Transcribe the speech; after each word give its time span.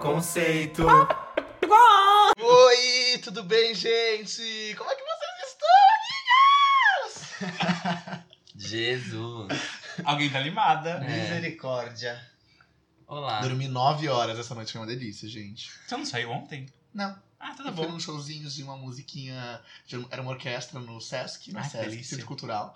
Conceito. 0.00 0.84
Oi, 2.38 3.18
tudo 3.22 3.42
bem, 3.42 3.74
gente? 3.74 4.74
Como 4.76 4.90
é 4.90 4.94
que 4.94 5.02
vocês 5.02 5.48
estão, 5.48 5.68
amiguinhas? 7.40 8.24
Jesus. 8.56 9.52
Alguém 10.04 10.30
tá 10.30 10.38
animada. 10.38 10.90
É. 11.04 11.22
Misericórdia. 11.22 12.20
Olá. 13.06 13.40
Dormi 13.40 13.68
nove 13.68 14.08
horas 14.08 14.38
essa 14.38 14.54
noite, 14.54 14.72
foi 14.72 14.80
uma 14.80 14.86
delícia, 14.86 15.28
gente. 15.28 15.70
Você 15.86 15.96
não 15.96 16.04
saiu 16.04 16.30
ontem? 16.30 16.66
Não, 16.92 17.16
Ah, 17.38 17.52
tudo 17.56 17.68
eu 17.68 17.74
fui 17.74 17.86
bom. 17.86 17.92
num 17.92 18.00
showzinho 18.00 18.48
de 18.48 18.62
uma 18.62 18.76
musiquinha, 18.76 19.60
de- 19.86 20.06
era 20.10 20.20
uma 20.22 20.32
orquestra 20.32 20.78
no 20.80 21.00
Sesc, 21.00 21.52
no 21.52 21.58
Ai, 21.58 21.64
que 21.64 21.70
Sesc, 21.70 21.84
delícia. 21.90 22.10
Centro 22.10 22.26
Cultural. 22.26 22.74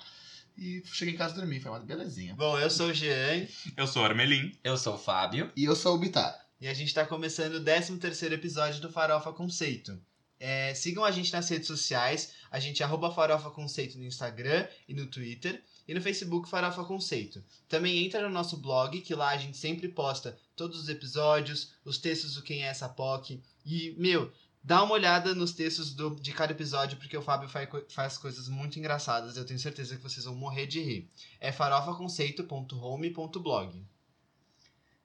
E 0.56 0.82
cheguei 0.86 1.14
em 1.14 1.16
casa 1.16 1.34
e 1.34 1.36
dormi, 1.38 1.60
foi 1.60 1.70
uma 1.70 1.80
belezinha. 1.80 2.34
Bom, 2.34 2.58
eu 2.58 2.68
sou 2.70 2.88
o 2.88 2.94
Jean 2.94 3.46
Eu 3.76 3.86
sou 3.86 4.04
Armelin. 4.04 4.52
Eu 4.62 4.76
sou 4.76 4.94
o 4.94 4.98
Fábio. 4.98 5.50
E 5.56 5.64
eu 5.64 5.74
sou 5.76 5.94
o 5.94 5.98
Bitar. 5.98 6.38
E 6.60 6.68
a 6.68 6.74
gente 6.74 6.92
tá 6.94 7.04
começando 7.06 7.54
o 7.54 7.64
13º 7.64 8.32
episódio 8.32 8.80
do 8.80 8.90
Farofa 8.90 9.32
Conceito. 9.32 9.98
É, 10.38 10.72
sigam 10.74 11.04
a 11.04 11.10
gente 11.10 11.32
nas 11.32 11.48
redes 11.50 11.66
sociais, 11.66 12.32
a 12.50 12.58
gente 12.58 12.82
é 12.82 12.86
arroba 12.86 13.12
Farofa 13.12 13.50
Conceito 13.50 13.98
no 13.98 14.04
Instagram 14.04 14.66
e 14.88 14.94
no 14.94 15.04
Twitter, 15.06 15.62
e 15.86 15.92
no 15.92 16.00
Facebook 16.00 16.48
Farofa 16.48 16.82
Conceito. 16.84 17.44
Também 17.68 18.06
entra 18.06 18.22
no 18.22 18.30
nosso 18.30 18.56
blog, 18.56 18.98
que 19.02 19.14
lá 19.14 19.30
a 19.30 19.36
gente 19.36 19.56
sempre 19.58 19.88
posta 19.88 20.38
todos 20.56 20.80
os 20.80 20.88
episódios, 20.88 21.72
os 21.84 21.98
textos 21.98 22.34
do 22.34 22.42
Quem 22.42 22.64
é 22.64 22.68
essa 22.68 22.88
POC, 22.88 23.42
e, 23.66 23.94
meu, 23.98 24.32
dá 24.64 24.82
uma 24.82 24.94
olhada 24.94 25.34
nos 25.34 25.52
textos 25.52 25.92
do- 25.94 26.16
de 26.16 26.32
cada 26.32 26.52
episódio, 26.52 26.96
porque 26.98 27.16
o 27.16 27.22
Fábio 27.22 27.48
faz, 27.48 27.68
faz 27.90 28.16
coisas 28.16 28.48
muito 28.48 28.78
engraçadas, 28.78 29.36
eu 29.36 29.44
tenho 29.44 29.58
certeza 29.60 29.94
que 29.96 30.02
vocês 30.02 30.24
vão 30.24 30.34
morrer 30.34 30.66
de 30.66 30.80
rir. 30.80 31.10
É 31.38 31.52
farofaconceito.home.blog. 31.52 33.84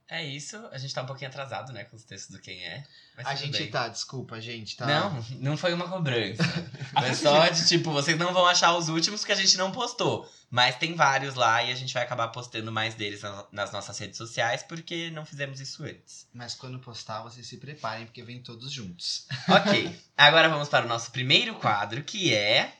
É 0.08 0.23
isso. 0.23 0.56
A 0.72 0.78
gente 0.78 0.94
tá 0.94 1.02
um 1.02 1.06
pouquinho 1.08 1.30
atrasado, 1.31 1.73
né, 1.73 1.84
com 1.86 1.95
os 1.95 2.03
textos 2.03 2.36
do 2.36 2.39
quem 2.39 2.64
é. 2.64 2.84
Mas 3.17 3.25
A 3.25 3.30
tudo 3.31 3.39
gente 3.45 3.58
bem. 3.58 3.72
tá, 3.72 3.88
desculpa, 3.88 4.39
gente, 4.39 4.78
tá? 4.78 4.86
Não, 4.86 5.25
não 5.39 5.58
foi 5.58 5.73
uma 5.73 5.88
cobrança. 5.89 6.44
Foi 6.95 7.14
só 7.16 7.47
de 7.50 7.67
tipo, 7.67 7.92
vocês 7.92 8.17
não 8.17 8.31
vão 8.34 8.45
achar 8.45 8.73
os 8.78 8.88
últimos 8.88 9.25
que 9.25 9.31
a 9.31 9.36
gente 9.36 9.58
não 9.58 9.72
postou. 9.72 10.30
Mas 10.50 10.75
tem 10.78 10.94
vários 10.94 11.34
lá 11.36 11.64
e 11.64 11.72
a 11.72 11.75
gente 11.75 11.94
vai 11.94 12.03
acabar 12.03 12.28
postando 12.30 12.72
mais 12.72 12.94
deles 12.94 13.22
na- 13.23 13.45
nas 13.52 13.72
nossas 13.72 13.97
redes 13.97 14.17
sociais 14.17 14.62
porque 14.64 15.09
não 15.09 15.25
fizemos 15.25 15.59
isso 15.59 15.84
antes. 15.84 16.28
Mas 16.34 16.53
quando 16.56 16.80
postar, 16.80 17.22
vocês 17.23 17.45
se 17.47 17.58
preparem, 17.58 18.06
porque 18.06 18.22
vem 18.23 18.42
todos 18.44 18.72
juntos. 18.72 19.25
Ok. 19.50 20.00
Agora 20.16 20.47
vamos 20.50 20.69
para 20.69 20.86
o 20.86 20.88
nosso 20.90 21.12
primeiro 21.12 21.56
quadro, 21.56 22.03
que 22.03 22.34
é. 22.34 22.72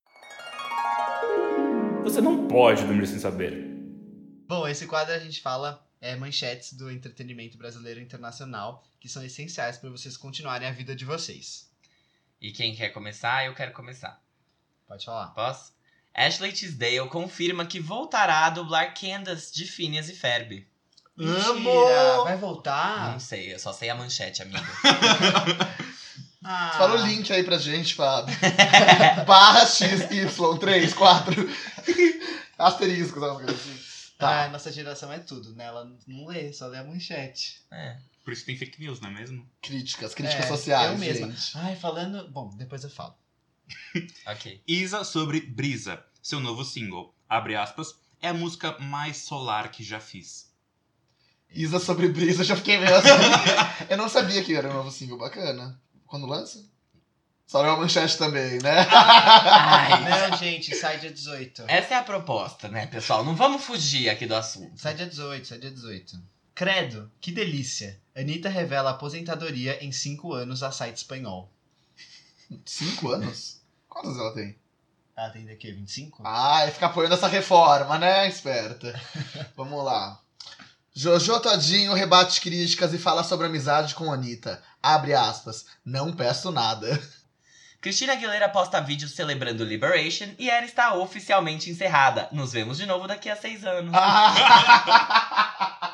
Você 2.04 2.22
não 2.22 2.48
pode 2.48 2.84
dormir 2.86 3.08
sem 3.08 3.20
saber. 3.20 3.66
Bom, 4.48 4.68
esse 4.68 4.86
quadro 4.86 5.14
a 5.14 5.20
gente 5.20 5.42
fala 5.42 5.84
é, 6.06 6.16
manchetes 6.16 6.74
do 6.74 6.92
entretenimento 6.92 7.58
brasileiro 7.58 8.00
e 8.00 8.04
internacional, 8.04 8.84
que 9.00 9.10
são 9.10 9.24
essenciais 9.26 9.78
para 9.78 9.90
vocês 9.90 10.16
continuarem 10.16 10.68
a 10.68 10.72
vida 10.72 10.96
de 10.96 11.04
vocês. 11.04 11.68
E 12.40 12.52
quem 12.52 12.76
quer 12.76 12.90
começar, 12.90 13.46
eu 13.46 13.56
quero 13.56 13.72
começar. 13.74 14.22
Pode 14.88 15.04
falar. 15.04 15.30
Posso? 15.30 15.74
Ashley 16.14 16.54
Tisdale 16.54 17.10
confirma 17.10 17.66
que 17.66 17.80
voltará 17.80 18.46
a 18.46 18.50
dublar 18.52 18.94
Candace 18.94 19.52
de 19.52 19.66
Phineas 19.66 20.08
e 20.08 20.16
Ferb. 20.16 20.68
Mentira! 21.18 22.24
Vai 22.24 22.38
voltar? 22.38 23.14
Não 23.14 23.20
sei, 23.20 23.54
eu 23.54 23.58
só 23.58 23.74
sei 23.74 23.90
a 23.90 23.96
manchete, 23.96 24.44
amigo. 24.44 24.60
Ah, 26.48 26.76
Fala 26.78 27.02
o 27.02 27.08
link 27.08 27.34
aí 27.34 27.42
pra 27.42 27.58
gente, 27.58 27.96
Fábio. 27.96 28.36
Barra 29.26 29.66
XY3, 29.66 30.94
4. 30.94 31.50
Asteriscos, 32.56 33.24
alguma 33.24 33.44
coisa 33.44 33.60
assim. 33.60 33.95
Tá. 34.18 34.46
Ah, 34.46 34.50
nossa 34.50 34.72
geração 34.72 35.12
é 35.12 35.20
tudo, 35.20 35.54
né? 35.56 35.66
Ela 35.66 35.92
não 36.08 36.26
lê, 36.28 36.52
só 36.54 36.68
lê 36.68 36.78
a 36.78 36.84
manchete. 36.84 37.62
É. 37.72 37.98
Por 38.24 38.32
isso 38.32 38.46
tem 38.46 38.58
fake 38.58 38.80
news, 38.80 39.00
não 39.02 39.10
é 39.10 39.14
mesmo? 39.14 39.48
Críticas, 39.62 40.14
críticas 40.14 40.46
É, 40.46 40.48
sociais, 40.48 40.92
eu 40.94 40.98
mesma. 40.98 41.28
gente. 41.32 41.52
Ai, 41.58 41.76
falando... 41.76 42.28
Bom, 42.32 42.50
depois 42.56 42.84
eu 42.84 42.90
falo. 42.90 43.16
Ok. 44.28 44.64
Isa 44.68 45.04
sobre 45.04 45.42
Brisa, 45.42 46.04
seu 46.22 46.40
novo 46.40 46.64
single. 46.64 47.14
Abre 47.28 47.56
aspas. 47.56 47.96
É 48.22 48.30
a 48.30 48.34
música 48.34 48.78
mais 48.80 49.18
solar 49.18 49.70
que 49.70 49.84
já 49.84 50.00
fiz. 50.00 50.52
Isa 51.52 51.80
sobre 51.80 52.10
brisa, 52.10 52.44
já 52.44 52.56
fiquei 52.56 52.78
meio 52.78 52.96
assim. 52.96 53.08
eu 53.90 53.98
não 53.98 54.10
sabia 54.10 54.44
que 54.44 54.54
era 54.56 54.70
um 54.70 54.74
novo 54.74 54.92
single 54.92 55.18
bacana. 55.18 55.80
Quando 56.06 56.26
lança? 56.26 56.66
Só 57.48 57.64
é 57.64 57.70
uma 57.70 57.78
manchete 57.82 58.18
também, 58.18 58.60
né? 58.60 58.88
Ai, 58.90 60.30
Não, 60.30 60.38
gente, 60.38 60.76
sai 60.76 60.98
dia 61.00 61.12
18. 61.12 61.64
essa 61.68 61.94
é 61.94 61.98
a 61.98 62.04
proposta, 62.04 62.68
né, 62.68 62.88
pessoal? 62.88 63.24
Não 63.24 63.36
vamos 63.36 63.64
fugir 63.64 64.10
aqui 64.10 64.26
do 64.26 64.36
assunto. 64.36 64.80
Sai 64.80 64.96
dia 64.96 65.06
18, 65.06 65.48
sai 65.48 65.60
dia 65.60 65.72
18. 65.72 66.20
Credo, 66.56 67.12
que 67.22 67.32
delícia. 67.32 68.00
Anitta 68.16 68.50
revela 68.50 68.92
aposentadoria 68.92 69.84
em 69.84 69.92
5 69.92 70.34
anos 70.34 70.64
a 70.64 70.72
site 70.72 70.98
espanhol. 70.98 71.52
Cinco 72.66 73.10
anos? 73.12 73.62
Quantos 73.90 74.18
ela 74.18 74.34
tem? 74.34 74.56
Ela 75.18 75.30
tem 75.30 75.46
daqui 75.46 75.72
25? 75.72 76.22
Ai, 76.26 76.72
fica 76.72 76.88
apoiando 76.88 77.16
essa 77.16 77.28
reforma, 77.28 77.98
né, 77.98 78.28
esperta? 78.28 79.00
Vamos 79.56 79.84
lá. 79.84 80.20
Jojo 80.94 81.40
Todinho 81.42 81.94
rebate 81.94 82.40
críticas 82.40 82.94
e 82.94 82.98
fala 82.98 83.24
sobre 83.24 83.48
amizade 83.48 83.96
com 83.96 84.12
Anitta. 84.12 84.62
Abre 84.82 85.14
aspas. 85.14 85.66
Não 85.84 86.14
peço 86.14 86.52
nada. 86.52 87.02
Cristina 87.86 88.14
Aguilera 88.14 88.50
posta 88.50 88.82
vídeo 88.82 89.08
celebrando 89.08 89.64
Liberation 89.64 90.30
e 90.40 90.50
ela 90.50 90.66
está 90.66 90.96
oficialmente 90.96 91.70
encerrada. 91.70 92.28
Nos 92.32 92.52
vemos 92.52 92.80
de 92.80 92.88
novo 92.88 93.08
daqui 93.08 93.30
a 93.30 93.36
seis 93.36 93.64
anos. 93.64 93.92
Ah, 93.94 94.34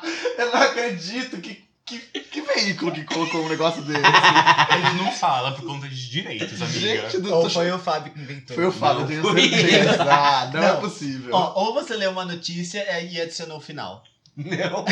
eu 0.38 0.50
não 0.50 0.62
acredito 0.62 1.38
que, 1.42 1.62
que, 1.84 1.98
que 1.98 2.40
veículo 2.40 2.92
que 2.92 3.04
colocou 3.04 3.44
um 3.44 3.48
negócio 3.50 3.82
desse. 3.82 4.00
Ele 4.74 5.02
não 5.04 5.12
fala 5.12 5.52
por 5.52 5.66
conta 5.66 5.86
de 5.86 6.08
direitos, 6.10 6.62
amiga. 6.62 6.80
Gente 6.80 7.18
do 7.20 7.34
Ou 7.34 7.50
foi 7.50 7.70
o 7.70 7.78
Fábio 7.78 8.14
que 8.14 8.20
inventou? 8.20 8.56
Foi 8.56 8.64
o 8.64 8.72
Fábio, 8.72 9.06
Não 9.06 9.28
eu 9.28 9.34
tenho 9.34 9.50
certeza. 9.50 10.02
Ah, 10.10 10.50
não, 10.50 10.62
é 10.62 10.72
Não. 10.72 10.80
possível. 10.80 11.34
Ó, 11.34 11.62
ou 11.62 11.74
você 11.74 11.94
leu 11.94 12.10
uma 12.10 12.24
notícia 12.24 13.02
e 13.02 13.20
adicionou 13.20 13.58
o 13.58 13.60
final. 13.60 14.02
Não. 14.34 14.86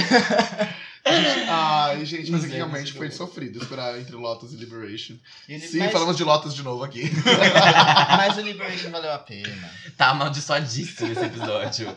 Ai, 1.48 2.04
gente, 2.04 2.30
mas 2.30 2.44
aqui 2.44 2.54
realmente 2.54 2.92
foi 2.92 3.10
sofrido 3.10 3.58
esperar 3.60 3.98
entre 3.98 4.14
Lotus 4.16 4.52
e 4.52 4.56
Liberation. 4.56 5.14
E 5.48 5.58
Sim, 5.60 5.78
mas, 5.78 5.92
falamos 5.92 6.16
de 6.16 6.24
Lotus 6.24 6.54
de 6.54 6.62
novo 6.62 6.84
aqui. 6.84 7.10
mas 8.16 8.36
o 8.36 8.40
Liberation 8.40 8.90
valeu 8.90 9.12
a 9.12 9.18
pena. 9.18 9.70
Tá 9.96 10.10
amaldiçoadíssimo 10.10 11.12
esse 11.12 11.24
episódio. 11.24 11.96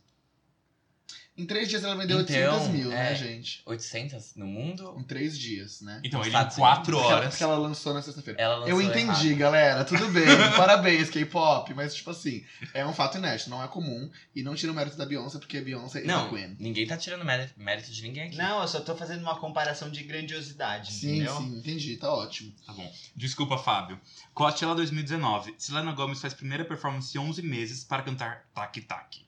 Em 1.37 1.45
três 1.47 1.69
dias 1.69 1.83
ela 1.83 1.97
vendeu 1.97 2.21
Então, 2.21 2.37
800 2.37 2.69
mil, 2.69 2.91
né, 2.91 3.11
é. 3.13 3.15
gente? 3.17 3.61
800 3.67 4.37
no 4.37 4.47
mundo? 4.47 4.95
Em 4.97 5.03
três 5.03 5.37
dias, 5.37 5.81
né? 5.81 6.01
Então, 6.05 6.21
ele 6.25 6.29
em 6.31 6.49
quatro 6.51 6.93
Porque 6.93 6.93
ela- 6.93 7.07
horas. 7.17 7.29
Porque 7.31 7.43
ela 7.43 7.59
lançou 7.59 7.93
na 7.93 8.01
sexta-feira. 8.03 8.41
Ela 8.41 8.55
lançou 8.59 8.71
Eu 8.71 8.81
entendi, 8.81 9.27
errado. 9.31 9.39
galera. 9.39 9.85
Tudo 9.85 10.09
bem. 10.13 10.25
Parabéns, 10.57 11.11
K-pop. 11.11 11.75
Mas, 11.75 11.93
tipo 11.93 12.09
assim, 12.11 12.45
é 12.73 12.87
um 12.87 12.93
fato 12.95 13.19
inédito, 13.19 13.51
não 13.51 13.61
é 13.61 13.67
comum. 13.67 14.09
E 14.33 14.45
não 14.45 14.55
tira 14.55 14.71
o 14.71 14.75
mérito 14.77 14.97
da 14.97 15.05
Beyoncé, 15.05 15.41
porque 15.41 15.59
a 15.59 15.63
Beyoncé 15.63 16.03
é 16.03 16.05
Não, 16.05 16.31
Queen. 16.31 16.57
ninguém 16.61 16.87
tá 16.87 16.97
tirando 16.97 17.25
mérito, 17.25 17.53
mérito 17.57 17.91
de 17.91 18.03
ninguém 18.03 18.29
aqui. 18.29 18.37
Não, 18.37 18.63
eu 18.63 18.69
só 18.69 18.79
tô 18.79 18.95
fazendo 18.95 19.23
uma 19.23 19.37
comparação 19.37 19.91
de 19.91 20.05
grandiosidade, 20.05 20.93
Sim, 20.93 21.17
entendeu? 21.17 21.37
sim, 21.39 21.57
entendi. 21.59 21.97
Tá 21.97 22.15
ótimo. 22.15 22.55
Tá 22.65 22.73
bom. 22.73 22.93
Desculpa, 23.17 23.59
Fábio. 23.59 24.01
Coachella 24.33 24.77
2019. 24.77 25.53
Selena 25.59 25.91
Gomez 25.91 26.21
faz 26.21 26.33
primeira 26.33 26.65
performance 26.65 27.19
em 27.19 27.21
11 27.21 27.43
meses 27.43 27.83
para 27.83 28.05
cantar 28.05 28.47
Tac 28.55 28.81
Tac. 28.83 29.24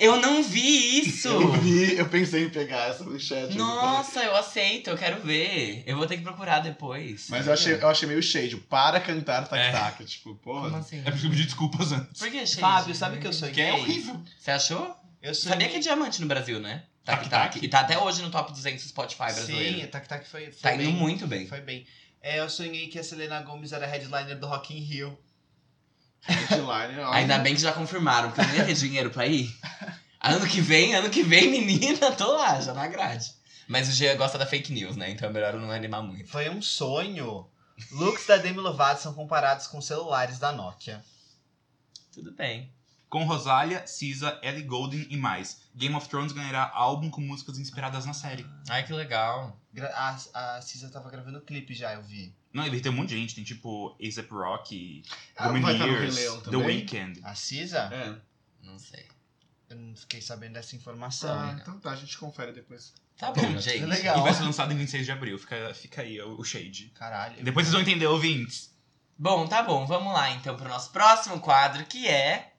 Eu 0.00 0.18
não 0.20 0.42
vi 0.42 1.00
isso! 1.00 1.28
Eu 1.28 1.52
vi, 1.52 1.94
eu 1.96 2.08
pensei 2.08 2.44
em 2.46 2.48
pegar 2.50 2.88
essa 2.88 3.04
manchete. 3.04 3.56
Nossa, 3.56 4.22
eu 4.24 4.34
aceito, 4.34 4.88
eu 4.88 4.96
quero 4.96 5.20
ver. 5.22 5.82
Eu 5.86 5.96
vou 5.98 6.06
ter 6.06 6.16
que 6.16 6.22
procurar 6.22 6.60
depois. 6.60 7.26
Mas 7.28 7.46
eu 7.46 7.52
achei, 7.52 7.74
eu 7.74 7.88
achei 7.88 8.08
meio 8.08 8.22
shade. 8.22 8.56
Para 8.56 8.98
cantar 8.98 9.42
É. 9.42 9.46
tac-tac. 9.46 10.04
Tipo, 10.06 10.34
porra. 10.36 10.70
Como 10.70 10.76
assim? 10.76 11.00
É 11.04 11.10
porque 11.10 11.26
eu 11.26 11.30
pedi 11.30 11.44
desculpas 11.44 11.92
antes. 11.92 12.18
Por 12.18 12.30
que, 12.30 12.38
gente? 12.46 12.56
Fábio, 12.60 12.94
sabe 12.94 13.18
o 13.18 13.20
que 13.20 13.26
eu 13.26 13.32
sonhei? 13.32 13.54
Que 13.54 13.60
é 13.60 13.72
horrível. 13.74 14.20
Você 14.38 14.50
achou? 14.50 14.96
Eu 15.22 15.34
sonhei... 15.34 15.52
Sabia 15.52 15.68
que 15.68 15.76
é 15.76 15.80
diamante 15.80 16.20
no 16.20 16.26
Brasil, 16.26 16.58
né? 16.58 16.84
Tac 17.04 17.18
Tac 17.20 17.30
Tac. 17.30 17.52
Tac. 17.54 17.64
E 17.64 17.68
tá 17.68 17.80
até 17.80 17.98
hoje 17.98 18.22
no 18.22 18.30
top 18.30 18.52
200 18.52 18.82
Spotify 18.82 19.18
brasileiro. 19.24 19.80
Sim, 19.80 19.86
Tac 19.88 20.08
Tac 20.08 20.26
foi, 20.26 20.44
foi 20.50 20.52
Tá 20.70 20.76
bem. 20.76 20.88
indo 20.88 20.92
muito 20.98 21.26
bem. 21.26 21.46
Foi 21.46 21.60
bem. 21.60 21.86
É, 22.22 22.40
eu 22.40 22.48
sonhei 22.48 22.88
que 22.88 22.98
a 22.98 23.04
Selena 23.04 23.40
Gomez 23.42 23.72
era 23.72 23.86
headliner 23.86 24.38
do 24.38 24.46
Rock 24.46 24.74
in 24.74 24.80
Rio. 24.80 25.18
Headliner. 26.22 27.06
Ainda 27.08 27.38
bem 27.38 27.54
que 27.54 27.60
já 27.60 27.72
confirmaram, 27.72 28.30
porque 28.30 28.40
eu 28.42 28.46
não 28.46 28.54
ia 28.54 28.64
ter 28.64 28.74
dinheiro 28.74 29.10
pra 29.10 29.26
ir. 29.26 29.54
Ano 30.20 30.46
que 30.46 30.60
vem, 30.60 30.94
ano 30.94 31.08
que 31.08 31.22
vem, 31.22 31.50
menina, 31.50 32.12
tô 32.12 32.32
lá, 32.32 32.60
já 32.60 32.74
na 32.74 32.86
grade. 32.86 33.32
Mas 33.66 33.88
o 33.88 33.92
Gia 33.92 34.16
gosta 34.16 34.36
da 34.36 34.44
fake 34.44 34.72
news, 34.72 34.96
né? 34.96 35.10
Então 35.10 35.28
é 35.28 35.32
melhor 35.32 35.54
eu 35.54 35.60
não 35.60 35.70
animar 35.70 36.02
muito. 36.02 36.28
Foi 36.28 36.50
um 36.50 36.60
sonho. 36.60 37.48
Looks 37.92 38.26
da 38.26 38.36
Demi 38.36 38.58
Lovato 38.58 39.00
são 39.00 39.14
comparados 39.14 39.66
com 39.68 39.80
celulares 39.80 40.38
da 40.38 40.52
Nokia. 40.52 41.02
Tudo 42.12 42.32
bem. 42.32 42.72
Com 43.08 43.24
Rosalia, 43.24 43.86
Cisa, 43.86 44.38
Ellie 44.42 44.62
Goulding 44.62 45.06
e 45.08 45.16
mais. 45.16 45.62
Game 45.74 45.94
of 45.94 46.08
Thrones 46.08 46.32
ganhará 46.32 46.70
álbum 46.74 47.10
com 47.10 47.20
músicas 47.20 47.58
inspiradas 47.58 48.04
na 48.04 48.12
série. 48.12 48.46
Ai, 48.68 48.84
que 48.84 48.92
legal. 48.92 49.59
A, 49.94 50.18
a 50.34 50.62
Cisa 50.62 50.88
tava 50.88 51.10
gravando 51.10 51.40
clipe 51.40 51.74
já, 51.74 51.94
eu 51.94 52.02
vi. 52.02 52.34
Não, 52.52 52.66
ele 52.66 52.80
tem 52.80 52.90
um 52.90 52.94
monte 52.96 53.10
de 53.10 53.16
gente. 53.16 53.34
Tem 53.34 53.44
tipo 53.44 53.96
A$AP 54.00 54.72
no 55.40 55.52
Rei 55.52 55.78
Lumineers, 55.78 56.16
Leão 56.16 56.40
The? 56.40 56.56
Weeknd. 56.56 57.20
A 57.22 57.34
Cisa? 57.34 57.78
É. 57.92 58.16
Não 58.62 58.78
sei. 58.78 59.06
Eu 59.68 59.76
não 59.76 59.94
fiquei 59.94 60.20
sabendo 60.20 60.54
dessa 60.54 60.74
informação. 60.74 61.36
Tá, 61.36 61.58
então 61.60 61.78
tá, 61.78 61.92
a 61.92 61.96
gente 61.96 62.18
confere 62.18 62.52
depois. 62.52 62.92
Tá 63.16 63.30
bom, 63.30 63.56
gente. 63.58 63.84
Legal. 63.84 64.18
E 64.18 64.22
vai 64.22 64.34
ser 64.34 64.42
lançado 64.42 64.72
em 64.72 64.76
26 64.76 65.06
de 65.06 65.12
abril. 65.12 65.38
Fica, 65.38 65.72
fica 65.74 66.02
aí 66.02 66.20
o, 66.20 66.40
o 66.40 66.44
shade. 66.44 66.90
Caralho. 66.94 67.42
Depois 67.44 67.66
vocês 67.66 67.72
vão 67.72 67.82
entender, 67.82 68.06
ouvintes. 68.06 68.74
Bom, 69.16 69.46
tá 69.46 69.62
bom. 69.62 69.86
Vamos 69.86 70.12
lá 70.12 70.30
então 70.32 70.56
pro 70.56 70.68
nosso 70.68 70.90
próximo 70.90 71.38
quadro, 71.38 71.84
que 71.84 72.08
é. 72.08 72.52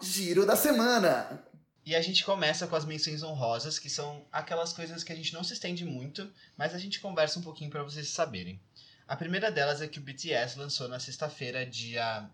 Giro 0.00 0.46
da 0.46 0.54
semana. 0.54 1.42
E 1.84 1.96
a 1.96 2.00
gente 2.00 2.24
começa 2.24 2.66
com 2.66 2.76
as 2.76 2.84
menções 2.84 3.22
honrosas, 3.22 3.78
que 3.78 3.90
são 3.90 4.24
aquelas 4.30 4.72
coisas 4.72 5.02
que 5.02 5.12
a 5.12 5.16
gente 5.16 5.32
não 5.32 5.42
se 5.42 5.54
estende 5.54 5.84
muito, 5.84 6.32
mas 6.56 6.74
a 6.74 6.78
gente 6.78 7.00
conversa 7.00 7.38
um 7.38 7.42
pouquinho 7.42 7.70
pra 7.70 7.82
vocês 7.82 8.08
saberem. 8.08 8.60
A 9.08 9.16
primeira 9.16 9.50
delas 9.50 9.82
é 9.82 9.88
que 9.88 9.98
o 9.98 10.02
BTS 10.02 10.58
lançou 10.58 10.88
na 10.88 11.00
sexta-feira, 11.00 11.66
dia 11.66 12.28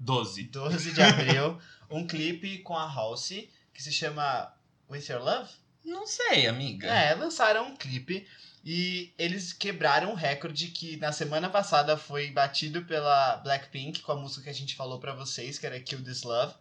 12. 0.00 0.44
12 0.44 0.92
de 0.92 1.02
abril, 1.02 1.60
um 1.90 2.06
clipe 2.06 2.58
com 2.58 2.76
a 2.76 2.90
Halsey, 2.90 3.50
que 3.74 3.82
se 3.82 3.92
chama 3.92 4.52
With 4.88 5.04
Your 5.10 5.22
Love? 5.22 5.50
Não 5.84 6.06
sei, 6.06 6.46
amiga. 6.46 6.88
É, 6.88 7.14
lançaram 7.14 7.68
um 7.68 7.76
clipe 7.76 8.26
e 8.64 9.12
eles 9.16 9.52
quebraram 9.52 10.10
um 10.10 10.14
recorde 10.14 10.68
que 10.68 10.96
na 10.96 11.12
semana 11.12 11.48
passada 11.48 11.96
foi 11.96 12.30
batido 12.30 12.82
pela 12.84 13.36
Blackpink 13.36 14.00
com 14.00 14.12
a 14.12 14.16
música 14.16 14.44
que 14.44 14.50
a 14.50 14.54
gente 14.54 14.74
falou 14.74 14.98
pra 14.98 15.14
vocês, 15.14 15.58
que 15.58 15.66
era 15.66 15.78
Kill 15.78 16.02
This 16.02 16.22
Love. 16.22 16.54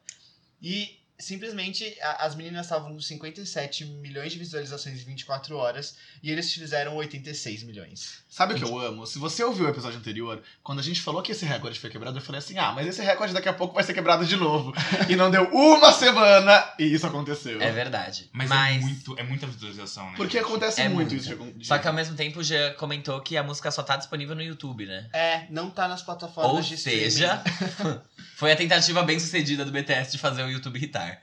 E 0.62 1.00
simplesmente 1.18 1.98
a- 2.02 2.26
as 2.26 2.36
meninas 2.36 2.66
estavam 2.66 2.94
com 2.94 3.00
57 3.00 3.86
milhões 3.86 4.32
de 4.34 4.40
visualizações 4.40 5.02
em 5.02 5.06
24 5.06 5.56
horas 5.58 5.96
e 6.22 6.32
eles 6.32 6.52
fizeram 6.54 6.96
86 6.96 7.64
milhões. 7.64 8.24
Sabe 8.30 8.54
o 8.54 8.58
que 8.58 8.64
eu 8.64 8.78
amo? 8.80 9.08
Se 9.08 9.18
você 9.18 9.44
ouviu 9.44 9.66
o 9.66 9.70
episódio 9.70 9.98
anterior, 9.98 10.42
quando 10.62 10.80
a 10.80 10.84
gente 10.84 11.02
falou 11.02 11.22
que 11.22 11.32
esse 11.32 11.46
recorde 11.46 11.80
foi 11.80 11.90
quebrado, 11.90 12.18
eu 12.18 12.22
falei 12.22 12.40
assim: 12.40 12.58
ah, 12.58 12.72
mas 12.74 12.86
esse 12.88 13.02
recorde 13.02 13.34
daqui 13.34 13.48
a 13.48 13.54
pouco 13.54 13.74
vai 13.74 13.84
ser 13.84 13.94
quebrado 13.94 14.26
de 14.26 14.36
novo. 14.36 14.74
e 15.10 15.16
não 15.16 15.32
deu 15.32 15.44
uma 15.54 15.92
semana 15.94 16.74
e 16.78 16.84
isso 16.84 17.08
aconteceu. 17.08 17.62
É 17.62 17.72
verdade. 17.72 18.30
Mas, 18.34 18.50
Mas, 18.50 18.76
é, 18.76 18.80
muito, 18.80 19.20
é 19.20 19.24
muita 19.24 19.48
visualização, 19.48 20.06
né? 20.12 20.18
Porque 20.18 20.38
gente? 20.38 20.48
acontece 20.48 20.82
É 20.82 20.90
muito 20.90 21.12
muita. 21.12 21.16
isso 21.34 21.54
de 21.58 21.68
Só 21.68 21.78
que 21.78 21.88
ao 21.88 21.94
mesmo 21.94 22.16
tempo 22.16 22.40
o 22.40 22.44
Jean 22.44 22.74
comentou 22.74 23.22
que 23.22 23.38
a 23.38 23.44
música 23.44 23.72
só 23.72 23.82
tá 23.84 23.96
disponível 23.96 24.36
no 24.36 24.42
YouTube, 24.42 24.86
né? 24.86 25.08
É, 25.14 25.46
não 25.50 25.70
tá 25.70 25.88
nas 25.88 26.02
plataformas 26.02 26.52
Ou 26.54 26.62
de 26.62 26.78
seja, 26.78 27.42
foi 28.36 28.52
a 28.52 28.56
tentativa 28.56 29.02
bem 29.04 29.20
sucedida 29.20 29.64
do 29.64 29.72
BTS 29.72 30.12
de 30.12 30.18
fazer 30.18 30.44
o 30.44 30.50
YouTube 30.50 30.78
hitar. 30.84 31.15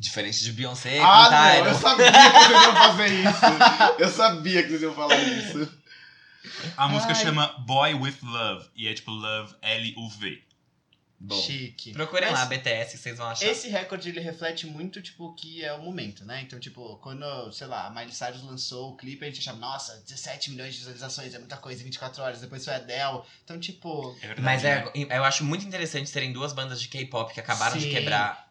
Diferente 0.00 0.42
de 0.42 0.52
Beyoncé 0.52 0.98
com 0.98 1.04
Ah, 1.04 1.30
não, 1.30 1.50
Tidal. 1.56 1.66
eu 1.66 1.74
sabia 1.74 2.10
que 2.10 2.18
vocês 2.40 2.62
iam 2.62 2.74
fazer 2.74 3.06
isso. 3.20 3.98
Eu 3.98 4.08
sabia 4.08 4.62
que 4.62 4.68
vocês 4.70 4.82
iam 4.82 4.94
falar 4.94 5.18
isso. 5.18 5.80
A 6.74 6.88
música 6.88 7.12
Ai. 7.12 7.22
chama 7.22 7.48
Boy 7.66 7.92
With 7.94 8.16
Love. 8.22 8.66
E 8.74 8.88
é 8.88 8.94
tipo 8.94 9.10
Love, 9.10 9.54
L-U-V. 9.60 10.42
Bom, 11.22 11.38
Chique. 11.38 11.92
procurem 11.92 12.30
Mas 12.30 12.40
lá 12.40 12.46
BTS 12.46 12.92
que 12.92 13.02
vocês 13.02 13.18
vão 13.18 13.26
achar. 13.28 13.44
Esse 13.44 13.68
recorde 13.68 14.08
ele 14.08 14.20
reflete 14.20 14.66
muito, 14.66 15.02
tipo, 15.02 15.26
o 15.26 15.34
que 15.34 15.62
é 15.62 15.70
o 15.74 15.82
momento, 15.82 16.24
né? 16.24 16.40
Então, 16.40 16.58
tipo, 16.58 16.96
quando, 17.02 17.52
sei 17.52 17.66
lá, 17.66 17.86
a 17.86 17.90
Miley 17.90 18.10
Cyrus 18.14 18.42
lançou 18.42 18.92
o 18.92 18.96
clipe, 18.96 19.22
a 19.22 19.28
gente 19.28 19.40
achava, 19.40 19.58
nossa, 19.58 20.02
17 20.08 20.50
milhões 20.52 20.72
de 20.72 20.78
visualizações, 20.78 21.34
é 21.34 21.38
muita 21.38 21.58
coisa 21.58 21.82
em 21.82 21.84
24 21.84 22.22
horas. 22.22 22.40
Depois 22.40 22.64
foi 22.64 22.72
a 22.72 22.76
Adele. 22.78 23.20
Então, 23.44 23.60
tipo, 23.60 24.16
É 24.22 24.28
verdade. 24.28 24.40
Mas 24.40 24.62
né? 24.62 24.90
é, 25.10 25.18
eu 25.18 25.24
acho 25.24 25.44
muito 25.44 25.66
interessante 25.66 26.10
terem 26.10 26.32
duas 26.32 26.54
bandas 26.54 26.80
de 26.80 26.88
K-pop 26.88 27.34
que 27.34 27.40
acabaram 27.40 27.76
de 27.76 27.82
Sim. 27.84 27.90
quebrar 27.90 28.49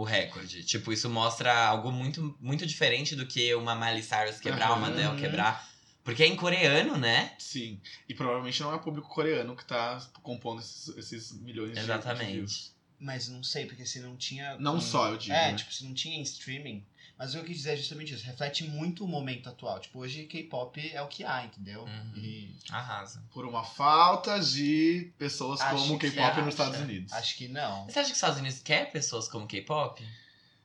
o 0.00 0.04
recorde. 0.04 0.62
Tipo, 0.64 0.92
isso 0.92 1.08
mostra 1.08 1.52
algo 1.66 1.90
muito, 1.90 2.36
muito 2.40 2.66
diferente 2.66 3.16
do 3.16 3.26
que 3.26 3.54
uma 3.54 3.74
Miley 3.74 4.02
Cyrus 4.02 4.38
quebrar, 4.38 4.72
uma 4.72 4.88
Aham. 4.88 5.06
Adele 5.08 5.20
quebrar. 5.20 5.68
Porque 6.04 6.22
é 6.22 6.26
em 6.26 6.36
coreano, 6.36 6.96
né? 6.96 7.34
Sim. 7.38 7.80
E 8.08 8.14
provavelmente 8.14 8.60
não 8.60 8.70
é 8.72 8.76
o 8.76 8.78
público 8.80 9.08
coreano 9.08 9.56
que 9.56 9.64
tá 9.64 10.00
compondo 10.22 10.60
esses, 10.60 10.88
esses 10.96 11.32
milhões 11.40 11.70
de- 11.70 11.74
views. 11.74 11.88
Exatamente. 11.88 12.72
mas 12.98 13.28
não 13.28 13.42
sei, 13.42 13.66
porque 13.66 13.84
se 13.84 14.00
não 14.00 14.16
tinha. 14.16 14.56
Não 14.58 14.76
um- 14.76 14.80
só, 14.80 15.08
eu 15.10 15.18
digo. 15.18 15.34
É, 15.34 15.50
né? 15.52 15.58
tipo, 15.58 15.72
se 15.74 15.84
não 15.84 15.92
tinha 15.94 16.16
em 16.16 16.22
streaming. 16.22 16.84
Mas 17.18 17.30
o 17.30 17.32
que 17.32 17.38
eu 17.38 17.44
quis 17.44 17.56
dizer 17.58 17.72
é 17.72 17.76
justamente 17.76 18.14
isso. 18.14 18.24
Reflete 18.24 18.64
muito 18.64 19.04
o 19.04 19.08
momento 19.08 19.48
atual. 19.48 19.80
Tipo, 19.80 20.00
hoje 20.00 20.24
K-pop 20.24 20.90
é 20.92 21.00
o 21.00 21.08
que 21.08 21.24
há, 21.24 21.44
entendeu? 21.44 21.82
Uhum. 21.84 22.12
E 22.16 22.54
Arrasa. 22.70 23.22
Por 23.32 23.46
uma 23.46 23.64
falta 23.64 24.38
de 24.38 25.12
pessoas 25.18 25.60
Acho 25.60 25.82
como 25.82 25.98
K-pop 25.98 26.20
acha. 26.20 26.42
nos 26.42 26.54
Estados 26.54 26.80
Unidos. 26.80 27.12
acho 27.12 27.36
que 27.36 27.48
não. 27.48 27.84
Você 27.86 27.98
acha 27.98 28.08
que 28.08 28.12
os 28.12 28.18
Estados 28.18 28.38
Unidos 28.38 28.58
quer 28.60 28.90
pessoas 28.92 29.28
como 29.28 29.46
K-pop? 29.46 30.06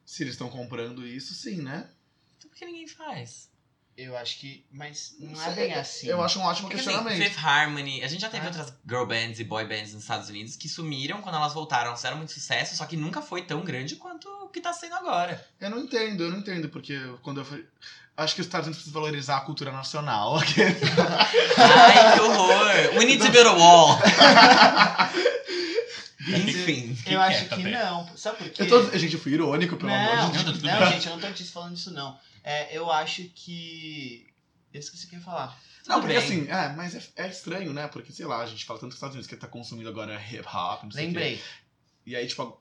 Se 0.05 0.23
eles 0.23 0.33
estão 0.33 0.49
comprando 0.49 1.07
isso, 1.07 1.33
sim, 1.33 1.61
né? 1.61 1.89
Então 2.37 2.49
por 2.49 2.57
que 2.57 2.65
ninguém 2.65 2.87
faz? 2.87 3.50
Eu 3.97 4.17
acho 4.17 4.39
que. 4.39 4.65
Mas 4.71 5.15
não 5.19 5.31
Não 5.31 5.43
é 5.43 5.51
bem 5.51 5.73
assim. 5.73 6.07
Eu 6.07 6.21
acho 6.23 6.39
um 6.39 6.43
ótimo 6.43 6.69
Porque 6.69 6.81
assim, 6.81 6.91
questionamento. 6.91 7.23
Fifth 7.23 7.45
Harmony, 7.45 8.03
a 8.03 8.07
gente 8.07 8.21
já 8.21 8.29
teve 8.29 8.45
É. 8.45 8.47
outras 8.47 8.73
girl 8.87 9.05
bands 9.05 9.39
e 9.39 9.43
boy 9.43 9.65
bands 9.65 9.93
nos 9.93 10.03
Estados 10.03 10.29
Unidos 10.29 10.55
que 10.55 10.67
sumiram 10.69 11.21
quando 11.21 11.35
elas 11.35 11.53
voltaram, 11.53 11.95
fizeram 11.95 12.17
muito 12.17 12.31
sucesso, 12.31 12.75
só 12.75 12.85
que 12.85 12.95
nunca 12.97 13.21
foi 13.21 13.43
tão 13.43 13.61
grande 13.61 13.95
quanto 13.97 14.27
o 14.27 14.47
que 14.49 14.61
tá 14.61 14.73
sendo 14.73 14.95
agora. 14.95 15.45
Eu 15.59 15.69
não 15.69 15.79
entendo, 15.79 16.23
eu 16.23 16.31
não 16.31 16.39
entendo, 16.39 16.69
porque 16.69 16.99
quando 17.21 17.41
eu 17.41 17.45
fui. 17.45 17.65
Acho 18.17 18.35
que 18.35 18.41
os 18.41 18.47
Estados 18.47 18.67
Unidos 18.67 18.83
precisam 18.83 19.01
valorizar 19.01 19.37
a 19.37 19.41
cultura 19.41 19.71
nacional. 19.71 20.37
Ai, 20.37 22.13
que 22.13 22.21
horror! 22.21 22.97
We 22.97 23.05
need 23.05 23.23
to 23.23 23.31
build 23.31 23.47
a 23.47 23.53
wall! 23.53 23.97
Enfim. 26.27 26.95
Eu 27.07 27.19
acho 27.19 27.45
que 27.45 27.63
não. 27.63 28.07
Sabe 28.15 28.37
por 28.37 28.49
quê? 28.49 28.61
eu 28.61 28.67
tô, 28.67 28.97
gente, 28.97 29.15
eu 29.15 29.19
fui 29.19 29.33
irônico, 29.33 29.75
pelo 29.75 29.89
não, 29.89 29.97
amor 29.97 30.31
de 30.37 30.43
Deus. 30.43 30.61
Não, 30.61 30.91
gente, 30.91 31.07
eu 31.07 31.13
não 31.13 31.19
tô 31.19 31.31
te 31.31 31.43
falando 31.45 31.75
isso, 31.75 31.91
não. 31.91 32.17
É, 32.43 32.75
eu 32.75 32.91
acho 32.91 33.23
que. 33.29 34.27
Eu 34.73 34.79
esqueci 34.79 35.05
o 35.05 35.09
que 35.09 35.15
eu 35.15 35.19
ia 35.19 35.25
falar. 35.25 35.59
Não, 35.87 35.95
Tudo 35.95 36.07
porque 36.07 36.19
bem. 36.19 36.23
assim, 36.23 36.49
é, 36.49 36.69
mas 36.75 36.95
é, 36.95 37.23
é 37.23 37.27
estranho, 37.27 37.73
né? 37.73 37.87
Porque, 37.87 38.13
sei 38.13 38.25
lá, 38.25 38.41
a 38.41 38.45
gente 38.45 38.63
fala 38.65 38.79
tanto 38.79 38.89
que 38.89 38.93
os 38.93 38.97
Estados 38.97 39.15
Unidos 39.15 39.27
que 39.27 39.35
tá 39.35 39.47
consumindo 39.47 39.89
agora 39.89 40.21
hip 40.21 40.47
hop, 40.47 40.83
não 40.83 40.91
sei 40.91 41.05
o 41.05 41.07
quê. 41.07 41.19
Lembrei. 41.19 41.41
E 42.05 42.15
aí, 42.15 42.27
tipo, 42.27 42.60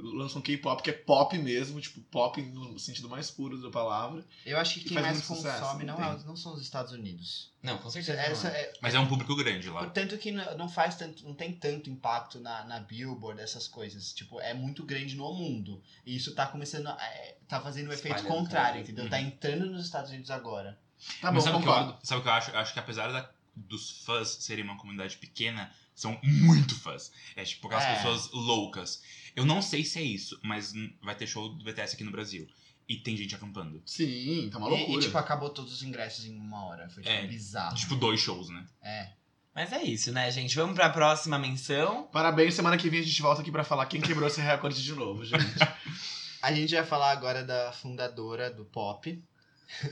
lançam 0.00 0.40
K-pop, 0.40 0.82
que 0.82 0.90
é 0.90 0.92
pop 0.92 1.36
mesmo, 1.38 1.80
tipo, 1.80 2.00
pop 2.02 2.40
no 2.40 2.78
sentido 2.78 3.08
mais 3.08 3.30
puro 3.30 3.60
da 3.60 3.70
palavra. 3.70 4.24
Eu 4.46 4.58
acho 4.58 4.74
que 4.74 4.80
quem 4.88 5.00
mais 5.00 5.18
sucesso, 5.18 5.60
consome 5.60 5.84
não, 5.84 5.98
não 5.98 6.12
é- 6.12 6.24
não 6.24 6.36
são 6.36 6.54
os 6.54 6.62
Estados 6.62 6.92
Unidos. 6.92 7.50
Não, 7.62 7.76
com 7.78 7.90
certeza. 7.90 8.20
Essa 8.20 8.48
não. 8.48 8.54
é- 8.56 8.72
Mas 8.80 8.94
é 8.94 9.00
um 9.00 9.06
público 9.08 9.34
grande 9.34 9.68
lá. 9.68 9.80
Portanto 9.80 10.16
que 10.18 10.30
não 10.30 10.68
faz 10.68 10.94
tanto, 10.94 11.24
não 11.24 11.34
tem 11.34 11.52
tanto 11.52 11.90
impacto 11.90 12.38
na, 12.40 12.64
na 12.64 12.80
Billboard, 12.80 13.40
essas 13.40 13.66
coisas. 13.66 14.12
Tipo, 14.12 14.40
é 14.40 14.54
muito 14.54 14.84
grande 14.84 15.16
no 15.16 15.32
mundo. 15.34 15.82
E 16.06 16.14
isso 16.16 16.34
tá 16.34 16.46
começando 16.46 16.86
a. 16.86 16.96
é, 17.02 17.36
tá 17.48 17.60
fazendo 17.60 17.88
o 17.88 17.92
efeito 17.92 18.16
Espalhando 18.16 18.38
contrário, 18.44 18.80
entendeu? 18.80 19.04
Uhum. 19.04 19.10
Tá 19.10 19.20
entrando 19.20 19.66
nos 19.66 19.84
Estados 19.84 20.10
Unidos 20.10 20.30
agora. 20.30 20.78
Tá 21.20 21.28
bom, 21.28 21.34
Mas 21.36 21.44
sabe 21.44 21.56
o 21.56 21.60
que, 21.60 21.68
eu, 21.68 21.72
concordo. 21.72 21.98
sabe 22.02 22.20
o 22.20 22.22
que 22.22 22.28
eu 22.28 22.32
acho? 22.32 22.50
Eu 22.50 22.58
acho 22.58 22.72
que 22.72 22.78
apesar 22.78 23.12
da 23.12 23.30
dos 23.56 24.02
fãs 24.04 24.28
serem 24.40 24.62
uma 24.64 24.76
comunidade 24.78 25.16
pequena, 25.16 25.72
são 26.00 26.18
muito 26.22 26.74
fãs. 26.74 27.10
É 27.36 27.44
tipo 27.44 27.66
aquelas 27.66 27.84
É. 27.84 27.94
pessoas 27.96 28.30
loucas. 28.32 29.02
Eu 29.34 29.44
não 29.44 29.60
sei 29.62 29.84
se 29.84 29.98
é 29.98 30.02
isso, 30.02 30.38
mas 30.42 30.72
vai 31.02 31.14
ter 31.14 31.26
show 31.26 31.48
do 31.48 31.64
BTS 31.64 31.94
aqui 31.94 32.04
no 32.04 32.10
Brasil. 32.10 32.46
E 32.88 32.96
tem 32.96 33.16
gente 33.16 33.34
acampando. 33.34 33.82
Sim, 33.84 34.48
tá 34.50 34.58
uma 34.58 34.70
E, 34.70 34.74
e, 34.74 34.76
loucura. 34.78 35.00
tipo, 35.02 35.18
acabou 35.18 35.50
todos 35.50 35.72
os 35.72 35.82
ingressos 35.82 36.24
em 36.24 36.34
uma 36.38 36.64
hora. 36.64 36.88
Foi 36.88 37.02
tipo, 37.02 37.14
É. 37.14 37.26
bizarro. 37.26 37.76
Tipo, 37.76 37.96
dois 37.96 38.18
shows, 38.20 38.48
né? 38.48 38.66
É. 38.82 39.10
Mas 39.54 39.72
é 39.72 39.82
isso, 39.82 40.12
né, 40.12 40.30
gente? 40.30 40.54
Vamos 40.56 40.74
pra 40.76 40.88
próxima 40.88 41.38
menção. 41.38 42.04
Parabéns, 42.12 42.54
semana 42.54 42.78
que 42.78 42.88
vem 42.88 43.00
a 43.00 43.02
gente 43.02 43.20
volta 43.20 43.42
aqui 43.42 43.50
pra 43.50 43.64
falar 43.64 43.86
quem 43.86 44.00
quebrou 44.00 44.26
esse 44.28 44.40
recorde 44.40 44.82
de 44.82 44.92
novo, 44.94 45.24
gente. 45.24 45.38
A 46.40 46.52
gente 46.52 46.72
vai 46.72 46.84
falar 46.86 47.10
agora 47.10 47.42
da 47.42 47.72
fundadora 47.72 48.48
do 48.48 48.64
pop. 48.64 49.20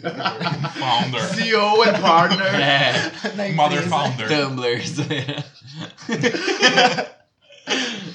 Founder. 0.01 1.21
CEO 1.21 1.83
and 1.87 2.01
partner. 2.01 2.45
É, 3.37 3.53
Mother. 3.53 3.83
Founder. 3.83 4.29
Tumblr. 4.29 4.81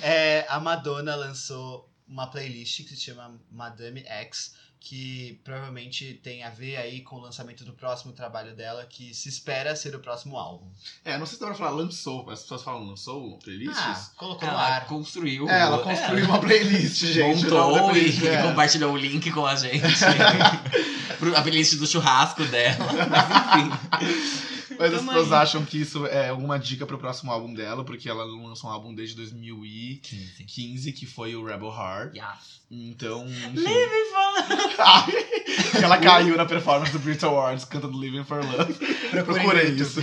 É, 0.03 0.47
a 0.49 0.59
Madonna 0.59 1.15
lançou 1.15 1.87
uma 2.07 2.25
playlist 2.25 2.87
que 2.87 2.95
se 2.95 3.01
chama 3.01 3.39
Madame 3.51 4.03
X, 4.07 4.55
que 4.83 5.39
provavelmente 5.43 6.19
tem 6.23 6.43
a 6.43 6.49
ver 6.49 6.75
aí 6.75 7.01
com 7.01 7.15
o 7.17 7.19
lançamento 7.19 7.63
do 7.63 7.71
próximo 7.71 8.13
trabalho 8.13 8.55
dela, 8.55 8.83
que 8.89 9.13
se 9.13 9.29
espera 9.29 9.75
ser 9.75 9.95
o 9.95 9.99
próximo 9.99 10.35
álbum. 10.35 10.65
É, 11.05 11.19
não 11.19 11.25
sei 11.27 11.35
se 11.35 11.39
dá 11.39 11.45
pra 11.47 11.55
falar 11.55 11.69
lançou, 11.69 12.27
as 12.31 12.41
pessoas 12.41 12.63
falam 12.63 12.87
lançou 12.89 13.37
playlists. 13.37 13.77
Ah, 13.79 14.09
colocou 14.17 14.47
no 14.47 14.53
Ela 14.55 14.67
ar. 14.67 14.87
construiu. 14.87 15.47
É, 15.47 15.61
ela 15.61 15.83
construiu 15.83 16.25
uma 16.25 16.39
playlist, 16.39 17.05
gente. 17.13 17.43
Montou 17.43 17.77
e 17.77 17.91
playlist 17.91 18.23
é- 18.23 18.41
compartilhou 18.41 18.93
o 18.93 18.97
link 18.97 19.29
com 19.31 19.45
a 19.45 19.55
gente. 19.55 19.81
A 21.37 21.41
playlist 21.43 21.75
do 21.75 21.85
churrasco 21.85 22.43
dela. 22.45 22.77
Mas 23.07 24.09
enfim. 24.09 24.50
Mas 24.81 24.93
as 24.93 24.99
Tamo 24.99 25.11
pessoas 25.11 25.31
aí. 25.31 25.39
acham 25.39 25.65
que 25.65 25.81
isso 25.81 26.05
é 26.07 26.29
alguma 26.29 26.57
dica 26.57 26.85
pro 26.85 26.97
próximo 26.97 27.31
álbum 27.31 27.53
dela, 27.53 27.83
porque 27.83 28.09
ela 28.09 28.23
lançou 28.23 28.69
um 28.69 28.73
álbum 28.73 28.93
desde 28.93 29.15
2015, 29.15 30.91
que 30.93 31.05
foi 31.05 31.35
o 31.35 31.45
Rebel 31.45 31.69
Heart. 31.69 32.15
Yes. 32.15 32.61
Então, 32.69 33.27
enfim. 33.27 33.55
Living 33.55 34.11
for 34.11 35.77
que 35.77 35.77
ela 35.83 35.97
caiu 35.97 36.37
na 36.37 36.45
performance 36.45 36.91
do 36.91 36.99
Brit 36.99 37.23
Awards 37.25 37.65
cantando 37.65 37.99
Living 37.99 38.23
for 38.23 38.43
Love. 38.43 38.73
Procurei 39.09 39.71
no 39.71 39.81
isso. 39.81 40.01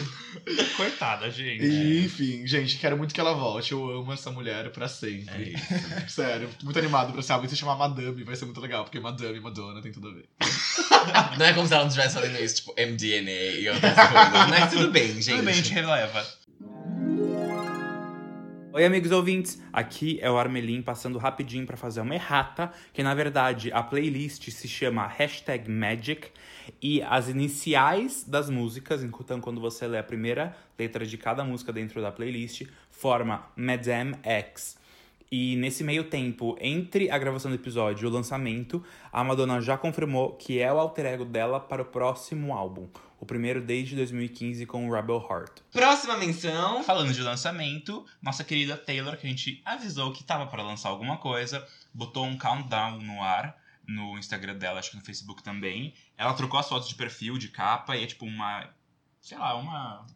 Coitada, 0.78 1.28
gente. 1.28 1.66
E, 1.66 2.04
enfim, 2.04 2.47
gente, 2.47 2.78
quero 2.78 2.97
muito 2.97 3.12
que 3.12 3.20
ela 3.20 3.35
volte. 3.35 3.73
Eu 3.73 3.90
amo 3.99 4.12
essa 4.12 4.30
mulher 4.30 4.70
pra 4.70 4.85
É 4.85 4.88
sempre. 4.88 5.54
isso. 5.54 5.66
Sério, 6.14 6.49
muito 6.62 6.78
animado 6.78 7.11
pra 7.11 7.20
esse 7.20 7.32
álbum. 7.32 7.47
E 7.47 7.49
se 7.49 7.56
chamar 7.56 7.75
Madame 7.75 8.23
vai 8.23 8.37
ser 8.37 8.44
muito 8.44 8.61
legal, 8.61 8.85
porque 8.85 9.00
Madame 9.00 9.37
e 9.37 9.40
Madonna 9.40 9.82
tem 9.82 9.90
tudo 9.90 10.08
a 10.08 10.12
ver. 10.12 10.28
Não 11.37 11.47
é 11.47 11.52
como 11.52 11.66
se 11.66 11.75
ela 11.75 11.82
não 11.82 11.88
estivesse 11.88 12.14
fazendo 12.14 12.40
isso, 12.40 12.54
tipo, 12.56 12.75
MDNA 12.78 13.61
e 13.61 13.68
outras 13.68 13.92
coisas. 13.94 14.49
Mas 14.50 14.73
tudo 14.73 14.90
bem, 14.92 15.08
gente. 15.20 15.30
Tudo 15.30 15.44
bem, 15.44 15.54
a 15.54 15.56
gente 15.56 15.73
releva. 15.73 16.38
Oi, 18.78 18.85
amigos 18.85 19.11
ouvintes. 19.11 19.61
Aqui 19.73 20.20
é 20.23 20.30
o 20.30 20.38
Armelin 20.38 20.82
passando 20.82 21.18
rapidinho 21.18 21.66
pra 21.66 21.76
fazer 21.76 22.00
uma 22.00 22.14
errata, 22.14 22.70
que 22.92 23.02
na 23.02 23.12
verdade 23.12 23.73
a 23.73 23.82
playlist 23.82 24.49
se 24.50 24.68
chama 24.68 25.04
hashtag 25.04 25.68
Magic 25.68 26.28
e 26.80 27.02
as 27.02 27.28
iniciais 27.28 28.23
das 28.23 28.49
músicas, 28.49 29.02
então 29.02 29.40
quando 29.40 29.61
você 29.61 29.85
lê 29.85 29.99
a 29.99 30.02
primeira 30.04 30.56
letra 30.78 31.04
de 31.04 31.18
cada 31.18 31.42
música 31.42 31.73
dentro 31.73 32.00
da 32.00 32.12
playlist, 32.12 32.68
forma 32.88 33.50
Madame 33.56 34.14
X. 34.23 34.77
E 35.30 35.56
nesse 35.56 35.85
meio 35.85 36.04
tempo, 36.04 36.56
entre 36.58 37.11
a 37.11 37.18
gravação 37.18 37.50
do 37.50 37.54
episódio 37.56 38.06
e 38.06 38.08
o 38.08 38.12
lançamento, 38.12 38.82
a 39.12 39.23
Madonna 39.23 39.61
já 39.61 39.76
confirmou 39.76 40.32
que 40.32 40.58
é 40.58 40.73
o 40.73 40.78
alter 40.78 41.06
ego 41.06 41.25
dela 41.25 41.61
para 41.61 41.82
o 41.82 41.85
próximo 41.85 42.54
álbum. 42.54 42.88
O 43.20 43.26
primeiro 43.26 43.61
desde 43.61 43.94
2015 43.97 44.64
com 44.64 44.88
o 44.88 44.92
Rebel 44.92 45.26
Heart. 45.28 45.61
Próxima 45.73 46.16
menção. 46.16 46.82
Falando 46.82 47.12
de 47.12 47.20
lançamento, 47.20 48.06
nossa 48.23 48.42
querida 48.42 48.76
Taylor, 48.76 49.16
que 49.16 49.26
a 49.26 49.30
gente 49.30 49.61
avisou 49.64 50.12
que 50.12 50.25
tava 50.25 50.47
para 50.47 50.62
lançar 50.62 50.88
alguma 50.88 51.18
coisa, 51.18 51.66
botou 51.92 52.25
um 52.25 52.38
countdown 52.38 52.99
no 53.00 53.23
ar 53.23 53.58
no 53.88 54.18
Instagram 54.18 54.56
dela, 54.56 54.78
acho 54.78 54.90
que 54.90 54.97
no 54.99 55.04
Facebook 55.04 55.42
também. 55.42 55.94
Ela 56.16 56.35
trocou 56.35 56.61
as 56.61 56.68
fotos 56.68 56.88
de 56.88 56.94
perfil, 56.94 57.38
de 57.38 57.49
capa, 57.49 57.97
e 57.97 58.04
é 58.04 58.06
tipo 58.06 58.26
uma. 58.26 58.68
Sei 59.20 59.37
lá, 59.37 59.54
uma. 59.56 60.06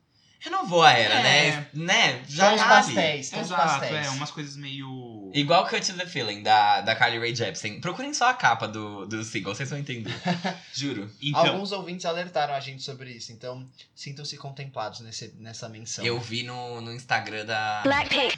Renovou 0.44 0.82
a 0.82 0.92
era, 0.92 1.14
É. 1.14 1.22
né? 1.22 1.68
Né? 1.72 2.22
Já 2.28 2.50
Tons 2.50 2.61
tá 2.61 2.68
pastéis, 2.68 3.30
tons 3.30 3.40
Exato, 3.42 3.62
pastéis. 3.80 4.06
é, 4.06 4.11
umas 4.11 4.30
coisas 4.30 4.56
meio. 4.56 5.30
Igual 5.32 5.66
Cut 5.66 5.87
to 5.87 5.96
the 5.96 6.04
Feeling, 6.04 6.42
da, 6.42 6.80
da 6.80 6.96
Carly 6.96 7.18
Rae 7.18 7.34
Jepsen. 7.34 7.80
Procurem 7.80 8.12
só 8.12 8.28
a 8.28 8.34
capa 8.34 8.66
do, 8.66 9.06
do 9.06 9.22
single, 9.22 9.54
vocês 9.54 9.70
vão 9.70 9.78
entender. 9.78 10.12
Juro. 10.75 11.08
Então, 11.22 11.46
Alguns 11.46 11.70
ouvintes 11.72 12.04
alertaram 12.04 12.54
a 12.54 12.61
gente 12.61 12.82
sobre 12.82 13.12
isso, 13.12 13.32
então 13.32 13.66
sintam-se 13.94 14.37
contemplados 14.37 15.00
nesse, 15.00 15.32
nessa 15.38 15.68
menção. 15.68 16.04
Eu 16.04 16.18
vi 16.18 16.42
no, 16.42 16.80
no 16.80 16.92
Instagram 16.92 17.46
da. 17.46 17.82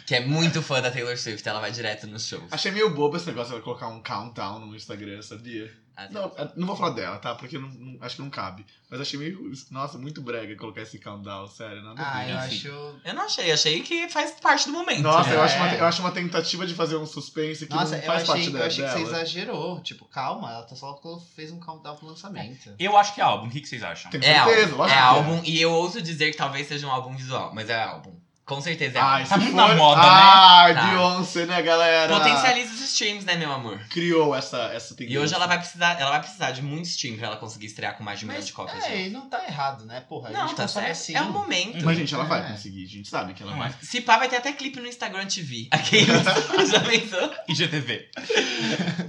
Que 0.06 0.16
é 0.16 0.20
muito 0.20 0.62
fã 0.62 0.82
da 0.82 0.90
Taylor 0.90 1.16
Swift, 1.16 1.49
ela 1.49 1.61
vai 1.61 1.73
direto 1.73 2.06
nos 2.06 2.26
shows. 2.26 2.44
Achei 2.52 2.70
meio 2.70 2.90
bobo 2.94 3.16
esse 3.16 3.26
negócio 3.26 3.52
dela 3.52 3.62
colocar 3.62 3.88
um 3.88 4.02
countdown 4.02 4.61
no 4.61 4.76
Instagram, 4.76 5.23
sabia? 5.23 5.73
Não, 6.10 6.24
é, 6.36 6.50
não 6.56 6.66
vou 6.66 6.76
falar 6.76 6.90
dela, 6.90 7.18
tá? 7.18 7.34
Porque 7.34 7.56
não, 7.58 7.68
não- 7.68 7.98
acho 8.02 8.16
que 8.16 8.22
não 8.22 8.30
cabe. 8.30 8.66
Mas 8.90 9.00
achei 9.00 9.18
meio. 9.18 9.50
Nossa, 9.70 9.96
muito 9.96 10.20
brega 10.20 10.56
colocar 10.56 10.82
esse 10.82 10.98
countdown, 10.98 11.46
sério. 11.48 11.82
Nada 11.82 12.02
a 12.02 12.04
Ah, 12.20 12.24
ver. 12.24 12.30
eu 12.32 12.36
enfim. 12.38 12.46
acho. 12.56 12.68
Eu 13.04 13.14
não 13.14 13.22
achei, 13.24 13.52
achei 13.52 13.80
que 13.82 14.08
faz 14.08 14.32
parte 14.40 14.66
do 14.66 14.72
momento. 14.72 15.02
Nossa, 15.02 15.30
né? 15.30 15.36
eu, 15.36 15.40
É. 15.40 15.44
acho 15.44 15.56
uma, 15.56 15.74
eu 15.74 15.84
acho 15.84 16.00
uma 16.02 16.10
tentativa 16.12 16.66
de 16.66 16.74
fazer 16.74 16.96
um 16.96 17.06
suspense 17.06 17.66
que 17.66 17.74
Nossa, 17.74 17.92
não 17.96 17.98
eu 18.02 18.06
faz 18.06 18.24
parte 18.24 18.40
achei, 18.40 18.52
da- 18.52 18.58
eu 18.60 18.66
achei 18.66 18.84
que 18.84 18.90
você 18.90 18.98
dela. 18.98 19.08
exagerou. 19.08 19.80
Tipo, 19.82 20.04
calma, 20.06 20.50
ela 20.52 20.62
tá 20.64 20.74
só 20.74 21.00
fez 21.36 21.52
um 21.52 21.60
countdown 21.60 21.96
pro 21.96 22.06
lançamento. 22.08 22.74
eu 22.78 22.96
acho 22.96 23.14
que 23.14 23.20
é 23.20 23.24
álbum. 23.24 23.46
O 23.46 23.50
que 23.50 23.60
que 23.60 23.68
vocês 23.68 23.82
acham? 23.82 24.10
Tenho 24.10 24.24
É 24.24 24.34
certeza, 24.34 24.62
álbum, 24.72 24.76
lógico 24.78 24.98
é 24.98 25.02
que 25.02 25.08
álbum, 25.08 25.42
e 25.44 25.60
eu 25.60 25.70
ouso 25.72 26.02
dizer 26.02 26.30
que 26.30 26.36
talvez 26.36 26.66
seja 26.66 26.86
um 26.86 26.90
álbum 26.90 27.14
visual, 27.16 27.52
mas 27.54 27.68
é 27.70 27.82
álbum. 27.82 28.13
Com 28.46 28.60
certeza 28.60 28.98
é 28.98 29.00
Ai, 29.00 29.22
álbum. 29.22 29.28
Tá 29.30 29.36
muito 29.38 29.50
for- 29.52 29.56
na 29.68 29.74
moda, 29.74 30.00
Ai, 30.02 30.74
né? 30.74 30.80
Tá. 30.82 30.86
Beyoncé, 30.88 31.46
né, 31.46 31.62
galera? 31.62 32.12
Potencializa 32.18 32.74
os 32.74 32.80
streams, 32.82 33.24
né, 33.24 33.36
meu 33.36 33.50
amor? 33.50 33.78
Criou 33.88 34.34
essa, 34.34 34.58
essa 34.74 34.94
tendência. 34.94 35.14
E 35.14 35.18
hoje 35.18 35.32
ela 35.34 35.46
vai 35.46 35.56
precisar, 35.58 35.98
ela 35.98 36.10
vai 36.10 36.20
precisar 36.20 36.50
de 36.50 36.60
muito 36.60 36.84
stream 36.84 37.16
pra 37.16 37.28
ela 37.28 37.36
conseguir 37.38 37.64
estrear 37.66 37.96
com 37.96 38.04
mais 38.04 38.18
de 38.18 38.26
um 38.26 38.28
milhão 38.28 38.42
de 38.44 38.52
cópias. 38.52 38.84
é, 38.84 39.06
e 39.06 39.08
não 39.10 39.30
tá 39.30 39.42
errado, 39.46 39.86
né? 39.86 40.02
Porra, 40.06 40.28
a 40.28 40.32
Não, 40.32 40.46
gente 40.48 40.56
tá 40.56 40.68
certo. 40.68 40.90
assim. 40.90 41.16
É 41.16 41.22
o 41.22 41.32
momento. 41.32 41.82
Mas, 41.86 41.96
gente, 41.96 42.14
ela 42.14 42.24
vai 42.24 42.40
É. 42.40 42.48
conseguir. 42.50 42.84
A 42.84 42.88
gente 42.88 43.08
sabe 43.08 43.32
que 43.32 43.42
ela 43.42 43.52
Não 43.52 43.58
vai. 43.58 43.74
Se 43.80 44.02
pá, 44.02 44.18
vai 44.18 44.28
ter 44.28 44.36
até 44.36 44.52
clipe 44.52 44.78
no 44.78 44.86
Instagram 44.86 45.24
TV. 45.26 45.68
Aqui, 45.70 46.04
já 46.70 46.80
pensou? 46.80 47.30
IGTV. 47.48 48.10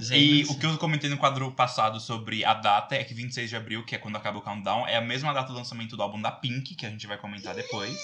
Gente, 0.02 0.50
o 0.52 0.58
que 0.58 0.64
eu 0.64 0.78
comentei 0.78 1.10
no 1.10 1.18
quadro 1.18 1.52
passado 1.52 2.00
sobre 2.00 2.42
a 2.42 2.54
data 2.54 2.94
é 2.94 3.04
que 3.04 3.12
26 3.12 3.50
de 3.50 3.56
abril, 3.56 3.84
que 3.84 3.94
é 3.94 3.98
quando 3.98 4.16
acaba 4.16 4.38
o 4.38 4.42
countdown, 4.42 4.86
é 4.86 4.96
a 4.96 5.00
mesma 5.02 5.34
data 5.34 5.48
do 5.52 5.54
lançamento 5.58 5.94
do 5.94 6.02
álbum 6.02 6.20
da 6.22 6.30
Pink, 6.30 6.74
que 6.74 6.86
a 6.86 6.90
gente 6.90 7.06
vai 7.06 7.18
comentar 7.18 7.54
depois. 7.54 7.94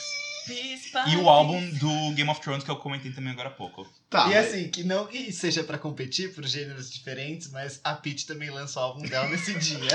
E 1.06 1.16
o 1.16 1.28
álbum 1.28 1.60
do 1.70 2.12
Game 2.14 2.28
of 2.30 2.40
Thrones, 2.40 2.64
que 2.64 2.70
eu 2.70 2.76
comentei 2.76 3.12
também 3.12 3.32
agora 3.32 3.48
há 3.48 3.52
pouco. 3.52 3.86
Tá. 4.12 4.28
E 4.28 4.36
assim, 4.36 4.68
que 4.68 4.84
não 4.84 5.06
que 5.06 5.32
seja 5.32 5.64
pra 5.64 5.78
competir 5.78 6.34
por 6.34 6.44
gêneros 6.46 6.92
diferentes, 6.92 7.50
mas 7.50 7.80
a 7.82 7.94
Peach 7.94 8.26
também 8.26 8.50
lança 8.50 8.78
o 8.78 8.82
álbum 8.82 9.02
dela 9.02 9.26
nesse 9.28 9.54
dia. 9.58 9.88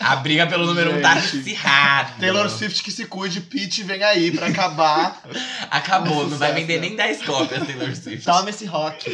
A 0.00 0.16
briga 0.16 0.44
pelo 0.46 0.66
número 0.66 0.92
1 0.94 0.98
um 0.98 1.02
tá 1.02 1.12
acirrada. 1.12 2.14
Taylor 2.18 2.50
Swift 2.50 2.82
que 2.82 2.90
se 2.90 3.06
cuide, 3.06 3.40
Pete 3.40 3.84
vem 3.84 4.02
aí 4.02 4.32
pra 4.32 4.48
acabar. 4.48 5.22
Acabou, 5.70 6.28
não 6.28 6.36
vai 6.36 6.52
vender 6.52 6.80
nem 6.80 6.96
10 6.96 7.22
cópias 7.22 7.64
Taylor 7.64 7.94
Swift. 7.94 8.24
Toma 8.24 8.50
esse 8.50 8.64
rock. 8.64 9.08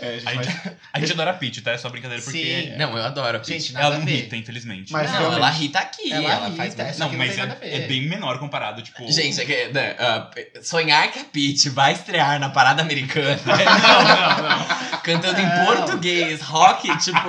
É, 0.00 0.08
a 0.08 0.18
gente 0.18 0.28
A 0.28 0.34
vai... 0.34 0.44
gente, 0.44 0.76
a 0.92 1.00
gente 1.00 1.12
adora 1.12 1.30
a 1.30 1.34
Peach, 1.34 1.60
tá? 1.60 1.70
É 1.70 1.78
só 1.78 1.88
brincadeira, 1.88 2.22
porque 2.22 2.38
Sim. 2.38 2.76
Não, 2.76 2.96
eu 2.96 3.04
adoro 3.04 3.36
a 3.36 3.40
Peach. 3.40 3.52
Gente, 3.52 3.76
ela 3.76 3.98
não 3.98 4.08
irrita, 4.08 4.36
infelizmente. 4.36 4.92
Mas 4.92 5.10
não, 5.12 5.18
realmente- 5.18 5.38
ela 5.38 5.50
rita 5.50 5.78
aqui, 5.78 6.12
Ela 6.12 6.28
ela, 6.28 6.46
irrita, 6.48 6.76
faz 6.76 6.96
é 6.96 6.98
Não, 6.98 7.10
que 7.10 7.16
mas 7.16 7.38
é, 7.38 7.58
é 7.62 7.80
bem 7.86 8.08
menor 8.08 8.40
comparado, 8.40 8.82
tipo... 8.82 9.10
Gente, 9.10 9.40
é 9.40 9.44
que, 9.44 9.68
né, 9.68 9.94
ah, 10.06 10.30
sonhar 10.62 11.10
que 11.12 11.18
a 11.18 11.24
Peach 11.24 11.68
vai 11.70 11.92
estrear 11.92 12.38
na 12.40 12.50
parada 12.50 12.82
americana 12.82 13.40
não, 13.46 14.42
não, 14.42 14.48
não. 14.90 14.98
cantando 15.02 15.40
em 15.40 15.64
português, 15.64 16.40
rock, 16.42 16.96
tipo. 16.98 17.28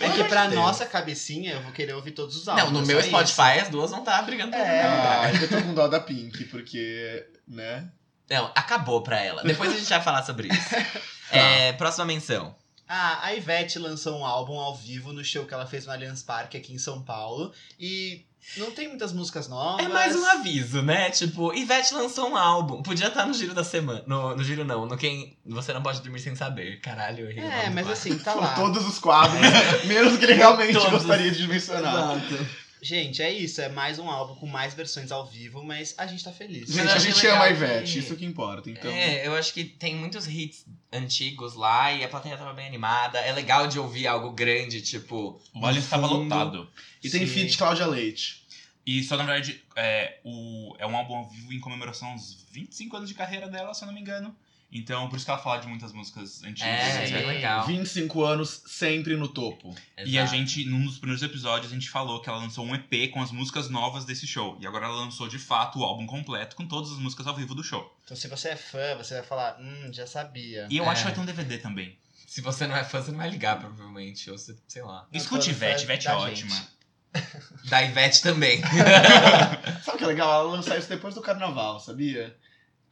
É 0.00 0.08
que 0.10 0.24
pra 0.24 0.42
Deus. 0.46 0.54
nossa 0.54 0.86
cabecinha 0.86 1.52
eu 1.52 1.62
vou 1.62 1.72
querer 1.72 1.92
ouvir 1.94 2.12
todos 2.12 2.36
os 2.36 2.48
álbuns. 2.48 2.64
Não, 2.66 2.72
no 2.72 2.82
é 2.82 2.86
meu 2.86 3.02
Spotify 3.02 3.60
as 3.60 3.68
duas 3.68 3.90
vão 3.90 4.00
estar 4.00 4.22
brigando 4.22 4.50
por 4.52 4.60
É. 4.60 4.82
lugar. 4.82 5.24
Ah, 5.24 5.32
eu 5.32 5.48
tô 5.48 5.62
com 5.62 5.74
dó 5.74 5.88
da 5.88 6.00
Pink, 6.00 6.44
porque, 6.46 7.26
né? 7.46 7.88
Não, 8.30 8.46
acabou 8.54 9.02
pra 9.02 9.20
ela. 9.22 9.42
Depois 9.42 9.70
a 9.72 9.76
gente 9.76 9.88
vai 9.88 10.00
falar 10.00 10.22
sobre 10.24 10.48
isso. 10.48 10.68
É, 11.30 11.72
próxima 11.72 12.04
menção. 12.04 12.54
Ah, 12.86 13.18
a 13.22 13.34
Ivete 13.34 13.78
lançou 13.78 14.16
um 14.20 14.24
álbum 14.24 14.58
ao 14.60 14.76
vivo 14.76 15.12
no 15.12 15.24
show 15.24 15.46
que 15.46 15.54
ela 15.54 15.66
fez 15.66 15.86
no 15.86 15.90
Allianz 15.92 16.22
Parque 16.22 16.56
aqui 16.56 16.72
em 16.72 16.78
São 16.78 17.02
Paulo. 17.02 17.50
E 17.80 18.24
não 18.56 18.70
tem 18.70 18.88
muitas 18.88 19.12
músicas 19.12 19.48
novas. 19.48 19.84
É 19.84 19.88
mais 19.88 20.14
um 20.14 20.24
aviso, 20.26 20.82
né? 20.82 21.10
Tipo, 21.10 21.52
Ivete 21.54 21.94
lançou 21.94 22.28
um 22.30 22.36
álbum. 22.36 22.82
Podia 22.82 23.08
estar 23.08 23.26
no 23.26 23.34
giro 23.34 23.54
da 23.54 23.64
semana. 23.64 24.02
No, 24.06 24.36
no 24.36 24.44
giro 24.44 24.64
não, 24.64 24.86
no 24.86 24.96
quem 24.96 25.36
você 25.44 25.72
não 25.72 25.82
pode 25.82 26.00
dormir 26.02 26.20
sem 26.20 26.34
saber. 26.36 26.80
Caralho, 26.80 27.24
eu 27.24 27.30
errei 27.30 27.44
É, 27.44 27.70
mas 27.70 27.88
assim, 27.88 28.16
tá 28.18 28.32
Por 28.32 28.42
lá. 28.42 28.54
todos 28.54 28.86
os 28.86 28.98
quadros, 28.98 29.40
menos 29.86 30.14
o 30.14 30.18
que 30.18 30.24
ele 30.24 30.34
realmente 30.34 30.72
Todos. 30.74 30.90
gostaria 30.90 31.30
de 31.30 31.46
mencionar. 31.48 32.16
Exato. 32.16 32.63
Gente, 32.84 33.22
é 33.22 33.32
isso. 33.32 33.62
É 33.62 33.68
mais 33.70 33.98
um 33.98 34.10
álbum 34.10 34.34
com 34.34 34.46
mais 34.46 34.74
versões 34.74 35.10
ao 35.10 35.26
vivo, 35.26 35.64
mas 35.64 35.94
a 35.96 36.06
gente 36.06 36.22
tá 36.22 36.30
feliz. 36.30 36.68
Gente, 36.68 36.88
a 36.90 36.98
gente 36.98 37.26
ama 37.26 37.44
a 37.44 37.50
Ivete, 37.50 37.92
que- 37.94 37.98
isso 37.98 38.14
que 38.14 38.24
importa. 38.26 38.70
Então, 38.70 38.90
É, 38.90 39.26
eu 39.26 39.34
acho 39.34 39.54
que 39.54 39.64
tem 39.64 39.94
muitos 39.96 40.26
hits 40.28 40.66
antigos 40.92 41.54
lá 41.54 41.92
e 41.92 42.04
a 42.04 42.08
plateia 42.08 42.36
tava 42.36 42.52
bem 42.52 42.66
animada. 42.66 43.18
É 43.18 43.32
legal 43.32 43.66
de 43.66 43.78
ouvir 43.78 44.06
algo 44.06 44.30
grande, 44.32 44.82
tipo. 44.82 45.40
O 45.54 45.64
Allianz 45.66 45.84
no 45.86 45.90
tava 45.90 46.08
fundo. 46.08 46.22
lotado. 46.24 46.70
E 47.02 47.08
tem 47.08 47.20
Sim. 47.26 47.32
feat 47.32 47.56
Cláudia 47.56 47.86
Leite. 47.86 48.44
E 48.86 49.02
só, 49.02 49.16
na 49.16 49.24
verdade, 49.24 49.62
é, 49.76 50.18
o, 50.22 50.74
é 50.78 50.86
um 50.86 50.94
álbum 50.94 51.14
ao 51.16 51.28
vivo 51.30 51.54
em 51.54 51.60
comemoração 51.60 52.10
aos 52.10 52.44
25 52.52 52.96
anos 52.98 53.08
de 53.08 53.14
carreira 53.14 53.48
dela, 53.48 53.72
se 53.72 53.82
eu 53.82 53.86
não 53.86 53.94
me 53.94 54.00
engano. 54.02 54.36
Então, 54.76 55.08
por 55.08 55.14
isso 55.16 55.24
que 55.24 55.30
ela 55.30 55.40
fala 55.40 55.58
de 55.60 55.68
muitas 55.68 55.92
músicas 55.92 56.42
antigas. 56.42 56.68
É, 56.68 57.06
bem 57.12 57.26
legal. 57.26 57.64
25 57.64 58.24
anos 58.24 58.60
sempre 58.66 59.16
no 59.16 59.28
topo. 59.28 59.72
E 59.96 60.18
a 60.18 60.22
Exato. 60.24 60.36
gente, 60.36 60.64
num 60.64 60.84
dos 60.84 60.98
primeiros 60.98 61.22
episódios, 61.22 61.70
a 61.70 61.74
gente 61.74 61.88
falou 61.88 62.20
que 62.20 62.28
ela 62.28 62.38
lançou 62.38 62.66
um 62.66 62.74
EP 62.74 63.10
com 63.12 63.22
as 63.22 63.30
músicas 63.30 63.70
novas 63.70 64.04
desse 64.04 64.26
show. 64.26 64.58
E 64.60 64.66
agora 64.66 64.86
ela 64.86 64.96
lançou, 64.96 65.28
de 65.28 65.38
fato, 65.38 65.78
o 65.78 65.84
álbum 65.84 66.06
completo 66.06 66.56
com 66.56 66.66
todas 66.66 66.90
as 66.90 66.98
músicas 66.98 67.26
ao 67.28 67.36
vivo 67.36 67.54
do 67.54 67.62
show. 67.62 67.96
Então, 68.04 68.16
se 68.16 68.26
você 68.26 68.48
é 68.48 68.56
fã, 68.56 68.96
você 68.96 69.14
vai 69.14 69.22
falar, 69.22 69.56
hum, 69.60 69.90
já 69.92 70.06
sabia. 70.08 70.66
E 70.68 70.76
eu 70.76 70.84
É. 70.84 70.88
acho 70.88 71.02
que 71.02 71.04
vai 71.04 71.14
ter 71.14 71.20
um 71.20 71.24
DVD 71.24 71.58
também. 71.58 71.96
Se 72.26 72.40
você 72.40 72.66
não 72.66 72.74
é 72.76 72.82
fã, 72.82 73.00
você 73.00 73.12
não 73.12 73.18
vai 73.18 73.30
ligar, 73.30 73.60
provavelmente. 73.60 74.28
Ou 74.28 74.36
você, 74.36 74.56
sei 74.66 74.82
lá. 74.82 75.06
Eu 75.12 75.18
Escute 75.18 75.50
Ivete, 75.50 75.78
fã 75.78 75.84
Ivete 75.84 76.08
é 76.08 76.10
gente. 76.10 76.20
ótima. 76.46 76.66
Da 77.70 77.80
Ivete 77.80 78.20
também. 78.22 78.60
Sabe 79.84 79.94
o 79.94 79.98
que 79.98 80.02
é 80.04 80.06
legal? 80.08 80.32
Ela 80.32 80.50
lançar 80.50 80.76
isso 80.76 80.88
depois 80.88 81.14
do 81.14 81.20
carnaval, 81.20 81.78
sabia? 81.78 82.36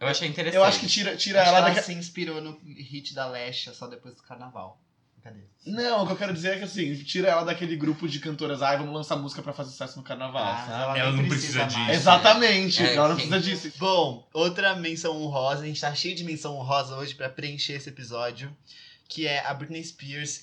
Eu 0.02 0.08
achei 0.08 0.28
interessante. 0.28 0.56
Eu 0.56 0.64
acho 0.64 0.80
que 0.80 0.86
tira, 0.88 1.16
tira 1.16 1.40
Acho 1.40 1.50
que 1.50 1.56
ela 1.56 1.58
ela 1.58 1.68
daquela. 1.68 1.86
se 1.86 1.92
inspirou 1.94 2.40
no 2.40 2.58
hit 2.64 3.14
da 3.14 3.26
Lesha 3.28 3.72
só 3.72 3.86
depois 3.86 4.14
do 4.14 4.22
carnaval. 4.22 4.80
Cadê? 5.22 5.38
Não, 5.64 6.02
o 6.02 6.06
que 6.06 6.12
eu 6.14 6.16
quero 6.16 6.32
dizer 6.34 6.54
é 6.54 6.58
que 6.58 6.64
assim, 6.64 6.96
tira 7.04 7.28
ela 7.28 7.44
daquele 7.44 7.76
grupo 7.76 8.08
de 8.08 8.18
cantoras, 8.18 8.60
ai, 8.60 8.76
vamos 8.76 8.92
lançar 8.92 9.14
música 9.14 9.40
pra 9.40 9.52
fazer 9.52 9.70
sucesso 9.70 9.96
no 9.96 10.02
carnaval. 10.02 10.42
Ah? 10.44 10.94
Ela 10.98 11.12
nem 11.12 11.22
não 11.22 11.28
precisa 11.28 11.64
disso. 11.64 11.78
mais. 11.78 11.96
Exatamente, 11.96 12.82
É, 12.82 12.94
ela 12.96 13.08
não 13.10 13.16
quem- 13.16 13.28
precisa 13.28 13.68
disso. 13.68 13.78
Bom, 13.78 14.28
outra 14.34 14.74
menção 14.74 15.16
honrosa, 15.22 15.62
a 15.62 15.66
gente 15.66 15.80
tá 15.80 15.94
cheio 15.94 16.16
de 16.16 16.24
menção 16.24 16.56
honrosa 16.56 16.96
hoje 16.96 17.14
pra 17.14 17.28
preencher 17.28 17.74
esse 17.74 17.88
episódio, 17.88 18.52
que 19.08 19.24
é 19.26 19.46
a 19.46 19.54
Britney 19.54 19.84
Spears. 19.84 20.42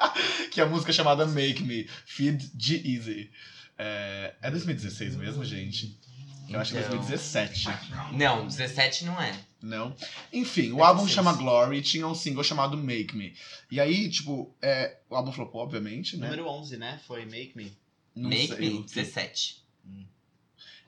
que 0.50 0.62
é 0.62 0.64
a 0.64 0.66
música 0.66 0.94
chamada 0.94 1.26
Make 1.26 1.62
Me, 1.62 1.86
Feed 2.06 2.52
G-Easy. 2.58 3.30
É, 3.76 4.32
é 4.40 4.50
2016 4.50 5.16
mesmo, 5.16 5.44
gente? 5.44 6.00
Eu 6.50 6.60
acho 6.60 6.72
que 6.72 6.78
é 6.78 6.80
Então. 6.80 6.96
2017. 6.96 7.68
Não, 8.12 8.46
17 8.46 9.04
não 9.04 9.20
é. 9.20 9.32
Não. 9.62 9.94
Enfim, 10.32 10.72
o 10.72 10.80
É 10.80 10.82
álbum 10.82 11.04
16. 11.04 11.14
chama 11.14 11.32
Glory 11.34 11.78
e 11.78 11.82
tinha 11.82 12.06
um 12.06 12.14
single 12.14 12.42
chamado 12.42 12.76
Make 12.76 13.16
Me. 13.16 13.34
E 13.70 13.78
aí, 13.80 14.08
tipo, 14.10 14.54
é, 14.60 14.98
o 15.08 15.14
álbum 15.14 15.30
flopou, 15.32 15.62
obviamente, 15.62 16.16
né? 16.16 16.26
Número 16.28 16.48
11, 16.48 16.76
né? 16.76 17.00
Foi 17.06 17.24
Make 17.24 17.52
Me. 17.56 17.72
Não 18.16 18.28
Make 18.28 18.48
sei 18.48 18.58
Me, 18.58 18.68
o 18.78 18.82
que- 18.84 18.94
17. 18.94 19.60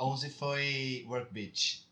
11 0.00 0.30
foi 0.30 1.04
Work 1.08 1.32
Bitch. 1.32 1.82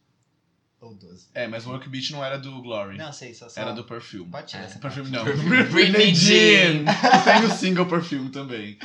Ou 0.80 0.94
12. 0.94 1.26
É, 1.34 1.46
mas 1.46 1.66
o 1.66 1.70
Work 1.70 1.88
Beat 1.90 2.10
não 2.10 2.24
era 2.24 2.38
do 2.38 2.60
Glory. 2.62 2.96
Não, 2.96 3.12
sei, 3.12 3.34
só 3.34 3.48
só. 3.50 3.60
Era 3.60 3.72
do 3.72 3.84
Perfume. 3.84 4.24
Pode 4.30 4.48
tirar 4.48 4.62
É. 4.62 4.64
essa 4.66 4.78
Perfume 4.78 5.10
não. 5.10 5.24
Britney 5.70 6.14
Jean. 6.14 6.84
Tem 7.22 7.44
o 7.44 7.50
single 7.54 7.84
Perfume 7.86 8.30
também. 8.30 8.78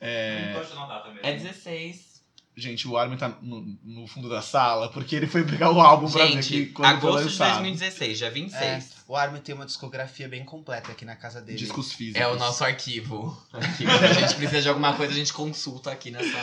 É, 0.00 0.54
Pode 0.54 0.72
anotar 0.72 1.02
também. 1.02 1.20
É 1.22 1.36
16. 1.36 2.11
Gente, 2.56 2.86
o 2.86 2.96
Armin 2.96 3.16
tá 3.16 3.36
no, 3.40 3.78
no 3.82 4.06
fundo 4.06 4.28
da 4.28 4.42
sala 4.42 4.90
porque 4.90 5.16
ele 5.16 5.26
foi 5.26 5.44
pegar 5.44 5.70
o 5.70 5.80
álbum 5.80 6.10
pra 6.10 6.26
ver 6.26 6.36
que 6.36 6.42
Gente, 6.42 6.66
quando 6.72 7.00
foi 7.00 7.08
agosto 7.08 7.18
de 7.18 7.38
lançado. 7.38 7.62
2016, 7.62 8.18
dia 8.18 8.30
26. 8.30 8.62
É, 8.62 8.82
o 9.08 9.16
Armin 9.16 9.40
tem 9.40 9.54
uma 9.54 9.66
discografia 9.66 10.28
bem 10.28 10.44
completa 10.44 10.92
aqui 10.92 11.04
na 11.04 11.16
casa 11.16 11.40
dele. 11.40 11.58
Discos 11.58 11.92
físicos. 11.92 12.20
É 12.20 12.28
o 12.28 12.36
nosso 12.36 12.62
arquivo. 12.64 13.36
Arquivo. 13.52 13.90
a 13.90 14.12
gente 14.12 14.34
precisa 14.34 14.62
de 14.62 14.68
alguma 14.68 14.94
coisa, 14.94 15.12
a 15.12 15.16
gente 15.16 15.32
consulta 15.32 15.90
aqui 15.90 16.10
nessa. 16.10 16.38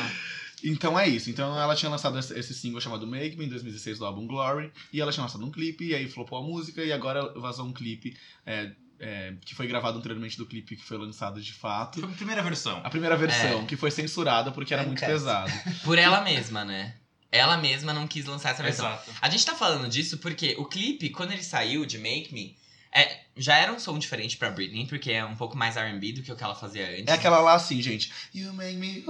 Então 0.63 0.99
é 0.99 1.07
isso. 1.07 1.29
Então 1.29 1.57
ela 1.59 1.75
tinha 1.75 1.89
lançado 1.89 2.17
esse 2.19 2.37
esse 2.37 2.53
single 2.53 2.81
chamado 2.81 3.07
Make 3.07 3.37
Me 3.37 3.45
em 3.45 3.49
2016 3.49 3.99
do 3.99 4.05
álbum 4.05 4.27
Glory. 4.27 4.71
E 4.91 4.99
ela 4.99 5.11
tinha 5.11 5.23
lançado 5.23 5.45
um 5.45 5.51
clipe, 5.51 5.85
e 5.85 5.95
aí 5.95 6.07
flopou 6.07 6.37
a 6.37 6.41
música, 6.41 6.83
e 6.83 6.91
agora 6.91 7.31
vazou 7.39 7.65
um 7.65 7.73
clipe 7.73 8.17
é, 8.45 8.71
é, 8.99 9.33
que 9.45 9.55
foi 9.55 9.67
gravado 9.67 9.97
anteriormente 9.97 10.37
do 10.37 10.45
clipe 10.45 10.75
que 10.75 10.83
foi 10.83 10.97
lançado 10.97 11.41
de 11.41 11.53
fato. 11.53 11.99
Foi 12.01 12.09
a 12.09 12.13
primeira 12.15 12.41
versão. 12.43 12.81
A 12.83 12.89
primeira 12.89 13.15
versão, 13.15 13.61
É. 13.61 13.65
que 13.65 13.75
foi 13.77 13.91
censurada 13.91 14.51
porque 14.51 14.73
era 14.73 14.83
muito 14.83 14.99
pesado. 14.99 15.51
Por 15.83 15.97
ela 15.97 16.21
mesma, 16.21 16.63
né? 16.65 16.95
Ela 17.31 17.57
mesma 17.57 17.93
não 17.93 18.07
quis 18.07 18.25
lançar 18.25 18.49
essa 18.51 18.63
versão. 18.63 18.87
Exato. 18.87 19.11
A 19.21 19.29
gente 19.29 19.45
tá 19.45 19.53
falando 19.55 19.87
disso 19.87 20.17
porque 20.17 20.55
o 20.57 20.65
clipe, 20.65 21.09
quando 21.11 21.31
ele 21.31 21.43
saiu 21.43 21.85
de 21.85 21.97
Make 21.99 22.33
Me, 22.33 22.57
é, 22.91 23.19
já 23.37 23.55
era 23.55 23.71
um 23.71 23.77
som 23.79 23.99
diferente 23.99 24.35
pra 24.35 24.49
Britney, 24.49 24.87
porque 24.87 25.11
é 25.11 25.23
um 25.23 25.35
pouco 25.35 25.55
mais 25.55 25.77
R&B 25.77 26.13
do 26.13 26.23
que 26.23 26.31
o 26.31 26.35
que 26.35 26.43
ela 26.43 26.55
fazia 26.55 26.89
antes. 26.89 27.05
É 27.07 27.11
aquela 27.13 27.39
lá 27.39 27.53
assim, 27.53 27.79
gente. 27.83 28.11
You 28.33 28.51
make 28.53 28.77
me. 28.77 29.03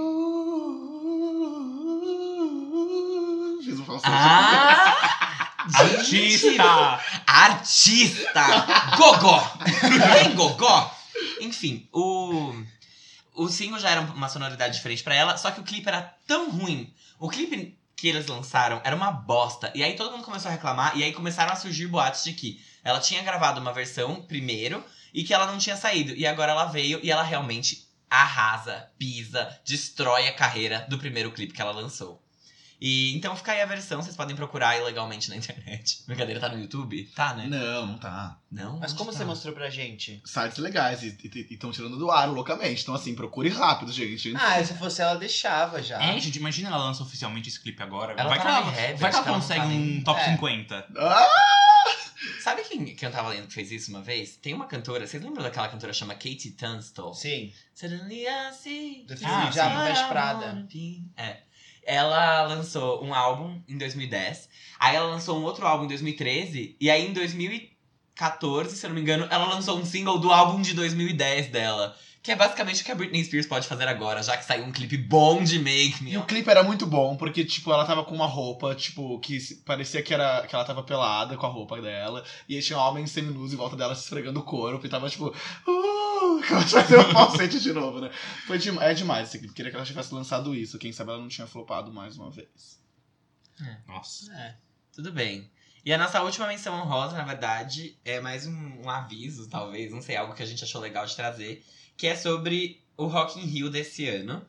Fiz 3.64 3.78
um 3.78 3.84
falsete. 3.84 4.12
Ah! 4.12 4.89
Artista! 5.74 7.00
Artista! 7.26 8.44
Gogó! 8.96 9.58
Tem 10.14 10.34
gogó? 10.34 10.96
Enfim, 11.40 11.88
o. 11.92 12.54
O 13.34 13.48
single 13.48 13.78
já 13.78 13.90
era 13.90 14.00
uma 14.00 14.28
sonoridade 14.28 14.74
diferente 14.74 15.02
pra 15.02 15.14
ela, 15.14 15.36
só 15.36 15.50
que 15.50 15.60
o 15.60 15.64
clipe 15.64 15.88
era 15.88 16.14
tão 16.26 16.50
ruim. 16.50 16.92
O 17.18 17.28
clipe 17.28 17.78
que 17.96 18.08
eles 18.08 18.26
lançaram 18.26 18.80
era 18.82 18.96
uma 18.96 19.12
bosta. 19.12 19.70
E 19.74 19.84
aí 19.84 19.94
todo 19.94 20.10
mundo 20.10 20.24
começou 20.24 20.48
a 20.48 20.52
reclamar, 20.52 20.96
e 20.96 21.04
aí 21.04 21.12
começaram 21.12 21.52
a 21.52 21.56
surgir 21.56 21.86
boatos 21.86 22.24
de 22.24 22.32
que 22.32 22.60
ela 22.82 22.98
tinha 22.98 23.22
gravado 23.22 23.60
uma 23.60 23.72
versão 23.72 24.22
primeiro 24.22 24.82
e 25.12 25.22
que 25.22 25.34
ela 25.34 25.46
não 25.46 25.58
tinha 25.58 25.76
saído. 25.76 26.14
E 26.14 26.26
agora 26.26 26.52
ela 26.52 26.64
veio 26.64 26.98
e 27.02 27.10
ela 27.10 27.22
realmente 27.22 27.86
arrasa, 28.08 28.90
pisa, 28.98 29.60
destrói 29.64 30.26
a 30.26 30.34
carreira 30.34 30.86
do 30.88 30.98
primeiro 30.98 31.30
clipe 31.30 31.52
que 31.52 31.62
ela 31.62 31.72
lançou. 31.72 32.22
E 32.80 33.14
então 33.14 33.36
fica 33.36 33.52
aí 33.52 33.60
a 33.60 33.66
versão, 33.66 34.02
vocês 34.02 34.16
podem 34.16 34.34
procurar 34.34 34.78
ilegalmente 34.78 35.28
na 35.28 35.36
internet. 35.36 36.02
Brincadeira, 36.08 36.40
tá 36.40 36.48
no 36.48 36.58
YouTube? 36.58 37.04
Tá, 37.14 37.34
né? 37.34 37.46
Não, 37.46 37.86
não 37.86 37.98
tá. 37.98 38.38
Não? 38.50 38.78
Mas 38.78 38.92
como 38.94 39.12
tá? 39.12 39.18
você 39.18 39.24
mostrou 39.24 39.52
pra 39.54 39.68
gente? 39.68 40.22
Sites 40.24 40.58
legais 40.58 41.02
e 41.02 41.16
estão 41.50 41.70
tirando 41.70 41.98
do 41.98 42.10
ar 42.10 42.28
loucamente. 42.28 42.82
Então, 42.82 42.94
assim, 42.94 43.14
procure 43.14 43.50
rápido, 43.50 43.92
gente. 43.92 44.34
Ah, 44.34 44.64
se 44.64 44.74
fosse 44.74 45.02
ela, 45.02 45.16
deixava 45.16 45.82
já. 45.82 46.02
É, 46.02 46.18
gente, 46.18 46.36
imagina 46.36 46.68
ela 46.68 46.78
lança 46.78 47.02
oficialmente 47.02 47.48
esse 47.48 47.60
clipe 47.60 47.82
agora. 47.82 48.14
Ela 48.16 48.28
vai, 48.28 48.38
tá 48.38 48.44
que 48.44 48.50
ela, 48.50 48.70
rehab, 48.70 48.98
vai 48.98 49.10
que 49.10 49.16
ela 49.16 49.24
que 49.24 49.28
ela 49.28 49.38
consegue 49.38 49.60
tá 49.60 49.66
um 49.66 49.68
nem- 49.68 50.02
top 50.02 50.20
É. 50.20 50.24
50. 50.32 50.86
Ah! 50.96 51.28
Sabe 52.42 52.62
quem, 52.62 52.84
quem 52.84 53.06
eu 53.08 53.12
tava 53.12 53.28
lendo 53.28 53.46
que 53.46 53.54
fez 53.54 53.70
isso 53.70 53.90
uma 53.90 54.02
vez? 54.02 54.36
Tem 54.36 54.52
uma 54.54 54.66
cantora, 54.66 55.06
vocês 55.06 55.22
lembram 55.22 55.42
daquela 55.42 55.68
cantora 55.68 55.92
chama 55.92 56.14
Katie 56.14 56.52
Tunstall? 56.52 57.14
Sim. 57.14 57.52
Suddenly 57.74 58.26
I 58.26 58.52
see 58.52 59.04
Do 59.06 59.16
filme 59.16 59.32
Ah, 59.32 59.50
I 59.50 60.08
Prada. 60.08 60.68
É. 61.16 61.42
Ela 61.82 62.42
lançou 62.42 63.04
um 63.04 63.14
álbum 63.14 63.60
em 63.68 63.76
2010, 63.78 64.48
aí 64.78 64.96
ela 64.96 65.08
lançou 65.08 65.38
um 65.38 65.44
outro 65.44 65.66
álbum 65.66 65.84
em 65.84 65.88
2013, 65.88 66.76
e 66.80 66.90
aí 66.90 67.06
em 67.06 67.12
2014, 67.12 68.76
se 68.76 68.86
eu 68.86 68.90
não 68.90 68.94
me 68.94 69.00
engano, 69.02 69.26
ela 69.30 69.46
lançou 69.46 69.78
um 69.78 69.84
single 69.84 70.18
do 70.18 70.32
álbum 70.32 70.60
de 70.60 70.74
2010 70.74 71.48
dela. 71.48 71.96
Que 72.22 72.32
é 72.32 72.36
basicamente 72.36 72.82
o 72.82 72.84
que 72.84 72.92
a 72.92 72.94
Britney 72.94 73.24
Spears 73.24 73.46
pode 73.46 73.66
fazer 73.66 73.88
agora, 73.88 74.22
já 74.22 74.36
que 74.36 74.44
saiu 74.44 74.64
um 74.64 74.72
clipe 74.72 74.98
bom 74.98 75.42
de 75.42 75.58
Make 75.58 76.04
Me. 76.04 76.12
E 76.12 76.18
o 76.18 76.24
clipe 76.24 76.50
era 76.50 76.62
muito 76.62 76.86
bom, 76.86 77.16
porque, 77.16 77.44
tipo, 77.46 77.72
ela 77.72 77.86
tava 77.86 78.04
com 78.04 78.14
uma 78.14 78.26
roupa, 78.26 78.74
tipo, 78.74 79.18
que 79.20 79.38
parecia 79.64 80.02
que, 80.02 80.12
era, 80.12 80.46
que 80.46 80.54
ela 80.54 80.64
tava 80.64 80.82
pelada 80.82 81.34
com 81.38 81.46
a 81.46 81.48
roupa 81.48 81.80
dela. 81.80 82.22
E 82.46 82.56
aí 82.56 82.62
tinha 82.62 82.78
homens 82.78 83.10
seminus 83.10 83.54
em 83.54 83.56
volta 83.56 83.74
dela 83.74 83.94
se 83.94 84.02
esfregando 84.02 84.40
o 84.40 84.42
corpo. 84.42 84.84
E 84.84 84.88
tava, 84.90 85.08
tipo, 85.08 85.28
uh, 85.28 85.32
que 86.46 86.52
ela 86.52 86.60
vai 86.60 86.84
fazer 86.84 86.98
o 86.98 87.10
falsete 87.10 87.58
de 87.58 87.72
novo, 87.72 88.00
né? 88.00 88.10
Foi 88.46 88.58
de, 88.58 88.68
é 88.78 88.92
demais 88.92 89.28
esse 89.28 89.38
clipe. 89.38 89.54
Queria 89.54 89.70
que 89.70 89.76
ela 89.76 89.86
tivesse 89.86 90.12
lançado 90.12 90.54
isso. 90.54 90.78
Quem 90.78 90.92
sabe 90.92 91.12
ela 91.12 91.20
não 91.20 91.28
tinha 91.28 91.46
flopado 91.46 91.90
mais 91.90 92.18
uma 92.18 92.30
vez. 92.30 92.78
Nossa. 93.86 94.30
É, 94.34 94.56
tudo 94.92 95.10
bem. 95.10 95.50
E 95.84 95.92
a 95.92 95.98
nossa 95.98 96.22
última 96.22 96.46
menção 96.46 96.78
honrosa, 96.78 97.16
na 97.16 97.24
verdade, 97.24 97.98
é 98.04 98.20
mais 98.20 98.46
um, 98.46 98.82
um 98.84 98.90
aviso, 98.90 99.48
talvez, 99.48 99.90
não 99.90 100.02
sei, 100.02 100.16
algo 100.16 100.34
que 100.34 100.42
a 100.42 100.46
gente 100.46 100.62
achou 100.62 100.80
legal 100.80 101.06
de 101.06 101.16
trazer, 101.16 101.64
que 102.00 102.06
é 102.06 102.16
sobre 102.16 102.82
o 102.96 103.06
Rock 103.06 103.38
in 103.38 103.44
Rio 103.44 103.68
desse 103.68 104.08
ano. 104.08 104.42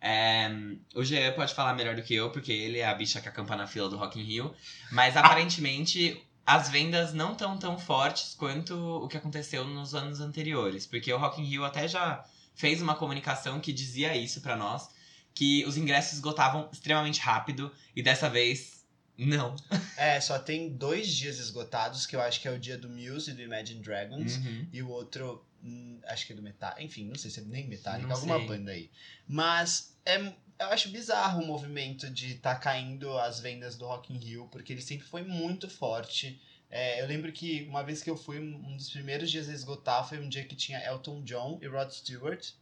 É, 0.00 0.48
o 0.94 1.02
Jean 1.02 1.32
pode 1.32 1.52
falar 1.52 1.74
melhor 1.74 1.96
do 1.96 2.02
que 2.02 2.14
eu, 2.14 2.30
porque 2.30 2.52
ele 2.52 2.78
é 2.78 2.86
a 2.86 2.94
bicha 2.94 3.20
que 3.20 3.28
acampa 3.28 3.56
na 3.56 3.66
fila 3.66 3.88
do 3.88 3.96
Rock 3.96 4.20
in 4.20 4.22
Rio, 4.22 4.54
mas 4.92 5.16
aparentemente 5.16 6.24
as 6.46 6.70
vendas 6.70 7.12
não 7.12 7.32
estão 7.32 7.58
tão 7.58 7.76
fortes 7.76 8.34
quanto 8.34 8.76
o 8.76 9.08
que 9.08 9.16
aconteceu 9.16 9.64
nos 9.64 9.96
anos 9.96 10.20
anteriores, 10.20 10.86
porque 10.86 11.12
o 11.12 11.18
Rock 11.18 11.40
in 11.40 11.44
Rio 11.44 11.64
até 11.64 11.88
já 11.88 12.24
fez 12.54 12.80
uma 12.80 12.94
comunicação 12.94 13.58
que 13.58 13.72
dizia 13.72 14.16
isso 14.16 14.40
pra 14.40 14.54
nós, 14.54 14.88
que 15.34 15.64
os 15.66 15.76
ingressos 15.76 16.14
esgotavam 16.14 16.68
extremamente 16.72 17.20
rápido 17.20 17.72
e 17.96 18.02
dessa 18.02 18.30
vez 18.30 18.81
não. 19.18 19.54
É, 19.96 20.20
só 20.20 20.38
tem 20.38 20.70
dois 20.70 21.08
dias 21.08 21.38
esgotados, 21.38 22.06
que 22.06 22.16
eu 22.16 22.20
acho 22.20 22.40
que 22.40 22.48
é 22.48 22.50
o 22.50 22.58
dia 22.58 22.76
do 22.78 22.88
Muse 22.88 23.30
e 23.30 23.34
do 23.34 23.42
Imagine 23.42 23.80
Dragons. 23.80 24.36
Uhum. 24.36 24.66
E 24.72 24.82
o 24.82 24.88
outro, 24.88 25.44
hum, 25.62 26.00
acho 26.06 26.26
que 26.26 26.32
é 26.32 26.36
do 26.36 26.42
Metallica. 26.42 26.82
Enfim, 26.82 27.06
não 27.06 27.14
sei 27.14 27.30
se 27.30 27.40
é 27.40 27.42
nem 27.42 27.68
Metallica, 27.68 28.08
Não 28.08 28.14
alguma 28.16 28.38
sei. 28.38 28.46
banda 28.46 28.70
aí. 28.72 28.90
Mas 29.26 29.96
é, 30.04 30.18
eu 30.18 30.68
acho 30.68 30.88
bizarro 30.90 31.42
o 31.42 31.46
movimento 31.46 32.08
de 32.10 32.34
tá 32.36 32.54
caindo 32.54 33.16
as 33.18 33.40
vendas 33.40 33.76
do 33.76 33.86
Rock 33.86 34.12
in 34.12 34.18
Rio, 34.18 34.48
porque 34.50 34.72
ele 34.72 34.82
sempre 34.82 35.06
foi 35.06 35.22
muito 35.22 35.68
forte. 35.68 36.40
É, 36.70 37.02
eu 37.02 37.06
lembro 37.06 37.30
que 37.32 37.64
uma 37.68 37.82
vez 37.82 38.02
que 38.02 38.08
eu 38.08 38.16
fui, 38.16 38.38
um 38.38 38.76
dos 38.76 38.90
primeiros 38.90 39.30
dias 39.30 39.48
a 39.48 39.52
esgotar 39.52 40.08
foi 40.08 40.18
um 40.18 40.28
dia 40.28 40.44
que 40.44 40.56
tinha 40.56 40.82
Elton 40.86 41.22
John 41.22 41.58
e 41.60 41.66
Rod 41.66 41.90
Stewart. 41.90 42.52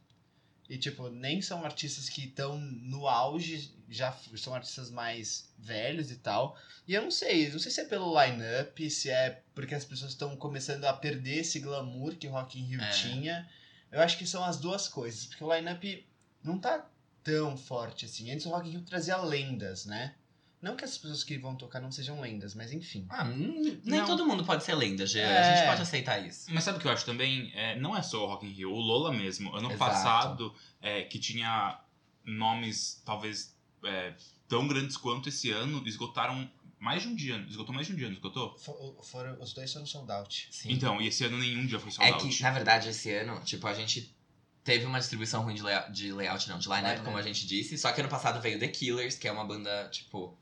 E, 0.71 0.77
tipo, 0.77 1.09
nem 1.09 1.41
são 1.41 1.65
artistas 1.65 2.07
que 2.07 2.23
estão 2.27 2.57
no 2.57 3.05
auge, 3.05 3.75
já 3.89 4.17
são 4.37 4.55
artistas 4.55 4.89
mais 4.89 5.53
velhos 5.59 6.09
e 6.11 6.15
tal. 6.15 6.57
E 6.87 6.93
eu 6.93 7.01
não 7.01 7.11
sei, 7.11 7.49
não 7.51 7.59
sei 7.59 7.69
se 7.69 7.81
é 7.81 7.83
pelo 7.83 8.17
line-up, 8.17 8.89
se 8.89 9.09
é 9.09 9.43
porque 9.53 9.75
as 9.75 9.83
pessoas 9.83 10.11
estão 10.11 10.33
começando 10.37 10.85
a 10.85 10.93
perder 10.93 11.39
esse 11.39 11.59
glamour 11.59 12.15
que 12.15 12.25
o 12.25 12.31
Rock 12.31 12.57
in 12.57 12.63
Rio 12.67 12.81
É. 12.81 12.89
tinha. 12.91 13.49
Eu 13.91 13.99
acho 13.99 14.17
que 14.17 14.25
são 14.25 14.45
as 14.45 14.61
duas 14.61 14.87
coisas, 14.87 15.25
porque 15.25 15.43
o 15.43 15.53
line-up 15.53 16.07
não 16.41 16.57
tá 16.57 16.89
tão 17.21 17.57
forte 17.57 18.05
assim. 18.05 18.31
Antes 18.31 18.45
o 18.45 18.49
Rock 18.51 18.69
in 18.69 18.71
Rio 18.71 18.81
trazia 18.83 19.17
lendas, 19.17 19.85
né? 19.85 20.15
Não 20.61 20.75
que 20.75 20.85
as 20.85 20.95
pessoas 20.97 21.23
que 21.23 21.37
vão 21.39 21.55
tocar 21.55 21.79
não 21.81 21.91
sejam 21.91 22.21
lendas, 22.21 22.53
mas 22.53 22.71
enfim. 22.71 23.07
Ah, 23.09 23.23
nem 23.23 23.79
Não. 23.83 24.05
todo 24.05 24.25
mundo 24.27 24.45
pode 24.45 24.63
ser 24.63 24.75
lenda, 24.75 25.07
Gê. 25.07 25.21
A 25.21 25.23
É. 25.27 25.55
gente 25.57 25.67
pode 25.67 25.81
aceitar 25.81 26.19
isso. 26.19 26.45
Mas 26.53 26.63
sabe 26.63 26.77
o 26.77 26.81
que 26.81 26.87
eu 26.87 26.91
acho 26.91 27.03
também? 27.05 27.51
É, 27.55 27.75
não 27.79 27.97
é 27.97 28.01
só 28.03 28.23
o 28.23 28.27
Rock 28.27 28.45
in 28.45 28.51
Rio, 28.51 28.71
o 28.71 28.79
Lola 28.79 29.11
mesmo. 29.11 29.49
Ano 29.55 29.69
Exato. 29.71 29.77
passado, 29.79 30.55
é, 30.79 31.01
que 31.03 31.17
tinha 31.17 31.79
nomes 32.23 33.01
talvez 33.05 33.55
é, 33.83 34.13
tão 34.47 34.67
grandes 34.67 34.95
quanto 34.97 35.29
esse 35.29 35.49
ano, 35.49 35.81
esgotaram 35.87 36.47
mais 36.79 37.01
de 37.01 37.07
um 37.07 37.15
dia. 37.15 37.37
Esgotou 37.49 37.73
mais 37.73 37.87
de 37.87 37.93
um 37.93 37.95
dia, 37.95 38.07
não 38.07 38.13
esgotou? 38.13 38.55
For- 38.59 39.03
foram, 39.03 39.41
os 39.41 39.53
dois 39.53 39.71
foram 39.73 39.85
sold 39.87 40.11
out. 40.11 40.47
Sim. 40.51 40.71
Então, 40.71 41.01
e 41.01 41.07
esse 41.07 41.23
ano 41.25 41.37
nenhum 41.39 41.65
dia 41.65 41.79
foi 41.79 41.89
sold 41.91 42.07
É 42.09 42.13
out. 42.13 42.27
que, 42.27 42.43
na 42.43 42.51
verdade, 42.51 42.89
esse 42.89 43.11
ano, 43.11 43.39
tipo, 43.43 43.65
a 43.65 43.73
gente 43.73 44.15
teve 44.63 44.85
uma 44.85 44.99
distribuição 44.99 45.41
ruim 45.43 45.55
de, 45.55 45.63
lay- 45.63 45.91
de 45.91 46.11
layout, 46.13 46.47
não, 46.47 46.59
de 46.59 46.67
line-up, 46.67 46.85
Line-up. 46.89 47.05
como 47.05 47.17
a 47.17 47.21
gente 47.23 47.47
disse. 47.47 47.75
Só 47.79 47.91
que 47.91 47.99
ano 48.01 48.09
passado 48.09 48.39
veio 48.39 48.59
The 48.59 48.67
Killers, 48.67 49.15
que 49.15 49.27
é 49.27 49.31
uma 49.31 49.43
banda, 49.45 49.89
tipo. 49.89 50.37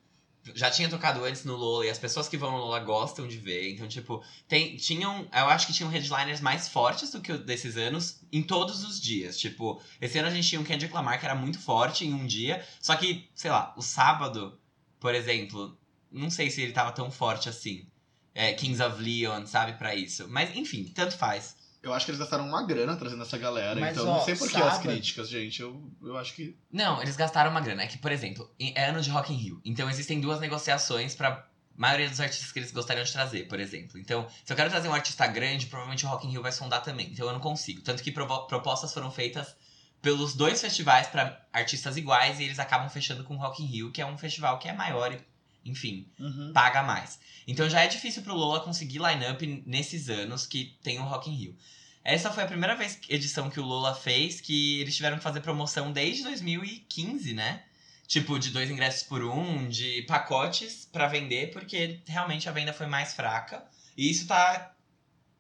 Já 0.55 0.71
tinha 0.71 0.89
tocado 0.89 1.23
antes 1.25 1.43
no 1.43 1.55
Lola 1.55 1.85
e 1.85 1.89
as 1.89 1.99
pessoas 1.99 2.27
que 2.27 2.37
vão 2.37 2.51
no 2.51 2.57
Lola 2.57 2.79
gostam 2.79 3.27
de 3.27 3.37
ver. 3.37 3.71
Então, 3.71 3.87
tipo, 3.87 4.23
tem, 4.47 4.77
tinham. 4.77 5.27
Eu 5.33 5.47
acho 5.47 5.67
que 5.67 5.73
tinham 5.73 5.91
headliners 5.91 6.41
mais 6.41 6.67
fortes 6.67 7.11
do 7.11 7.21
que 7.21 7.37
desses 7.37 7.77
anos 7.77 8.21
em 8.31 8.41
todos 8.41 8.83
os 8.83 8.99
dias. 8.99 9.37
Tipo, 9.37 9.81
esse 9.99 10.17
ano 10.17 10.29
a 10.29 10.31
gente 10.31 10.47
tinha 10.47 10.61
um 10.61 10.63
Kendrick 10.63 10.93
Lamar 10.93 11.19
que 11.19 11.25
era 11.25 11.35
muito 11.35 11.59
forte 11.59 12.05
em 12.05 12.13
um 12.13 12.25
dia. 12.25 12.65
Só 12.81 12.95
que, 12.95 13.29
sei 13.35 13.51
lá, 13.51 13.73
o 13.77 13.81
sábado, 13.81 14.57
por 14.99 15.13
exemplo, 15.13 15.77
não 16.11 16.29
sei 16.29 16.49
se 16.49 16.61
ele 16.61 16.73
tava 16.73 16.91
tão 16.91 17.11
forte 17.11 17.49
assim. 17.49 17.85
É, 18.33 18.53
Kings 18.53 18.81
of 18.81 19.01
Leon, 19.01 19.45
sabe, 19.45 19.73
pra 19.73 19.93
isso. 19.93 20.27
Mas, 20.29 20.55
enfim, 20.55 20.85
tanto 20.85 21.17
faz. 21.17 21.57
Eu 21.81 21.93
acho 21.93 22.05
que 22.05 22.11
eles 22.11 22.19
gastaram 22.19 22.45
uma 22.45 22.61
grana 22.65 22.95
trazendo 22.97 23.21
essa 23.23 23.37
galera, 23.37 23.79
Mas, 23.79 23.91
então 23.97 24.09
ó, 24.09 24.17
não 24.17 24.25
sei 24.25 24.35
por 24.35 24.49
que 24.49 24.57
as 24.57 24.63
sábado- 24.63 24.81
críticas, 24.81 25.29
gente. 25.29 25.61
Eu, 25.61 25.81
eu 26.03 26.17
acho 26.17 26.33
que. 26.33 26.57
Não, 26.71 27.01
eles 27.01 27.15
gastaram 27.15 27.51
uma 27.51 27.61
grana. 27.61 27.83
É 27.83 27.87
que, 27.87 27.97
por 27.97 28.11
exemplo, 28.11 28.49
em- 28.59 28.73
é 28.75 28.85
ano 28.89 29.01
de 29.01 29.09
Rock 29.09 29.31
in 29.33 29.37
Rio. 29.37 29.61
Então 29.63 29.89
existem 29.89 30.19
duas 30.19 30.39
negociações 30.41 31.15
pra 31.15 31.47
maioria 31.75 32.09
dos 32.09 32.19
artistas 32.19 32.51
que 32.51 32.59
eles 32.59 32.71
gostariam 32.73 33.05
de 33.05 33.11
trazer, 33.13 33.47
por 33.47 33.57
exemplo. 33.59 33.97
Então, 33.97 34.27
se 34.43 34.51
eu 34.51 34.57
quero 34.57 34.69
trazer 34.69 34.89
um 34.89 34.93
artista 34.93 35.25
grande, 35.27 35.67
provavelmente 35.67 36.05
o 36.05 36.09
Rock 36.09 36.27
in 36.27 36.31
Rio 36.31 36.41
vai 36.41 36.51
sondar 36.51 36.81
também. 36.83 37.09
Então 37.11 37.25
eu 37.27 37.31
não 37.33 37.39
consigo. 37.39 37.81
Tanto 37.81 38.03
que 38.03 38.11
propostas 38.11 38.93
foram 38.93 39.09
feitas 39.09 39.55
pelos 40.01 40.33
dois 40.33 40.59
festivais 40.59 41.07
pra 41.07 41.45
artistas 41.53 41.95
iguais 41.95 42.39
e 42.39 42.43
eles 42.43 42.59
acabam 42.59 42.89
fechando 42.89 43.23
com 43.23 43.35
o 43.35 43.37
Rock 43.37 43.63
in 43.63 43.67
Rio, 43.67 43.91
que 43.91 44.01
é 44.01 44.05
um 44.05 44.17
festival 44.17 44.59
que 44.59 44.67
é 44.67 44.73
maior 44.73 45.13
e, 45.13 45.19
enfim, 45.65 46.07
Uhum. 46.19 46.51
paga 46.53 46.83
mais. 46.83 47.19
Então 47.47 47.69
já 47.69 47.81
é 47.81 47.87
difícil 47.87 48.21
pro 48.23 48.33
Lola 48.35 48.59
conseguir 48.61 48.99
line-up 48.99 49.63
nesses 49.65 50.09
anos 50.09 50.45
que 50.45 50.77
tem 50.83 50.99
o 50.99 51.03
Rock 51.03 51.29
in 51.29 51.35
Rio. 51.35 51.55
Essa 52.03 52.31
foi 52.31 52.43
a 52.43 52.47
primeira 52.47 52.75
vez 52.75 52.99
edição 53.09 53.49
que 53.49 53.59
o 53.59 53.65
Lola 53.65 53.93
fez 53.93 54.39
que 54.41 54.79
eles 54.79 54.95
tiveram 54.95 55.17
que 55.17 55.23
fazer 55.23 55.41
promoção 55.41 55.91
desde 55.91 56.23
2015, 56.23 57.33
né? 57.33 57.63
Tipo, 58.07 58.39
de 58.39 58.49
dois 58.49 58.69
ingressos 58.71 59.03
por 59.03 59.23
um, 59.23 59.67
de 59.67 60.01
pacotes 60.03 60.87
pra 60.91 61.07
vender, 61.07 61.51
porque 61.51 61.99
realmente 62.07 62.49
a 62.49 62.51
venda 62.51 62.73
foi 62.73 62.87
mais 62.87 63.13
fraca. 63.13 63.63
E 63.95 64.09
isso 64.09 64.25
tá 64.25 64.73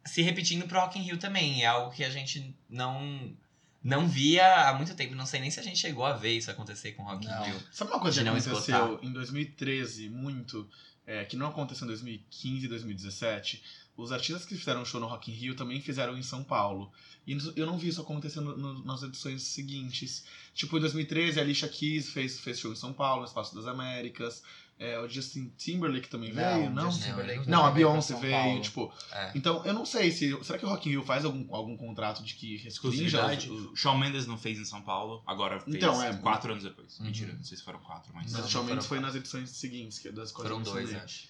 se 0.05 0.21
repetindo 0.21 0.67
pro 0.67 0.79
Rock 0.79 0.99
in 0.99 1.01
Rio 1.03 1.17
também. 1.17 1.63
É 1.63 1.65
algo 1.67 1.91
que 1.91 2.03
a 2.03 2.09
gente 2.11 2.55
não 2.69 3.35
não 3.83 4.07
via 4.07 4.69
há 4.69 4.73
muito 4.73 4.93
tempo. 4.95 5.15
Não 5.15 5.25
sei 5.25 5.39
nem 5.39 5.49
se 5.51 5.59
a 5.59 5.63
gente 5.63 5.77
chegou 5.79 6.05
a 6.05 6.13
ver 6.13 6.37
isso 6.37 6.51
acontecer 6.51 6.91
com 6.93 7.03
Rock 7.03 7.25
in 7.25 7.29
Rio. 7.45 7.63
Sabe 7.71 7.91
uma 7.91 7.99
coisa 7.99 8.19
que 8.19 8.25
não 8.25 8.33
aconteceu 8.33 8.57
esgotar. 8.75 9.05
em 9.05 9.11
2013 9.13 10.09
muito, 10.09 10.69
é, 11.07 11.23
que 11.25 11.35
não 11.37 11.47
aconteceu 11.47 11.85
em 11.85 11.87
2015 11.87 12.65
e 12.65 12.67
2017? 12.69 13.63
Os 13.95 14.11
artistas 14.13 14.45
que 14.45 14.55
fizeram 14.55 14.85
show 14.85 14.99
no 15.01 15.07
Rock 15.07 15.29
in 15.31 15.33
Rio 15.33 15.55
também 15.55 15.81
fizeram 15.81 16.17
em 16.17 16.23
São 16.23 16.43
Paulo. 16.43 16.91
E 17.27 17.37
eu 17.55 17.65
não 17.65 17.77
vi 17.77 17.89
isso 17.89 18.01
acontecendo 18.01 18.55
no- 18.57 18.83
nas 18.85 19.03
edições 19.03 19.43
seguintes. 19.43 20.23
Tipo, 20.53 20.77
em 20.77 20.79
2013, 20.79 21.37
a 21.39 21.43
Alicia 21.43 21.67
Keys 21.67 22.09
fez, 22.09 22.39
fez 22.39 22.59
show 22.59 22.71
em 22.71 22.75
São 22.77 22.93
Paulo, 22.93 23.21
no 23.21 23.27
Espaço 23.27 23.53
das 23.53 23.67
Américas. 23.67 24.41
É, 24.81 24.97
o 24.97 25.09
Justin 25.09 25.51
Timberlake 25.57 26.07
também 26.07 26.31
veio, 26.31 26.69
não? 26.69 26.89
Justin 26.89 27.09
Não, 27.09 27.17
Timberlake 27.17 27.49
Não, 27.49 27.65
a 27.65 27.69
veio 27.71 27.89
Beyoncé 27.89 28.15
veio, 28.15 28.31
Paulo. 28.33 28.61
tipo... 28.61 28.93
É. 29.11 29.31
Então, 29.35 29.65
eu 29.65 29.73
não 29.73 29.85
sei 29.85 30.09
se... 30.09 30.41
Será 30.41 30.57
que 30.57 30.65
o 30.65 30.69
Rock 30.69 30.87
in 30.87 30.91
Rio 30.93 31.03
faz 31.03 31.25
algum, 31.25 31.53
algum 31.53 31.75
contrato 31.75 32.23
de 32.23 32.33
que 32.33 32.65
Exclusividade. 32.65 33.49
O 33.51 33.75
Shawn 33.75 33.97
Mendes 33.97 34.25
não 34.25 34.37
fez 34.37 34.57
em 34.57 34.63
São 34.63 34.81
Paulo, 34.81 35.21
agora 35.27 35.59
fez 35.59 35.75
Então, 35.75 36.01
é. 36.01 36.15
quatro 36.15 36.51
anos 36.53 36.63
depois. 36.63 36.97
Uhum. 36.97 37.07
Mentira, 37.07 37.33
não 37.33 37.43
sei 37.43 37.57
se 37.57 37.63
foram 37.63 37.79
quatro, 37.79 38.13
mas. 38.15 38.31
Mas 38.31 38.39
Não, 38.39 38.47
o 38.47 38.49
Shawn 38.49 38.63
Mendes 38.63 38.85
foram 38.85 39.01
foi 39.01 39.07
nas 39.09 39.15
edições 39.15 39.49
seguintes, 39.49 39.99
que 39.99 40.07
é 40.07 40.11
das 40.13 40.31
quais 40.31 40.49
Foram 40.49 40.63
dois, 40.63 40.95
acho. 40.95 41.27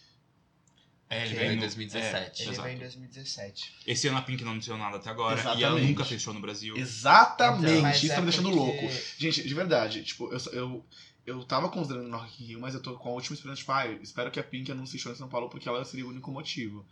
É, 1.10 1.22
ele 1.26 1.30
Ok. 1.30 1.40
veio 1.40 1.52
Em 1.54 1.56
no- 1.56 1.62
2017. 1.62 2.44
é, 2.44 2.46
Ele 2.46 2.56
veio 2.62 2.76
em 2.76 2.80
2017. 2.80 3.74
Esse 3.88 4.08
ano 4.10 4.18
a 4.20 4.22
Pink 4.22 4.44
não 4.44 4.52
anunciou 4.52 4.78
nada 4.78 4.98
até 4.98 5.10
agora. 5.10 5.40
E 5.40 5.42
ela 5.42 5.56
Exatamente. 5.58 5.88
nunca 5.88 6.06
fez 6.06 6.22
show 6.22 6.36
no 6.36 6.40
Brasil. 6.40 6.78
Exatamente, 6.78 7.82
Mas 7.82 7.98
isso 8.04 8.12
é 8.12 8.16
tá 8.16 8.22
me 8.22 8.28
deixando 8.28 8.52
porque- 8.52 8.82
louco. 8.84 8.96
Gente, 9.18 9.48
de 9.48 9.54
verdade, 9.56 10.04
tipo, 10.04 10.32
eu, 10.32 10.40
eu, 10.54 10.86
eu 11.30 11.44
tava 11.44 11.70
considerando 11.70 12.08
no 12.08 12.18
Rock 12.18 12.44
in 12.44 12.48
Rio, 12.48 12.60
mas 12.60 12.74
eu 12.74 12.82
tô 12.82 12.96
com 12.98 13.10
a 13.10 13.14
última 13.14 13.36
esperança, 13.36 13.60
tipo, 13.60 13.72
ah, 13.72 13.86
espero 13.88 14.32
que 14.32 14.40
a 14.40 14.44
Pink 14.44 14.72
anuncie 14.72 15.00
show 15.00 15.12
em 15.12 15.16
São 15.16 15.30
Paulo, 15.30 15.50
porque 15.50 15.68
ela 15.70 15.84
seria 15.86 16.06
o 16.06 16.10
único 16.10 16.32
motivo. 16.32 16.86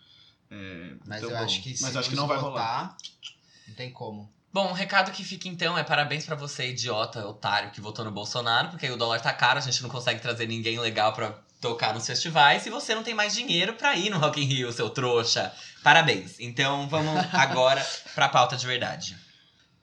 É, 0.49 0.93
Mas 1.05 1.17
então, 1.17 1.31
eu 1.31 1.37
bom. 1.37 1.43
acho 1.43 1.61
que 1.61 1.75
Mas 1.81 1.93
eu 1.93 1.99
acho 1.99 2.09
que 2.09 2.15
não 2.15 2.27
vai 2.27 2.37
esgotar, 2.37 2.95
Não 3.67 3.75
tem 3.75 3.91
como. 3.91 4.31
Bom, 4.53 4.69
o 4.69 4.73
recado 4.73 5.11
que 5.11 5.23
fica 5.23 5.47
então 5.47 5.77
é 5.77 5.83
parabéns 5.83 6.25
pra 6.25 6.35
você, 6.35 6.69
idiota, 6.69 7.27
otário, 7.27 7.71
que 7.71 7.81
votou 7.81 8.05
no 8.05 8.11
Bolsonaro, 8.11 8.69
porque 8.69 8.85
aí 8.85 8.91
o 8.91 8.97
dólar 8.97 9.19
tá 9.19 9.33
caro, 9.33 9.59
a 9.59 9.61
gente 9.61 9.83
não 9.83 9.89
consegue 9.89 10.21
trazer 10.21 10.47
ninguém 10.47 10.79
legal 10.79 11.13
pra 11.13 11.37
tocar 11.59 11.93
nos 11.93 12.05
festivais 12.05 12.65
e 12.65 12.69
você 12.69 12.95
não 12.95 13.03
tem 13.03 13.13
mais 13.13 13.35
dinheiro 13.35 13.73
pra 13.73 13.95
ir 13.95 14.09
no 14.09 14.19
Rock 14.19 14.41
in 14.41 14.45
Rio, 14.45 14.71
seu 14.71 14.89
trouxa. 14.89 15.53
Parabéns. 15.83 16.39
Então 16.39 16.87
vamos 16.87 17.13
agora 17.33 17.85
pra 18.15 18.29
pauta 18.29 18.55
de 18.55 18.65
verdade. 18.65 19.17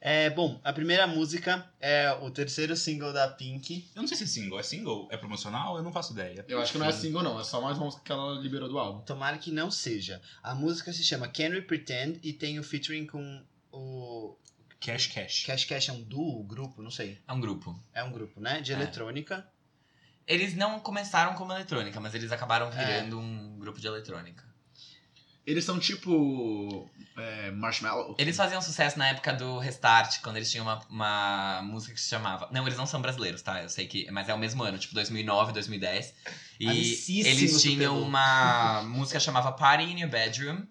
É, 0.06 0.28
bom, 0.28 0.60
a 0.62 0.70
primeira 0.70 1.06
música 1.06 1.66
é 1.80 2.12
o 2.20 2.30
terceiro 2.30 2.76
single 2.76 3.10
da 3.10 3.26
Pink. 3.26 3.88
Eu 3.94 4.02
não 4.02 4.06
sei 4.06 4.18
se 4.18 4.24
é 4.24 4.26
single. 4.26 4.60
É 4.60 4.62
single? 4.62 5.08
É 5.10 5.16
promocional? 5.16 5.78
Eu 5.78 5.82
não 5.82 5.90
faço 5.90 6.12
ideia. 6.12 6.44
Eu 6.46 6.60
acho 6.60 6.72
que 6.72 6.78
não 6.78 6.84
é 6.86 6.92
single, 6.92 7.22
não. 7.22 7.40
É 7.40 7.42
só 7.44 7.58
mais 7.62 7.78
uma 7.78 7.86
música 7.86 8.02
que 8.04 8.12
ela 8.12 8.34
liberou 8.38 8.68
do 8.68 8.78
álbum. 8.78 9.00
Tomara 9.00 9.38
que 9.38 9.50
não 9.50 9.70
seja. 9.70 10.20
A 10.42 10.54
música 10.54 10.92
se 10.92 11.02
chama 11.02 11.26
Can 11.28 11.48
We 11.48 11.62
Pretend 11.62 12.20
e 12.22 12.34
tem 12.34 12.58
o 12.58 12.62
featuring 12.62 13.06
com 13.06 13.42
o 13.72 14.36
Cash 14.78 15.06
Cash. 15.06 15.44
Cash 15.46 15.64
Cash 15.64 15.88
é 15.88 15.92
um 15.92 16.02
duo, 16.02 16.44
grupo, 16.44 16.82
não 16.82 16.90
sei. 16.90 17.18
É 17.26 17.32
um 17.32 17.40
grupo. 17.40 17.74
É 17.94 18.04
um 18.04 18.12
grupo, 18.12 18.38
né? 18.40 18.60
De 18.60 18.72
É. 18.72 18.74
eletrônica. 18.74 19.48
Eles 20.26 20.54
não 20.54 20.80
começaram 20.80 21.32
como 21.34 21.50
eletrônica, 21.52 21.98
mas 21.98 22.14
eles 22.14 22.30
acabaram 22.30 22.66
É. 22.66 22.70
virando 23.00 23.18
um 23.18 23.58
grupo 23.58 23.80
de 23.80 23.86
eletrônica. 23.86 24.44
Eles 25.46 25.64
são 25.64 25.78
tipo. 25.78 26.88
É, 27.16 27.50
Marshmallow. 27.50 28.16
Eles 28.18 28.36
faziam 28.36 28.60
sucesso 28.62 28.98
na 28.98 29.08
época 29.08 29.32
do 29.32 29.58
Restart, 29.58 30.20
quando 30.20 30.36
eles 30.36 30.50
tinham 30.50 30.64
uma, 30.64 30.80
uma 30.88 31.62
música 31.62 31.94
que 31.94 32.00
se 32.00 32.08
chamava. 32.08 32.48
Não, 32.50 32.66
eles 32.66 32.78
não 32.78 32.86
são 32.86 33.00
brasileiros, 33.00 33.42
tá? 33.42 33.62
Eu 33.62 33.68
sei 33.68 33.86
que. 33.86 34.10
Mas 34.10 34.28
é 34.28 34.34
o 34.34 34.38
mesmo 34.38 34.62
ano, 34.62 34.78
tipo 34.78 34.94
2009, 34.94 35.52
2010. 35.52 36.14
E 36.58 36.68
Amicíssimos 36.68 37.26
eles 37.26 37.62
tinham 37.62 38.00
uma 38.00 38.82
música 38.82 39.18
que 39.18 39.24
chamava 39.24 39.52
Party 39.52 39.84
in 39.84 40.00
Your 40.00 40.10
Bedroom. 40.10 40.62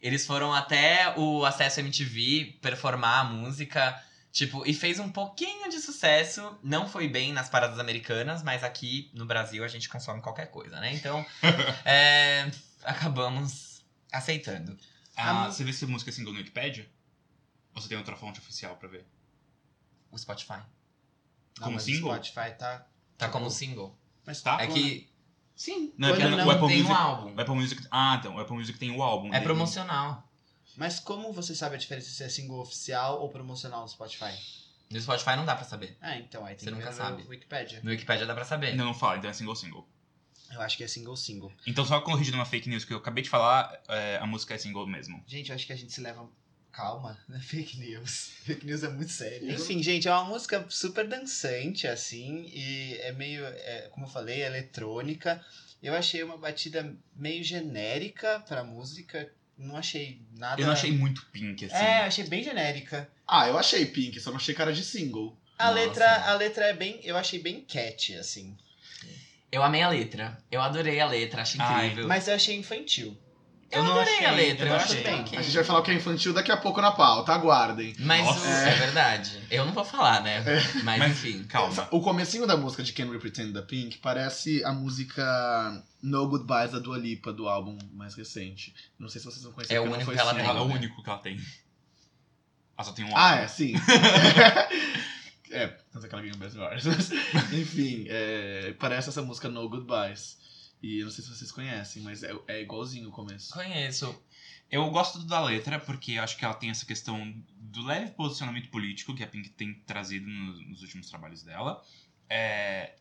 Eles 0.00 0.26
foram 0.26 0.52
até 0.52 1.14
o 1.16 1.44
Acesso 1.44 1.80
MTV 1.80 2.58
performar 2.60 3.20
a 3.20 3.24
música. 3.24 4.02
Tipo, 4.32 4.66
e 4.66 4.72
fez 4.72 4.98
um 4.98 5.10
pouquinho 5.10 5.68
de 5.68 5.78
sucesso. 5.78 6.58
Não 6.62 6.88
foi 6.88 7.06
bem 7.06 7.34
nas 7.34 7.50
paradas 7.50 7.78
americanas, 7.78 8.42
mas 8.42 8.64
aqui 8.64 9.10
no 9.12 9.26
Brasil 9.26 9.62
a 9.62 9.68
gente 9.68 9.90
consome 9.90 10.22
qualquer 10.22 10.46
coisa, 10.46 10.80
né? 10.80 10.94
Então, 10.94 11.24
é, 11.84 12.50
acabamos 12.82 13.71
aceitando. 14.12 14.76
Ah, 15.16 15.50
você 15.50 15.64
vê 15.64 15.72
se 15.72 15.84
a 15.84 15.88
música 15.88 16.10
é 16.10 16.12
single 16.12 16.32
no 16.32 16.38
Wikipedia? 16.38 16.88
Ou 17.74 17.80
você 17.80 17.88
tem 17.88 17.98
outra 17.98 18.16
fonte 18.16 18.38
oficial 18.38 18.76
pra 18.76 18.88
ver? 18.88 19.06
O 20.10 20.18
Spotify. 20.18 20.52
Não, 21.58 21.64
Como 21.64 21.72
mas 21.74 21.82
single? 21.84 22.10
O 22.10 22.14
Spotify 22.24 22.56
tá. 22.58 22.86
Tá 23.18 23.28
como 23.28 23.50
single. 23.50 23.98
Mas 24.26 24.40
Tá. 24.42 24.60
É 24.62 24.66
que. 24.66 25.10
Sim, 25.54 25.92
Não, 25.98 26.08
é 26.08 26.16
que 26.16 26.22
não 26.24 26.46
o 26.46 26.50
Apple 26.50 26.66
tem 26.68 26.78
Music- 26.78 26.90
um 26.92 26.94
álbum. 26.96 27.34
O 27.36 27.40
Apple 27.40 27.54
Music. 27.54 27.86
Ah, 27.90 28.16
então. 28.18 28.36
O 28.36 28.40
Apple 28.40 28.56
Music 28.56 28.78
tem 28.78 28.90
o 28.90 29.02
álbum. 29.02 29.28
É 29.28 29.32
dele. 29.32 29.44
promocional. 29.44 30.28
Mas 30.76 30.98
como 30.98 31.32
você 31.32 31.54
sabe 31.54 31.74
a 31.74 31.78
diferença 31.78 32.08
se 32.10 32.22
é 32.24 32.28
single 32.28 32.58
oficial 32.60 33.20
ou 33.20 33.28
promocional 33.28 33.82
no 33.82 33.88
Spotify? 33.88 34.32
No 34.90 35.00
Spotify 35.00 35.36
não 35.36 35.44
dá 35.44 35.54
pra 35.54 35.64
saber. 35.64 35.96
Ah, 36.00 36.16
então, 36.16 36.44
aí 36.46 36.54
tem 36.54 36.64
Você 36.64 36.70
que 36.70 36.70
nunca 36.72 36.90
ver 36.90 36.96
sabe. 36.96 37.22
no 37.22 37.28
Wikipedia. 37.28 37.80
No 37.82 37.90
Wikipedia 37.90 38.26
dá 38.26 38.34
pra 38.34 38.44
saber. 38.44 38.74
Não, 38.74 38.86
não 38.86 38.94
fala, 38.94 39.18
então 39.18 39.30
é 39.30 39.32
single 39.34 39.54
single. 39.54 39.86
Eu 40.52 40.60
acho 40.60 40.76
que 40.76 40.84
é 40.84 40.88
single 40.88 41.16
single. 41.16 41.52
Então, 41.66 41.84
só 41.84 42.00
corrigindo 42.00 42.36
uma 42.36 42.44
fake 42.44 42.68
news 42.68 42.84
que 42.84 42.92
eu 42.92 42.98
acabei 42.98 43.22
de 43.22 43.30
falar, 43.30 43.80
é, 43.88 44.18
a 44.20 44.26
música 44.26 44.54
é 44.54 44.58
single 44.58 44.86
mesmo. 44.86 45.22
Gente, 45.26 45.50
eu 45.50 45.54
acho 45.54 45.66
que 45.66 45.72
a 45.72 45.76
gente 45.76 45.92
se 45.92 46.00
leva 46.00 46.28
Calma, 46.72 47.18
não 47.28 47.36
é 47.36 47.40
fake 47.40 47.78
news. 47.78 48.30
Fake 48.44 48.64
news 48.64 48.82
é 48.82 48.88
muito 48.88 49.12
sério. 49.12 49.50
Enfim, 49.50 49.82
gente, 49.82 50.08
é 50.08 50.10
uma 50.10 50.24
música 50.24 50.64
super 50.70 51.06
dançante, 51.06 51.86
assim, 51.86 52.50
e 52.52 52.96
é 53.02 53.12
meio, 53.12 53.44
é, 53.44 53.88
como 53.90 54.06
eu 54.06 54.10
falei, 54.10 54.42
é 54.42 54.46
eletrônica. 54.46 55.44
Eu 55.82 55.94
achei 55.94 56.22
uma 56.22 56.38
batida 56.38 56.96
meio 57.14 57.44
genérica 57.44 58.40
pra 58.48 58.64
música. 58.64 59.30
Não 59.58 59.76
achei 59.76 60.22
nada. 60.38 60.60
Eu 60.60 60.66
não 60.66 60.72
achei 60.72 60.90
muito 60.90 61.26
pink, 61.26 61.66
assim. 61.66 61.74
É, 61.74 62.00
eu 62.00 62.06
achei 62.06 62.24
bem 62.24 62.42
genérica. 62.42 63.10
Ah, 63.26 63.48
eu 63.48 63.58
achei 63.58 63.84
Pink, 63.86 64.18
só 64.20 64.30
não 64.30 64.36
achei 64.36 64.54
cara 64.54 64.72
de 64.72 64.84
single. 64.84 65.36
A 65.58 65.66
Nossa. 65.66 65.74
letra, 65.74 66.30
a 66.30 66.34
letra 66.34 66.64
é 66.66 66.72
bem. 66.72 67.00
Eu 67.02 67.16
achei 67.16 67.38
bem 67.38 67.60
catchy, 67.60 68.14
assim. 68.14 68.56
Eu 69.52 69.62
amei 69.62 69.82
a 69.82 69.88
letra. 69.90 70.38
Eu 70.50 70.60
adorei 70.62 70.98
a 70.98 71.06
letra, 71.06 71.42
achei 71.42 71.60
Ai, 71.60 71.86
incrível. 71.88 72.08
Mas 72.08 72.26
eu 72.26 72.34
achei 72.34 72.56
infantil. 72.56 73.14
eu, 73.70 73.78
eu 73.80 73.84
não 73.84 73.92
adorei 73.92 74.14
achei, 74.14 74.26
a 74.26 74.30
letra, 74.32 74.64
eu 74.66 74.70
eu, 74.70 74.76
achei 74.76 75.00
achei. 75.00 75.14
ok. 75.20 75.38
A 75.38 75.42
gente 75.42 75.54
vai 75.54 75.64
falar 75.64 75.78
o 75.80 75.82
que 75.82 75.90
é 75.90 75.94
infantil 75.94 76.32
daqui 76.32 76.50
a 76.50 76.56
pouco 76.56 76.80
na 76.80 76.90
pauta, 76.92 77.32
aguardem. 77.34 77.94
Mas 77.98 78.26
o- 78.26 78.46
é. 78.46 78.74
verdade. 78.76 79.38
Eu 79.50 79.66
não 79.66 79.72
vou 79.74 79.84
falar, 79.84 80.22
né? 80.22 80.42
Mas, 80.82 80.98
Mas- 80.98 81.12
enfim. 81.12 81.44
Calma. 81.44 81.86
O 81.90 82.00
comecinho 82.00 82.46
da 82.46 82.56
música 82.56 82.82
de 82.82 82.92
Can 82.94 83.06
We 83.10 83.18
Pretend 83.18 83.52
da 83.52 83.60
Pink 83.62 83.98
parece 83.98 84.64
a 84.64 84.72
música 84.72 85.84
No 86.02 86.26
Goodbyes 86.28 86.72
da 86.72 86.78
Dua 86.78 86.96
Lipa, 86.96 87.30
do 87.30 87.46
álbum 87.46 87.76
mais 87.92 88.14
recente. 88.14 88.74
Não 88.98 89.08
sei 89.10 89.20
se 89.20 89.26
vocês 89.26 89.42
vão 89.44 89.52
conhecer. 89.52 89.74
É 89.74 89.80
o 89.80 89.84
único 89.84 90.10
que 90.10 90.18
ela 90.18 90.34
tem. 90.34 90.46
É 90.46 90.50
o 90.52 90.62
único 90.64 91.02
que 91.02 91.10
ela 91.10 91.18
tem. 91.18 91.36
Ela 92.74 92.84
só 92.86 92.92
tem 92.92 93.04
um 93.04 93.14
Ah, 93.14 93.32
álbum. 93.32 93.42
é, 93.44 93.48
sim. 93.48 93.74
é, 95.52 95.68
tanto 95.92 96.06
é 96.06 96.08
que 96.08 96.14
ela 96.14 96.22
ganhou 96.22 96.36
Best 96.38 96.58
Artist. 96.58 97.12
Enfim, 97.54 98.06
é, 98.08 98.74
parece 98.78 99.08
essa 99.08 99.22
música 99.22 99.48
No 99.48 99.68
Goodbyes. 99.68 100.40
E 100.82 100.98
eu 100.98 101.04
não 101.04 101.12
sei 101.12 101.22
se 101.24 101.30
vocês 101.30 101.52
conhecem, 101.52 102.02
mas 102.02 102.22
é, 102.24 102.32
é 102.48 102.60
igualzinho 102.62 103.08
o 103.08 103.12
começo. 103.12 103.52
Conheço. 103.52 104.20
Eu 104.70 104.88
gosto 104.90 105.18
da 105.26 105.40
letra 105.44 105.78
porque 105.78 106.18
acho 106.18 106.36
que 106.36 106.44
ela 106.44 106.54
tem 106.54 106.70
essa 106.70 106.84
questão 106.86 107.32
do 107.56 107.84
leve 107.84 108.10
posicionamento 108.12 108.68
político 108.70 109.14
que 109.14 109.22
a 109.22 109.26
Pink 109.26 109.50
tem 109.50 109.74
trazido 109.86 110.26
no- 110.26 110.60
nos 110.68 110.82
últimos 110.82 111.08
trabalhos 111.08 111.42
dela. 111.44 111.80
É, 112.28 112.94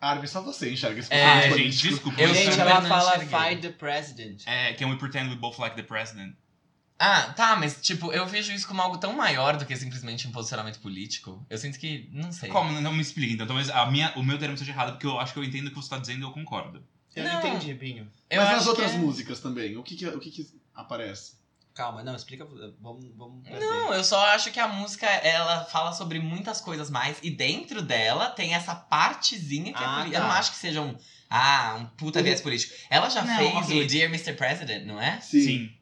Armin, 0.00 0.26
só 0.26 0.40
você 0.42 0.72
enxerga 0.72 0.98
esse 1.00 1.12
É, 1.12 1.42
gente, 1.42 1.50
político. 1.52 1.88
desculpa. 1.90 2.20
Eu 2.20 2.34
gente, 2.34 2.58
ela 2.58 2.82
fala 2.82 3.16
enxerguei. 3.22 3.50
Find 3.50 3.60
the 3.62 3.70
President. 3.72 4.42
é, 4.46 4.72
Can 4.74 4.88
we 4.88 4.96
pretend 4.96 5.28
we 5.30 5.36
both 5.36 5.58
like 5.58 5.76
the 5.76 5.82
president? 5.82 6.34
Ah, 6.98 7.32
tá, 7.36 7.54
mas 7.54 7.80
tipo, 7.80 8.12
eu 8.12 8.26
vejo 8.26 8.52
isso 8.52 8.66
como 8.66 8.82
algo 8.82 8.98
tão 8.98 9.12
maior 9.12 9.56
do 9.56 9.64
que 9.64 9.76
simplesmente 9.76 10.26
um 10.26 10.32
posicionamento 10.32 10.80
político. 10.80 11.46
Eu 11.48 11.56
sinto 11.56 11.78
que. 11.78 12.08
Não 12.12 12.32
sei. 12.32 12.48
Como? 12.48 12.80
Não 12.80 12.92
me 12.92 13.00
explica, 13.00 13.32
então. 13.34 13.46
Talvez 13.46 13.70
a 13.70 13.86
minha, 13.86 14.12
o 14.16 14.22
meu 14.22 14.36
termo 14.38 14.58
seja 14.58 14.72
errado, 14.72 14.92
porque 14.92 15.06
eu 15.06 15.18
acho 15.20 15.32
que 15.32 15.38
eu 15.38 15.44
entendo 15.44 15.68
o 15.68 15.70
que 15.70 15.76
você 15.76 15.90
tá 15.90 15.98
dizendo 15.98 16.20
e 16.20 16.22
eu 16.22 16.32
concordo. 16.32 16.82
Eu 17.14 17.24
Não. 17.24 17.32
não 17.32 17.38
entendi, 17.56 17.72
Binho. 17.74 18.10
Eu 18.28 18.42
mas 18.42 18.50
nas 18.50 18.66
outras 18.66 18.90
que 18.90 18.96
é- 18.96 19.00
músicas 19.00 19.40
também, 19.40 19.76
o 19.76 19.82
que 19.82 19.96
que, 19.96 20.06
o 20.06 20.18
que, 20.20 20.30
que 20.30 20.46
aparece? 20.74 21.36
Calma, 21.74 22.02
não, 22.02 22.16
explica. 22.16 22.44
Vamos. 22.80 23.06
vamos 23.16 23.44
Não, 23.48 23.94
eu 23.94 24.02
só 24.02 24.18
acho 24.34 24.50
que 24.50 24.58
a 24.58 24.66
música, 24.66 25.06
ela 25.06 25.64
fala 25.66 25.92
sobre 25.92 26.18
muitas 26.18 26.60
coisas 26.60 26.90
mais. 26.90 27.18
E 27.22 27.30
dentro 27.30 27.80
dela 27.80 28.30
tem 28.30 28.54
essa 28.54 28.74
partezinha 28.74 29.72
que 29.72 29.80
é 29.80 29.86
Ah. 29.86 30.04
Eu 30.06 30.12
tá. 30.12 30.20
não 30.20 30.30
acho 30.32 30.50
que 30.50 30.56
seja 30.56 30.80
um. 30.80 30.96
Ah, 31.30 31.76
um 31.78 31.84
puta 31.84 32.22
viés 32.22 32.40
político. 32.40 32.72
Ela 32.88 33.08
já 33.10 33.22
Não, 33.22 33.36
fez 33.36 33.54
ok. 33.66 33.82
o 33.82 33.86
Dear 33.86 34.08
Mr. 34.08 34.32
President, 34.32 34.84
não 34.86 35.00
é? 35.00 35.18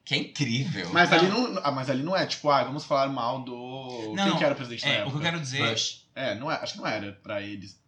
Que 0.03 0.15
é 0.15 0.17
incrível. 0.17 0.89
Mas 0.91 1.11
ali, 1.13 1.27
não, 1.27 1.59
ah, 1.63 1.71
mas 1.71 1.89
ali 1.89 2.03
não 2.03 2.15
é 2.15 2.25
tipo, 2.25 2.49
ah, 2.49 2.63
vamos 2.63 2.83
falar 2.85 3.07
mal 3.07 3.41
do. 3.43 4.13
Não, 4.15 4.27
Quem 4.29 4.37
que 4.37 4.43
era 4.43 4.53
o 4.53 4.57
presidente 4.57 4.85
na 4.85 4.91
É, 4.91 4.95
época? 4.95 5.07
o 5.07 5.11
que 5.13 5.17
eu 5.17 5.21
quero 5.21 5.39
dizer. 5.39 5.69
Bush. 5.69 6.05
É, 6.13 6.35
não 6.35 6.51
é, 6.51 6.55
acho 6.55 6.73
que 6.73 6.79
não 6.79 6.87
era 6.87 7.13
pra 7.23 7.41
eles. 7.41 7.79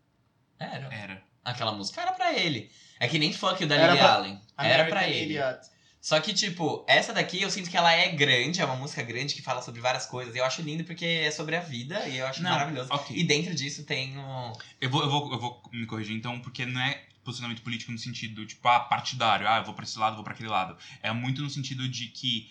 Era. 0.57 0.87
Era. 0.93 1.23
Aquela 1.43 1.71
música 1.73 2.01
era 2.01 2.11
pra 2.13 2.33
ele. 2.33 2.69
É 2.99 3.07
que 3.07 3.17
nem 3.19 3.33
Fuck 3.33 3.61
You 3.61 3.67
da 3.67 3.75
Lily 3.77 3.97
pra- 3.97 4.13
Allen. 4.13 4.41
Era 4.57 4.85
pra 4.85 5.07
ele. 5.09 5.33
Idiot. 5.33 5.59
Só 6.01 6.17
que, 6.21 6.33
tipo, 6.33 6.85
essa 6.87 7.11
daqui 7.11 7.41
eu 7.41 7.49
sinto 7.49 7.69
que 7.69 7.75
ela 7.75 7.91
é 7.91 8.07
grande, 8.09 8.61
é 8.61 8.65
uma 8.65 8.75
música 8.77 9.03
grande 9.03 9.35
que 9.35 9.41
fala 9.41 9.61
sobre 9.61 9.81
várias 9.81 10.05
coisas. 10.05 10.33
E 10.33 10.37
eu 10.37 10.45
acho 10.45 10.61
lindo 10.61 10.85
porque 10.85 11.03
é 11.05 11.29
sobre 11.31 11.57
a 11.57 11.59
vida 11.59 12.07
e 12.07 12.17
eu 12.19 12.25
acho 12.27 12.41
Não, 12.41 12.51
maravilhoso. 12.51 12.87
ok. 12.93 13.13
E 13.17 13.23
dentro 13.25 13.53
disso 13.53 13.83
tem 13.83 14.17
um. 14.17 14.53
Eu 14.79 14.89
vou, 14.89 15.01
eu, 15.03 15.09
vou, 15.09 15.33
eu 15.33 15.39
vou 15.39 15.61
me 15.73 15.85
corrigir 15.85 16.15
então, 16.15 16.39
porque 16.39 16.65
não 16.65 16.79
é 16.79 17.01
posicionamento 17.23 17.61
político 17.61 17.91
no 17.91 17.97
sentido, 17.97 18.45
tipo, 18.45 18.67
ah, 18.67 18.79
partidário, 18.79 19.47
ah, 19.47 19.57
eu 19.57 19.65
vou 19.65 19.73
pra 19.73 19.83
esse 19.83 19.97
lado, 19.99 20.15
vou 20.15 20.23
pra 20.23 20.33
aquele 20.33 20.49
lado. 20.49 20.77
É 21.01 21.11
muito 21.11 21.41
no 21.41 21.49
sentido 21.49 21.87
de 21.87 22.07
que 22.07 22.49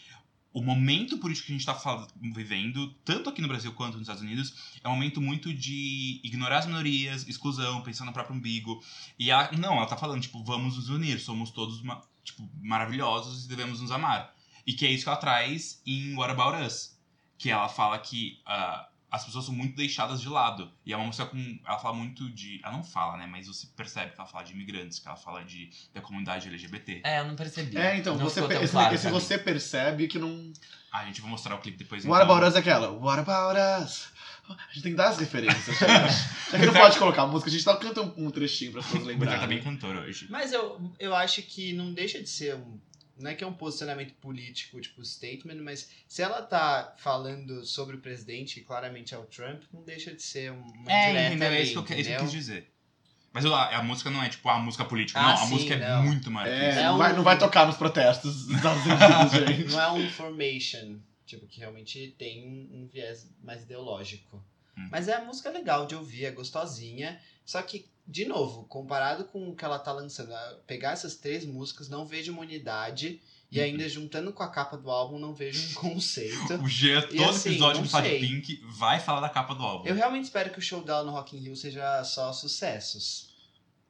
o 0.53 0.63
momento 0.63 1.19
político 1.19 1.47
que 1.47 1.53
a 1.53 1.57
gente 1.57 1.67
tá 1.67 1.75
fal- 1.75 2.09
vivendo, 2.17 2.93
tanto 3.05 3.29
aqui 3.29 3.41
no 3.43 3.49
Brasil 3.49 3.73
quanto 3.75 3.93
nos 3.95 4.03
Estados 4.03 4.23
Unidos, 4.23 4.79
é 4.83 4.89
um 4.89 4.93
momento 4.93 5.21
muito 5.21 5.53
de 5.53 6.21
ignorar 6.25 6.59
as 6.59 6.67
minorias, 6.67 7.29
exclusão, 7.29 7.83
pensar 7.83 8.05
no 8.05 8.13
próprio 8.13 8.35
umbigo. 8.37 8.83
E 9.19 9.31
ela, 9.31 9.51
não, 9.53 9.77
ela 9.77 9.87
tá 9.87 9.97
falando, 9.97 10.23
tipo, 10.23 10.43
vamos 10.43 10.77
nos 10.77 10.89
unir, 10.89 11.21
somos 11.21 11.51
todos, 11.51 11.83
tipo, 12.25 12.49
maravilhosos 12.63 13.45
e 13.45 13.49
devemos 13.49 13.81
nos 13.81 13.91
amar. 13.91 14.35
E 14.67 14.73
que 14.73 14.87
é 14.87 14.91
isso 14.91 15.05
que 15.05 15.09
ela 15.11 15.19
traz 15.19 15.83
em 15.87 16.15
What 16.17 16.33
About 16.33 16.67
Us. 16.67 16.99
Que 17.39 17.51
ela 17.51 17.69
fala 17.69 17.99
que 17.99 18.41
ah, 18.45 18.89
as 19.11 19.25
pessoas 19.25 19.47
são 19.47 19.55
muito 19.55 19.75
deixadas 19.75 20.21
de 20.21 20.29
lado. 20.29 20.71
E 20.85 20.93
é 20.93 20.97
uma 20.97 21.07
música 21.07 21.27
com. 21.27 21.59
Ela 21.67 21.79
fala 21.79 21.95
muito 21.95 22.29
de. 22.31 22.61
Ela 22.63 22.73
não 22.77 22.85
fala, 22.85 23.17
né? 23.17 23.27
Mas 23.27 23.47
você 23.47 23.67
percebe 23.69 24.13
que 24.13 24.21
ela 24.21 24.29
fala 24.29 24.45
de 24.45 24.53
imigrantes, 24.53 24.99
que 24.99 25.09
ela 25.09 25.17
fala 25.17 25.45
de, 25.45 25.71
da 25.95 26.01
comunidade 26.01 26.47
LGBT. 26.49 27.01
É, 27.05 27.21
eu 27.21 27.25
não 27.27 27.35
percebi. 27.35 27.77
É, 27.77 27.97
então, 27.97 28.17
não 28.17 28.25
você, 28.25 28.43
per- 28.47 28.63
esse, 28.63 28.73
claro 28.73 28.95
esse 28.95 29.03
pra 29.09 29.13
você 29.13 29.39
percebe 29.39 30.09
que 30.09 30.19
não. 30.19 30.53
Ah, 30.93 31.01
a 31.01 31.07
gente 31.07 31.21
vai 31.21 31.31
mostrar 31.31 31.55
o 31.55 31.59
clipe 31.59 31.79
depois. 31.79 32.05
What 32.05 32.23
então. 32.23 32.37
About 32.37 32.49
Us 32.49 32.57
é 32.57 32.59
aquela. 32.59 32.91
What 32.91 33.21
About 33.21 33.59
Us? 33.85 34.09
A 34.49 34.73
gente 34.73 34.83
tem 34.83 34.93
que 34.93 34.97
dar 34.97 35.09
as 35.09 35.19
referências, 35.19 35.77
gente. 35.77 36.51
Já 36.51 36.59
que 36.59 36.67
não 36.67 36.73
pode 36.73 36.99
colocar 36.99 37.23
a 37.23 37.27
música, 37.27 37.51
a 37.51 37.53
gente 37.53 37.65
tá 37.65 37.77
canta 37.77 38.01
um, 38.01 38.27
um 38.27 38.31
trechinho 38.31 38.73
para 38.73 38.81
as 38.81 38.87
pessoas 38.87 39.03
Ricardo 39.07 39.21
lembrarem. 39.21 39.41
tá 39.41 39.47
bem 39.47 39.63
cantor 39.63 39.97
hoje. 39.97 40.27
Mas 40.31 40.53
eu, 40.53 40.81
eu 40.99 41.15
acho 41.15 41.43
que 41.43 41.75
não 41.75 41.93
deixa 41.93 42.21
de 42.23 42.29
ser 42.29 42.55
um. 42.57 42.79
Não 43.19 43.31
é 43.31 43.35
que 43.35 43.43
é 43.45 43.47
um 43.47 43.53
posicionamento 43.53 44.15
político, 44.15 44.81
tipo, 44.81 45.05
statement, 45.05 45.57
mas 45.63 45.89
se 46.07 46.23
ela 46.23 46.43
tá 46.43 46.95
falando 46.99 47.65
sobre 47.65 47.97
o 47.97 48.01
presidente, 48.01 48.61
claramente 48.61 49.15
é 49.15 49.19
o 49.19 49.25
Trump, 49.27 49.63
não 49.73 49.83
deixa 49.83 50.15
de 50.15 50.23
ser 50.23 50.53
um- 50.53 50.61
uma 50.63 50.93
É, 50.93 51.07
direta 51.09 51.27
entendeu? 51.29 51.49
É 51.49 51.57
ali, 51.57 51.63
isso 51.63 51.83
que 51.85 51.93
eu, 51.93 51.97
é 51.97 52.01
isso 52.01 52.11
que 52.11 52.17
eu 52.17 52.21
quis 52.21 52.33
dizer. 52.33 52.73
Mas 53.33 53.45
a, 53.45 53.77
a 53.79 53.83
música 53.83 54.11
não 54.11 54.23
é 54.23 54.29
tipo 54.29 54.49
a 54.49 54.59
música 54.59 54.85
política. 54.85 55.21
Ah, 55.21 55.23
não, 55.23 55.33
a 55.35 55.37
sim, 55.37 55.53
música 55.55 55.75
é 55.75 55.79
não. 55.91 56.03
muito 56.05 56.31
maior 56.31 56.49
que 56.49 56.65
É. 56.65 56.71
É 56.71 56.83
não, 56.85 56.95
um- 56.95 56.99
vai, 56.99 57.13
não 57.13 57.23
vai 57.23 57.39
tocar 57.39 57.67
nos 57.67 57.77
protestos 57.77 58.47
dos 58.47 58.57
Estados 58.57 58.83
Unidos, 58.87 59.57
gente. 59.59 59.73
Não 59.73 59.81
é 59.81 59.93
um 59.93 60.11
formation, 60.11 60.99
tipo, 61.27 61.47
que 61.47 61.61
realmente 61.61 62.15
tem 62.19 62.43
um, 62.47 62.83
um 62.83 62.87
viés 62.87 63.29
mais 63.43 63.63
ideológico. 63.63 64.43
Hum. 64.77 64.89
Mas 64.91 65.09
é 65.09 65.15
a 65.15 65.25
música 65.25 65.51
legal 65.51 65.87
de 65.87 65.95
ouvir, 65.95 66.25
é 66.25 66.31
gostosinha. 66.31 67.21
Só 67.49 67.63
que, 67.63 67.89
de 68.07 68.27
novo, 68.27 68.65
comparado 68.65 69.25
com 69.25 69.49
o 69.49 69.57
que 69.57 69.65
ela 69.65 69.79
tá 69.79 69.91
lançando, 69.91 70.35
pegar 70.67 70.91
essas 70.93 71.15
três 71.17 71.47
músicas, 71.47 71.89
não 71.89 72.05
vejo 72.05 72.31
uma 72.31 72.43
unidade. 72.43 73.23
E 73.51 73.59
Uhum. 73.59 73.65
ainda 73.65 73.89
juntando 73.89 74.31
com 74.35 74.43
a 74.43 74.51
capa 74.51 74.77
do 74.77 74.91
álbum, 74.91 75.19
não 75.19 75.33
vejo 75.33 75.71
um 75.71 75.73
conceito. 75.97 76.57
O 76.63 76.69
E 76.69 77.17
todo 77.17 77.31
assim, 77.31 77.49
episódio 77.49 77.81
que 77.81 77.89
de 77.89 77.91
sei. 78.03 78.21
Pink, 78.21 78.63
vai 78.67 79.01
falar 79.01 79.21
da 79.23 79.31
capa 79.31 79.55
do 79.55 79.63
álbum. 79.63 79.87
Eu 79.89 79.95
realmente 79.95 80.25
espero 80.25 80.51
que 80.51 80.59
o 80.59 80.63
show 80.63 80.85
dela 80.85 81.03
no 81.03 81.13
Rock 81.13 81.35
in 81.35 81.41
Rio 81.41 81.57
seja 81.57 82.05
só 82.05 82.31
sucessos. 82.35 83.31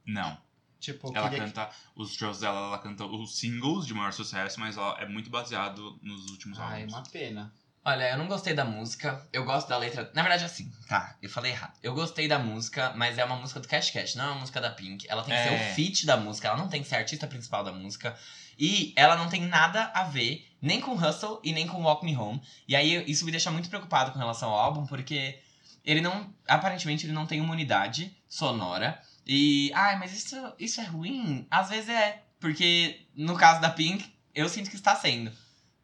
Não. 0.05 0.37
Tipo, 0.79 1.11
Ela 1.13 1.29
canta 1.29 1.69
os 1.93 2.13
shows 2.13 2.39
dela, 2.39 2.67
ela 2.67 2.77
canta 2.79 3.05
os 3.05 3.37
singles 3.37 3.85
de 3.85 3.93
maior 3.93 4.13
sucesso, 4.13 4.57
mas 4.61 4.77
ela 4.77 4.97
é 5.01 5.05
muito 5.05 5.29
baseado 5.29 5.99
nos 6.01 6.31
últimos 6.31 6.57
que... 6.57 6.63
Ai, 6.63 6.83
álbuns. 6.83 6.93
uma 6.93 7.03
pena. 7.03 7.53
Olha, 7.83 8.11
eu 8.11 8.17
não 8.17 8.27
gostei 8.27 8.53
da 8.53 8.65
música, 8.65 9.25
eu 9.31 9.45
gosto 9.45 9.67
da 9.69 9.77
letra. 9.77 10.11
Na 10.13 10.21
verdade, 10.21 10.43
assim, 10.45 10.71
tá, 10.87 11.15
eu 11.21 11.29
falei 11.29 11.51
errado. 11.53 11.73
Eu 11.81 11.93
gostei 11.93 12.27
da 12.27 12.37
música, 12.37 12.93
mas 12.95 13.17
é 13.17 13.23
uma 13.23 13.37
música 13.37 13.59
do 13.59 13.67
Cash 13.67 13.89
Cash, 13.91 14.15
não 14.15 14.25
é 14.25 14.27
uma 14.31 14.39
música 14.41 14.59
da 14.61 14.69
Pink. 14.69 15.07
Ela 15.09 15.23
tem 15.23 15.33
que 15.35 15.41
ser 15.43 15.53
É. 15.53 15.71
o 15.71 15.75
feat 15.75 16.05
da 16.05 16.17
música, 16.17 16.49
ela 16.49 16.57
não 16.57 16.67
tem 16.67 16.83
que 16.83 16.89
ser 16.89 16.95
a 16.95 16.99
artista 16.99 17.25
principal 17.25 17.63
da 17.63 17.71
música. 17.71 18.15
E 18.59 18.93
ela 18.97 19.15
não 19.15 19.29
tem 19.29 19.41
nada 19.43 19.89
a 19.93 20.03
ver 20.03 20.45
nem 20.61 20.81
com 20.81 20.91
Hustle 20.93 21.39
e 21.43 21.53
nem 21.53 21.65
com 21.65 21.81
Walk 21.81 22.05
Me 22.05 22.15
Home. 22.15 22.41
E 22.67 22.75
aí 22.75 23.09
isso 23.09 23.23
me 23.23 23.31
deixa 23.31 23.49
muito 23.49 23.69
preocupado 23.69 24.11
com 24.11 24.19
relação 24.19 24.49
ao 24.49 24.59
álbum, 24.59 24.85
porque 24.85 25.39
ele 25.85 26.01
não. 26.01 26.31
Aparentemente 26.45 27.05
ele 27.05 27.13
não 27.13 27.25
tem 27.25 27.39
uma 27.39 27.53
unidade 27.53 28.13
sonora. 28.27 29.01
E. 29.25 29.71
Ai, 29.73 29.97
mas 29.97 30.11
isso, 30.13 30.35
isso 30.59 30.81
é 30.81 30.83
ruim? 30.83 31.47
Às 31.49 31.69
vezes 31.69 31.89
é. 31.89 32.21
Porque 32.41 33.05
no 33.15 33.35
caso 33.37 33.61
da 33.61 33.69
Pink, 33.69 34.13
eu 34.35 34.49
sinto 34.49 34.69
que 34.69 34.75
está 34.75 34.93
sendo. 34.95 35.31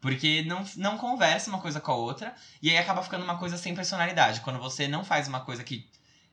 Porque 0.06 0.44
não, 0.44 0.64
não 0.76 0.96
conversa 0.96 1.50
uma 1.50 1.58
coisa 1.58 1.80
com 1.80 1.90
a 1.90 1.96
outra. 1.96 2.32
E 2.62 2.70
aí 2.70 2.78
acaba 2.78 3.02
ficando 3.02 3.24
uma 3.24 3.38
coisa 3.38 3.56
sem 3.56 3.74
personalidade. 3.74 4.40
Quando 4.40 4.60
você 4.60 4.86
não 4.86 5.04
faz 5.04 5.26
uma 5.26 5.40
coisa 5.40 5.64
que. 5.64 5.90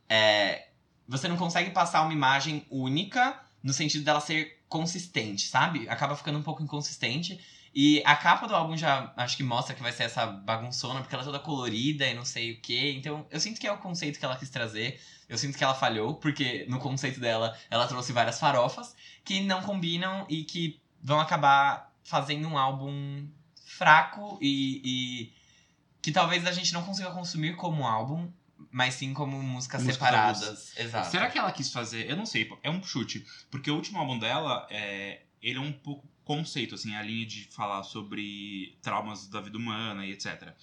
É, 0.07 0.67
você 1.07 1.27
não 1.27 1.35
consegue 1.35 1.71
passar 1.71 2.03
uma 2.03 2.13
imagem 2.13 2.67
única 2.69 3.35
no 3.63 3.73
sentido 3.73 4.05
dela 4.05 4.21
ser 4.21 4.63
consistente, 4.69 5.47
sabe? 5.47 5.89
Acaba 5.89 6.15
ficando 6.15 6.37
um 6.37 6.43
pouco 6.43 6.61
inconsistente. 6.61 7.43
E 7.73 8.03
a 8.05 8.15
capa 8.15 8.47
do 8.47 8.55
álbum 8.55 8.77
já 8.77 9.11
acho 9.17 9.35
que 9.35 9.41
mostra 9.41 9.73
que 9.73 9.81
vai 9.81 9.91
ser 9.91 10.03
essa 10.03 10.27
bagunçona, 10.27 10.99
porque 10.99 11.15
ela 11.15 11.23
é 11.23 11.25
toda 11.25 11.39
colorida 11.39 12.05
e 12.05 12.13
não 12.13 12.25
sei 12.25 12.51
o 12.51 12.61
quê. 12.61 12.93
Então 12.95 13.25
eu 13.31 13.39
sinto 13.39 13.59
que 13.59 13.65
é 13.65 13.71
o 13.71 13.79
conceito 13.79 14.19
que 14.19 14.25
ela 14.25 14.35
quis 14.35 14.51
trazer. 14.51 15.01
Eu 15.27 15.35
sinto 15.39 15.57
que 15.57 15.63
ela 15.63 15.73
falhou, 15.73 16.13
porque 16.13 16.67
no 16.69 16.77
conceito 16.77 17.19
dela 17.19 17.57
ela 17.71 17.87
trouxe 17.87 18.13
várias 18.13 18.39
farofas 18.39 18.95
que 19.25 19.41
não 19.41 19.63
combinam 19.63 20.27
e 20.29 20.43
que 20.43 20.79
vão 21.01 21.19
acabar 21.19 21.91
fazendo 22.03 22.47
um 22.47 22.55
álbum 22.55 23.27
fraco 23.83 24.37
e, 24.41 24.81
e 24.83 25.33
que 26.01 26.11
talvez 26.11 26.45
a 26.45 26.51
gente 26.51 26.73
não 26.73 26.83
consiga 26.83 27.11
consumir 27.11 27.55
como 27.55 27.85
álbum, 27.85 28.31
mas 28.71 28.93
sim 28.93 29.13
como 29.13 29.41
músicas 29.41 29.81
separadas. 29.83 30.75
Exato. 30.77 31.11
Será 31.11 31.29
que 31.29 31.37
ela 31.37 31.51
quis 31.51 31.71
fazer? 31.71 32.09
Eu 32.09 32.15
não 32.15 32.25
sei, 32.25 32.49
é 32.63 32.69
um 32.69 32.81
chute. 32.81 33.25
Porque 33.51 33.69
o 33.69 33.75
último 33.75 33.99
álbum 33.99 34.17
dela, 34.17 34.65
é, 34.69 35.23
ele 35.41 35.59
é 35.59 35.61
um 35.61 35.73
pouco 35.73 36.07
conceito, 36.23 36.75
assim, 36.75 36.95
a 36.95 37.01
linha 37.01 37.25
de 37.25 37.45
falar 37.51 37.83
sobre 37.83 38.77
traumas 38.81 39.27
da 39.27 39.41
vida 39.41 39.57
humana 39.57 40.05
e 40.05 40.11
etc. 40.11 40.53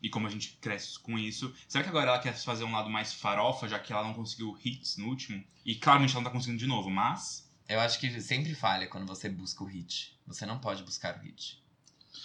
E 0.00 0.08
como 0.08 0.28
a 0.28 0.30
gente 0.30 0.56
cresce 0.60 0.98
com 1.00 1.18
isso, 1.18 1.52
será 1.66 1.82
que 1.82 1.90
agora 1.90 2.10
ela 2.10 2.20
quer 2.20 2.32
fazer 2.36 2.62
um 2.62 2.72
lado 2.72 2.88
mais 2.88 3.12
farofa, 3.12 3.68
já 3.68 3.80
que 3.80 3.92
ela 3.92 4.04
não 4.04 4.14
conseguiu 4.14 4.56
hits 4.64 4.96
no 4.96 5.08
último? 5.08 5.42
E 5.66 5.74
claramente 5.74 6.12
ela 6.12 6.20
não 6.20 6.30
tá 6.30 6.36
conseguindo 6.36 6.60
de 6.60 6.66
novo, 6.66 6.88
mas. 6.88 7.50
Eu 7.68 7.80
acho 7.80 7.98
que 7.98 8.20
sempre 8.20 8.54
falha 8.54 8.86
quando 8.86 9.06
você 9.06 9.28
busca 9.28 9.64
o 9.64 9.66
hit. 9.66 10.16
Você 10.26 10.46
não 10.46 10.58
pode 10.58 10.84
buscar 10.84 11.18
o 11.18 11.20
hit. 11.20 11.60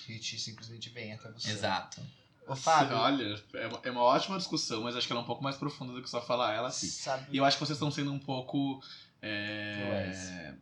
Hit 0.08 0.40
simplesmente 0.40 0.90
vem 0.90 1.14
até 1.14 1.32
você. 1.32 1.52
Exato. 1.52 2.02
Ô, 2.48 2.56
Fábio, 2.56 2.98
Olha, 2.98 3.42
é 3.54 3.68
uma, 3.68 3.80
é 3.84 3.92
uma 3.92 4.02
ótima 4.02 4.38
discussão, 4.38 4.84
mas 4.84 4.96
acho 4.96 5.08
que 5.08 5.14
ela 5.14 5.22
é 5.22 5.24
um 5.24 5.28
pouco 5.28 5.44
mais 5.44 5.56
profunda 5.56 5.94
do 5.94 6.02
que 6.02 6.10
só 6.10 6.22
falar 6.22 6.54
ela 6.54 6.68
assim. 6.68 6.88
sabe... 6.88 7.28
E 7.32 7.38
eu 7.38 7.46
acho 7.46 7.58
que 7.58 7.66
vocês 7.66 7.78
estão 7.78 7.90
sendo 7.90 8.12
um 8.12 8.20
pouco. 8.20 8.84
é, 9.22 10.54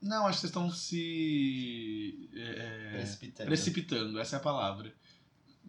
Não, 0.00 0.26
acho 0.26 0.36
que 0.38 0.40
vocês 0.40 0.50
estão 0.50 0.70
se. 0.70 2.30
é, 2.34 2.90
Precipitando. 2.92 3.46
Precipitando, 3.46 4.18
essa 4.18 4.36
é 4.36 4.38
a 4.38 4.42
palavra. 4.42 4.94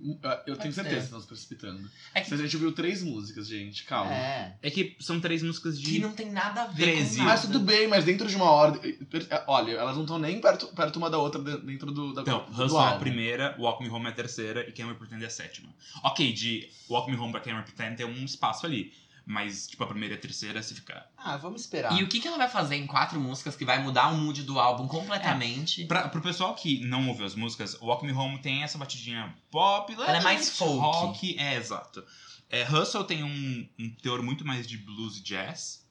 Eu 0.03 0.55
tenho 0.55 0.57
Pode 0.57 0.73
certeza 0.73 0.83
ser. 0.83 0.89
que 0.95 1.03
estão 1.03 1.21
se 1.21 1.27
precipitando. 1.27 1.91
É 2.15 2.21
que- 2.21 2.33
A 2.33 2.37
gente 2.37 2.55
ouviu 2.55 2.71
três 2.71 3.03
músicas, 3.03 3.47
gente, 3.47 3.83
calma. 3.83 4.11
É. 4.11 4.57
É 4.63 4.71
que 4.71 4.95
são 4.99 5.19
três 5.19 5.43
músicas 5.43 5.79
de. 5.79 5.91
Que 5.91 5.99
não 5.99 6.11
tem 6.11 6.31
nada 6.31 6.63
a 6.63 6.67
ver 6.67 6.83
13. 6.85 7.17
com 7.17 7.23
nada. 7.23 7.29
Mas 7.31 7.41
tudo 7.43 7.59
bem, 7.59 7.87
mas 7.87 8.03
dentro 8.03 8.27
de 8.27 8.35
uma 8.35 8.49
ordem. 8.49 8.97
Olha, 9.45 9.73
elas 9.73 9.95
não 9.95 10.01
estão 10.03 10.17
nem 10.17 10.41
perto, 10.41 10.67
perto 10.67 10.95
uma 10.97 11.07
da 11.09 11.19
outra 11.19 11.39
de- 11.41 11.57
dentro 11.65 11.91
do, 11.91 12.13
da, 12.13 12.21
Então, 12.23 12.47
Hustle 12.49 12.79
é 12.81 12.87
a 12.89 12.97
primeira, 12.97 13.55
Walk 13.59 13.83
Me 13.83 13.89
Home 13.91 14.07
é 14.07 14.09
a 14.09 14.13
terceira 14.13 14.67
e 14.67 14.71
Can 14.71 14.87
We 14.87 14.95
Pretend 14.95 15.23
é 15.23 15.27
a 15.27 15.29
sétima. 15.29 15.69
Ok, 16.03 16.33
de 16.33 16.67
Walk 16.89 17.11
Me 17.11 17.17
Home 17.17 17.31
pra 17.31 17.41
Can 17.41 17.55
We 17.57 17.61
Pretend 17.61 17.95
tem 17.97 18.05
um 18.07 18.25
espaço 18.25 18.65
ali. 18.65 18.91
Mas, 19.25 19.67
tipo, 19.67 19.83
a 19.83 19.87
primeira 19.87 20.15
e 20.15 20.17
a 20.17 20.21
terceira 20.21 20.61
se 20.63 20.73
ficar. 20.73 21.09
Ah, 21.15 21.37
vamos 21.37 21.61
esperar. 21.61 21.97
E 21.97 22.03
o 22.03 22.07
que, 22.07 22.19
que 22.19 22.27
ela 22.27 22.37
vai 22.37 22.49
fazer 22.49 22.75
em 22.75 22.87
quatro 22.87 23.19
músicas 23.19 23.55
que 23.55 23.63
vai 23.63 23.81
mudar 23.81 24.09
o 24.09 24.17
mood 24.17 24.43
do 24.43 24.59
álbum 24.59 24.87
completamente? 24.87 25.85
Pra, 25.85 26.09
pro 26.09 26.21
pessoal 26.21 26.55
que 26.55 26.83
não 26.85 27.07
ouviu 27.07 27.25
as 27.25 27.35
músicas, 27.35 27.79
Walk 27.81 28.05
Me 28.05 28.11
Home 28.11 28.39
tem 28.39 28.63
essa 28.63 28.77
batidinha 28.77 29.33
pop, 29.51 29.93
Ela 29.93 30.17
é 30.17 30.21
mais 30.21 30.57
folk. 30.57 30.79
rock. 30.79 31.39
É, 31.39 31.55
exato. 31.55 32.03
É, 32.49 32.63
Hustle 32.69 33.05
tem 33.05 33.23
um, 33.23 33.69
um 33.79 33.89
teor 34.01 34.21
muito 34.21 34.45
mais 34.45 34.67
de 34.67 34.77
blues 34.77 35.17
e 35.17 35.23
jazz. 35.23 35.87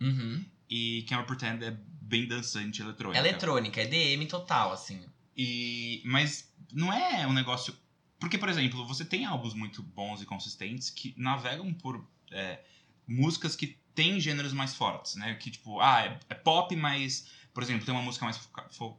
Uhum. 0.00 0.44
E 0.68 1.04
Can 1.08 1.18
We 1.18 1.24
Pretend 1.24 1.64
é 1.64 1.70
bem 1.70 2.26
dançante 2.26 2.82
eletrônica. 2.82 3.18
Eletrônica, 3.18 3.80
é 3.80 3.86
DM 3.86 4.26
total, 4.26 4.72
assim. 4.72 5.04
E, 5.36 6.02
mas 6.04 6.52
não 6.72 6.92
é 6.92 7.26
um 7.26 7.32
negócio. 7.32 7.76
Porque, 8.18 8.38
por 8.38 8.48
exemplo, 8.48 8.86
você 8.86 9.04
tem 9.04 9.24
álbuns 9.24 9.54
muito 9.54 9.82
bons 9.82 10.22
e 10.22 10.26
consistentes 10.26 10.90
que 10.90 11.14
navegam 11.16 11.72
por 11.72 12.04
é, 12.34 12.62
músicas 13.06 13.56
que 13.56 13.78
têm 13.94 14.20
gêneros 14.20 14.52
mais 14.52 14.74
fortes, 14.74 15.14
né? 15.14 15.34
Que, 15.34 15.50
tipo, 15.50 15.80
ah, 15.80 16.04
é, 16.04 16.20
é 16.28 16.34
pop, 16.34 16.74
mas, 16.76 17.28
por 17.54 17.62
exemplo, 17.62 17.84
tem 17.84 17.94
uma 17.94 18.02
música 18.02 18.24
mais. 18.24 18.36
fo-. 18.72 18.98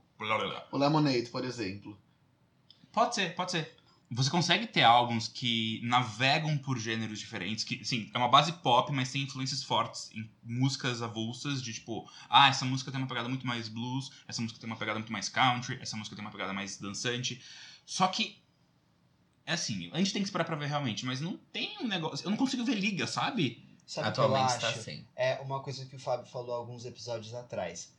O 0.72 0.78
Lemonade, 0.78 1.30
por 1.30 1.44
exemplo. 1.44 2.00
Pode 2.92 3.16
ser, 3.16 3.36
pode 3.36 3.52
ser. 3.52 3.76
Você 4.10 4.30
consegue 4.30 4.68
ter 4.68 4.84
álbuns 4.84 5.28
que 5.28 5.82
navegam 5.84 6.58
por 6.58 6.78
gêneros 6.78 7.20
diferentes, 7.20 7.64
que, 7.64 7.84
sim, 7.84 8.10
é 8.14 8.18
uma 8.18 8.28
base 8.28 8.54
pop, 8.54 8.92
mas 8.94 9.12
tem 9.12 9.24
influências 9.24 9.64
fortes 9.64 10.12
em 10.14 10.30
músicas 10.44 11.02
avulsas, 11.02 11.62
de 11.62 11.74
tipo, 11.74 12.10
ah, 12.30 12.48
essa 12.48 12.64
música 12.64 12.92
tem 12.92 13.02
uma 13.02 13.08
pegada 13.08 13.28
muito 13.28 13.46
mais 13.46 13.68
blues, 13.68 14.12
essa 14.28 14.42
música 14.42 14.60
tem 14.60 14.70
uma 14.70 14.78
pegada 14.78 15.00
muito 15.00 15.12
mais 15.12 15.28
country, 15.28 15.80
essa 15.82 15.98
música 15.98 16.16
tem 16.16 16.24
uma 16.24 16.32
pegada 16.32 16.54
mais 16.54 16.78
dançante. 16.78 17.42
Só 17.86 18.08
que, 18.08 18.38
é 19.46 19.54
assim, 19.54 19.90
a 19.94 19.98
gente 19.98 20.12
tem 20.14 20.22
que 20.22 20.28
esperar 20.28 20.46
pra 20.46 20.56
ver 20.56 20.68
realmente, 20.68 21.06
mas 21.06 21.22
não 21.22 21.38
tem 21.52 21.78
um 21.80 21.88
negócio. 21.88 22.26
Eu 22.26 22.32
não 22.32 22.38
consigo 22.38 22.64
ver 22.66 22.76
liga, 22.76 23.06
sabe? 23.08 23.64
Sabe 23.86 24.10
o 24.10 24.14
que 24.14 24.20
eu 24.20 24.24
Atualmente 24.26 24.52
acho? 24.54 24.60
tá 24.62 24.70
assim. 24.70 25.06
É 25.16 25.36
uma 25.42 25.62
coisa 25.62 25.86
que 25.86 25.96
o 25.96 26.00
Fábio 26.00 26.26
falou 26.26 26.56
alguns 26.56 26.86
episódios 26.86 27.34
atrás. 27.34 27.94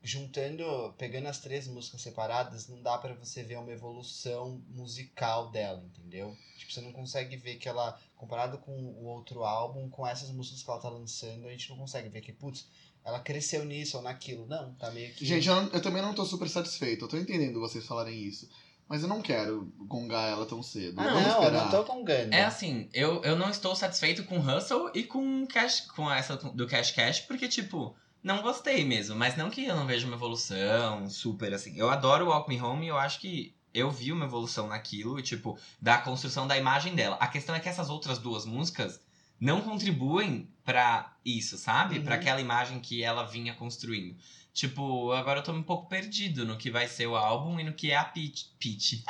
Juntando, 0.00 0.94
pegando 0.96 1.26
as 1.26 1.40
três 1.40 1.66
músicas 1.66 2.00
separadas, 2.02 2.68
não 2.68 2.80
dá 2.80 2.96
pra 2.98 3.14
você 3.14 3.42
ver 3.42 3.58
uma 3.58 3.72
evolução 3.72 4.62
musical 4.68 5.50
dela, 5.50 5.82
entendeu? 5.84 6.36
Tipo, 6.56 6.72
você 6.72 6.80
não 6.80 6.92
consegue 6.92 7.36
ver 7.36 7.56
que 7.56 7.68
ela, 7.68 7.98
comparado 8.16 8.58
com 8.58 8.70
o 8.70 9.04
outro 9.06 9.42
álbum, 9.42 9.88
com 9.90 10.06
essas 10.06 10.30
músicas 10.30 10.62
que 10.62 10.70
ela 10.70 10.78
tá 10.80 10.88
lançando, 10.88 11.48
a 11.48 11.50
gente 11.50 11.68
não 11.70 11.76
consegue 11.78 12.08
ver 12.10 12.20
que, 12.20 12.32
putz, 12.32 12.68
ela 13.04 13.18
cresceu 13.18 13.64
nisso 13.64 13.96
ou 13.96 14.02
naquilo. 14.02 14.46
Não, 14.46 14.72
tá 14.74 14.88
meio 14.92 15.12
que. 15.14 15.26
Gente, 15.26 15.48
eu, 15.48 15.56
não- 15.62 15.68
eu 15.72 15.82
também 15.82 16.00
não 16.00 16.14
tô 16.14 16.24
super 16.24 16.48
satisfeito. 16.48 17.04
Eu 17.04 17.08
tô 17.08 17.16
entendendo 17.16 17.58
vocês 17.58 17.84
falarem 17.84 18.22
isso. 18.22 18.48
Mas 18.88 19.02
eu 19.02 19.08
não 19.08 19.20
quero 19.20 19.70
gongar 19.86 20.30
ela 20.30 20.46
tão 20.46 20.62
cedo. 20.62 20.98
ah, 20.98 21.04
Vamos 21.04 21.22
não, 21.22 21.30
eu 21.30 21.38
esperar. 21.42 21.64
não 21.64 21.70
tô 21.70 21.84
congando. 21.84 22.32
É 22.32 22.44
assim, 22.44 22.88
eu, 22.94 23.22
eu 23.22 23.36
não 23.36 23.50
estou 23.50 23.76
satisfeito 23.76 24.24
com 24.24 24.38
Hustle 24.38 24.90
e 24.94 25.02
com 25.04 25.46
Cash, 25.46 25.82
com 25.94 26.10
essa 26.10 26.36
do 26.36 26.66
Cash 26.66 26.92
Cash, 26.92 27.20
porque, 27.20 27.46
tipo, 27.48 27.94
não 28.22 28.40
gostei 28.40 28.84
mesmo. 28.84 29.14
Mas 29.14 29.36
não 29.36 29.50
que 29.50 29.64
eu 29.64 29.76
não 29.76 29.86
veja 29.86 30.06
uma 30.06 30.16
evolução 30.16 31.08
super 31.10 31.52
assim. 31.52 31.76
Eu 31.78 31.90
adoro 31.90 32.24
o 32.26 32.28
Walk 32.28 32.48
Me 32.48 32.60
Home 32.60 32.86
e 32.86 32.88
eu 32.88 32.96
acho 32.96 33.20
que 33.20 33.54
eu 33.74 33.90
vi 33.90 34.10
uma 34.10 34.24
evolução 34.24 34.68
naquilo, 34.68 35.20
tipo, 35.20 35.58
da 35.80 35.98
construção 35.98 36.46
da 36.46 36.56
imagem 36.56 36.94
dela. 36.94 37.16
A 37.20 37.26
questão 37.26 37.54
é 37.54 37.60
que 37.60 37.68
essas 37.68 37.90
outras 37.90 38.18
duas 38.18 38.46
músicas 38.46 38.98
não 39.38 39.60
contribuem 39.60 40.48
pra 40.64 41.14
isso, 41.24 41.58
sabe? 41.58 41.98
Uhum. 41.98 42.04
Pra 42.04 42.14
aquela 42.16 42.40
imagem 42.40 42.80
que 42.80 43.02
ela 43.04 43.24
vinha 43.24 43.54
construindo. 43.54 44.16
Tipo, 44.58 45.12
agora 45.12 45.38
eu 45.38 45.44
tô 45.44 45.52
um 45.52 45.62
pouco 45.62 45.88
perdido 45.88 46.44
no 46.44 46.56
que 46.58 46.68
vai 46.68 46.88
ser 46.88 47.06
o 47.06 47.14
álbum 47.14 47.60
e 47.60 47.62
no 47.62 47.72
que 47.74 47.92
é 47.92 47.96
a 47.96 48.04
Peach. 48.04 48.50
Peach. 48.58 49.04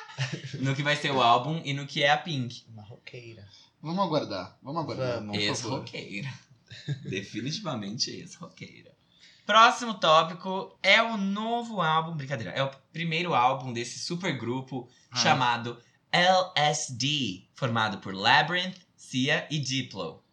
no 0.60 0.74
que 0.74 0.82
vai 0.82 0.96
ser 0.96 1.10
o 1.10 1.20
álbum 1.20 1.60
e 1.62 1.74
no 1.74 1.86
que 1.86 2.02
é 2.02 2.10
a 2.10 2.16
Pink. 2.16 2.64
Uma 2.70 2.82
roqueira. 2.82 3.46
Vamos 3.82 4.02
aguardar. 4.02 4.58
Vamos 4.62 4.82
aguardar. 4.82 5.16
Vamos. 5.16 5.36
Ex-roqueira. 5.36 6.32
Definitivamente 7.04 8.12
ex-roqueira. 8.12 8.96
Próximo 9.44 9.92
tópico 9.92 10.74
é 10.82 11.02
o 11.02 11.18
novo 11.18 11.82
álbum, 11.82 12.16
brincadeira, 12.16 12.52
é 12.52 12.62
o 12.62 12.70
primeiro 12.90 13.34
álbum 13.34 13.74
desse 13.74 13.98
super 13.98 14.38
grupo 14.38 14.88
Ah. 15.10 15.16
chamado 15.18 15.78
LSD, 16.10 17.46
formado 17.54 17.98
por 17.98 18.14
Labyrinth, 18.14 18.78
Cia 18.96 19.46
e 19.50 19.58
Diplo. 19.58 20.23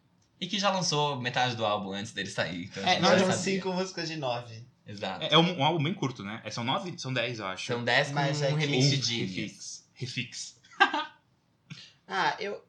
E 0.42 0.48
que 0.48 0.58
já 0.58 0.70
lançou 0.70 1.20
metade 1.20 1.54
do 1.54 1.64
álbum 1.64 1.92
antes 1.92 2.10
dele 2.10 2.28
sair. 2.28 2.64
Então 2.64 2.84
É, 2.84 2.98
São 3.00 3.18
sabia. 3.18 3.32
cinco 3.32 3.72
músicas 3.72 4.08
de 4.08 4.16
nove. 4.16 4.60
Exato. 4.84 5.24
É, 5.24 5.34
é 5.34 5.38
um, 5.38 5.58
um 5.58 5.64
álbum 5.64 5.80
bem 5.84 5.94
curto, 5.94 6.24
né? 6.24 6.42
É, 6.44 6.50
São 6.50 6.64
nove? 6.64 6.98
São 6.98 7.12
dez, 7.12 7.38
eu 7.38 7.46
acho. 7.46 7.64
São 7.64 7.84
10 7.84 8.08
com 8.08 8.14
Mas 8.14 8.42
é 8.42 8.52
um 8.52 8.56
remix 8.56 8.90
de 8.90 8.96
Genius. 9.00 9.30
Refix. 9.36 9.88
Refix. 9.94 10.56
Ah, 12.08 12.36
eu. 12.40 12.62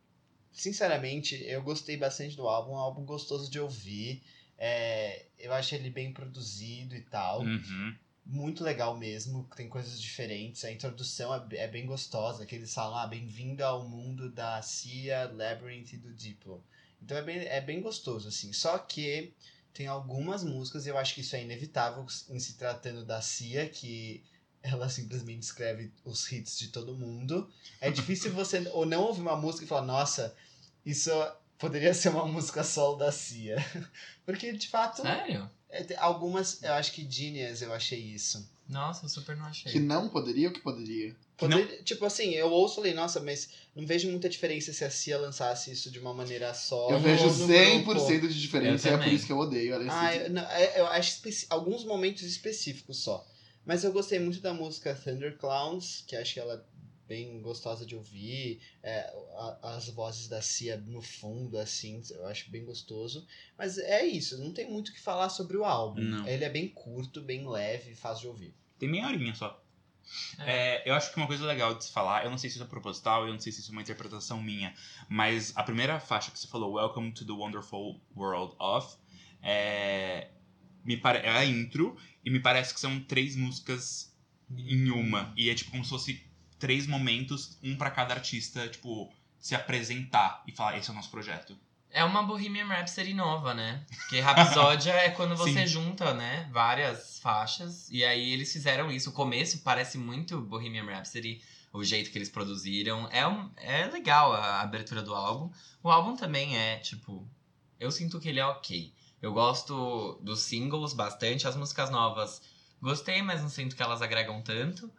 Sinceramente, 0.52 1.36
eu 1.46 1.62
gostei 1.64 1.98
bastante 1.98 2.38
do 2.38 2.48
álbum. 2.48 2.74
É 2.74 2.76
um 2.76 2.80
álbum 2.80 3.04
gostoso 3.04 3.50
de 3.52 3.60
ouvir. 3.60 4.22
É, 4.58 5.26
eu 5.40 5.52
acho 5.52 5.74
ele 5.74 5.90
bem 5.90 6.14
produzido 6.14 6.96
e 6.96 7.02
tal. 7.02 7.42
Uhum. 7.42 7.96
Muito 8.24 8.64
legal 8.64 8.96
mesmo. 8.96 9.50
Tem 9.56 9.68
coisas 9.68 10.00
diferentes. 10.00 10.64
A 10.64 10.72
introdução 10.72 11.34
é, 11.34 11.44
é 11.58 11.68
bem 11.68 11.86
gostosa. 11.88 12.46
Que 12.46 12.56
eles 12.56 12.74
falam, 12.74 12.98
ah, 12.98 13.08
bem-vindo 13.08 13.66
ao 13.66 13.84
mundo 13.90 14.32
da 14.32 14.62
Cia, 14.62 15.30
Labyrinth 15.34 15.94
e 15.94 15.98
do 15.98 16.14
Diplo. 16.14 16.64
Então 17.04 17.18
é 17.18 17.22
bem, 17.22 17.38
é 17.40 17.62
bem 17.62 17.82
gostoso, 17.82 18.28
assim. 18.28 18.54
Só 18.54 18.78
que 18.78 19.34
tem 19.74 19.88
algumas 19.88 20.44
músicas, 20.44 20.86
e 20.86 20.90
eu 20.90 20.98
acho 20.98 21.16
que 21.16 21.22
isso 21.22 21.36
é 21.36 21.44
inevitável 21.44 22.06
em 22.30 22.40
se 22.40 22.54
tratando 22.54 23.04
da 23.04 23.22
Cia, 23.22 23.68
que 23.68 24.24
ela 24.62 24.88
simplesmente 24.88 25.44
escreve 25.44 25.92
os 26.06 26.32
hits 26.32 26.58
de 26.58 26.70
todo 26.70 26.96
mundo. 26.96 27.50
É 27.82 27.92
difícil 27.92 28.32
você 28.34 28.70
ou 28.72 28.86
não 28.86 29.02
ouvir 29.02 29.22
uma 29.22 29.36
música 29.36 29.66
e 29.66 29.68
falar, 29.68 29.86
nossa, 29.86 30.34
isso 30.86 31.10
poderia 31.58 31.94
ser 31.94 32.10
uma 32.10 32.26
música 32.26 32.64
solo 32.64 32.98
da 32.98 33.12
Cia. 33.12 33.58
Porque, 34.26 34.54
de 34.54 34.68
fato, 34.70 35.02
Sério? 35.02 35.50
é, 35.70 35.84
tem 35.84 35.98
algumas, 35.98 36.64
eu 36.64 36.74
acho 36.74 36.94
que 36.94 37.10
Genius 37.10 37.62
eu 37.62 37.74
achei 37.74 38.00
isso. 38.00 38.50
Nossa, 38.68 39.06
eu 39.06 39.10
super 39.10 39.36
não 39.36 39.46
achei. 39.46 39.72
Que 39.72 39.80
não 39.80 40.08
poderia 40.08 40.48
ou 40.48 40.54
que 40.54 40.62
poderia? 40.62 41.14
Poder- 41.50 41.84
Tipo 41.84 42.06
assim, 42.06 42.32
eu 42.34 42.50
ouço 42.52 42.74
e 42.74 42.78
falei, 42.78 42.94
nossa, 42.94 43.20
mas 43.20 43.50
não 43.76 43.86
vejo 43.86 44.10
muita 44.10 44.28
diferença 44.30 44.72
se 44.74 44.84
a 44.84 44.90
Cia 44.90 45.18
lançasse 45.18 45.72
isso 45.72 45.90
de 45.92 46.00
uma 46.00 46.14
maneira 46.14 46.54
só. 46.54 46.90
eu 46.92 47.00
vejo 47.00 47.26
no 47.26 47.48
100% 47.48 47.84
grupo. 47.86 48.28
de 48.28 48.42
diferença 48.42 48.90
é 48.90 48.98
por 48.98 49.08
isso 49.08 49.26
que 49.26 49.32
eu 49.32 49.38
odeio. 49.38 49.74
Ela 49.74 49.92
Ah, 49.92 50.10
assim. 50.10 50.20
eu, 50.20 50.30
não, 50.32 50.42
é- 50.50 50.80
eu 50.80 50.88
acho 50.88 51.22
alguns 51.50 51.84
momentos 51.84 52.24
específicos 52.24 52.98
só. 52.98 53.26
Mas 53.66 53.84
eu 53.84 53.92
gostei 53.94 54.20
muito 54.20 54.42
da 54.42 54.54
música 54.54 54.94
Thunder 54.94 55.38
Clowns, 55.38 56.04
que 56.06 56.16
acho 56.16 56.34
que 56.34 56.40
ela 56.40 56.56
é 56.56 56.74
bem 57.08 57.42
gostosa 57.42 57.86
de 57.86 57.96
ouvir. 57.96 58.60
É, 58.82 59.00
a- 59.38 59.76
as 59.76 59.88
vozes 59.90 60.28
da 60.28 60.42
Cia 60.42 60.78
no 60.78 61.02
fundo, 61.02 61.58
assim, 61.58 62.02
eu 62.12 62.26
acho 62.28 62.50
bem 62.52 62.66
gostoso. 62.66 63.26
Mas 63.58 63.78
é 63.78 64.06
isso, 64.06 64.38
não 64.38 64.52
tem 64.52 64.70
muito 64.70 64.90
o 64.90 64.94
que 64.94 65.00
falar 65.00 65.30
sobre 65.30 65.56
o 65.58 65.64
álbum. 65.64 66.02
Não. 66.02 66.28
Ele 66.28 66.44
é 66.44 66.50
bem 66.50 66.68
curto, 66.68 67.22
bem 67.22 67.48
leve, 67.48 67.96
fácil 67.96 68.22
de 68.24 68.28
ouvir. 68.28 68.54
Tem 68.80 68.90
meia 68.90 69.08
horinha 69.08 69.34
só. 69.34 69.63
É, 70.40 70.88
eu 70.90 70.94
acho 70.94 71.12
que 71.12 71.18
uma 71.18 71.28
coisa 71.28 71.46
legal 71.46 71.76
de 71.76 71.86
se 71.86 71.92
falar, 71.92 72.24
eu 72.24 72.32
não 72.32 72.38
sei 72.38 72.50
se 72.50 72.58
isso 72.58 72.64
é 72.64 72.68
proposital, 72.68 73.26
eu 73.26 73.34
não 73.34 73.40
sei 73.40 73.52
se 73.52 73.62
isso 73.62 73.72
é 73.72 73.74
uma 73.74 73.82
interpretação 73.82 74.42
minha, 74.42 74.74
mas 75.10 75.56
a 75.56 75.64
primeira 75.64 76.00
faixa 76.00 76.32
que 76.32 76.40
você 76.40 76.48
falou, 76.48 76.74
Welcome 76.74 77.12
to 77.14 77.26
the 77.26 77.32
Wonderful 77.32 78.02
World 78.16 78.56
of, 78.60 78.98
é, 79.42 80.30
me 80.84 80.98
pare... 80.98 81.20
é 81.20 81.30
a 81.30 81.46
intro, 81.46 81.98
e 82.24 82.30
me 82.30 82.40
parece 82.40 82.74
que 82.74 82.80
são 82.80 83.00
três 83.00 83.36
músicas 83.36 84.14
em 84.58 84.90
uma. 84.92 85.34
E 85.36 85.50
é 85.50 85.56
tipo 85.56 85.72
como 85.72 85.84
se 85.84 85.90
fosse 85.90 86.26
três 86.60 86.88
momentos, 86.88 87.58
um 87.62 87.76
pra 87.76 87.92
cada 87.92 88.14
artista, 88.14 88.68
tipo, 88.70 89.14
se 89.40 89.56
apresentar 89.56 90.44
e 90.48 90.52
falar, 90.52 90.78
esse 90.78 90.90
é 90.90 90.94
o 90.94 90.96
nosso 90.96 91.12
projeto. 91.12 91.58
É 91.96 92.04
uma 92.04 92.24
Bohemian 92.24 92.66
Rhapsody 92.66 93.14
nova, 93.14 93.54
né? 93.54 93.86
Porque 93.88 94.20
Rhapsódia 94.20 94.92
é 94.94 95.12
quando 95.12 95.38
você 95.38 95.60
Sim. 95.60 95.68
junta, 95.68 96.12
né, 96.12 96.50
várias 96.52 97.20
faixas. 97.20 97.88
E 97.92 98.04
aí 98.04 98.32
eles 98.34 98.52
fizeram 98.52 98.92
isso. 98.92 99.12
O 99.12 99.14
começo 99.14 99.60
parece 99.60 100.00
muito 100.00 100.42
Bohemian 100.42 100.86
Rhapsody, 100.86 101.40
o 101.72 101.84
jeito 101.84 102.10
que 102.10 102.18
eles 102.18 102.30
produziram. 102.30 103.08
É, 103.12 103.28
um, 103.28 103.48
é 103.58 103.86
legal 103.86 104.34
a 104.34 104.62
abertura 104.62 105.04
do 105.04 105.14
álbum. 105.14 105.52
O 105.84 105.92
álbum 105.92 106.16
também 106.16 106.58
é, 106.58 106.78
tipo... 106.78 107.28
Eu 107.80 107.92
sinto 107.92 108.20
que 108.20 108.30
ele 108.30 108.40
é 108.40 108.46
ok. 108.46 108.92
Eu 109.22 109.32
gosto 109.32 110.20
dos 110.24 110.40
singles 110.42 110.94
bastante. 110.94 111.48
As 111.48 111.56
músicas 111.56 111.92
novas 111.92 112.42
gostei, 112.82 113.22
mas 113.22 113.44
não 113.44 113.50
sinto 113.50 113.76
que 113.76 113.84
elas 113.84 114.02
agregam 114.02 114.42
tanto. 114.42 114.92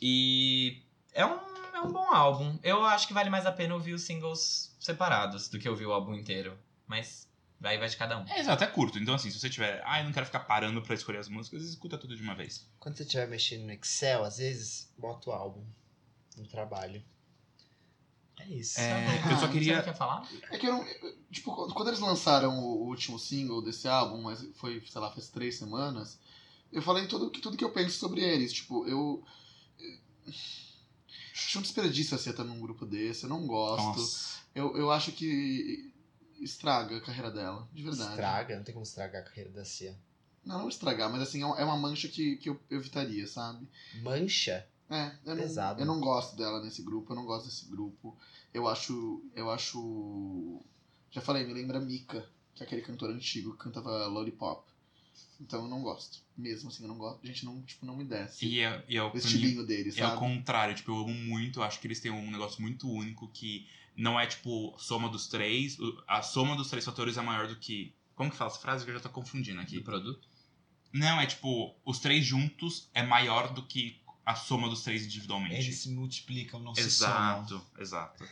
E 0.00 0.82
é 1.12 1.26
um, 1.26 1.36
é 1.74 1.80
um 1.80 1.90
bom 1.92 2.14
álbum. 2.14 2.60
Eu 2.62 2.84
acho 2.84 3.08
que 3.08 3.12
vale 3.12 3.28
mais 3.28 3.44
a 3.44 3.50
pena 3.50 3.74
ouvir 3.74 3.92
os 3.92 4.02
singles 4.02 4.67
separados 4.92 5.48
do 5.48 5.58
que 5.58 5.68
ouvir 5.68 5.86
o 5.86 5.92
álbum 5.92 6.14
inteiro. 6.14 6.58
Mas 6.86 7.28
vai 7.60 7.78
vai 7.78 7.88
de 7.88 7.96
cada 7.96 8.18
um. 8.18 8.26
É, 8.28 8.40
exato, 8.40 8.64
é 8.64 8.66
curto. 8.66 8.98
Então, 8.98 9.14
assim, 9.14 9.30
se 9.30 9.38
você 9.38 9.50
tiver. 9.50 9.82
Ah, 9.84 10.00
eu 10.00 10.04
não 10.04 10.12
quero 10.12 10.26
ficar 10.26 10.40
parando 10.40 10.80
pra 10.82 10.94
escolher 10.94 11.18
as 11.18 11.28
músicas, 11.28 11.62
escuta 11.64 11.98
tudo 11.98 12.16
de 12.16 12.22
uma 12.22 12.34
vez. 12.34 12.66
Quando 12.80 12.96
você 12.96 13.02
estiver 13.02 13.28
mexendo 13.28 13.64
no 13.64 13.72
Excel, 13.72 14.24
às 14.24 14.38
vezes, 14.38 14.92
bota 14.98 15.30
o 15.30 15.32
álbum 15.32 15.64
no 16.36 16.46
trabalho. 16.46 17.02
É 18.40 18.46
isso. 18.48 18.78
É, 18.80 19.32
eu 19.32 19.36
só 19.38 19.48
queria- 19.48 19.78
Você 19.78 19.82
quer 19.90 19.96
falar? 19.96 20.26
É 20.50 20.56
que 20.58 20.66
eu 20.66 20.72
não. 20.72 20.84
Tipo, 21.30 21.72
quando 21.74 21.88
eles 21.88 21.98
lançaram 22.00 22.58
o 22.60 22.86
último 22.86 23.18
single 23.18 23.60
desse 23.60 23.88
álbum, 23.88 24.22
mas 24.22 24.46
foi, 24.54 24.80
sei 24.88 25.00
lá, 25.00 25.10
faz 25.10 25.28
três 25.28 25.58
semanas, 25.58 26.18
eu 26.72 26.80
falei 26.80 27.06
tudo, 27.08 27.30
que- 27.30 27.40
tudo 27.40 27.56
que 27.56 27.64
eu 27.64 27.72
penso 27.72 27.98
sobre 27.98 28.22
eles. 28.22 28.52
Tipo, 28.52 28.86
eu. 28.86 29.24
Acho 31.34 31.58
um 31.58 31.62
desperdício 31.62 32.14
a 32.14 32.18
Cia 32.18 32.30
estar 32.30 32.44
num 32.44 32.60
grupo 32.60 32.84
desse, 32.84 33.24
eu 33.24 33.28
não 33.28 33.46
gosto. 33.46 33.82
Nossa. 33.98 34.38
Eu, 34.58 34.76
eu 34.76 34.90
acho 34.90 35.12
que 35.12 35.92
estraga 36.40 36.96
a 36.96 37.00
carreira 37.00 37.30
dela, 37.30 37.68
de 37.72 37.82
verdade. 37.82 38.10
Estraga, 38.10 38.56
não 38.56 38.64
tem 38.64 38.72
como 38.74 38.84
estragar 38.84 39.22
a 39.22 39.24
carreira 39.24 39.50
da 39.50 39.64
Cia. 39.64 39.96
Não, 40.44 40.60
não 40.60 40.68
estragar, 40.68 41.10
mas 41.10 41.20
assim, 41.22 41.42
é 41.42 41.46
uma- 41.46 41.58
é 41.60 41.64
uma 41.64 41.76
mancha 41.76 42.08
que, 42.08 42.36
que 42.36 42.48
eu 42.48 42.58
evitaria, 42.70 43.26
sabe? 43.26 43.68
Mancha? 44.02 44.66
É, 44.90 45.12
eu 45.26 45.34
não, 45.36 45.42
Pesado. 45.42 45.80
eu 45.80 45.86
não 45.86 46.00
gosto 46.00 46.34
dela 46.36 46.62
nesse 46.62 46.82
grupo, 46.82 47.12
eu 47.12 47.16
não 47.16 47.26
gosto 47.26 47.46
desse 47.46 47.66
grupo. 47.66 48.16
Eu 48.54 48.66
acho. 48.66 49.22
Eu 49.34 49.50
acho. 49.50 50.60
Já 51.10 51.20
falei, 51.20 51.44
me 51.46 51.52
lembra 51.52 51.78
Mika, 51.80 52.26
que 52.54 52.62
é 52.62 52.66
aquele 52.66 52.82
cantor 52.82 53.10
antigo 53.10 53.52
que 53.52 53.64
cantava 53.64 54.06
Lollipop. 54.06 54.66
Então 55.40 55.62
eu 55.64 55.68
não 55.68 55.82
gosto. 55.82 56.18
Mesmo 56.36 56.68
assim, 56.70 56.82
eu 56.84 56.88
não 56.88 56.96
gosto. 56.96 57.24
Gente, 57.26 57.44
não, 57.44 57.60
tipo, 57.62 57.84
não 57.84 57.96
me 57.96 58.04
desce. 58.04 58.46
E 58.46 58.60
é, 58.60 58.82
e 58.88 58.96
é, 58.96 59.02
o- 59.02 59.08
o 59.08 59.12
mim, 59.12 59.18
estilinho 59.18 59.64
dele, 59.66 59.92
é 59.96 60.06
o 60.06 60.16
contrário. 60.16 60.74
Tipo, 60.74 60.92
eu 60.92 60.96
amo 61.00 61.12
muito. 61.12 61.58
Eu 61.60 61.64
acho 61.64 61.78
que 61.80 61.86
eles 61.86 62.00
têm 62.00 62.10
um 62.10 62.30
negócio 62.30 62.62
muito 62.62 62.88
único 62.90 63.28
que 63.28 63.66
não 63.98 64.18
é, 64.18 64.26
tipo, 64.26 64.74
soma 64.78 65.08
dos 65.08 65.26
três. 65.26 65.76
A 66.06 66.22
soma 66.22 66.54
dos 66.54 66.70
três 66.70 66.84
fatores 66.84 67.16
é 67.18 67.20
maior 67.20 67.48
do 67.48 67.56
que. 67.56 67.92
Como 68.14 68.30
que 68.30 68.36
fala 68.36 68.50
essa 68.50 68.60
frase 68.60 68.84
que 68.84 68.90
eu 68.90 68.94
já 68.94 69.00
tô 69.00 69.08
confundindo 69.08 69.60
aqui? 69.60 69.74
Do 69.74 69.82
produto? 69.82 70.28
Não, 70.92 71.20
é 71.20 71.26
tipo, 71.26 71.74
os 71.84 71.98
três 71.98 72.24
juntos 72.24 72.88
é 72.94 73.02
maior 73.02 73.52
do 73.52 73.62
que 73.64 74.00
a 74.24 74.36
soma 74.36 74.68
dos 74.68 74.82
três 74.82 75.04
individualmente. 75.04 75.54
Eles 75.54 75.78
se 75.78 75.90
multiplicam, 75.90 76.60
não 76.60 76.74
se 76.74 76.88
somam. 76.90 77.42
Exato, 77.42 77.66
exato. 77.78 78.24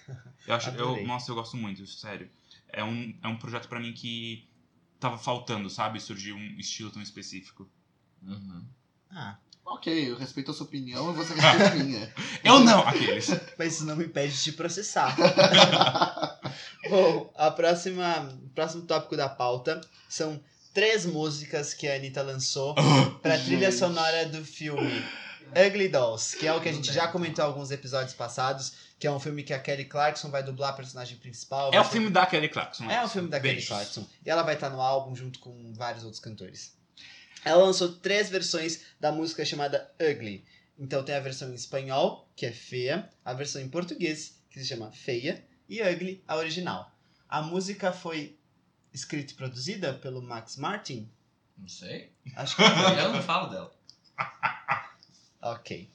Eu 0.46 0.54
acho, 0.54 0.70
eu, 0.70 1.04
nossa, 1.04 1.30
eu 1.30 1.34
gosto 1.34 1.56
muito, 1.56 1.84
sério. 1.86 2.30
É 2.68 2.84
um, 2.84 3.18
é 3.22 3.28
um 3.28 3.36
projeto 3.36 3.68
pra 3.68 3.80
mim 3.80 3.92
que 3.92 4.48
tava 5.00 5.18
faltando, 5.18 5.68
sabe? 5.68 6.00
Surgir 6.00 6.32
um 6.32 6.58
estilo 6.58 6.90
tão 6.90 7.02
específico. 7.02 7.68
Uhum. 8.22 8.64
Ah, 9.10 9.36
Ok, 9.68 10.10
eu 10.12 10.16
respeito 10.16 10.50
a 10.50 10.54
sua 10.54 10.64
opinião 10.66 11.10
e 11.10 11.14
você 11.14 11.34
respeita 11.38 11.72
a 11.72 11.74
minha. 11.74 12.14
Eu 12.44 12.60
não! 12.60 12.80
Aqueles. 12.86 13.28
mas 13.58 13.74
isso 13.74 13.84
não 13.84 13.96
me 13.96 14.04
impede 14.04 14.32
de 14.32 14.42
te 14.42 14.52
processar. 14.52 15.14
Bom, 16.88 17.32
a 17.36 17.50
próxima, 17.50 18.28
o 18.44 18.48
próximo 18.50 18.82
tópico 18.82 19.16
da 19.16 19.28
pauta 19.28 19.80
são 20.08 20.40
três 20.72 21.04
músicas 21.04 21.74
que 21.74 21.88
a 21.88 21.96
Anitta 21.96 22.22
lançou 22.22 22.74
pra 23.22 23.38
trilha 23.38 23.70
Gente. 23.70 23.78
sonora 23.80 24.26
do 24.26 24.44
filme 24.44 25.04
Ugly 25.50 25.88
Dolls, 25.88 26.36
que 26.36 26.46
é 26.46 26.52
o 26.52 26.60
que 26.60 26.68
a 26.68 26.72
gente 26.72 26.92
já 26.92 27.08
comentou 27.08 27.44
em 27.44 27.48
alguns 27.48 27.70
episódios 27.70 28.14
passados, 28.14 28.72
que 28.98 29.06
é 29.06 29.10
um 29.10 29.18
filme 29.20 29.42
que 29.42 29.52
a 29.52 29.58
Kelly 29.58 29.84
Clarkson 29.86 30.30
vai 30.30 30.42
dublar 30.42 30.70
a 30.70 30.72
personagem 30.74 31.16
principal. 31.18 31.72
É 31.72 31.80
o 31.80 31.84
ter- 31.84 31.90
filme 31.90 32.10
da 32.10 32.24
Kelly 32.26 32.48
Clarkson. 32.48 32.84
É 32.90 33.04
o 33.04 33.08
filme 33.08 33.28
da 33.28 33.40
Kelly 33.40 33.54
Beijos. 33.54 33.68
Clarkson. 33.68 34.06
E 34.24 34.30
ela 34.30 34.42
vai 34.42 34.54
estar 34.54 34.70
no 34.70 34.80
álbum 34.80 35.14
junto 35.14 35.38
com 35.40 35.72
vários 35.74 36.04
outros 36.04 36.20
cantores. 36.20 36.75
Ela 37.46 37.62
lançou 37.62 37.92
três 37.92 38.28
versões 38.28 38.80
da 38.98 39.12
música 39.12 39.44
chamada 39.44 39.88
Ugly. 40.00 40.44
Então 40.76 41.04
tem 41.04 41.14
a 41.14 41.20
versão 41.20 41.48
em 41.52 41.54
espanhol, 41.54 42.28
que 42.34 42.44
é 42.44 42.50
feia, 42.50 43.08
a 43.24 43.32
versão 43.32 43.62
em 43.62 43.68
português, 43.68 44.42
que 44.50 44.58
se 44.58 44.66
chama 44.66 44.90
Feia, 44.90 45.44
e 45.68 45.80
Ugly, 45.80 46.24
a 46.26 46.34
original. 46.34 46.90
A 47.28 47.40
música 47.40 47.92
foi 47.92 48.36
escrita 48.92 49.32
e 49.32 49.36
produzida 49.36 49.94
pelo 49.94 50.20
Max 50.20 50.56
Martin? 50.56 51.08
Não 51.56 51.68
sei. 51.68 52.10
Acho 52.34 52.56
que 52.56 52.62
foi. 52.62 53.00
Eu 53.00 53.12
não 53.12 53.22
falo 53.22 53.48
dela. 53.48 53.72
ok. 55.40 55.88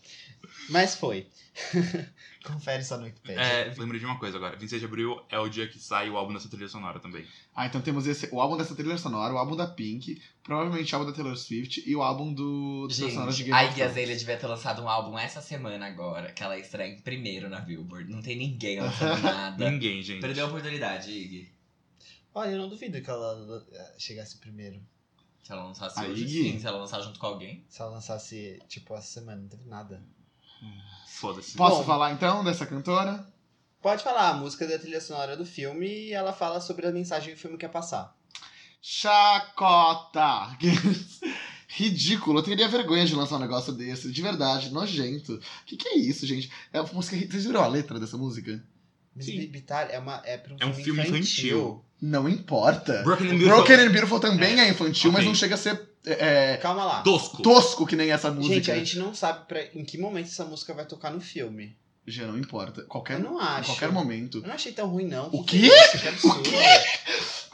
Mas 0.69 0.95
foi. 0.95 1.27
Confere 2.43 2.83
só 2.83 2.97
no 2.97 3.03
Wikipedia. 3.03 3.41
É, 3.41 3.73
lembrei 3.77 3.99
de 3.99 4.05
uma 4.05 4.17
coisa 4.17 4.37
agora. 4.37 4.55
26 4.55 4.79
de 4.81 4.85
abril 4.85 5.21
é 5.29 5.37
o 5.37 5.47
dia 5.47 5.67
que 5.67 5.77
sai 5.77 6.09
o 6.09 6.17
álbum 6.17 6.33
dessa 6.33 6.49
trilha 6.49 6.67
sonora 6.67 6.99
também. 6.99 7.25
Ah, 7.55 7.67
então 7.67 7.81
temos 7.81 8.07
esse, 8.07 8.27
o 8.31 8.41
álbum 8.41 8.57
dessa 8.57 8.73
trilha 8.73 8.97
sonora, 8.97 9.33
o 9.33 9.37
álbum 9.37 9.55
da 9.55 9.67
Pink, 9.67 10.19
provavelmente 10.41 10.93
o 10.93 10.97
álbum 10.97 11.11
da 11.11 11.15
Taylor 11.15 11.37
Swift 11.37 11.83
e 11.85 11.95
o 11.95 12.01
álbum 12.01 12.33
do 12.33 12.87
da 12.87 12.95
trilha 12.95 13.11
sonora 13.11 13.31
de 13.31 13.43
Game 13.43 13.53
a 13.53 13.57
of 13.57 13.65
Iggy 13.65 13.75
Thrones. 13.75 13.91
Azalea 13.91 14.17
devia 14.17 14.37
ter 14.37 14.47
lançado 14.47 14.81
um 14.81 14.89
álbum 14.89 15.19
essa 15.19 15.41
semana 15.41 15.85
agora, 15.85 16.31
que 16.31 16.41
ela 16.41 16.57
estreia 16.57 16.91
em 16.91 16.99
primeiro 16.99 17.47
na 17.49 17.59
Billboard. 17.59 18.09
Não 18.09 18.21
tem 18.21 18.35
ninguém 18.37 18.79
lançando 18.79 19.21
nada. 19.21 19.69
Ninguém, 19.69 20.01
gente. 20.01 20.21
Perdeu 20.21 20.45
a 20.45 20.47
oportunidade, 20.47 21.11
Iggy. 21.11 21.51
Olha, 22.33 22.51
eu 22.51 22.57
não 22.57 22.69
duvido 22.69 23.01
que 23.01 23.09
ela 23.09 23.67
eh, 23.71 23.95
chegasse 23.99 24.37
primeiro. 24.37 24.81
Se 25.43 25.51
ela 25.51 25.63
lançasse 25.63 25.99
A 25.99 26.03
hoje, 26.03 26.23
Iggy? 26.23 26.43
sim. 26.43 26.59
Se 26.59 26.65
ela 26.65 26.77
lançar 26.77 27.01
junto 27.01 27.19
com 27.19 27.25
alguém. 27.25 27.65
Se 27.67 27.81
ela 27.81 27.91
lançasse, 27.91 28.59
tipo, 28.67 28.95
essa 28.95 29.19
semana, 29.19 29.41
não 29.41 29.49
teve 29.49 29.67
nada. 29.67 30.01
Foda-se. 31.07 31.55
Posso 31.55 31.77
Bom. 31.77 31.83
falar 31.83 32.11
então 32.11 32.43
dessa 32.43 32.65
cantora? 32.65 33.25
Pode 33.81 34.03
falar, 34.03 34.29
a 34.29 34.33
música 34.33 34.67
da 34.67 34.77
trilha 34.77 35.01
sonora 35.01 35.35
do 35.35 35.45
filme 35.45 35.87
e 35.87 36.13
ela 36.13 36.33
fala 36.33 36.61
sobre 36.61 36.85
a 36.87 36.91
mensagem 36.91 37.33
que 37.33 37.39
o 37.39 37.41
filme 37.41 37.57
quer 37.57 37.69
passar. 37.69 38.15
Chacota! 38.81 40.57
Ridículo, 41.67 42.39
eu 42.39 42.43
teria 42.43 42.67
vergonha 42.67 43.05
de 43.05 43.15
lançar 43.15 43.37
um 43.37 43.39
negócio 43.39 43.71
desse, 43.71 44.11
de 44.11 44.21
verdade, 44.21 44.71
nojento. 44.71 45.35
O 45.35 45.65
que, 45.65 45.77
que 45.77 45.87
é 45.87 45.95
isso, 45.95 46.25
gente? 46.27 46.51
É 46.73 46.81
uma 46.81 46.91
música. 46.91 47.15
Vocês 47.15 47.45
viram 47.45 47.63
a 47.63 47.67
letra 47.67 47.99
dessa 47.99 48.17
música? 48.17 48.61
Miss 49.15 49.25
Sim. 49.25 49.45
Bitar 49.47 49.89
é, 49.91 49.99
uma, 49.99 50.21
é 50.25 50.37
pra 50.37 50.53
um, 50.53 50.57
É 50.59 50.65
um 50.65 50.73
filme, 50.73 51.01
filme 51.03 51.19
infantil. 51.19 51.83
Não 52.01 52.27
importa. 52.29 53.03
Broken 53.03 53.27
and 53.27 53.29
Beautiful. 53.37 53.55
Broken 53.57 53.75
and 53.75 53.89
Beautiful 53.91 54.19
também 54.19 54.59
é, 54.59 54.69
infantil, 54.69 55.11
mas 55.11 55.19
Ok. 55.19 55.27
não 55.27 55.35
chega 55.35 55.55
a 55.55 55.57
ser 55.57 55.79
é, 56.05 56.57
Calma 56.57 56.83
lá. 56.83 57.01
Tosco. 57.03 57.43
tosco 57.43 57.85
que 57.85 57.95
nem 57.95 58.09
essa 58.11 58.31
música. 58.31 58.55
Gente, 58.55 58.71
a 58.71 58.75
gente 58.75 58.97
não 58.97 59.13
sabe 59.13 59.45
pra, 59.47 59.63
em 59.75 59.83
que 59.85 59.97
momento 59.97 60.25
essa 60.27 60.43
música 60.45 60.73
vai 60.73 60.85
tocar 60.85 61.11
no 61.11 61.21
filme. 61.21 61.75
Já 62.07 62.25
não 62.25 62.37
importa. 62.39 62.81
Qualquer, 62.83 63.19
Eu 63.19 63.23
não 63.23 63.37
em 63.39 63.43
acho. 63.43 63.67
qualquer 63.67 63.91
momento. 63.91 64.39
Eu 64.39 64.47
não 64.47 64.55
achei 64.55 64.71
tão 64.71 64.87
ruim, 64.87 65.05
não. 65.05 65.27
O 65.31 65.43
Que 65.43 65.59
quê? 65.59 65.71
é? 65.71 65.87
Que 65.99 66.07
absurdo. 66.07 66.49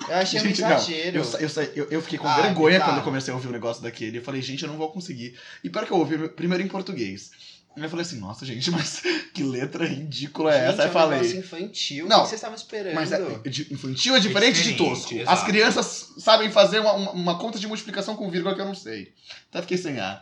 Eu 0.08 0.16
achei 0.16 0.40
Gente, 0.40 0.62
um 0.64 0.68
não, 0.70 0.76
exagero. 0.78 1.18
Eu, 1.18 1.24
sa- 1.50 1.64
eu, 1.64 1.74
eu, 1.76 1.88
eu 1.92 2.02
fiquei 2.02 2.18
com 2.18 2.28
Ah, 2.28 2.42
vergonha 2.42 2.80
tá. 2.80 2.86
quando 2.86 2.98
eu 3.00 3.04
comecei 3.04 3.32
a 3.34 3.36
ouvir 3.36 3.50
um 3.50 3.52
negócio 3.52 3.84
daquele. 3.84 4.20
Eu 4.20 4.22
falei, 4.24 4.42
gente, 4.42 4.64
eu 4.64 4.70
não 4.70 4.78
vou 4.78 4.90
conseguir. 4.92 5.38
E 5.64 5.70
pior 5.70 5.86
que 5.86 5.92
eu 5.92 5.98
ouvi 5.98 6.30
primeiro 6.30 6.64
em 6.64 6.68
português. 6.70 7.32
Aí 7.78 7.84
eu 7.84 7.90
falei 7.90 8.04
assim, 8.06 8.20
nossa, 8.20 8.46
gente, 8.46 8.70
mas 8.72 9.02
que 9.34 9.44
letra 9.44 9.86
ridícula 9.86 10.54
é 10.54 10.68
Gente, 10.72 10.74
essa? 10.74 10.82
Aí 10.82 10.88
é 10.88 10.88
eu 10.88 10.90
um 10.90 10.94
falei. 10.94 11.38
infantil. 11.38 12.08
Não, 12.08 12.18
o 12.18 12.22
que 12.24 12.30
vocês 12.30 12.40
estavam 12.40 12.56
esperando? 12.56 12.96
Mas 12.96 13.12
é, 13.12 13.20
de- 13.48 13.72
infantil 13.72 14.16
é 14.16 14.20
diferente 14.20 14.56
de 14.64 14.72
diferente, 14.74 14.90
tosco. 15.00 15.14
exato. 15.14 15.30
As 15.32 15.44
crianças 15.46 16.14
sabem 16.18 16.50
fazer 16.52 16.80
uma, 16.80 16.94
uma, 16.94 17.12
uma 17.12 17.38
conta 17.38 17.60
de 17.60 17.68
multiplicação 17.68 18.16
com 18.16 18.30
vírgula 18.32 18.56
que 18.56 18.62
eu 18.62 18.66
não 18.66 18.76
sei. 18.76 19.14
Até 19.50 19.62
fiquei 19.62 19.78
sem 19.78 20.00
ar. 20.00 20.22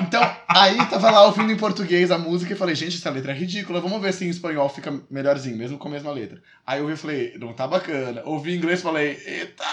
Então, 0.00 0.36
aí 0.48 0.76
tava 0.86 1.10
lá 1.10 1.24
ouvindo 1.24 1.52
em 1.52 1.56
português 1.56 2.10
a 2.10 2.18
música 2.18 2.52
e 2.52 2.56
falei, 2.56 2.74
gente, 2.74 2.96
essa 2.96 3.10
letra 3.10 3.32
é 3.32 3.34
ridícula, 3.34 3.80
vamos 3.80 4.00
ver 4.02 4.12
se 4.12 4.24
em 4.24 4.28
espanhol 4.28 4.68
fica 4.68 5.00
melhorzinho, 5.10 5.56
mesmo 5.56 5.78
com 5.78 5.88
a 5.88 5.90
mesma 5.92 6.10
letra. 6.10 6.42
Aí 6.66 6.78
eu 6.78 6.82
ouvi 6.82 6.94
e 6.94 6.98
falei, 6.98 7.36
não 7.38 7.52
tá 7.52 7.66
bacana. 7.66 8.22
Ouvi 8.24 8.52
em 8.52 8.56
inglês 8.56 8.80
e 8.80 8.82
falei, 8.82 9.20
eita. 9.24 9.64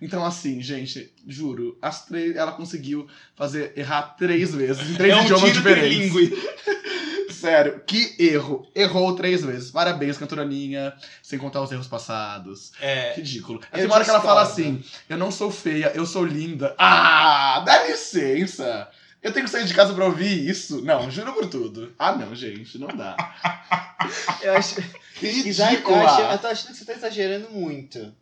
Então, 0.00 0.24
assim, 0.24 0.60
gente, 0.60 1.12
juro, 1.26 1.78
as 1.80 2.04
três, 2.04 2.36
ela 2.36 2.52
conseguiu 2.52 3.06
fazer 3.34 3.72
errar 3.76 4.14
três 4.18 4.54
vezes, 4.54 4.90
em 4.90 4.94
três 4.94 5.12
é 5.12 5.16
um 5.16 5.22
idiomas 5.22 5.52
diferentes. 5.52 6.12
Sério, 7.30 7.82
que 7.86 8.14
erro. 8.18 8.66
Errou 8.74 9.14
três 9.14 9.44
vezes. 9.44 9.70
Parabéns, 9.70 10.16
cantoraninha, 10.16 10.92
sem 11.22 11.38
contar 11.38 11.60
os 11.62 11.70
erros 11.70 11.86
passados. 11.86 12.72
É, 12.80 13.14
Ridículo. 13.14 13.60
Aí 13.70 13.80
Eu 13.80 13.82
tem 13.82 13.86
uma 13.86 13.94
hora 13.94 14.04
que 14.04 14.10
ela 14.10 14.20
fala 14.20 14.42
assim: 14.42 14.82
Eu 15.08 15.18
não 15.18 15.30
sou 15.30 15.50
feia, 15.50 15.92
eu 15.94 16.06
sou 16.06 16.24
linda. 16.24 16.74
Ah, 16.78 17.62
dá 17.64 17.86
licença. 17.86 18.88
Eu 19.26 19.32
tenho 19.32 19.44
que 19.44 19.50
sair 19.50 19.64
de 19.64 19.74
casa 19.74 19.92
pra 19.92 20.04
ouvir 20.04 20.48
isso? 20.48 20.82
Não, 20.84 21.10
juro 21.10 21.32
por 21.32 21.46
tudo. 21.48 21.92
Ah, 21.98 22.12
não, 22.12 22.32
gente, 22.34 22.78
não 22.78 22.86
dá. 22.88 23.16
Eu, 24.40 24.54
acho, 24.54 24.78
exa- 25.20 25.64
eu, 25.64 25.70
Ridícula. 25.70 26.04
achei- 26.04 26.24
eu 26.32 26.38
tô 26.38 26.46
achando 26.46 26.68
que 26.72 26.76
você 26.78 26.84
tá 26.84 26.92
exagerando 26.92 27.50
muito. 27.50 28.14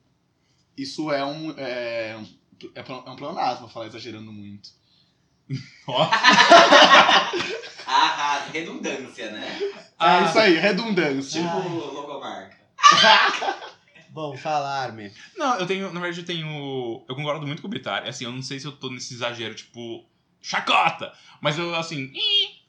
Isso 0.78 1.12
é 1.12 1.22
um. 1.22 1.50
É, 1.58 2.16
um- 2.18 2.26
é 2.74 2.80
é 2.80 3.10
um 3.10 3.16
pleonasmo 3.16 3.68
falar 3.68 3.86
exagerando 3.88 4.32
muito. 4.32 4.70
ó. 5.86 6.08
Ah, 7.86 8.46
redundância, 8.52 9.30
né? 9.30 9.58
É 10.00 10.24
isso 10.24 10.38
aí, 10.38 10.54
redundância. 10.56 11.42
Tipo 11.42 11.68
logomarca. 11.68 12.56
Bom, 14.10 14.36
fala, 14.38 14.68
Armin. 14.84 15.10
Não, 15.36 15.58
eu 15.58 15.66
tenho, 15.66 15.92
na 15.92 16.00
verdade, 16.00 16.20
eu 16.20 16.24
tenho. 16.26 17.04
Eu 17.08 17.14
concordo 17.16 17.46
muito 17.46 17.60
com 17.60 17.68
o 17.68 17.70
Bitar. 17.70 18.06
Assim, 18.08 18.24
eu 18.24 18.32
não 18.32 18.42
sei 18.42 18.58
se 18.60 18.66
eu 18.66 18.72
tô 18.72 18.88
nesse 18.88 19.12
exagero, 19.12 19.54
tipo, 19.54 20.06
chacota. 20.44 21.12
Mas 21.40 21.58
eu, 21.58 21.74
assim. 21.74 22.12
ih, 22.14 22.64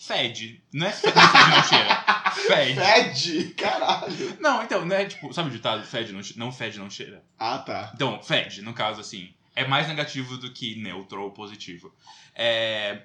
Fede. 0.00 0.62
Não 0.72 0.86
é 0.86 0.92
fede, 0.92 1.14
não, 1.14 1.22
é 1.22 1.28
fede, 1.28 1.50
não 1.50 1.62
cheira. 1.64 2.04
Fede. 2.32 2.80
Fede? 2.80 3.54
Caralho. 3.54 4.36
Não, 4.40 4.62
então, 4.62 4.86
não 4.86 4.96
é 4.96 5.04
tipo, 5.04 5.30
sabe 5.34 5.50
o 5.50 5.52
ditado? 5.52 5.84
Fede, 5.84 6.12
não, 6.12 6.22
não 6.36 6.50
fede, 6.50 6.78
não 6.78 6.88
cheira. 6.88 7.22
Ah, 7.38 7.58
tá. 7.58 7.92
Então, 7.94 8.22
fede, 8.22 8.62
no 8.62 8.72
caso, 8.72 8.98
assim. 9.02 9.34
É 9.54 9.66
mais 9.66 9.86
negativo 9.88 10.38
do 10.38 10.50
que 10.50 10.76
neutro 10.76 11.20
ou 11.20 11.32
positivo. 11.32 11.94
É. 12.34 13.02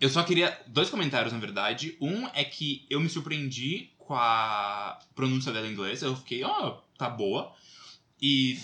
Eu 0.00 0.08
só 0.08 0.22
queria. 0.22 0.58
Dois 0.66 0.88
comentários, 0.88 1.34
na 1.34 1.38
verdade. 1.38 1.98
Um 2.00 2.26
é 2.28 2.44
que 2.44 2.86
eu 2.88 2.98
me 2.98 3.10
surpreendi 3.10 3.90
com 3.98 4.14
a 4.14 4.98
pronúncia 5.14 5.52
dela 5.52 5.66
em 5.66 5.72
inglês. 5.72 6.00
Eu 6.00 6.16
fiquei, 6.16 6.42
ó, 6.44 6.78
tá 6.96 7.10
boa. 7.10 7.54
E. 8.22 8.58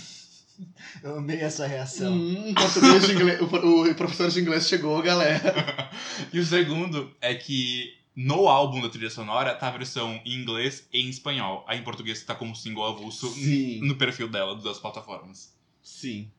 Eu 1.03 1.19
amei 1.19 1.41
essa 1.41 1.67
reação. 1.67 2.13
Hum, 2.13 2.55
português 2.55 3.07
de 3.07 3.13
inglês, 3.15 3.41
o, 3.41 3.45
o 3.91 3.95
professor 3.95 4.31
de 4.31 4.41
inglês 4.41 4.69
chegou, 4.69 5.01
galera. 5.03 5.91
e 6.33 6.39
o 6.39 6.45
segundo 6.47 7.15
é 7.21 7.35
que 7.35 7.97
no 8.15 8.47
álbum 8.49 8.81
da 8.81 8.89
trilha 8.89 9.11
sonora 9.11 9.55
tá 9.55 9.69
a 9.69 9.73
versão 9.77 10.21
em 10.25 10.41
inglês 10.41 10.87
e 10.93 11.01
em 11.01 11.09
espanhol. 11.09 11.65
Aí 11.67 11.79
em 11.79 11.83
português 11.83 12.23
tá 12.23 12.35
como 12.35 12.55
single 12.55 12.87
avulso 12.87 13.29
Sim, 13.33 13.81
no 13.81 13.97
perfil 13.97 14.29
dela, 14.29 14.55
das 14.57 14.79
plataformas. 14.79 15.53
sim. 15.83 16.31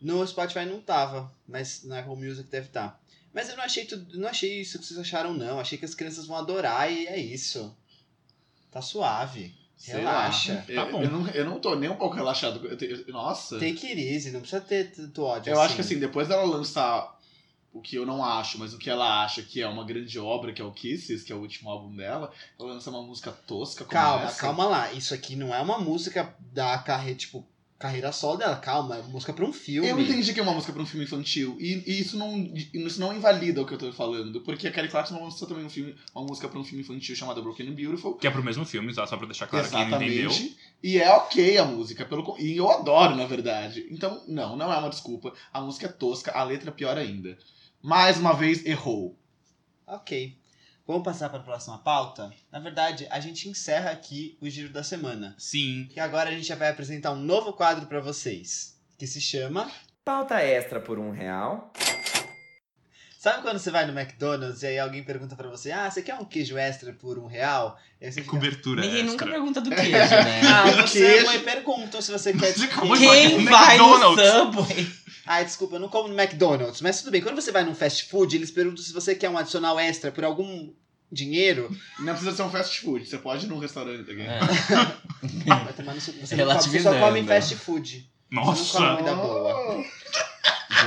No 0.00 0.26
Spotify 0.26 0.66
não 0.66 0.80
tava, 0.82 1.32
mas 1.48 1.82
na 1.84 2.00
Apple 2.00 2.16
Music 2.16 2.50
deve 2.50 2.66
estar. 2.66 3.00
Mas 3.32 3.48
eu 3.48 3.56
não 3.56 3.64
achei 3.64 3.86
tudo, 3.86 4.18
não 4.18 4.28
achei 4.28 4.60
isso 4.60 4.78
que 4.78 4.84
vocês 4.84 5.00
acharam 5.00 5.32
não. 5.32 5.58
Achei 5.58 5.78
que 5.78 5.84
as 5.86 5.94
crianças 5.94 6.26
vão 6.26 6.36
adorar 6.36 6.92
e 6.92 7.06
é 7.06 7.18
isso. 7.18 7.74
Tá 8.70 8.82
suave. 8.82 9.54
Sei 9.84 9.96
Relaxa. 9.96 10.54
lá. 10.54 10.60
Tá 10.62 10.72
Eu, 10.72 10.92
bom. 10.92 11.02
eu 11.02 11.10
não, 11.10 11.28
eu 11.28 11.44
não 11.44 11.60
tô 11.60 11.74
nem 11.74 11.90
um 11.90 11.96
pouco 11.96 12.14
relaxado. 12.16 12.66
Eu 12.66 12.76
te- 12.76 12.86
eu- 13.06 13.12
nossa. 13.12 13.58
Take 13.58 13.86
it 13.86 14.00
easy, 14.00 14.30
não 14.30 14.40
precisa 14.40 14.62
ter 14.62 14.90
tanto 14.92 15.22
ódio 15.22 15.52
Eu 15.52 15.60
acho 15.60 15.74
que 15.74 15.82
assim, 15.82 15.98
depois 15.98 16.26
dela 16.26 16.42
lançar 16.44 17.14
o 17.70 17.82
que 17.82 17.96
eu 17.96 18.06
não 18.06 18.24
acho, 18.24 18.58
mas 18.58 18.72
o 18.72 18.78
que 18.78 18.88
ela 18.88 19.22
acha 19.24 19.42
que 19.42 19.60
é 19.60 19.66
uma 19.68 19.84
grande 19.84 20.18
obra, 20.18 20.52
que 20.54 20.62
é 20.62 20.64
o 20.64 20.70
Kisses, 20.72 21.22
que 21.22 21.32
é 21.32 21.36
o 21.36 21.40
último 21.40 21.68
álbum 21.68 21.94
dela, 21.94 22.32
ela 22.58 22.72
lança 22.72 22.88
uma 22.88 23.02
música 23.02 23.30
tosca 23.32 23.84
como 23.84 23.90
Calma, 23.92 24.24
essa. 24.24 24.40
calma 24.40 24.64
lá. 24.64 24.92
Isso 24.92 25.12
aqui 25.12 25.36
não 25.36 25.54
é 25.54 25.60
uma 25.60 25.76
música 25.78 26.34
da 26.52 26.78
carreira, 26.78 27.18
tipo, 27.18 27.44
carreira 27.78 28.12
solo 28.12 28.38
dela. 28.38 28.56
Calma, 28.56 28.96
é 28.96 29.02
música 29.02 29.32
pra 29.32 29.44
um 29.44 29.52
filme. 29.52 29.88
Eu 29.88 29.98
entendi 29.98 30.32
que 30.32 30.40
é 30.40 30.42
uma 30.42 30.54
música 30.54 30.72
pra 30.72 30.82
um 30.82 30.86
filme 30.86 31.04
infantil. 31.04 31.56
E, 31.60 31.82
e 31.86 32.00
isso, 32.00 32.16
não, 32.16 32.36
isso 32.72 33.00
não 33.00 33.14
invalida 33.14 33.60
o 33.60 33.66
que 33.66 33.74
eu 33.74 33.78
tô 33.78 33.92
falando. 33.92 34.40
Porque 34.40 34.68
a 34.68 34.72
Kelly 34.72 34.88
Clarkson 34.88 35.22
lançou 35.22 35.46
também 35.46 35.64
um 35.64 35.70
filme, 35.70 35.94
uma 36.14 36.24
música 36.24 36.48
pra 36.48 36.58
um 36.58 36.64
filme 36.64 36.82
infantil 36.82 37.14
chamada 37.16 37.42
Broken 37.42 37.68
and 37.68 37.74
Beautiful. 37.74 38.14
Que 38.14 38.26
é 38.26 38.30
pro 38.30 38.42
mesmo 38.42 38.64
filme, 38.64 38.94
tá? 38.94 39.06
Só 39.06 39.16
pra 39.16 39.26
deixar 39.26 39.46
claro 39.46 39.68
quem 39.68 39.78
não 39.88 39.96
entendeu. 39.96 40.30
Exatamente. 40.30 40.56
E 40.82 40.98
é 40.98 41.10
ok 41.10 41.58
a 41.58 41.64
música. 41.64 42.04
Pelo, 42.04 42.36
e 42.38 42.56
eu 42.56 42.70
adoro, 42.70 43.16
na 43.16 43.26
verdade. 43.26 43.86
Então, 43.90 44.22
não, 44.28 44.56
não 44.56 44.72
é 44.72 44.76
uma 44.76 44.90
desculpa. 44.90 45.32
A 45.52 45.60
música 45.60 45.86
é 45.86 45.92
tosca, 45.92 46.32
a 46.32 46.44
letra 46.44 46.70
é 46.70 46.72
pior 46.72 46.96
ainda. 46.96 47.36
Mais 47.82 48.18
uma 48.18 48.32
vez, 48.32 48.64
errou. 48.64 49.18
Ok. 49.86 50.36
Vamos 50.86 51.02
passar 51.02 51.30
para 51.30 51.38
a 51.38 51.42
próxima 51.42 51.78
pauta? 51.78 52.30
Na 52.52 52.58
verdade, 52.58 53.06
a 53.10 53.18
gente 53.18 53.48
encerra 53.48 53.90
aqui 53.90 54.36
o 54.38 54.50
Giro 54.50 54.68
da 54.68 54.82
Semana. 54.82 55.34
Sim. 55.38 55.88
E 55.96 55.98
agora 55.98 56.28
a 56.28 56.32
gente 56.32 56.46
já 56.46 56.56
vai 56.56 56.68
apresentar 56.68 57.12
um 57.12 57.16
novo 57.16 57.54
quadro 57.54 57.86
para 57.86 58.00
vocês, 58.00 58.78
que 58.98 59.06
se 59.06 59.18
chama... 59.18 59.70
Pauta 60.04 60.42
extra 60.42 60.82
por 60.82 60.98
um 60.98 61.10
real. 61.10 61.72
Sabe 63.24 63.40
quando 63.40 63.58
você 63.58 63.70
vai 63.70 63.86
no 63.86 63.98
McDonald's 63.98 64.62
e 64.62 64.66
aí 64.66 64.78
alguém 64.78 65.02
pergunta 65.02 65.34
pra 65.34 65.48
você, 65.48 65.72
ah, 65.72 65.90
você 65.90 66.02
quer 66.02 66.14
um 66.16 66.26
queijo 66.26 66.58
extra 66.58 66.92
por 66.92 67.18
um 67.18 67.24
real? 67.24 67.78
E 67.98 68.04
aí 68.04 68.12
você 68.12 68.20
fica, 68.20 68.30
Cobertura 68.32 68.82
Ninguém 68.82 68.98
extra. 69.00 69.12
nunca 69.12 69.26
pergunta 69.26 69.60
do 69.62 69.70
queijo, 69.70 69.92
né? 69.96 70.40
ah, 70.46 70.70
você 70.86 70.98
queijo. 71.06 71.24
mãe 71.24 71.40
perguntam 71.40 72.02
se 72.02 72.12
você 72.12 72.34
quer 72.34 72.52
Você 72.52 72.64
acabou 72.64 72.94
de 72.94 73.02
falar 73.02 73.16
Quem 73.16 73.38
no 73.38 73.50
vai 73.50 73.78
no 73.78 73.84
McDonald's? 73.94 74.30
Subway? 74.30 74.92
Ah, 75.24 75.42
desculpa, 75.42 75.76
eu 75.76 75.80
não 75.80 75.88
como 75.88 76.08
no 76.08 76.20
McDonald's. 76.20 76.82
Mas 76.82 76.98
tudo 76.98 77.12
bem, 77.12 77.22
quando 77.22 77.40
você 77.40 77.50
vai 77.50 77.64
num 77.64 77.74
fast 77.74 78.10
food, 78.10 78.36
eles 78.36 78.50
perguntam 78.50 78.84
se 78.84 78.92
você 78.92 79.14
quer 79.14 79.30
um 79.30 79.38
adicional 79.38 79.80
extra 79.80 80.12
por 80.12 80.22
algum 80.22 80.70
dinheiro. 81.10 81.74
Não 82.00 82.12
precisa 82.12 82.36
ser 82.36 82.42
um 82.42 82.50
fast 82.50 82.78
food. 82.82 83.06
Você 83.06 83.16
pode 83.16 83.46
ir 83.46 83.48
num 83.48 83.58
restaurante 83.58 84.02
aqui. 84.10 84.20
É. 84.20 84.38
Vai 85.64 85.72
tomar 85.72 85.94
no 85.94 86.00
seu- 86.02 86.12
você, 86.12 86.36
não 86.36 86.44
come, 86.44 86.58
você 86.60 86.82
só 86.82 86.90
Relativizando. 86.90 86.98
come 87.00 87.20
em 87.20 87.26
fast 87.26 87.56
food. 87.56 88.06
Nossa! 88.30 88.80
Não 88.80 88.86
come 88.96 88.96
comida 88.98 89.14
boa. 89.16 89.84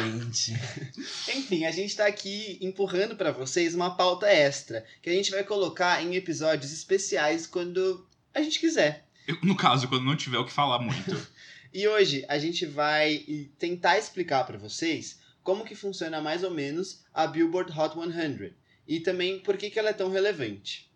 Gente. 0.03 0.53
Enfim, 1.35 1.65
a 1.65 1.71
gente 1.71 1.95
tá 1.95 2.05
aqui 2.07 2.57
empurrando 2.61 3.15
pra 3.15 3.31
vocês 3.31 3.73
uma 3.75 3.95
pauta 3.95 4.27
extra, 4.27 4.85
que 5.01 5.09
a 5.09 5.13
gente 5.13 5.31
vai 5.31 5.43
colocar 5.43 6.03
em 6.03 6.15
episódios 6.15 6.71
especiais 6.71 7.45
quando 7.47 8.05
a 8.33 8.41
gente 8.41 8.59
quiser. 8.59 9.05
Eu- 9.27 9.37
no 9.43 9.55
caso, 9.55 9.87
quando 9.87 10.05
não 10.05 10.15
tiver 10.15 10.37
o 10.37 10.45
que 10.45 10.51
falar 10.53 10.79
muito. 10.79 11.15
E 11.73 11.85
hoje 11.85 12.23
a 12.29 12.39
gente 12.39 12.65
vai 12.65 13.25
tentar 13.59 13.99
explicar 13.99 14.45
pra 14.45 14.57
vocês 14.57 15.19
como 15.43 15.65
que 15.65 15.75
funciona 15.75 16.21
mais 16.21 16.41
ou 16.41 16.49
menos 16.49 17.03
a 17.13 17.27
Billboard 17.27 17.71
Hot 17.77 17.93
100 17.93 18.53
e 18.87 19.01
também 19.01 19.39
por 19.39 19.57
que, 19.57 19.69
que 19.69 19.77
ela 19.77 19.89
é 19.89 19.93
tão 19.93 20.09
relevante. 20.09 20.86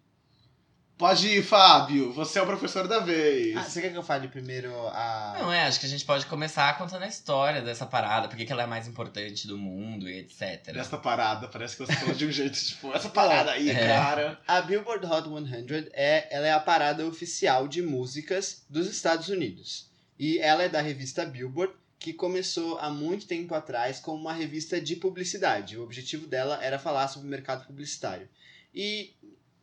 Pode 1.02 1.28
ir, 1.30 1.42
Fábio. 1.42 2.14
Você 2.14 2.38
é 2.38 2.44
o 2.44 2.46
professor 2.46 2.88
da 2.88 3.00
vez. 3.00 3.58
Ah, 3.58 3.64
você 3.64 3.82
quer 3.82 3.90
que 3.90 3.98
eu 3.98 4.04
fale 4.04 4.28
primeiro 4.28 4.72
a. 4.90 5.36
Não, 5.40 5.52
é, 5.52 5.64
acho 5.64 5.80
que 5.80 5.88
a 5.88 5.90
gente 5.90 6.06
pode 6.06 6.28
começar 6.28 6.78
contando 6.78 7.02
a 7.02 7.08
história 7.08 7.60
dessa 7.60 7.88
parada, 7.88 8.28
por 8.28 8.38
que 8.38 8.46
que 8.46 8.52
ela 8.52 8.62
é 8.62 8.68
mais 8.68 8.88
importante 8.88 9.48
do 9.48 9.58
mundo 9.58 10.08
e 10.08 10.20
etc. 10.20 10.72
Dessa 10.72 11.00
parada, 11.00 11.48
parece 11.48 11.76
que 11.76 11.88
você 11.88 11.94
falou 11.96 12.14
de 12.14 12.28
um 12.28 12.30
jeito, 12.32 12.56
tipo, 12.56 12.94
essa 12.94 13.10
parada 13.10 13.50
aí, 13.50 13.72
É. 13.72 13.88
cara. 13.88 14.40
A 14.48 14.62
Billboard 14.62 15.04
Hot 15.08 15.28
100 15.28 15.90
é, 15.94 16.28
ela 16.30 16.46
é 16.46 16.54
a 16.54 16.60
parada 16.60 17.04
oficial 17.08 17.68
de 17.68 17.82
músicas 17.82 18.64
dos 18.70 18.86
Estados 18.88 19.28
Unidos. 19.28 19.90
E 20.20 20.38
ela 20.38 20.62
é 20.62 20.70
da 20.70 20.82
revista 20.82 21.26
Billboard, 21.26 21.74
que 21.98 22.14
começou 22.14 22.78
há 22.78 22.92
muito 22.92 23.26
tempo 23.26 23.56
atrás 23.56 24.00
como 24.00 24.22
uma 24.22 24.34
revista 24.34 24.80
de 24.80 24.96
publicidade. 24.96 25.80
O 25.80 25.84
objetivo 25.84 26.28
dela 26.28 26.64
era 26.64 26.78
falar 26.78 27.08
sobre 27.08 27.28
o 27.28 27.32
mercado 27.32 27.66
publicitário. 27.66 28.30
E 28.74 29.16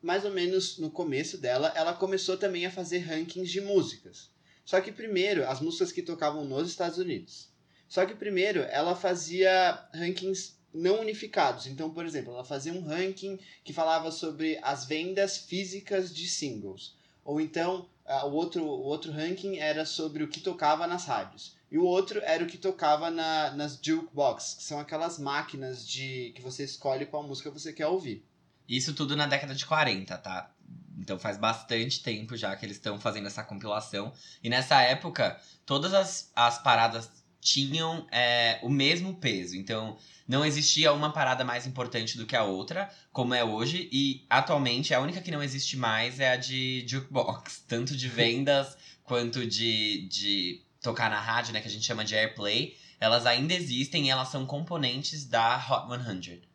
mais 0.03 0.24
ou 0.24 0.30
menos 0.30 0.78
no 0.78 0.90
começo 0.90 1.38
dela, 1.38 1.72
ela 1.74 1.92
começou 1.92 2.36
também 2.36 2.66
a 2.66 2.70
fazer 2.70 2.99
rankings 2.99 3.51
de 3.51 3.61
músicas. 3.61 4.30
Só 4.64 4.80
que 4.80 4.92
primeiro, 4.92 5.49
as 5.49 5.61
músicas 5.61 5.92
que 5.92 6.03
tocavam 6.03 6.44
nos 6.44 6.68
Estados 6.68 6.99
Unidos. 6.99 7.49
Só 7.88 8.05
que 8.05 8.14
primeiro, 8.14 8.61
ela 8.61 8.94
fazia 8.94 9.88
rankings 9.94 10.59
não 10.72 11.01
unificados. 11.01 11.66
Então, 11.66 11.90
por 11.90 12.05
exemplo, 12.05 12.32
ela 12.32 12.44
fazia 12.44 12.72
um 12.72 12.82
ranking 12.82 13.38
que 13.64 13.72
falava 13.72 14.11
sobre 14.12 14.59
as 14.62 14.84
vendas 14.84 15.38
físicas 15.38 16.14
de 16.14 16.28
singles. 16.28 16.94
Ou 17.24 17.40
então, 17.40 17.88
o, 18.24 18.30
outro, 18.30 18.64
o 18.64 18.84
outro 18.84 19.12
ranking 19.12 19.59
era 19.59 19.84
sobre 19.84 20.22
o 20.22 20.28
que 20.28 20.40
tocava 20.40 20.86
nas 20.86 21.07
rádios. 21.07 21.57
E 21.70 21.76
o 21.76 21.84
outro 21.84 22.20
era 22.22 22.42
o 22.42 22.46
que 22.46 22.57
tocava 22.57 23.11
na, 23.11 23.51
nas 23.51 23.78
jukebox, 23.82 24.55
que 24.55 24.64
são 24.64 24.78
aquelas 24.78 25.18
máquinas 25.18 25.86
de 25.86 26.32
que 26.34 26.40
você 26.40 26.64
escolhe 26.64 27.05
qual 27.05 27.22
música 27.22 27.51
você 27.51 27.72
quer 27.72 27.86
ouvir. 27.86 28.24
Isso 28.68 28.92
tudo 28.92 29.16
na 29.16 29.26
década 29.26 29.54
de 29.54 29.64
40, 29.64 30.18
tá? 30.18 30.50
Então 30.98 31.18
faz 31.18 31.38
bastante 31.38 32.02
tempo 32.02 32.36
já 32.36 32.54
que 32.54 32.66
eles 32.66 32.76
estão 32.76 33.00
fazendo 33.00 33.26
essa 33.26 33.42
compilação. 33.42 34.12
E 34.42 34.50
nessa 34.50 34.82
época, 34.82 35.40
todas 35.64 35.94
as, 35.94 36.30
as 36.34 36.58
paradas 36.58 37.10
tinham 37.40 38.06
é, 38.10 38.58
o 38.62 38.68
mesmo 38.68 39.14
peso. 39.14 39.56
Então 39.56 39.96
não 40.26 40.44
existia 40.44 40.92
uma 40.92 41.12
parada 41.12 41.44
mais 41.44 41.66
importante 41.66 42.18
do 42.18 42.26
que 42.26 42.36
a 42.36 42.44
outra, 42.44 42.90
como 43.12 43.32
é 43.32 43.42
hoje. 43.42 43.88
E 43.92 44.26
atualmente 44.28 44.92
a 44.92 45.00
única 45.00 45.22
que 45.22 45.30
não 45.30 45.42
existe 45.42 45.76
mais 45.76 46.20
é 46.20 46.32
a 46.32 46.36
de 46.36 46.84
jukebox. 46.86 47.64
Tanto 47.68 47.96
de 47.96 48.08
vendas 48.08 48.76
quanto 49.04 49.46
de, 49.46 50.06
de 50.08 50.62
tocar 50.82 51.08
na 51.08 51.20
rádio, 51.20 51.52
né? 51.52 51.60
Que 51.60 51.68
a 51.68 51.70
gente 51.70 51.86
chama 51.86 52.04
de 52.04 52.14
airplay. 52.14 52.76
Elas 53.00 53.24
ainda 53.24 53.54
existem 53.54 54.06
e 54.06 54.10
elas 54.10 54.28
são 54.28 54.44
componentes 54.44 55.24
da 55.24 55.56
Hot 55.56 55.86
100. 56.22 56.47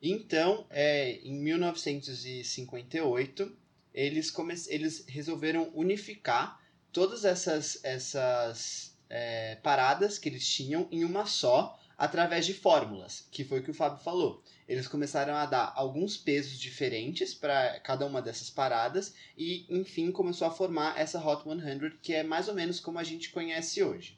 Então, 0.00 0.64
é, 0.70 1.18
em 1.24 1.34
1958, 1.34 3.52
eles, 3.92 4.30
come 4.30 4.54
eles 4.68 5.04
resolveram 5.08 5.72
unificar 5.74 6.64
todas 6.92 7.24
essas, 7.24 7.84
essas 7.84 8.96
é, 9.10 9.56
paradas 9.56 10.16
que 10.18 10.28
eles 10.28 10.48
tinham 10.48 10.86
em 10.90 11.04
uma 11.04 11.26
só, 11.26 11.78
através 11.96 12.46
de 12.46 12.54
fórmulas, 12.54 13.26
que 13.28 13.42
foi 13.42 13.58
o 13.58 13.62
que 13.62 13.72
o 13.72 13.74
Fábio 13.74 13.98
falou. 14.04 14.40
Eles 14.68 14.86
começaram 14.86 15.34
a 15.34 15.44
dar 15.46 15.72
alguns 15.74 16.16
pesos 16.16 16.56
diferentes 16.56 17.34
para 17.34 17.80
cada 17.80 18.06
uma 18.06 18.22
dessas 18.22 18.48
paradas 18.48 19.12
e, 19.36 19.66
enfim, 19.68 20.12
começou 20.12 20.46
a 20.46 20.52
formar 20.52 20.96
essa 20.96 21.18
Hot 21.18 21.42
100, 21.42 21.98
que 22.00 22.14
é 22.14 22.22
mais 22.22 22.46
ou 22.46 22.54
menos 22.54 22.78
como 22.78 23.00
a 23.00 23.04
gente 23.04 23.30
conhece 23.30 23.82
hoje. 23.82 24.16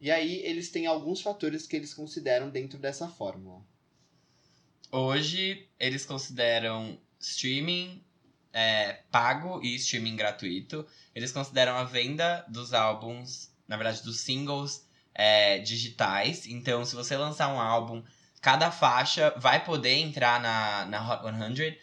E 0.00 0.08
aí, 0.08 0.36
eles 0.44 0.70
têm 0.70 0.86
alguns 0.86 1.20
fatores 1.20 1.66
que 1.66 1.74
eles 1.74 1.92
consideram 1.92 2.48
dentro 2.48 2.78
dessa 2.78 3.08
fórmula. 3.08 3.60
Hoje 4.90 5.68
eles 5.78 6.04
consideram 6.04 6.98
streaming 7.18 8.02
é, 8.52 8.94
pago 9.10 9.60
e 9.62 9.74
streaming 9.76 10.16
gratuito. 10.16 10.86
Eles 11.14 11.32
consideram 11.32 11.76
a 11.76 11.84
venda 11.84 12.44
dos 12.48 12.72
álbuns, 12.74 13.50
na 13.68 13.76
verdade, 13.76 14.02
dos 14.02 14.20
singles 14.20 14.86
é, 15.14 15.58
digitais. 15.58 16.46
Então, 16.46 16.84
se 16.84 16.96
você 16.96 17.16
lançar 17.16 17.48
um 17.48 17.60
álbum, 17.60 18.02
cada 18.40 18.70
faixa 18.70 19.32
vai 19.36 19.64
poder 19.64 19.94
entrar 19.98 20.40
na, 20.40 20.84
na 20.86 21.08
Hot 21.14 21.22
100. 21.56 21.78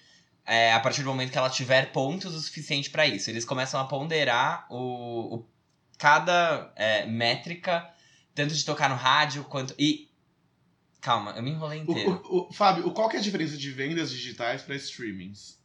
é, 0.46 0.74
a 0.74 0.80
partir 0.80 1.04
do 1.04 1.10
momento 1.10 1.32
que 1.32 1.38
ela 1.38 1.50
tiver 1.50 1.92
pontos 1.92 2.34
o 2.36 2.40
suficiente 2.42 2.90
pra 2.90 3.06
isso. 3.08 3.30
Eles 3.30 3.46
começam 3.46 3.80
a 3.80 3.86
ponderar 3.86 4.66
o, 4.70 5.36
o- 5.38 5.50
cada 5.98 6.72
é, 6.76 7.06
métrica, 7.06 7.90
tanto 8.36 8.54
de 8.54 8.64
tocar 8.66 8.90
no 8.90 8.96
rádio 8.96 9.44
quanto. 9.46 9.74
E. 9.80 10.07
Calma, 11.02 11.32
eu 11.32 11.44
me 11.44 11.52
enrolei 11.52 11.80
inteiro. 11.80 12.22
o, 12.30 12.50
o- 12.50 12.54
Fábio, 12.54 12.88
o- 12.88 12.92
qual 12.92 13.08
que 13.10 13.16
é 13.16 13.20
a 13.20 13.24
diferença 13.24 13.58
de 13.58 13.72
vendas 13.72 14.10
digitais 14.12 14.62
pra 14.64 14.76
streamings? 14.76 15.58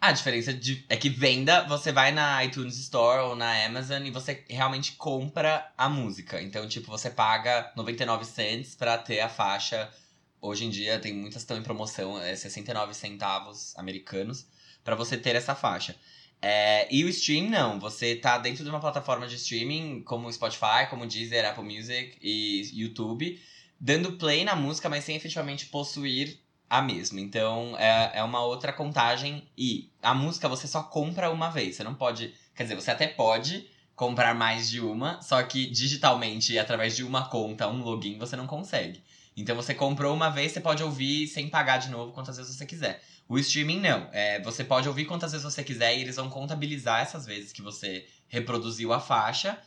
A 0.00 0.12
diferença 0.12 0.52
de, 0.52 0.84
é 0.88 0.96
que 0.98 1.08
venda, 1.08 1.66
você 1.66 1.90
vai 1.90 2.12
na 2.12 2.44
iTunes 2.44 2.76
Store 2.78 3.22
ou 3.22 3.34
na 3.34 3.64
Amazon 3.64 4.04
e 4.04 4.10
você 4.10 4.44
realmente 4.50 4.92
compra 4.92 5.72
a 5.78 5.88
música. 5.88 6.42
Então, 6.42 6.68
tipo, 6.68 6.88
você 6.90 7.08
paga 7.08 7.72
99 7.74 8.24
cents 8.26 8.74
pra 8.74 8.98
ter 8.98 9.20
a 9.20 9.30
faixa. 9.30 9.90
Hoje 10.42 10.66
em 10.66 10.70
dia 10.70 10.98
tem 11.00 11.14
muitas 11.14 11.36
que 11.36 11.44
estão 11.44 11.56
em 11.56 11.62
promoção, 11.62 12.20
é 12.20 12.36
69 12.36 12.92
centavos 12.92 13.74
americanos 13.78 14.46
pra 14.84 14.94
você 14.94 15.16
ter 15.16 15.34
essa 15.36 15.54
faixa. 15.54 15.96
É, 16.42 16.86
e 16.94 17.02
o 17.02 17.08
stream 17.08 17.48
não, 17.48 17.80
você 17.80 18.14
tá 18.14 18.36
dentro 18.36 18.62
de 18.62 18.68
uma 18.68 18.80
plataforma 18.80 19.26
de 19.26 19.36
streaming 19.36 20.02
como 20.02 20.30
Spotify, 20.30 20.86
como 20.90 21.06
Deezer, 21.06 21.48
Apple 21.48 21.64
Music 21.64 22.18
e 22.20 22.68
YouTube, 22.74 23.40
dando 23.84 24.12
play 24.12 24.44
na 24.44 24.56
música, 24.56 24.88
mas 24.88 25.04
sem 25.04 25.14
efetivamente 25.14 25.66
possuir 25.66 26.40
a 26.70 26.80
mesma. 26.80 27.20
Então 27.20 27.76
é, 27.78 28.12
é 28.14 28.22
uma 28.22 28.42
outra 28.42 28.72
contagem 28.72 29.46
e 29.58 29.90
a 30.02 30.14
música 30.14 30.48
você 30.48 30.66
só 30.66 30.82
compra 30.82 31.30
uma 31.30 31.50
vez. 31.50 31.76
Você 31.76 31.84
não 31.84 31.94
pode. 31.94 32.32
Quer 32.56 32.62
dizer, 32.62 32.76
você 32.76 32.90
até 32.90 33.06
pode 33.06 33.68
comprar 33.94 34.34
mais 34.34 34.70
de 34.70 34.80
uma, 34.80 35.20
só 35.20 35.42
que 35.42 35.66
digitalmente, 35.66 36.58
através 36.58 36.96
de 36.96 37.04
uma 37.04 37.28
conta, 37.28 37.68
um 37.68 37.82
login, 37.82 38.18
você 38.18 38.34
não 38.36 38.46
consegue. 38.46 39.02
Então 39.36 39.54
você 39.54 39.74
comprou 39.74 40.14
uma 40.14 40.30
vez, 40.30 40.52
você 40.52 40.60
pode 40.62 40.82
ouvir 40.82 41.28
sem 41.28 41.50
pagar 41.50 41.76
de 41.76 41.90
novo 41.90 42.10
quantas 42.12 42.38
vezes 42.38 42.56
você 42.56 42.64
quiser. 42.64 43.02
O 43.28 43.38
streaming 43.38 43.80
não. 43.80 44.08
É, 44.12 44.40
você 44.40 44.64
pode 44.64 44.88
ouvir 44.88 45.04
quantas 45.04 45.32
vezes 45.32 45.44
você 45.44 45.62
quiser 45.62 45.94
e 45.94 46.00
eles 46.00 46.16
vão 46.16 46.30
contabilizar 46.30 47.02
essas 47.02 47.26
vezes 47.26 47.52
que 47.52 47.60
você 47.60 48.06
reproduziu 48.28 48.94
a 48.94 48.98
faixa 48.98 49.58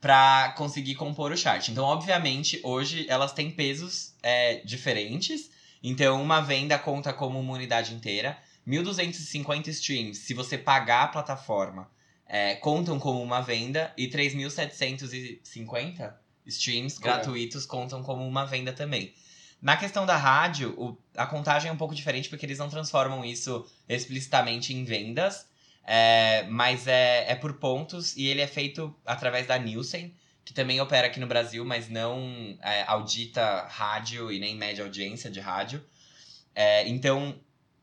pra 0.00 0.54
conseguir 0.56 0.94
compor 0.94 1.32
o 1.32 1.36
chart. 1.36 1.68
Então, 1.68 1.84
obviamente, 1.84 2.60
hoje 2.62 3.06
elas 3.08 3.32
têm 3.32 3.50
pesos 3.50 4.14
é, 4.22 4.56
diferentes. 4.64 5.50
Então, 5.82 6.22
uma 6.22 6.40
venda 6.40 6.78
conta 6.78 7.12
como 7.12 7.38
uma 7.38 7.52
unidade 7.54 7.94
inteira. 7.94 8.38
1.250 8.66 9.68
streams, 9.68 10.18
se 10.20 10.34
você 10.34 10.56
pagar 10.56 11.04
a 11.04 11.08
plataforma, 11.08 11.90
é, 12.26 12.54
contam 12.56 12.98
como 12.98 13.22
uma 13.22 13.40
venda. 13.40 13.92
E 13.96 14.06
3.750 14.08 16.14
streams 16.46 16.98
É. 16.98 17.02
gratuitos 17.02 17.66
contam 17.66 18.02
como 18.02 18.26
uma 18.26 18.44
venda 18.44 18.72
também. 18.72 19.12
Na 19.60 19.76
questão 19.76 20.06
da 20.06 20.16
rádio, 20.16 20.74
o- 20.78 20.96
a 21.14 21.26
contagem 21.26 21.68
é 21.68 21.72
um 21.72 21.76
pouco 21.76 21.94
diferente 21.94 22.30
porque 22.30 22.46
eles 22.46 22.58
não 22.58 22.70
transformam 22.70 23.22
isso 23.24 23.66
explicitamente 23.88 24.72
em 24.72 24.84
vendas, 24.84 25.46
é, 25.92 26.46
mas 26.48 26.86
é, 26.86 27.32
é 27.32 27.34
por 27.34 27.54
pontos 27.54 28.16
e 28.16 28.28
ele 28.28 28.40
é 28.40 28.46
feito 28.46 28.94
através 29.04 29.48
da 29.48 29.58
Nielsen, 29.58 30.14
que 30.44 30.54
também 30.54 30.80
opera 30.80 31.08
aqui 31.08 31.18
no 31.18 31.26
Brasil, 31.26 31.64
mas 31.64 31.88
não 31.88 32.56
é, 32.62 32.84
audita 32.86 33.66
rádio 33.68 34.30
e 34.30 34.38
nem 34.38 34.54
mede 34.54 34.80
audiência 34.80 35.28
de 35.28 35.40
rádio. 35.40 35.84
É, 36.54 36.86
então, 36.86 37.34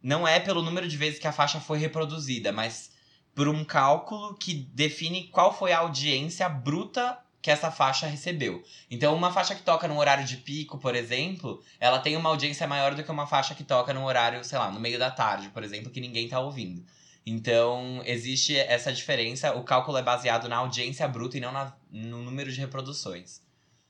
não 0.02 0.26
é 0.26 0.40
pelo 0.40 0.62
número 0.62 0.88
de 0.88 0.96
vezes 0.96 1.20
que 1.20 1.28
a 1.28 1.34
faixa 1.34 1.60
foi 1.60 1.80
reproduzida, 1.80 2.54
mas 2.54 2.92
por 3.36 3.50
um 3.50 3.66
cálculo 3.66 4.36
que 4.36 4.54
define 4.54 5.26
qual 5.28 5.54
foi 5.54 5.74
a 5.74 5.80
audiência 5.80 6.48
bruta 6.48 7.20
que 7.42 7.52
essa 7.52 7.70
faixa 7.70 8.08
recebeu. 8.08 8.64
Então, 8.90 9.14
uma 9.14 9.34
faixa 9.34 9.54
que 9.54 9.64
toca 9.64 9.86
no 9.86 10.00
horário 10.00 10.24
de 10.24 10.38
pico, 10.38 10.78
por 10.78 10.96
exemplo, 10.96 11.62
ela 11.78 12.00
tem 12.00 12.16
uma 12.16 12.30
audiência 12.30 12.68
maior 12.68 12.96
do 12.96 13.04
que 13.04 13.12
uma 13.12 13.28
faixa 13.28 13.54
que 13.54 13.66
toca 13.66 13.94
no 13.94 14.06
horário, 14.06 14.46
sei 14.46 14.58
lá, 14.58 14.72
no 14.72 14.80
meio 14.80 14.98
da 14.98 15.12
tarde, 15.12 15.50
por 15.50 15.62
exemplo, 15.62 15.92
que 15.92 16.00
ninguém 16.00 16.30
tá 16.30 16.40
ouvindo. 16.40 16.86
Então, 17.30 18.02
existe 18.06 18.56
essa 18.56 18.94
diferença. 18.94 19.54
O 19.54 19.62
cálculo 19.62 19.98
é 19.98 20.02
baseado 20.02 20.48
na 20.48 20.56
audiência 20.56 21.06
bruta 21.10 21.36
e 21.38 21.42
não 21.42 21.52
na- 21.52 21.76
no 21.92 22.24
número 22.24 22.50
de 22.50 22.58
reproduções. 22.62 23.42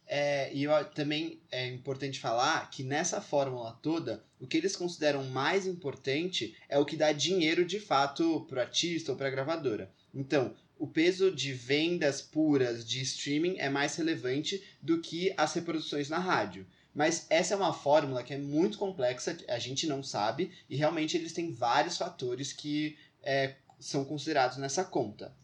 É, 0.07 0.51
e 0.51 0.63
eu, 0.63 0.71
também 0.85 1.39
é 1.51 1.67
importante 1.67 2.19
falar 2.19 2.67
que 2.71 2.81
nessa 2.81 3.21
fórmula 3.21 3.77
toda, 3.79 4.23
o 4.39 4.47
que 4.47 4.57
eles 4.57 4.75
consideram 4.75 5.23
mais 5.25 5.67
importante 5.67 6.55
é 6.67 6.79
o 6.79 6.85
que 6.85 6.97
dá 6.97 7.11
dinheiro 7.11 7.63
de 7.63 7.79
fato 7.79 8.43
pro 8.49 8.59
artista 8.59 9.11
ou 9.11 9.17
pra 9.17 9.29
gravadora. 9.29 9.91
Então, 10.11 10.55
o 10.79 10.88
peso 10.88 11.29
de 11.29 11.53
vendas 11.53 12.19
puras 12.19 12.88
de 12.88 13.01
streaming 13.01 13.57
é 13.59 13.69
mais 13.69 13.95
relevante 13.97 14.63
do 14.81 14.99
que 14.99 15.31
as 15.38 15.53
reproduções 15.53 16.09
na 16.09 16.17
rádio. 16.17 16.65
Mas 16.95 17.27
essa 17.29 17.53
é 17.53 17.57
uma 17.57 17.73
fórmula 17.73 18.23
que 18.23 18.33
é 18.33 18.39
muito 18.39 18.79
complexa, 18.79 19.38
a 19.47 19.59
gente 19.59 19.85
não 19.85 20.01
sabe, 20.01 20.51
e 20.67 20.75
realmente 20.75 21.15
eles 21.15 21.31
têm 21.31 21.51
vários 21.51 21.95
fatores 21.95 22.51
que 22.51 22.97
é, 23.28 23.55
são 23.78 24.05
considerados 24.05 24.57
nessa 24.57 24.86
conta. 24.86 25.36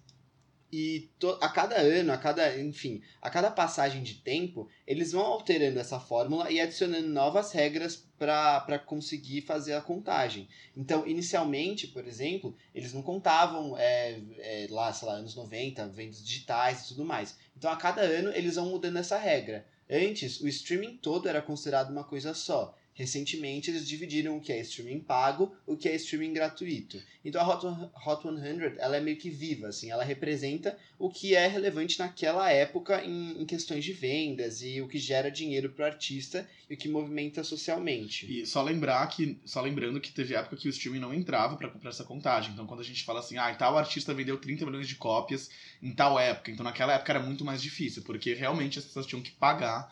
E 0.71 1.11
to- 1.19 1.37
a 1.39 1.49
cada 1.49 1.75
ano, 1.75 2.11
a 2.11 2.17
cada, 2.17 2.59
enfim, 2.59 3.03
a 3.21 3.29
cada 3.29 3.51
passagem 3.51 4.01
de 4.01 4.15
tempo, 4.15 4.67
eles 4.87 5.11
vão 5.11 5.21
alterando 5.21 5.79
essa 5.79 5.99
fórmula 5.99 6.49
e 6.49 6.59
adicionando 6.59 7.07
novas 7.09 7.51
regras 7.51 8.07
para 8.17 8.79
conseguir 8.79 9.41
fazer 9.41 9.73
a 9.73 9.81
contagem. 9.81 10.47
Então, 10.75 11.05
inicialmente, 11.05 11.87
por 11.87 12.07
exemplo, 12.07 12.55
eles 12.73 12.91
não 12.91 13.03
contavam 13.03 13.77
é, 13.77 14.19
é, 14.39 14.67
lá, 14.71 14.91
sei 14.91 15.07
lá, 15.09 15.15
anos 15.15 15.35
90, 15.35 15.85
vendas 15.89 16.25
digitais 16.25 16.81
e 16.81 16.87
tudo 16.87 17.05
mais. 17.05 17.37
Então, 17.55 17.69
a 17.69 17.75
cada 17.75 18.01
ano, 18.01 18.31
eles 18.31 18.55
vão 18.55 18.69
mudando 18.69 18.97
essa 18.97 19.17
regra. 19.17 19.67
Antes, 19.87 20.39
o 20.41 20.47
streaming 20.47 20.97
todo 20.97 21.27
era 21.29 21.41
considerado 21.41 21.91
uma 21.91 22.03
coisa 22.05 22.33
só. 22.33 22.75
Recentemente, 22.95 23.71
eles 23.71 23.87
dividiram 23.87 24.37
o 24.37 24.41
que 24.41 24.51
é 24.53 24.61
streaming 24.61 24.99
pago, 24.99 25.55
o 25.65 25.75
que 25.75 25.89
é 25.89 25.95
streaming 25.95 26.31
gratuito. 26.33 27.01
Então, 27.25 27.41
a 27.41 27.47
Hot, 27.55 27.65
One- 27.65 27.89
Hot 28.05 28.21
100, 28.21 28.75
ela 28.77 28.97
é 28.97 28.99
meio 28.99 29.17
que 29.17 29.29
viva, 29.29 29.67
assim. 29.69 29.89
Ela 29.89 30.03
representa 30.03 30.77
o 30.99 31.09
que 31.09 31.33
é 31.35 31.47
relevante 31.47 31.97
naquela 31.97 32.51
época 32.51 33.03
em, 33.03 33.41
em 33.41 33.45
questões 33.45 33.83
de 33.83 33.93
vendas 33.93 34.61
e 34.61 34.79
o 34.79 34.87
que 34.87 34.99
gera 34.99 35.31
dinheiro 35.31 35.69
para 35.71 35.83
o 35.83 35.87
artista 35.87 36.47
e 36.69 36.75
o 36.75 36.77
que 36.77 36.87
movimenta 36.87 37.43
socialmente. 37.43 38.25
E 38.31 38.45
só 38.45 38.61
lembrar 38.61 39.07
que, 39.07 39.39
só 39.45 39.59
lembrando 39.61 39.99
que 39.99 40.11
teve 40.11 40.35
época 40.35 40.57
que 40.57 40.67
o 40.67 40.69
streaming 40.69 40.99
não 40.99 41.13
entrava 41.13 41.55
pra 41.57 41.69
comprar 41.69 41.89
essa 41.89 42.03
contagem. 42.03 42.51
Então, 42.53 42.67
quando 42.67 42.81
a 42.81 42.85
gente 42.85 43.03
fala 43.03 43.21
assim, 43.21 43.37
ah, 43.37 43.53
tal 43.55 43.77
artista 43.77 44.13
vendeu 44.13 44.37
30 44.37 44.65
milhões 44.65 44.87
de 44.87 44.95
cópias 44.95 45.49
em 45.81 45.91
tal 45.93 46.19
época, 46.19 46.51
então 46.51 46.63
naquela 46.63 46.93
época 46.93 47.11
era 47.11 47.19
muito 47.19 47.43
mais 47.43 47.61
difícil, 47.61 48.03
porque 48.03 48.33
realmente 48.33 48.77
as 48.79 48.85
pessoas 48.85 49.05
tinham 49.05 49.21
que 49.21 49.31
pagar 49.31 49.91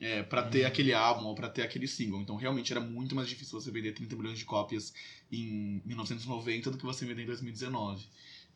é, 0.00 0.22
para 0.22 0.42
ter 0.44 0.64
aquele 0.64 0.94
álbum 0.94 1.26
ou 1.26 1.34
pra 1.34 1.48
ter 1.48 1.62
aquele 1.62 1.86
single. 1.86 2.22
Então, 2.22 2.36
realmente 2.36 2.72
era 2.72 2.80
muito 2.80 3.14
mais 3.14 3.28
difícil 3.28 3.60
você 3.60 3.70
vender 3.70 3.92
30 3.92 4.16
milhões 4.16 4.38
de 4.38 4.44
cópias 4.44 4.92
em 5.30 5.82
1990 5.84 6.70
do 6.70 6.78
que 6.78 6.84
você 6.84 7.04
vender 7.04 7.22
em 7.22 7.26
2019. 7.26 8.06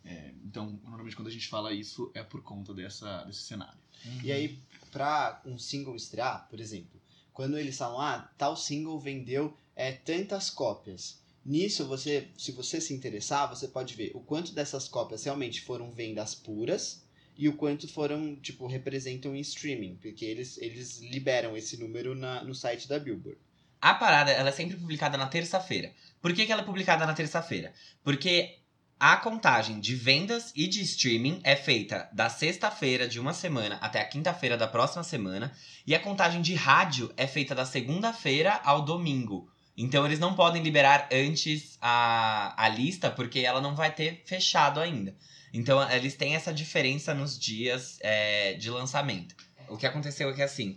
É, 0.05 0.33
então, 0.45 0.79
normalmente 0.83 1.17
quando 1.17 1.29
a 1.29 1.31
gente 1.31 1.49
fala 1.49 1.73
isso 1.73 2.11
é 2.15 2.23
por 2.23 2.43
conta 2.43 2.73
dessa, 2.73 3.25
desse 3.25 3.43
cenário. 3.43 3.79
E 4.23 4.33
aí, 4.33 4.59
para 4.91 5.41
um 5.45 5.59
single 5.59 5.97
estrear, 5.97 6.47
por 6.49 6.61
exemplo, 6.61 7.01
quando 7.33 7.59
eles 7.59 7.77
falam, 7.77 8.01
ah, 8.01 8.31
tal 8.39 8.57
single 8.57 8.99
vendeu 8.99 9.57
é, 9.77 9.93
tantas 9.93 10.51
cópias. 10.51 11.23
Nisso, 11.45 11.87
você, 11.87 12.29
se 12.39 12.53
você 12.53 12.81
se 12.81 12.95
interessar, 12.95 13.49
você 13.49 13.69
pode 13.69 13.95
ver 13.95 14.13
o 14.15 14.21
quanto 14.21 14.53
dessas 14.53 14.89
cópias 14.89 15.25
realmente 15.25 15.61
foram 15.61 15.91
vendas 15.91 16.35
puras 16.35 17.04
e 17.37 17.49
o 17.49 17.57
quanto 17.57 17.89
foram, 17.89 18.37
tipo, 18.37 18.67
representam 18.67 19.35
em 19.35 19.41
streaming, 19.41 19.97
porque 19.97 20.25
eles, 20.25 20.57
eles 20.59 21.01
liberam 21.01 21.57
esse 21.57 21.77
número 21.77 22.15
na, 22.15 22.43
no 22.45 22.55
site 22.55 22.89
da 22.89 22.99
Billboard. 22.99 23.39
A 23.81 23.95
parada, 23.95 24.31
ela 24.31 24.49
é 24.49 24.53
sempre 24.53 24.77
publicada 24.77 25.19
na 25.19 25.27
terça-feira. 25.27 25.93
Por 26.23 26.33
que, 26.33 26.47
que 26.47 26.53
ela 26.53 26.63
é 26.63 26.65
publicada 26.65 27.05
na 27.05 27.13
terça-feira? 27.13 27.73
Porque 28.03 28.59
a 28.99 29.17
contagem 29.17 29.81
de 29.81 29.95
vendas 29.95 30.53
e 30.57 30.67
de 30.67 30.81
streaming 30.81 31.41
é 31.45 31.55
feita 31.57 32.09
da 32.13 32.31
sexta-feira 32.31 33.07
de 33.07 33.21
uma 33.21 33.35
semana 33.35 33.77
até 33.83 34.01
a 34.01 34.05
quinta-feira 34.07 34.57
da 34.57 34.67
próxima 34.67 35.03
semana. 35.03 35.53
E 35.87 35.95
a 35.95 36.01
contagem 36.01 36.41
de 36.41 36.55
rádio 36.55 37.13
é 37.17 37.27
feita 37.27 37.55
da 37.55 37.67
segunda-feira 37.67 38.61
ao 38.65 38.83
domingo. 38.83 39.51
Então 39.77 40.07
eles 40.07 40.21
não 40.21 40.35
podem 40.35 40.63
liberar 40.63 41.09
antes 41.13 41.77
a, 41.81 42.55
a 42.57 42.69
lista, 42.69 43.11
porque 43.11 43.41
ela 43.41 43.61
não 43.61 43.75
vai 43.75 43.93
ter 43.93 44.23
fechado 44.25 44.81
ainda. 44.81 45.15
Então 45.55 45.89
eles 45.93 46.17
têm 46.17 46.35
essa 46.35 46.53
diferença 46.53 47.15
nos 47.15 47.39
dias 47.39 47.97
é, 48.01 48.55
de 48.55 48.69
lançamento. 48.71 49.37
O 49.69 49.77
que 49.77 49.87
aconteceu 49.87 50.29
é 50.29 50.33
que 50.35 50.43
assim, 50.43 50.77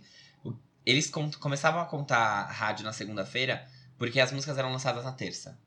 eles 0.86 1.10
começavam 1.10 1.80
a 1.80 1.84
contar 1.84 2.44
rádio 2.44 2.84
na 2.84 2.92
segunda-feira 2.92 3.66
porque 3.98 4.20
as 4.20 4.30
músicas 4.32 4.56
eram 4.56 4.70
lançadas 4.72 5.04
na 5.04 5.12
terça, 5.12 5.58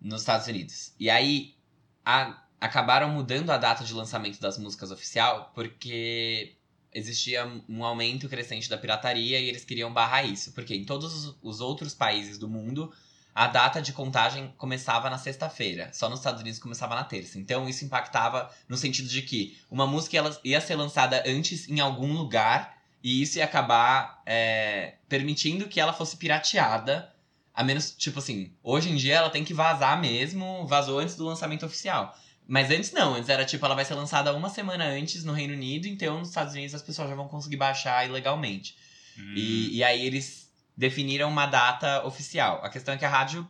nos 0.00 0.20
Estados 0.20 0.46
Unidos. 0.46 0.92
E 1.00 1.08
aí 1.08 1.56
a- 2.04 2.44
acabaram 2.60 3.08
mudando 3.08 3.50
a 3.50 3.56
data 3.56 3.82
de 3.82 3.94
lançamento 3.94 4.38
das 4.38 4.58
músicas 4.58 4.90
oficial 4.90 5.50
porque 5.54 6.54
existia 6.92 7.46
um 7.68 7.82
aumento 7.84 8.28
crescente 8.28 8.68
da 8.68 8.76
pirataria 8.76 9.40
e 9.40 9.48
eles 9.48 9.64
queriam 9.64 9.92
barrar 9.92 10.24
isso. 10.24 10.52
Porque 10.52 10.74
em 10.74 10.84
todos 10.84 11.14
os- 11.14 11.38
os 11.42 11.60
outros 11.60 11.94
países 11.94 12.36
do 12.38 12.48
mundo 12.48 12.92
a 13.38 13.46
data 13.46 13.80
de 13.80 13.92
contagem 13.92 14.52
começava 14.58 15.08
na 15.08 15.16
sexta-feira, 15.16 15.92
só 15.92 16.08
nos 16.08 16.18
Estados 16.18 16.40
Unidos 16.40 16.58
começava 16.58 16.96
na 16.96 17.04
terça. 17.04 17.38
Então 17.38 17.68
isso 17.68 17.84
impactava 17.84 18.50
no 18.68 18.76
sentido 18.76 19.08
de 19.08 19.22
que 19.22 19.56
uma 19.70 19.86
música 19.86 20.16
ela 20.16 20.36
ia 20.42 20.60
ser 20.60 20.74
lançada 20.74 21.22
antes 21.24 21.68
em 21.68 21.78
algum 21.78 22.14
lugar 22.14 22.76
e 23.00 23.22
isso 23.22 23.38
ia 23.38 23.44
acabar 23.44 24.20
é, 24.26 24.94
permitindo 25.08 25.68
que 25.68 25.78
ela 25.78 25.92
fosse 25.92 26.16
pirateada 26.16 27.14
A 27.54 27.62
menos, 27.62 27.92
tipo 27.92 28.18
assim, 28.18 28.52
hoje 28.60 28.90
em 28.90 28.96
dia 28.96 29.14
ela 29.14 29.30
tem 29.30 29.44
que 29.44 29.54
vazar 29.54 30.00
mesmo, 30.00 30.66
vazou 30.66 30.98
antes 30.98 31.14
do 31.14 31.24
lançamento 31.24 31.64
oficial. 31.64 32.18
Mas 32.44 32.72
antes 32.72 32.90
não, 32.90 33.14
antes 33.14 33.28
era 33.28 33.44
tipo, 33.44 33.64
ela 33.64 33.76
vai 33.76 33.84
ser 33.84 33.94
lançada 33.94 34.34
uma 34.34 34.48
semana 34.48 34.84
antes 34.84 35.22
no 35.22 35.32
Reino 35.32 35.54
Unido, 35.54 35.86
então 35.86 36.18
nos 36.18 36.30
Estados 36.30 36.54
Unidos 36.54 36.74
as 36.74 36.82
pessoas 36.82 37.08
já 37.08 37.14
vão 37.14 37.28
conseguir 37.28 37.56
baixar 37.56 38.04
ilegalmente. 38.04 38.74
Hum. 39.16 39.34
E, 39.36 39.76
e 39.76 39.84
aí 39.84 40.04
eles 40.04 40.47
definiram 40.78 41.28
uma 41.28 41.44
data 41.44 42.06
oficial. 42.06 42.60
A 42.62 42.70
questão 42.70 42.94
é 42.94 42.96
que 42.96 43.04
a 43.04 43.08
rádio 43.08 43.46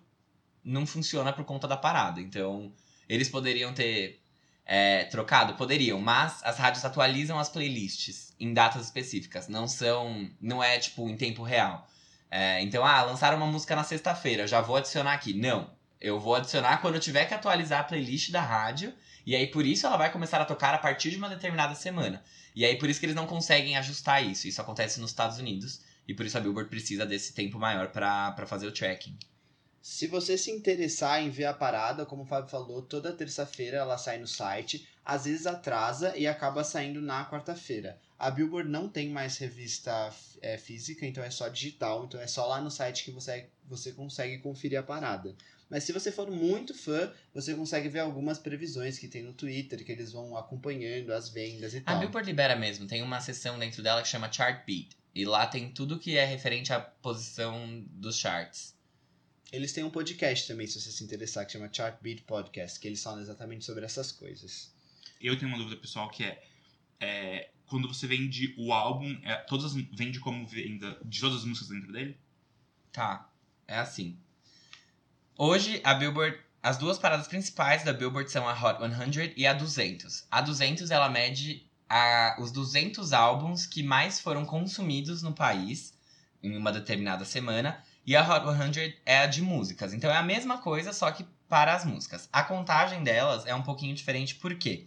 não 0.65 0.87
funciona 0.87 1.31
por 1.31 1.45
conta 1.45 1.69
da 1.69 1.77
parada. 1.77 2.23
Então, 2.23 2.73
eles 3.07 3.29
poderiam 3.29 3.75
ter 3.75 4.19
é, 4.65 5.05
trocado? 5.05 5.53
Poderiam, 5.53 6.01
mas 6.01 6.43
as 6.43 6.57
rádios 6.57 6.83
atualizam 6.87 7.39
as 7.39 7.51
playlists 7.51 8.35
em 8.41 8.55
datas 8.55 8.87
específicas. 8.87 9.47
Não 9.47 9.69
são. 9.69 10.31
Não 10.41 10.65
é 10.65 10.79
tipo 10.79 11.07
em 11.07 11.19
tempo 11.19 11.43
real. 11.43 11.87
É, 12.31 12.63
então, 12.63 12.83
ah, 12.83 13.03
lançaram 13.03 13.37
uma 13.37 13.47
música 13.47 13.77
na 13.77 13.85
sexta-feira, 13.85 14.47
já 14.47 14.63
vou 14.63 14.77
adicionar 14.77 15.13
aqui. 15.13 15.35
Não. 15.35 15.71
Eu 16.01 16.19
vou 16.19 16.35
adicionar 16.35 16.79
quando 16.79 16.95
eu 16.95 17.01
tiver 17.01 17.27
que 17.27 17.35
atualizar 17.35 17.81
a 17.81 17.85
playlist 17.85 18.31
da 18.31 18.41
rádio. 18.41 18.95
E 19.27 19.37
aí, 19.37 19.47
por 19.49 19.67
isso, 19.67 19.87
ela 19.87 19.99
vai 19.99 20.11
começar 20.11 20.41
a 20.41 20.47
tocar 20.47 20.73
a 20.73 20.79
partir 20.79 21.11
de 21.11 21.19
uma 21.19 21.29
determinada 21.29 21.75
semana. 21.75 22.25
E 22.55 22.65
aí, 22.65 22.79
por 22.79 22.89
isso 22.89 22.99
que 22.99 23.05
eles 23.05 23.17
não 23.17 23.27
conseguem 23.27 23.77
ajustar 23.77 24.25
isso. 24.25 24.49
Isso 24.49 24.63
acontece 24.63 24.99
nos 24.99 25.11
Estados 25.11 25.39
Unidos. 25.39 25.87
E 26.09 26.15
por 26.15 26.25
isso 26.25 26.39
a 26.39 26.41
Billboard 26.41 26.71
precisa 26.71 27.05
desse 27.05 27.35
tempo 27.35 27.59
maior 27.59 27.93
pra 27.93 28.47
fazer 28.47 28.67
o 28.67 28.73
tracking. 28.73 29.17
Se 29.81 30.07
você 30.07 30.37
se 30.37 30.51
interessar 30.51 31.23
em 31.23 31.31
ver 31.31 31.45
a 31.45 31.55
parada, 31.55 32.05
como 32.05 32.23
o 32.23 32.27
Fábio 32.27 32.51
falou, 32.51 32.83
toda 32.83 33.13
terça-feira 33.13 33.77
ela 33.79 33.97
sai 33.97 34.19
no 34.19 34.27
site, 34.27 34.89
às 35.05 35.25
vezes 35.25 35.47
atrasa 35.47 36.17
e 36.17 36.27
acaba 36.27 36.65
saindo 36.65 37.01
na 37.01 37.29
quarta-feira. 37.31 37.99
A 38.19 38.31
Billboard 38.31 38.69
não 38.69 38.89
tem 38.89 39.09
mais 39.09 39.39
revista 39.39 40.13
é, 40.43 40.59
física, 40.59 41.07
então 41.07 41.23
é 41.23 41.31
só 41.31 41.49
digital, 41.49 42.05
então 42.05 42.21
é 42.21 42.27
só 42.27 42.47
lá 42.47 42.61
no 42.61 42.71
site 42.71 43.05
que 43.05 43.11
você, 43.11 43.49
você 43.65 43.93
consegue 43.93 44.39
conferir 44.39 44.79
a 44.79 44.83
parada. 44.83 45.35
Mas 45.71 45.85
se 45.85 45.93
você 45.93 46.11
for 46.11 46.31
muito 46.31 46.75
fã, 46.75 47.13
você 47.33 47.55
consegue 47.55 47.89
ver 47.89 48.01
algumas 48.01 48.39
previsões 48.39 48.99
que 48.99 49.07
tem 49.07 49.23
no 49.23 49.33
Twitter, 49.35 49.85
que 49.85 49.93
eles 49.93 50.13
vão 50.13 50.37
acompanhando 50.37 51.13
as 51.13 51.29
vendas 51.29 51.75
e 51.75 51.79
A 51.79 51.83
tal. 51.83 52.01
Billboard 52.01 52.29
libera 52.29 52.57
mesmo. 52.57 52.87
Tem 52.87 53.03
uma 53.03 53.21
seção 53.21 53.59
dentro 53.59 53.83
dela 53.83 54.03
que 54.03 54.09
chama 54.09 54.33
Chart 54.33 54.65
Beat. 54.67 54.89
E 55.19 55.25
lá 55.25 55.49
tem 55.49 55.69
tudo 55.73 55.99
que 55.99 56.17
é 56.17 56.25
referente 56.25 56.73
à 56.73 56.79
posição 56.79 57.85
dos 57.91 58.17
charts. 58.17 58.73
Eles 59.51 59.73
têm 59.73 59.83
um 59.83 59.91
podcast 59.91 60.47
também, 60.47 60.65
se 60.69 60.81
você 60.81 60.93
se 60.93 61.03
interessar, 61.03 61.45
que 61.45 61.51
chama 61.51 61.69
Chart 61.73 62.01
Beat 62.01 62.23
Podcast, 62.23 62.79
que 62.79 62.87
eles 62.87 63.03
falam 63.03 63.21
exatamente 63.21 63.65
sobre 63.65 63.85
essas 63.85 64.13
coisas. 64.13 64.73
Eu 65.21 65.37
tenho 65.37 65.49
uma 65.51 65.59
dúvida 65.59 65.81
pessoal 65.81 66.09
que 66.09 66.23
é, 66.23 66.41
é, 67.01 67.51
quando 67.67 67.89
você 67.89 68.07
vende 68.07 68.55
o 68.57 68.73
álbum, 68.73 69.19
é, 69.25 69.35
todas 69.39 69.65
as- 69.65 69.75
vende 69.75 70.21
como 70.21 70.47
venda 70.47 70.97
de 71.05 71.19
todas 71.19 71.39
as 71.39 71.45
músicas 71.45 71.71
dentro 71.71 71.91
dele? 71.93 72.17
Tá, 72.93 73.29
é 73.67 73.77
assim. 73.77 74.17
Hoje, 75.37 75.81
a 75.83 75.95
Billboard. 75.95 76.39
As 76.63 76.77
duas 76.79 76.97
paradas 76.97 77.27
principais 77.27 77.83
da 77.85 77.93
Billboard 77.93 78.31
são 78.31 78.49
a 78.49 78.53
Hot 78.53 78.79
100 79.13 79.33
e 79.37 79.47
a 79.49 79.53
200. 79.53 80.27
A 80.31 80.41
200 80.41 80.93
ela 80.93 81.09
mede 81.09 81.68
a, 81.89 82.37
os 82.39 82.53
200 82.53 83.13
álbuns 83.13 83.67
que 83.67 83.83
mais 83.83 84.21
foram 84.21 84.45
consumidos 84.45 85.23
no 85.23 85.33
país 85.33 85.95
em 86.43 86.57
uma 86.57 86.73
determinada 86.73 87.25
semana. 87.25 87.83
E 88.07 88.17
a 88.17 88.23
Hot 88.23 88.45
100 88.75 88.95
é 89.05 89.19
a 89.19 89.27
de 89.27 89.43
músicas. 89.43 89.93
Então 89.93 90.11
é 90.11 90.17
a 90.17 90.23
mesma 90.23 90.59
coisa, 90.59 90.93
só 90.93 91.11
que 91.11 91.25
para 91.49 91.75
as 91.75 91.85
músicas. 91.85 92.29
A 92.33 92.43
contagem 92.43 93.03
delas 93.03 93.47
é 93.47 93.55
um 93.55 93.63
pouquinho 93.63 93.95
diferente, 93.95 94.35
por 94.35 94.55
quê? 94.55 94.87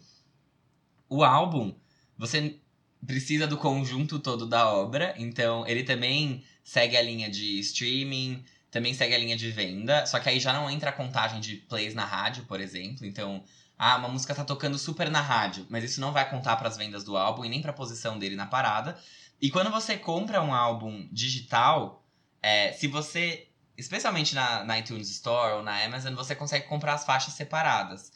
O 1.09 1.23
álbum, 1.23 1.75
você 2.17 2.59
precisa 3.05 3.47
do 3.47 3.57
conjunto 3.57 4.19
todo 4.19 4.45
da 4.45 4.71
obra, 4.71 5.13
então 5.17 5.67
ele 5.67 5.83
também 5.83 6.43
segue 6.63 6.95
a 6.95 7.01
linha 7.01 7.29
de 7.29 7.59
streaming, 7.59 8.43
também 8.69 8.93
segue 8.93 9.15
a 9.15 9.17
linha 9.17 9.35
de 9.35 9.49
venda, 9.51 10.05
só 10.05 10.19
que 10.19 10.29
aí 10.29 10.39
já 10.39 10.53
não 10.53 10.69
entra 10.69 10.91
a 10.91 10.93
contagem 10.93 11.41
de 11.41 11.57
plays 11.57 11.93
na 11.93 12.05
rádio, 12.05 12.45
por 12.45 12.61
exemplo. 12.61 13.05
Então, 13.05 13.43
ah, 13.83 13.95
uma 13.95 14.09
música 14.09 14.35
tá 14.35 14.45
tocando 14.45 14.77
super 14.77 15.09
na 15.09 15.21
rádio, 15.21 15.65
mas 15.67 15.83
isso 15.83 15.99
não 15.99 16.11
vai 16.11 16.29
contar 16.29 16.55
para 16.55 16.67
as 16.67 16.77
vendas 16.77 17.03
do 17.03 17.17
álbum 17.17 17.43
e 17.43 17.49
nem 17.49 17.63
para 17.63 17.71
a 17.71 17.73
posição 17.73 18.19
dele 18.19 18.35
na 18.35 18.45
parada. 18.45 18.95
E 19.41 19.49
quando 19.49 19.71
você 19.71 19.97
compra 19.97 20.39
um 20.39 20.53
álbum 20.53 21.09
digital, 21.11 22.05
é, 22.43 22.73
se 22.73 22.85
você, 22.85 23.47
especialmente 23.75 24.35
na, 24.35 24.63
na 24.63 24.77
iTunes 24.77 25.09
Store 25.09 25.53
ou 25.53 25.63
na 25.63 25.83
Amazon, 25.83 26.13
você 26.13 26.35
consegue 26.35 26.67
comprar 26.67 26.93
as 26.93 27.03
faixas 27.03 27.33
separadas. 27.33 28.11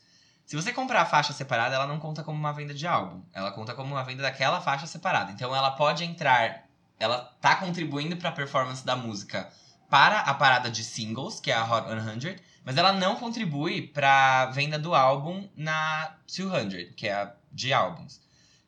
Se 0.45 0.55
você 0.55 0.71
comprar 0.71 1.01
a 1.01 1.05
faixa 1.07 1.33
separada, 1.33 1.73
ela 1.73 1.87
não 1.87 1.99
conta 1.99 2.21
como 2.21 2.37
uma 2.37 2.53
venda 2.53 2.75
de 2.75 2.85
álbum. 2.85 3.23
Ela 3.33 3.51
conta 3.51 3.73
como 3.73 3.91
uma 3.91 4.03
venda 4.03 4.21
daquela 4.21 4.61
faixa 4.61 4.85
separada. 4.85 5.31
Então 5.31 5.55
ela 5.55 5.71
pode 5.71 6.03
entrar, 6.03 6.67
ela 6.99 7.35
tá 7.41 7.55
contribuindo 7.55 8.15
para 8.17 8.29
a 8.29 8.33
performance 8.33 8.85
da 8.85 8.95
música 8.95 9.51
para 9.89 10.19
a 10.19 10.33
parada 10.35 10.69
de 10.69 10.83
singles, 10.83 11.39
que 11.39 11.49
é 11.49 11.55
a 11.55 11.63
Hot 11.63 11.87
100, 12.21 12.35
mas 12.65 12.75
ela 12.77 12.91
não 12.91 13.15
contribui 13.15 13.83
para 13.87 14.47
venda 14.47 14.79
do 14.79 14.95
álbum 14.95 15.47
na 15.55 16.17
200, 16.27 16.95
que 16.95 17.07
é 17.07 17.13
a 17.13 17.33
de 17.51 17.71
álbuns. 17.71 18.19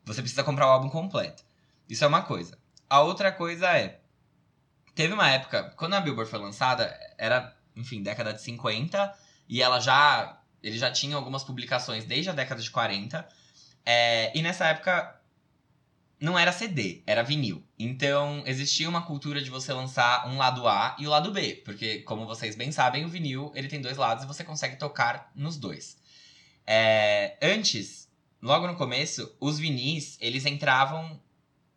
Você 0.05 0.21
precisa 0.21 0.43
comprar 0.43 0.67
o 0.67 0.69
álbum 0.69 0.89
completo. 0.89 1.43
Isso 1.89 2.05
é 2.05 2.07
uma 2.07 2.21
coisa. 2.21 2.57
A 2.87 3.01
outra 3.01 3.31
coisa 3.31 3.75
é 3.75 3.99
teve 4.93 5.13
uma 5.13 5.29
época, 5.29 5.73
quando 5.75 5.95
a 5.95 6.01
Billboard 6.01 6.29
foi 6.29 6.39
lançada, 6.39 6.97
era, 7.17 7.55
enfim, 7.75 8.01
década 8.01 8.33
de 8.33 8.41
50, 8.41 9.13
e 9.49 9.61
ela 9.61 9.79
já 9.79 10.39
ele 10.61 10.77
já 10.77 10.91
tinha 10.91 11.15
algumas 11.15 11.43
publicações 11.43 12.05
desde 12.05 12.29
a 12.29 12.33
década 12.33 12.61
de 12.61 12.69
40. 12.69 13.27
É, 13.85 14.37
e 14.37 14.41
nessa 14.41 14.65
época 14.67 15.19
não 16.19 16.37
era 16.37 16.51
CD, 16.51 17.01
era 17.05 17.23
vinil. 17.23 17.63
Então 17.77 18.43
existia 18.45 18.89
uma 18.89 19.01
cultura 19.03 19.41
de 19.41 19.49
você 19.49 19.71
lançar 19.73 20.27
um 20.27 20.37
lado 20.37 20.67
A 20.67 20.95
e 20.99 21.07
o 21.07 21.09
lado 21.09 21.31
B, 21.31 21.61
porque 21.63 21.99
como 21.99 22.25
vocês 22.25 22.55
bem 22.55 22.71
sabem, 22.71 23.05
o 23.05 23.09
vinil 23.09 23.51
ele 23.55 23.67
tem 23.67 23.81
dois 23.81 23.97
lados 23.97 24.23
e 24.23 24.27
você 24.27 24.43
consegue 24.43 24.77
tocar 24.77 25.31
nos 25.35 25.57
dois. 25.57 25.97
É, 26.65 27.37
antes, 27.41 28.09
logo 28.41 28.67
no 28.67 28.75
começo, 28.75 29.35
os 29.39 29.59
vinis 29.59 30.17
eles 30.19 30.45
entravam 30.45 31.19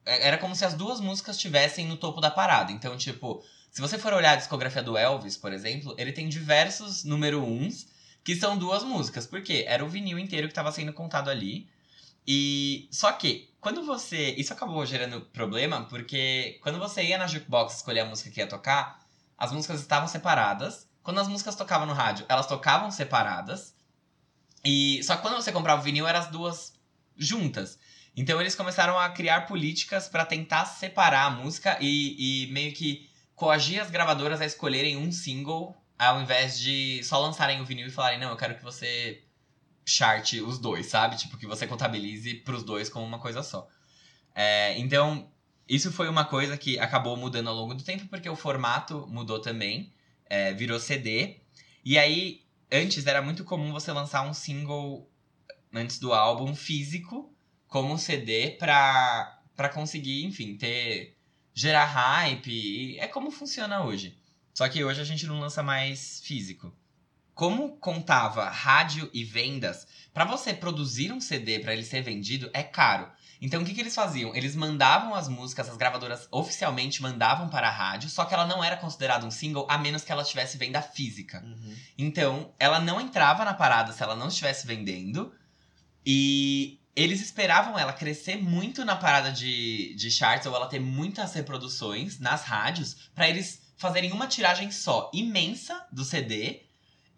é, 0.05 0.27
era 0.27 0.39
como 0.39 0.57
se 0.57 0.65
as 0.65 0.75
duas 0.75 1.01
músicas 1.01 1.37
estivessem 1.37 1.87
no 1.87 1.97
topo 1.97 2.21
da 2.21 2.31
parada. 2.31 2.73
Então, 2.73 2.97
tipo, 2.97 3.45
se 3.71 3.81
você 3.81 3.99
for 3.99 4.13
olhar 4.13 4.33
a 4.33 4.37
discografia 4.37 4.83
do 4.83 4.97
Elvis, 4.97 5.37
por 5.37 5.53
exemplo, 5.53 5.95
ele 5.99 6.13
tem 6.13 6.29
diversos 6.29 7.05
número 7.05 7.43
uns 7.45 7.87
que 8.25 8.35
são 8.35 8.59
duas 8.59 8.83
músicas. 8.83 9.27
Por 9.27 9.43
quê? 9.43 9.65
Era 9.67 9.85
o 9.85 9.89
vinil 9.89 10.19
inteiro 10.19 10.49
que 10.49 10.53
estava 10.53 10.73
sendo 10.73 10.93
contado 10.93 11.31
ali. 11.31 11.69
E 12.33 12.89
só 12.93 13.11
que 13.11 13.53
quando 13.61 13.85
você, 13.85 14.37
isso 14.39 14.53
acabou 14.53 14.87
gerando 14.87 15.21
problema, 15.21 15.87
porque 15.87 16.61
quando 16.63 16.79
você 16.79 17.03
ia 17.03 17.19
na 17.19 17.27
jukebox 17.27 17.75
escolher 17.75 18.03
a 18.03 18.05
música 18.05 18.31
que 18.31 18.39
ia 18.39 18.47
tocar, 18.47 19.05
as 19.37 19.51
músicas 19.51 19.81
estavam 19.81 20.07
separadas. 20.07 20.89
Quando 21.03 21.19
as 21.19 21.27
músicas 21.27 21.57
tocavam 21.57 21.89
no 21.89 21.93
rádio, 21.93 22.25
elas 22.29 22.47
tocavam 22.47 22.89
separadas. 22.89 23.75
E 24.65 25.03
só 25.03 25.17
que 25.17 25.23
quando 25.23 25.43
você 25.43 25.51
comprava 25.51 25.81
o 25.81 25.85
vinil, 25.85 26.07
eram 26.07 26.21
as 26.21 26.29
duas 26.29 26.73
juntas. 27.17 27.81
Então 28.17 28.41
eles 28.41 28.55
começaram 28.55 28.97
a 28.97 29.11
criar 29.11 29.49
políticas 29.49 30.09
para 30.09 30.25
tentar 30.25 30.67
separar 30.67 31.25
a 31.25 31.31
música 31.31 31.79
e, 31.81 32.45
e 32.45 32.53
meio 32.53 32.73
que 32.73 33.11
coagir 33.35 33.83
as 33.83 33.91
gravadoras 33.91 34.41
a 34.41 34.47
escolherem 34.47 34.97
um 34.97 35.11
single 35.11 35.77
ao 35.99 36.23
invés 36.23 36.61
de 36.61 37.03
só 37.03 37.19
lançarem 37.19 37.61
o 37.61 37.65
vinil 37.65 37.89
e 37.89 37.91
falarem, 37.91 38.21
não, 38.21 38.31
eu 38.31 38.37
quero 38.37 38.55
que 38.55 38.63
você 38.63 39.21
charte 39.85 40.41
os 40.41 40.59
dois, 40.59 40.87
sabe? 40.87 41.17
Tipo, 41.17 41.37
que 41.37 41.47
você 41.47 41.67
contabilize 41.67 42.35
pros 42.35 42.63
dois 42.63 42.89
como 42.89 43.05
uma 43.05 43.19
coisa 43.19 43.43
só. 43.43 43.69
É, 44.35 44.79
então, 44.79 45.31
isso 45.69 45.93
foi 45.93 46.09
uma 46.09 46.25
coisa 46.25 46.57
que 46.57 46.79
acabou 46.79 47.17
mudando 47.17 47.49
ao 47.49 47.55
longo 47.55 47.75
do 47.75 47.85
tempo, 47.85 48.09
porque 48.09 48.29
o 48.29 48.37
formato 48.37 49.07
mudou 49.09 49.41
também, 49.41 49.93
é, 50.27 50.53
virou 50.53 50.79
CD. 50.79 51.41
E 51.85 51.99
aí, 51.99 52.43
antes 52.71 53.07
era 53.07 53.23
muito 53.23 53.45
comum 53.45 53.73
você 53.73 53.93
lançar 53.93 54.23
um 54.29 54.35
single 54.35 55.11
antes 55.73 55.99
do 55.99 56.13
álbum 56.13 56.55
físico, 56.55 57.33
como 57.67 57.93
um 57.93 57.99
CD, 57.99 58.51
pra, 58.59 59.41
pra 59.55 59.69
conseguir, 59.69 60.25
enfim, 60.25 60.57
ter. 60.57 61.17
gerar 61.55 61.85
hype. 61.85 62.51
E 62.51 62.99
é 62.99 63.07
como 63.07 63.31
funciona 63.31 63.85
hoje. 63.85 64.19
Só 64.55 64.69
que 64.69 64.85
hoje 64.85 65.01
a 65.01 65.05
gente 65.05 65.27
não 65.27 65.41
lança 65.41 65.63
mais 65.63 66.21
físico. 66.25 66.73
Como 67.41 67.79
contava 67.79 68.51
rádio 68.51 69.09
e 69.15 69.25
vendas, 69.25 69.87
para 70.13 70.27
você 70.27 70.53
produzir 70.53 71.11
um 71.11 71.23
CD 71.23 71.59
para 71.59 71.73
ele 71.73 71.85
ser 71.85 72.03
vendido 72.03 72.51
é 72.53 72.63
caro. 72.63 73.11
Então 73.41 73.63
o 73.63 73.65
que, 73.65 73.73
que 73.73 73.81
eles 73.81 73.95
faziam? 73.95 74.37
Eles 74.37 74.55
mandavam 74.55 75.15
as 75.15 75.27
músicas, 75.27 75.67
as 75.67 75.79
gravadoras 75.79 76.29
oficialmente 76.31 77.01
mandavam 77.01 77.49
para 77.49 77.67
a 77.67 77.71
rádio, 77.71 78.11
só 78.11 78.27
que 78.27 78.35
ela 78.35 78.47
não 78.47 78.63
era 78.63 78.77
considerada 78.77 79.25
um 79.25 79.31
single 79.31 79.67
a 79.71 79.79
menos 79.79 80.05
que 80.05 80.13
ela 80.13 80.23
tivesse 80.23 80.59
venda 80.59 80.83
física. 80.83 81.43
Então 81.97 82.53
ela 82.59 82.79
não 82.79 83.01
entrava 83.01 83.43
na 83.43 83.55
parada 83.55 83.95
se 83.95 84.03
ela 84.03 84.15
não 84.15 84.29
estivesse 84.29 84.67
vendendo. 84.67 85.33
E 86.05 86.79
eles 86.95 87.23
esperavam 87.23 87.79
ela 87.79 87.95
crescer 87.95 88.37
muito 88.37 88.85
na 88.85 88.97
parada 88.97 89.33
de, 89.33 89.95
de 89.95 90.11
charts 90.11 90.45
ou 90.47 90.55
ela 90.55 90.69
ter 90.69 90.79
muitas 90.79 91.33
reproduções 91.33 92.19
nas 92.19 92.45
rádios 92.45 93.09
para 93.15 93.31
eles 93.31 93.63
fazerem 93.79 94.13
uma 94.13 94.27
tiragem 94.27 94.71
só 94.71 95.11
imensa 95.15 95.87
do 95.91 96.05
CD 96.05 96.69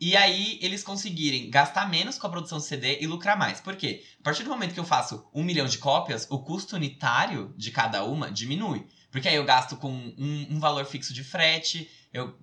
e 0.05 0.17
aí 0.17 0.59
eles 0.61 0.83
conseguirem 0.83 1.49
gastar 1.49 1.89
menos 1.89 2.19
com 2.19 2.27
a 2.27 2.31
produção 2.31 2.59
do 2.59 2.65
CD 2.65 2.99
e 3.01 3.07
lucrar 3.07 3.39
mais. 3.39 3.61
Por 3.61 3.77
quê? 3.77 4.03
A 4.19 4.25
partir 4.25 4.43
do 4.43 4.51
momento 4.51 4.75
que 4.75 4.81
eu 4.81 4.85
faço 4.85 5.25
um 5.33 5.45
milhão 5.45 5.65
de 5.65 5.79
cópias, 5.79 6.27
o 6.29 6.41
custo 6.41 6.75
unitário 6.75 7.55
de 7.57 7.71
cada 7.71 8.03
uma 8.03 8.29
diminui. 8.29 8.85
Porque 9.13 9.29
aí 9.29 9.37
eu 9.37 9.45
gasto 9.45 9.77
com 9.77 9.93
um, 9.93 10.47
um 10.51 10.59
valor 10.59 10.87
fixo 10.87 11.15
de 11.15 11.23
frete, 11.23 11.89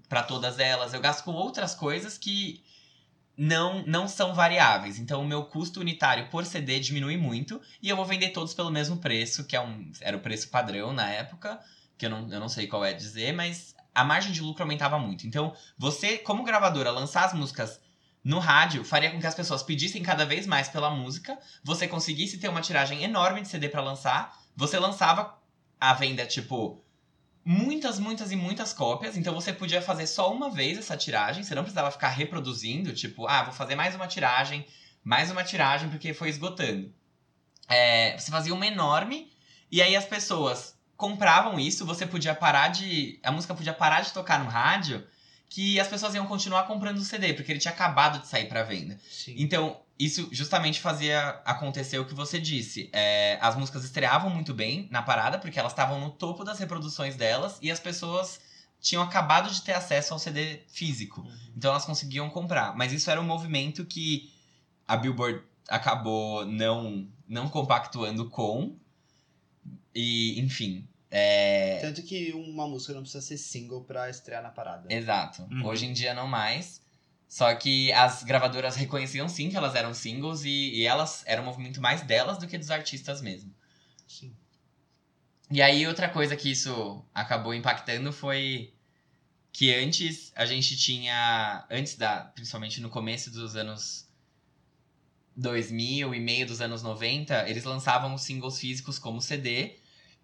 para 0.07 0.24
todas 0.24 0.57
elas, 0.57 0.93
eu 0.93 1.01
gasto 1.01 1.26
com 1.26 1.34
outras 1.34 1.76
coisas 1.76 2.18
que 2.18 2.64
não, 3.36 3.86
não 3.86 4.07
são 4.07 4.34
variáveis. 4.34 4.97
Então, 4.97 5.22
o 5.22 5.28
meu 5.28 5.43
custo 5.43 5.82
unitário 5.82 6.30
por 6.30 6.45
CD 6.45 6.80
diminui 6.80 7.18
muito 7.18 7.60
e 7.82 7.89
eu 7.89 7.97
vou 7.97 8.05
vender 8.05 8.30
todos 8.30 8.53
pelo 8.53 8.72
mesmo 8.72 8.99
preço, 8.99 9.43
que 9.43 9.57
é 9.57 9.60
um, 9.60 9.91
era 9.99 10.16
o 10.16 10.22
preço 10.22 10.47
padrão 10.47 10.93
na 10.93 11.10
época, 11.10 11.60
que 11.97 12.05
eu 12.05 12.10
não, 12.10 12.32
eu 12.32 12.39
não 12.39 12.47
sei 12.47 12.68
qual 12.68 12.86
é 12.86 12.93
dizer, 12.93 13.34
mas 13.34 13.76
a 13.99 14.03
margem 14.05 14.31
de 14.31 14.41
lucro 14.41 14.63
aumentava 14.63 14.97
muito. 14.97 15.27
Então, 15.27 15.53
você, 15.77 16.17
como 16.17 16.43
gravadora, 16.43 16.89
lançar 16.89 17.25
as 17.25 17.33
músicas 17.33 17.81
no 18.23 18.39
rádio 18.39 18.85
faria 18.85 19.11
com 19.11 19.19
que 19.19 19.27
as 19.27 19.35
pessoas 19.35 19.61
pedissem 19.61 20.01
cada 20.01 20.25
vez 20.25 20.47
mais 20.47 20.69
pela 20.69 20.89
música, 20.89 21.37
você 21.63 21.85
conseguisse 21.85 22.37
ter 22.37 22.47
uma 22.47 22.61
tiragem 22.61 23.03
enorme 23.03 23.41
de 23.41 23.49
CD 23.49 23.67
para 23.67 23.81
lançar, 23.81 24.37
você 24.55 24.79
lançava 24.79 25.37
a 25.79 25.93
venda, 25.93 26.25
tipo, 26.25 26.81
muitas, 27.43 27.99
muitas 27.99 28.31
e 28.31 28.37
muitas 28.37 28.71
cópias. 28.71 29.17
Então 29.17 29.33
você 29.33 29.51
podia 29.51 29.81
fazer 29.81 30.07
só 30.07 30.31
uma 30.33 30.49
vez 30.49 30.77
essa 30.77 30.95
tiragem. 30.95 31.43
Você 31.43 31.53
não 31.53 31.63
precisava 31.63 31.91
ficar 31.91 32.09
reproduzindo, 32.09 32.93
tipo, 32.93 33.27
ah, 33.27 33.43
vou 33.43 33.53
fazer 33.53 33.75
mais 33.75 33.95
uma 33.95 34.07
tiragem, 34.07 34.65
mais 35.03 35.29
uma 35.29 35.43
tiragem, 35.43 35.89
porque 35.89 36.13
foi 36.13 36.29
esgotando. 36.29 36.93
É, 37.67 38.17
você 38.17 38.31
fazia 38.31 38.53
uma 38.53 38.65
enorme, 38.65 39.29
e 39.69 39.81
aí 39.81 39.93
as 39.95 40.05
pessoas 40.05 40.78
compravam 40.99 41.57
isso, 41.57 41.85
você 41.85 42.05
podia 42.05 42.35
parar 42.35 42.67
de. 42.67 43.21
A 43.23 43.31
música 43.31 43.55
podia 43.55 43.73
parar 43.73 44.01
de 44.01 44.11
tocar 44.11 44.43
no 44.43 44.49
rádio, 44.49 45.07
que 45.47 45.79
as 45.79 45.87
pessoas 45.87 46.13
iam 46.13 46.27
continuar 46.27 46.63
comprando 46.63 46.97
o 46.97 47.05
CD, 47.05 47.33
porque 47.33 47.53
ele 47.53 47.59
tinha 47.59 47.73
acabado 47.73 48.19
de 48.19 48.27
sair 48.27 48.49
para 48.49 48.63
venda. 48.63 48.99
Sim. 49.09 49.33
Então, 49.37 49.79
isso 49.97 50.27
justamente 50.29 50.81
fazia 50.81 51.41
acontecer 51.45 51.99
o 51.99 52.05
que 52.05 52.13
você 52.13 52.37
disse. 52.37 52.89
É, 52.91 53.37
as 53.39 53.55
músicas 53.55 53.85
estreavam 53.85 54.29
muito 54.29 54.53
bem 54.53 54.89
na 54.91 55.01
parada, 55.01 55.39
porque 55.39 55.57
elas 55.57 55.71
estavam 55.71 56.01
no 56.01 56.09
topo 56.09 56.43
das 56.43 56.59
reproduções 56.59 57.15
delas 57.15 57.57
e 57.61 57.71
as 57.71 57.79
pessoas 57.79 58.41
tinham 58.81 59.01
acabado 59.01 59.49
de 59.49 59.61
ter 59.61 59.73
acesso 59.73 60.13
ao 60.13 60.19
CD 60.19 60.63
físico. 60.67 61.25
Então 61.55 61.71
elas 61.71 61.85
conseguiam 61.85 62.29
comprar. 62.29 62.75
Mas 62.75 62.91
isso 62.91 63.09
era 63.09 63.21
um 63.21 63.25
movimento 63.25 63.85
que 63.85 64.29
a 64.85 64.97
Billboard 64.97 65.41
acabou 65.69 66.45
não, 66.45 67.07
não 67.25 67.47
compactuando 67.47 68.29
com. 68.29 68.75
E, 69.95 70.37
enfim. 70.41 70.88
É, 71.12 71.80
Tanto 71.82 72.03
que 72.03 72.32
uma 72.34 72.68
música 72.68 72.93
não 72.93 73.01
precisa 73.01 73.22
ser 73.26 73.38
single 73.38 73.84
pra 73.84 74.10
estrear 74.10 74.43
na 74.43 74.49
parada. 74.49 74.93
Exato. 74.93 75.41
Uhum. 75.51 75.66
Hoje 75.66 75.86
em 75.86 75.93
dia 75.93 76.14
não 76.14 76.28
mais. 76.28 76.82
Só 77.28 77.53
que 77.55 77.91
as 77.93 78.24
gravadoras 78.24 78.76
reconheciam 78.76 79.30
sim 79.30 79.49
que 79.49 79.57
elas 79.57 79.76
eram 79.76 79.93
singles 79.93 80.43
e, 80.43 80.49
e 80.76 80.86
elas 80.86 81.24
era 81.26 81.41
um 81.41 81.45
movimento 81.45 81.80
mais 81.80 82.01
delas 82.01 82.38
do 82.38 82.47
que 82.47 82.57
dos 82.57 82.72
artistas 82.72 83.22
mesmo. 83.22 83.53
Sim. 84.07 84.36
E 85.51 85.62
aí 85.62 85.88
outra 85.88 86.10
coisa 86.10 86.36
que 86.36 86.51
isso 86.51 87.03
acabou 87.14 87.53
impactando 87.53 88.12
foi 88.12 88.74
que 89.51 89.74
antes 89.74 90.32
a 90.36 90.45
gente 90.45 90.78
tinha, 90.78 91.66
antes 91.70 91.95
da, 91.95 92.22
principalmente 92.22 92.82
no 92.82 92.89
começo 92.89 93.32
dos 93.32 93.55
anos 93.55 94.07
2000 95.36 96.14
e 96.14 96.20
meio 96.20 96.45
dos 96.45 96.62
anos 96.62 96.84
90, 96.84 97.49
eles 97.49 97.64
lançavam 97.64 98.14
os 98.14 98.22
singles 98.22 98.60
físicos 98.60 98.99
como 98.99 99.22
CD. 99.22 99.78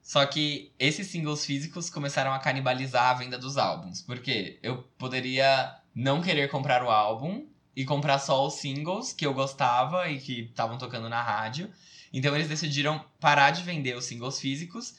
Só 0.06 0.24
que 0.24 0.72
esses 0.78 1.08
singles 1.08 1.44
físicos 1.44 1.90
começaram 1.90 2.32
a 2.32 2.38
canibalizar 2.38 3.10
a 3.10 3.14
venda 3.16 3.40
dos 3.40 3.58
álbuns. 3.58 4.04
Porque 4.04 4.60
eu 4.62 4.84
poderia 5.00 5.76
não 5.96 6.22
querer 6.22 6.48
comprar 6.48 6.84
o 6.84 6.92
álbum 6.92 7.48
e 7.76 7.84
comprar 7.84 8.20
só 8.20 8.46
os 8.46 8.54
singles 8.54 9.12
que 9.12 9.26
eu 9.26 9.34
gostava 9.34 10.08
e 10.08 10.20
que 10.20 10.42
estavam 10.42 10.78
tocando 10.78 11.10
na 11.10 11.24
rádio. 11.24 11.72
Então 12.14 12.36
eles 12.36 12.48
decidiram 12.48 13.04
parar 13.20 13.50
de 13.50 13.64
vender 13.64 13.98
os 13.98 14.06
singles 14.06 14.40
físicos 14.40 14.94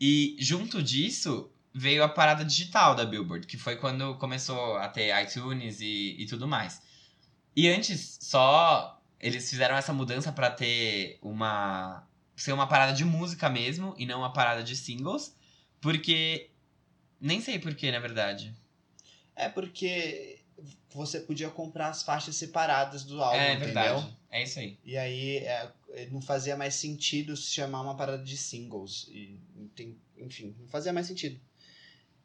e 0.00 0.34
junto 0.40 0.82
disso 0.82 1.52
veio 1.72 2.02
a 2.02 2.08
parada 2.08 2.44
digital 2.44 2.96
da 2.96 3.06
Billboard, 3.06 3.46
que 3.46 3.56
foi 3.56 3.76
quando 3.76 4.16
começou 4.16 4.76
a 4.78 4.88
ter 4.88 5.14
iTunes 5.22 5.80
e, 5.80 6.16
e 6.18 6.26
tudo 6.26 6.48
mais. 6.48 6.82
E 7.54 7.68
antes 7.68 8.18
só 8.20 9.00
eles 9.20 9.48
fizeram 9.48 9.76
essa 9.76 9.92
mudança 9.92 10.32
pra 10.32 10.50
ter 10.50 11.16
uma 11.22 12.07
ser 12.38 12.52
uma 12.52 12.66
parada 12.66 12.92
de 12.92 13.04
música 13.04 13.48
mesmo 13.48 13.94
e 13.98 14.06
não 14.06 14.20
uma 14.20 14.32
parada 14.32 14.62
de 14.62 14.76
singles, 14.76 15.34
porque 15.80 16.50
nem 17.20 17.40
sei 17.40 17.58
porquê, 17.58 17.90
na 17.90 17.98
verdade. 17.98 18.54
É 19.34 19.48
porque 19.48 20.40
você 20.90 21.20
podia 21.20 21.50
comprar 21.50 21.88
as 21.88 22.02
faixas 22.02 22.36
separadas 22.36 23.04
do 23.04 23.22
álbum, 23.22 23.36
é 23.36 23.54
entendeu? 23.54 23.74
verdade. 23.74 24.16
É 24.30 24.42
isso 24.42 24.58
aí. 24.58 24.78
E 24.84 24.96
aí 24.96 25.38
é, 25.38 25.72
não 26.10 26.20
fazia 26.20 26.56
mais 26.56 26.74
sentido 26.74 27.36
se 27.36 27.50
chamar 27.50 27.80
uma 27.82 27.96
parada 27.96 28.22
de 28.22 28.36
singles. 28.36 29.08
E, 29.10 29.38
tem, 29.74 29.96
enfim, 30.16 30.54
não 30.58 30.68
fazia 30.68 30.92
mais 30.92 31.06
sentido. 31.06 31.40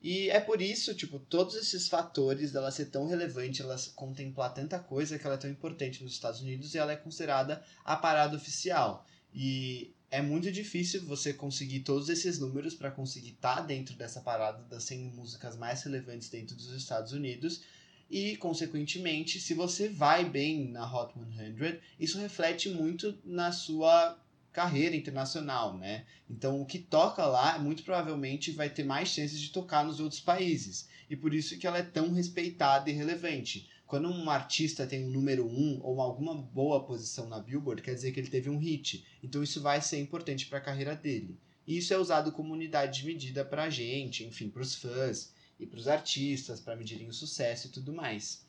E 0.02 0.30
é 0.30 0.40
por 0.40 0.62
isso, 0.62 0.94
tipo, 0.94 1.18
todos 1.18 1.56
esses 1.56 1.88
fatores 1.88 2.52
dela 2.52 2.72
ser 2.72 2.88
tão 2.88 3.08
relevante, 3.08 3.62
ela 3.62 3.78
contemplar 3.96 4.54
tanta 4.54 4.78
coisa 4.78 5.18
que 5.18 5.26
ela 5.26 5.36
é 5.36 5.40
tão 5.40 5.50
importante 5.50 6.04
nos 6.04 6.12
Estados 6.12 6.42
Unidos 6.42 6.76
e 6.76 6.78
ela 6.78 6.92
é 6.92 6.98
considerada 6.98 7.64
a 7.86 7.96
parada 7.96 8.36
oficial. 8.36 9.06
E 9.34 9.96
é 10.14 10.22
muito 10.22 10.52
difícil 10.52 11.04
você 11.08 11.34
conseguir 11.34 11.80
todos 11.80 12.08
esses 12.08 12.38
números 12.38 12.76
para 12.76 12.92
conseguir 12.92 13.32
estar 13.32 13.62
dentro 13.62 13.96
dessa 13.96 14.22
parada 14.22 14.62
das 14.66 14.84
100 14.84 15.06
músicas 15.06 15.58
mais 15.58 15.82
relevantes 15.82 16.30
dentro 16.30 16.56
dos 16.56 16.70
Estados 16.70 17.14
Unidos. 17.14 17.64
E, 18.12 18.38
consequentemente, 18.38 19.40
se 19.40 19.56
você 19.56 19.90
vai 19.90 20.24
bem 20.24 20.70
na 20.70 20.86
Hot 20.86 21.16
100, 21.16 21.80
isso 22.00 22.20
reflete 22.20 22.70
muito 22.70 23.18
na 23.26 23.52
sua 23.52 24.16
carreira 24.52 24.96
internacional, 24.96 25.76
né? 25.80 26.06
Então, 26.30 26.62
o 26.62 26.66
que 26.68 26.78
toca 26.78 27.26
lá, 27.26 27.58
muito 27.58 27.82
provavelmente, 27.82 28.52
vai 28.52 28.70
ter 28.70 28.84
mais 28.84 29.10
chances 29.10 29.40
de 29.40 29.50
tocar 29.50 29.84
nos 29.84 30.00
outros 30.00 30.22
países. 30.22 30.88
E 31.10 31.16
por 31.16 31.34
isso 31.34 31.58
que 31.58 31.66
ela 31.66 31.80
é 31.80 31.84
tão 31.84 32.14
respeitada 32.14 32.88
e 32.88 32.94
relevante. 32.94 33.68
Quando 33.94 34.10
um 34.10 34.28
artista 34.28 34.88
tem 34.88 35.06
um 35.06 35.12
número 35.12 35.46
um 35.46 35.80
ou 35.84 36.02
alguma 36.02 36.34
boa 36.34 36.84
posição 36.84 37.30
na 37.30 37.40
Billboard, 37.40 37.84
quer 37.84 37.94
dizer 37.94 38.12
que 38.12 38.20
ele 38.20 38.28
teve 38.28 38.50
um 38.50 38.58
hit. 38.58 39.06
Então, 39.22 39.44
isso 39.44 39.62
vai 39.62 39.84
ser 39.84 40.00
importante 40.00 40.48
para 40.48 40.58
a 40.58 40.62
carreira 40.62 40.96
dele. 40.96 41.38
E 41.68 41.78
isso 41.78 41.94
é 41.94 41.98
usado 42.00 42.32
como 42.32 42.56
unidade 42.56 43.02
de 43.02 43.06
medida 43.06 43.46
para 43.46 43.66
a 43.66 43.70
gente, 43.70 44.24
enfim, 44.24 44.50
para 44.50 44.64
os 44.64 44.74
fãs 44.74 45.32
e 45.60 45.68
para 45.68 45.78
os 45.78 45.88
artistas, 45.88 46.60
para 46.60 46.76
medirem 46.76 47.08
o 47.08 47.14
sucesso 47.14 47.68
e 47.68 47.70
tudo 47.70 47.94
mais. 47.94 48.44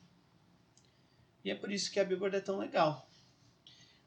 E 1.44 1.50
é 1.50 1.54
por 1.54 1.70
isso 1.70 1.92
que 1.92 2.00
a 2.00 2.04
Billboard 2.04 2.36
é 2.36 2.40
tão 2.40 2.56
legal. 2.56 3.06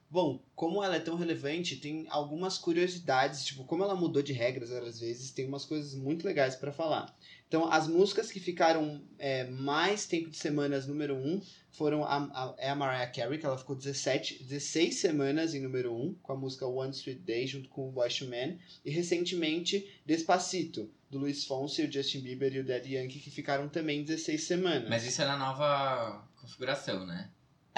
Bom, 0.10 0.42
como 0.56 0.82
ela 0.82 0.96
é 0.96 1.02
tão 1.02 1.18
relevante, 1.18 1.76
tem 1.76 2.06
algumas 2.10 2.58
curiosidades, 2.58 3.44
tipo, 3.44 3.66
como 3.66 3.84
ela 3.84 3.94
mudou 3.94 4.24
de 4.24 4.32
regras 4.32 4.72
às 4.72 5.02
vezes, 5.02 5.32
tem 5.32 5.46
umas 5.46 5.66
coisas 5.66 5.94
muito 5.94 6.26
legais 6.26 6.56
para 6.56 6.72
falar. 6.72 7.14
Então, 7.48 7.70
as 7.72 7.88
músicas 7.88 8.32
que 8.32 8.40
ficaram 8.40 9.02
é, 9.20 9.44
mais 9.46 10.06
tempo 10.06 10.30
de 10.30 10.38
semanas 10.38 10.88
número 10.88 11.16
1 11.16 11.18
um, 11.18 11.42
foram 11.72 12.06
a, 12.06 12.18
a, 12.18 12.56
é 12.58 12.70
a 12.70 12.76
Mariah 12.76 13.12
Carey, 13.12 13.38
que 13.38 13.46
ela 13.46 13.58
ficou 13.58 13.76
17, 13.76 14.44
16 14.44 14.96
semanas 14.96 15.54
em 15.54 15.62
número 15.62 15.94
1, 15.94 16.02
um, 16.02 16.14
com 16.16 16.34
a 16.34 16.38
música 16.38 16.66
One 16.66 16.92
Sweet 16.92 17.22
Day, 17.22 17.46
junto 17.46 17.68
com 17.70 17.88
o 17.88 17.92
Boyz 17.92 18.20
II 18.20 18.28
Men. 18.28 18.60
E, 18.86 18.90
recentemente, 18.90 20.02
Despacito, 20.06 20.90
do 21.10 21.20
Luiz 21.20 21.46
Fonsi, 21.46 21.84
o 21.84 21.92
Justin 21.92 22.22
Bieber 22.22 22.54
e 22.54 22.60
o 22.60 22.66
Daddy 22.66 22.96
Yankee, 22.96 23.20
que 23.20 23.32
ficaram 23.32 23.70
também 23.70 24.04
16 24.04 24.44
semanas. 24.44 24.90
Mas 24.90 25.06
isso 25.06 25.22
é 25.22 25.26
na 25.26 25.38
nova 25.38 26.28
configuração, 26.42 27.06
né? 27.06 27.30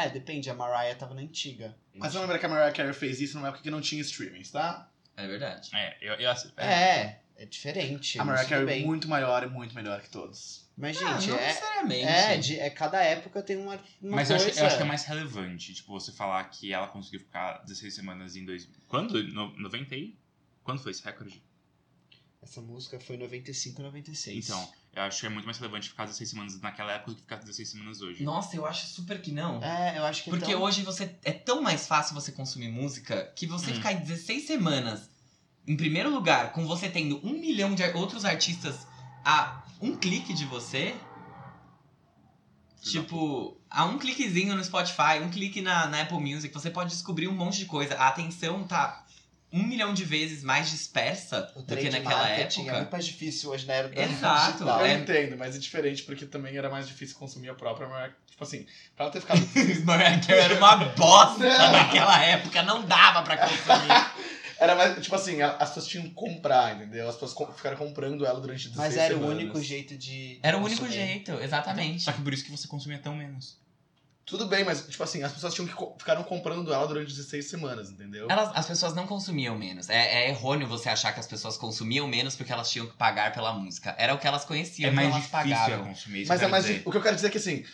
É, 0.05 0.09
depende, 0.09 0.49
a 0.49 0.53
Mariah 0.53 0.95
tava 0.95 1.13
na 1.13 1.21
antiga. 1.21 1.75
Mas 1.93 2.13
não 2.13 2.21
lembra 2.21 2.39
que 2.39 2.45
a 2.45 2.49
Mariah 2.49 2.71
Carey 2.71 2.93
fez 2.93 3.19
isso 3.19 3.35
numa 3.37 3.49
época 3.49 3.63
que 3.63 3.69
não 3.71 3.81
tinha 3.81 4.01
streamings, 4.01 4.51
tá? 4.51 4.89
É 5.17 5.27
verdade. 5.27 5.69
É, 5.75 5.97
eu, 6.01 6.13
eu, 6.15 6.29
é. 6.29 6.65
É, 6.65 7.21
é 7.37 7.45
diferente. 7.45 8.17
a 8.19 8.23
Mariah 8.23 8.47
Carey 8.47 8.81
é 8.83 8.85
muito 8.85 9.07
maior 9.09 9.43
e 9.43 9.47
muito 9.47 9.75
melhor 9.75 10.01
que 10.01 10.09
todos. 10.09 10.67
Mas, 10.77 11.01
Ah, 11.01 11.19
gente, 11.19 11.29
não 11.31 11.37
é, 11.37 11.47
necessariamente. 11.47 12.03
é, 12.05 12.37
de, 12.37 12.59
é, 12.59 12.69
cada 12.69 13.03
época 13.03 13.41
tem 13.43 13.57
uma, 13.57 13.75
uma 14.01 14.15
Mas 14.15 14.29
eu 14.29 14.37
coisa. 14.37 14.51
acho, 14.51 14.59
eu 14.61 14.65
acho 14.65 14.77
que 14.77 14.83
é 14.83 14.85
mais 14.85 15.03
relevante, 15.03 15.73
tipo, 15.73 15.91
você 15.91 16.13
falar 16.13 16.41
que 16.45 16.71
ela 16.71 16.87
conseguiu 16.87 17.19
ficar 17.19 17.57
16 17.65 17.93
semanas 17.95 18.37
em 18.37 18.45
2000. 18.45 18.73
Quando? 18.87 19.21
No, 19.33 19.53
90 19.59 19.95
e? 19.95 20.17
Quando 20.63 20.81
foi 20.81 20.91
esse 20.91 21.03
recorde? 21.03 21.43
Essa 22.41 22.61
música 22.61 22.97
foi 22.99 23.17
95 23.17 23.81
96. 23.81 24.45
Então, 24.47 24.71
eu 24.93 25.03
acho 25.03 25.19
que 25.19 25.25
é 25.25 25.29
muito 25.29 25.45
mais 25.45 25.57
relevante 25.57 25.89
ficar 25.89 26.05
16 26.05 26.29
semanas 26.29 26.59
naquela 26.61 26.91
época 26.93 27.11
do 27.11 27.15
que 27.15 27.21
ficar 27.21 27.37
16 27.37 27.69
semanas 27.69 28.01
hoje. 28.01 28.23
Nossa, 28.23 28.55
eu 28.55 28.65
acho 28.65 28.87
super 28.87 29.21
que 29.21 29.31
não. 29.31 29.63
É, 29.63 29.97
eu 29.97 30.03
acho 30.03 30.23
que 30.23 30.29
Porque 30.29 30.51
então... 30.51 30.61
hoje 30.61 30.81
você 30.81 31.15
é 31.23 31.31
tão 31.31 31.61
mais 31.61 31.87
fácil 31.87 32.15
você 32.15 32.31
consumir 32.31 32.69
música 32.69 33.31
que 33.35 33.45
você 33.45 33.71
Hum. 33.71 33.75
ficar 33.75 33.93
em 33.93 33.99
16 33.99 34.45
semanas 34.47 35.09
em 35.67 35.77
primeiro 35.77 36.09
lugar, 36.09 36.51
com 36.51 36.65
você 36.65 36.89
tendo 36.89 37.19
um 37.25 37.33
milhão 37.39 37.75
de 37.75 37.83
outros 37.93 38.25
artistas 38.25 38.87
a 39.23 39.63
um 39.79 39.95
clique 39.95 40.33
de 40.33 40.45
você. 40.45 40.95
Tipo, 42.81 43.59
a 43.69 43.83
um 43.85 43.99
cliquezinho 43.99 44.55
no 44.55 44.63
Spotify, 44.63 45.19
um 45.21 45.29
clique 45.29 45.61
na, 45.61 45.85
na 45.87 46.01
Apple 46.01 46.17
Music, 46.19 46.53
você 46.53 46.71
pode 46.71 46.89
descobrir 46.91 47.27
um 47.27 47.33
monte 47.35 47.59
de 47.59 47.65
coisa. 47.65 47.93
A 47.95 48.07
atenção 48.07 48.63
tá 48.63 49.05
um 49.51 49.63
milhão 49.63 49.93
de 49.93 50.03
vezes 50.05 50.43
mais 50.43 50.69
dispersa 50.69 51.51
o 51.55 51.61
do 51.61 51.75
que 51.75 51.89
naquela 51.89 52.29
é 52.29 52.41
época. 52.41 52.73
muito 52.73 52.91
mais 52.91 53.05
difícil 53.05 53.49
hoje 53.49 53.65
na 53.65 53.73
era 53.73 53.87
da 53.89 54.01
Exato, 54.01 54.51
digital. 54.53 54.79
Eu 54.81 54.85
É. 54.85 54.93
entendo, 54.93 55.37
mas 55.37 55.55
é 55.55 55.59
diferente 55.59 56.03
porque 56.03 56.25
também 56.25 56.55
era 56.55 56.69
mais 56.69 56.87
difícil 56.87 57.15
consumir 57.17 57.49
a 57.49 57.55
própria 57.55 57.87
Mariah. 57.87 58.13
Tipo 58.29 58.43
assim, 58.43 58.65
pra 58.95 59.05
ela 59.05 59.11
ter 59.11 59.21
ficado. 59.21 59.39
Mariah 59.85 60.19
Carey 60.25 60.41
era 60.43 60.55
uma 60.55 60.75
bosta 60.75 61.71
naquela 61.71 62.23
época, 62.23 62.63
não 62.63 62.85
dava 62.85 63.23
pra 63.23 63.37
consumir. 63.37 64.29
Era 64.61 64.75
mais, 64.75 65.01
tipo 65.01 65.15
assim, 65.15 65.41
a- 65.41 65.55
as 65.55 65.69
pessoas 65.69 65.87
tinham 65.87 66.03
que 66.03 66.11
comprar, 66.13 66.75
entendeu? 66.75 67.07
As 67.07 67.15
pessoas 67.15 67.55
ficaram 67.55 67.77
comprando 67.77 68.25
ela 68.25 68.41
durante 68.41 68.67
16 68.67 68.75
Mas 68.77 68.97
era 68.97 69.15
o 69.15 69.19
semanas. 69.19 69.37
único 69.41 69.61
jeito 69.61 69.95
de. 69.97 70.33
de 70.35 70.39
Era 70.43 70.57
o 70.57 70.59
único 70.61 70.81
consumir. 70.81 71.01
jeito, 71.01 71.31
exatamente. 71.35 72.03
Só 72.03 72.11
que 72.11 72.21
por 72.21 72.33
isso 72.33 72.43
que 72.43 72.51
você 72.51 72.67
consumia 72.67 72.99
tão 72.99 73.15
menos. 73.15 73.57
Tudo 74.29 74.45
bem, 74.45 74.63
mas, 74.63 74.85
tipo 74.87 75.01
assim, 75.03 75.23
as 75.23 75.31
pessoas 75.31 75.53
tinham 75.53 75.67
que 75.67 75.73
co- 75.73 75.95
ficaram 75.97 76.23
comprando 76.23 76.71
ela 76.71 76.85
durante 76.87 77.07
16 77.11 77.49
semanas, 77.49 77.89
entendeu? 77.89 78.27
Elas, 78.29 78.51
as 78.55 78.67
pessoas 78.67 78.93
não 78.93 79.07
consumiam 79.07 79.57
menos. 79.57 79.89
É, 79.89 80.25
é 80.25 80.29
errôneo 80.29 80.67
você 80.67 80.87
achar 80.87 81.11
que 81.11 81.19
as 81.19 81.25
pessoas 81.27 81.57
consumiam 81.57 82.07
menos 82.07 82.35
porque 82.35 82.53
elas 82.53 82.69
tinham 82.69 82.85
que 82.85 82.93
pagar 82.95 83.33
pela 83.33 83.51
música. 83.53 83.95
Era 83.97 84.13
o 84.13 84.19
que 84.19 84.27
elas 84.27 84.45
conheciam, 84.45 84.89
é 84.89 84.93
mais 84.93 85.09
elas 85.09 85.27
pagavam. 85.27 85.85
consumir. 85.87 86.27
Mas 86.27 86.41
eu 86.41 86.47
é 86.47 86.51
mais. 86.51 86.65
dizer. 86.65 86.83
O 86.85 86.91
que 86.91 86.97
eu 86.97 87.01
quero 87.01 87.15
dizer 87.15 87.27
é 87.27 87.29
que 87.31 87.37
assim. 87.39 87.65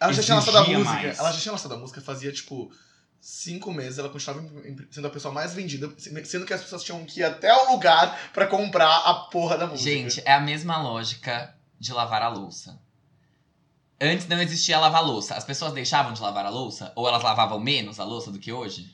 Ela 0.00 0.12
já 0.14 0.22
tinha 0.22 0.34
lançado 0.36 0.56
a 0.58 0.64
música. 0.64 0.84
mais. 0.84 1.18
Ela 1.18 1.30
já 1.32 1.38
tinha 1.40 1.52
lançado 1.52 1.74
a 1.74 1.76
música 1.76 2.00
fazia, 2.00 2.32
tipo, 2.32 2.72
cinco 3.20 3.72
meses. 3.72 3.98
Ela 3.98 4.08
continuava 4.08 4.44
sendo 4.90 5.06
a 5.06 5.10
pessoa 5.10 5.32
mais 5.32 5.52
vendida, 5.54 5.92
sendo 6.24 6.46
que 6.46 6.52
as 6.54 6.62
pessoas 6.62 6.82
tinham 6.82 7.04
que 7.04 7.20
ir 7.20 7.24
até 7.24 7.52
o 7.54 7.70
lugar 7.72 8.30
pra 8.32 8.46
comprar 8.46 8.96
a 8.96 9.14
porra 9.30 9.56
da 9.58 9.66
música. 9.66 9.90
Gente, 9.90 10.22
é 10.24 10.32
a 10.32 10.40
mesma 10.40 10.82
lógica 10.82 11.54
de 11.78 11.92
lavar 11.92 12.22
a 12.22 12.28
louça. 12.28 12.80
Antes 14.04 14.26
não 14.26 14.42
existia 14.42 14.78
lavar 14.78 15.04
louça. 15.06 15.34
As 15.34 15.44
pessoas 15.44 15.72
deixavam 15.72 16.12
de 16.12 16.20
lavar 16.20 16.44
a 16.44 16.50
louça? 16.50 16.92
Ou 16.96 17.06
elas 17.06 17.22
lavavam 17.22 17.60
menos 17.60 18.00
a 18.00 18.04
louça 18.04 18.32
do 18.32 18.38
que 18.40 18.52
hoje? 18.52 18.92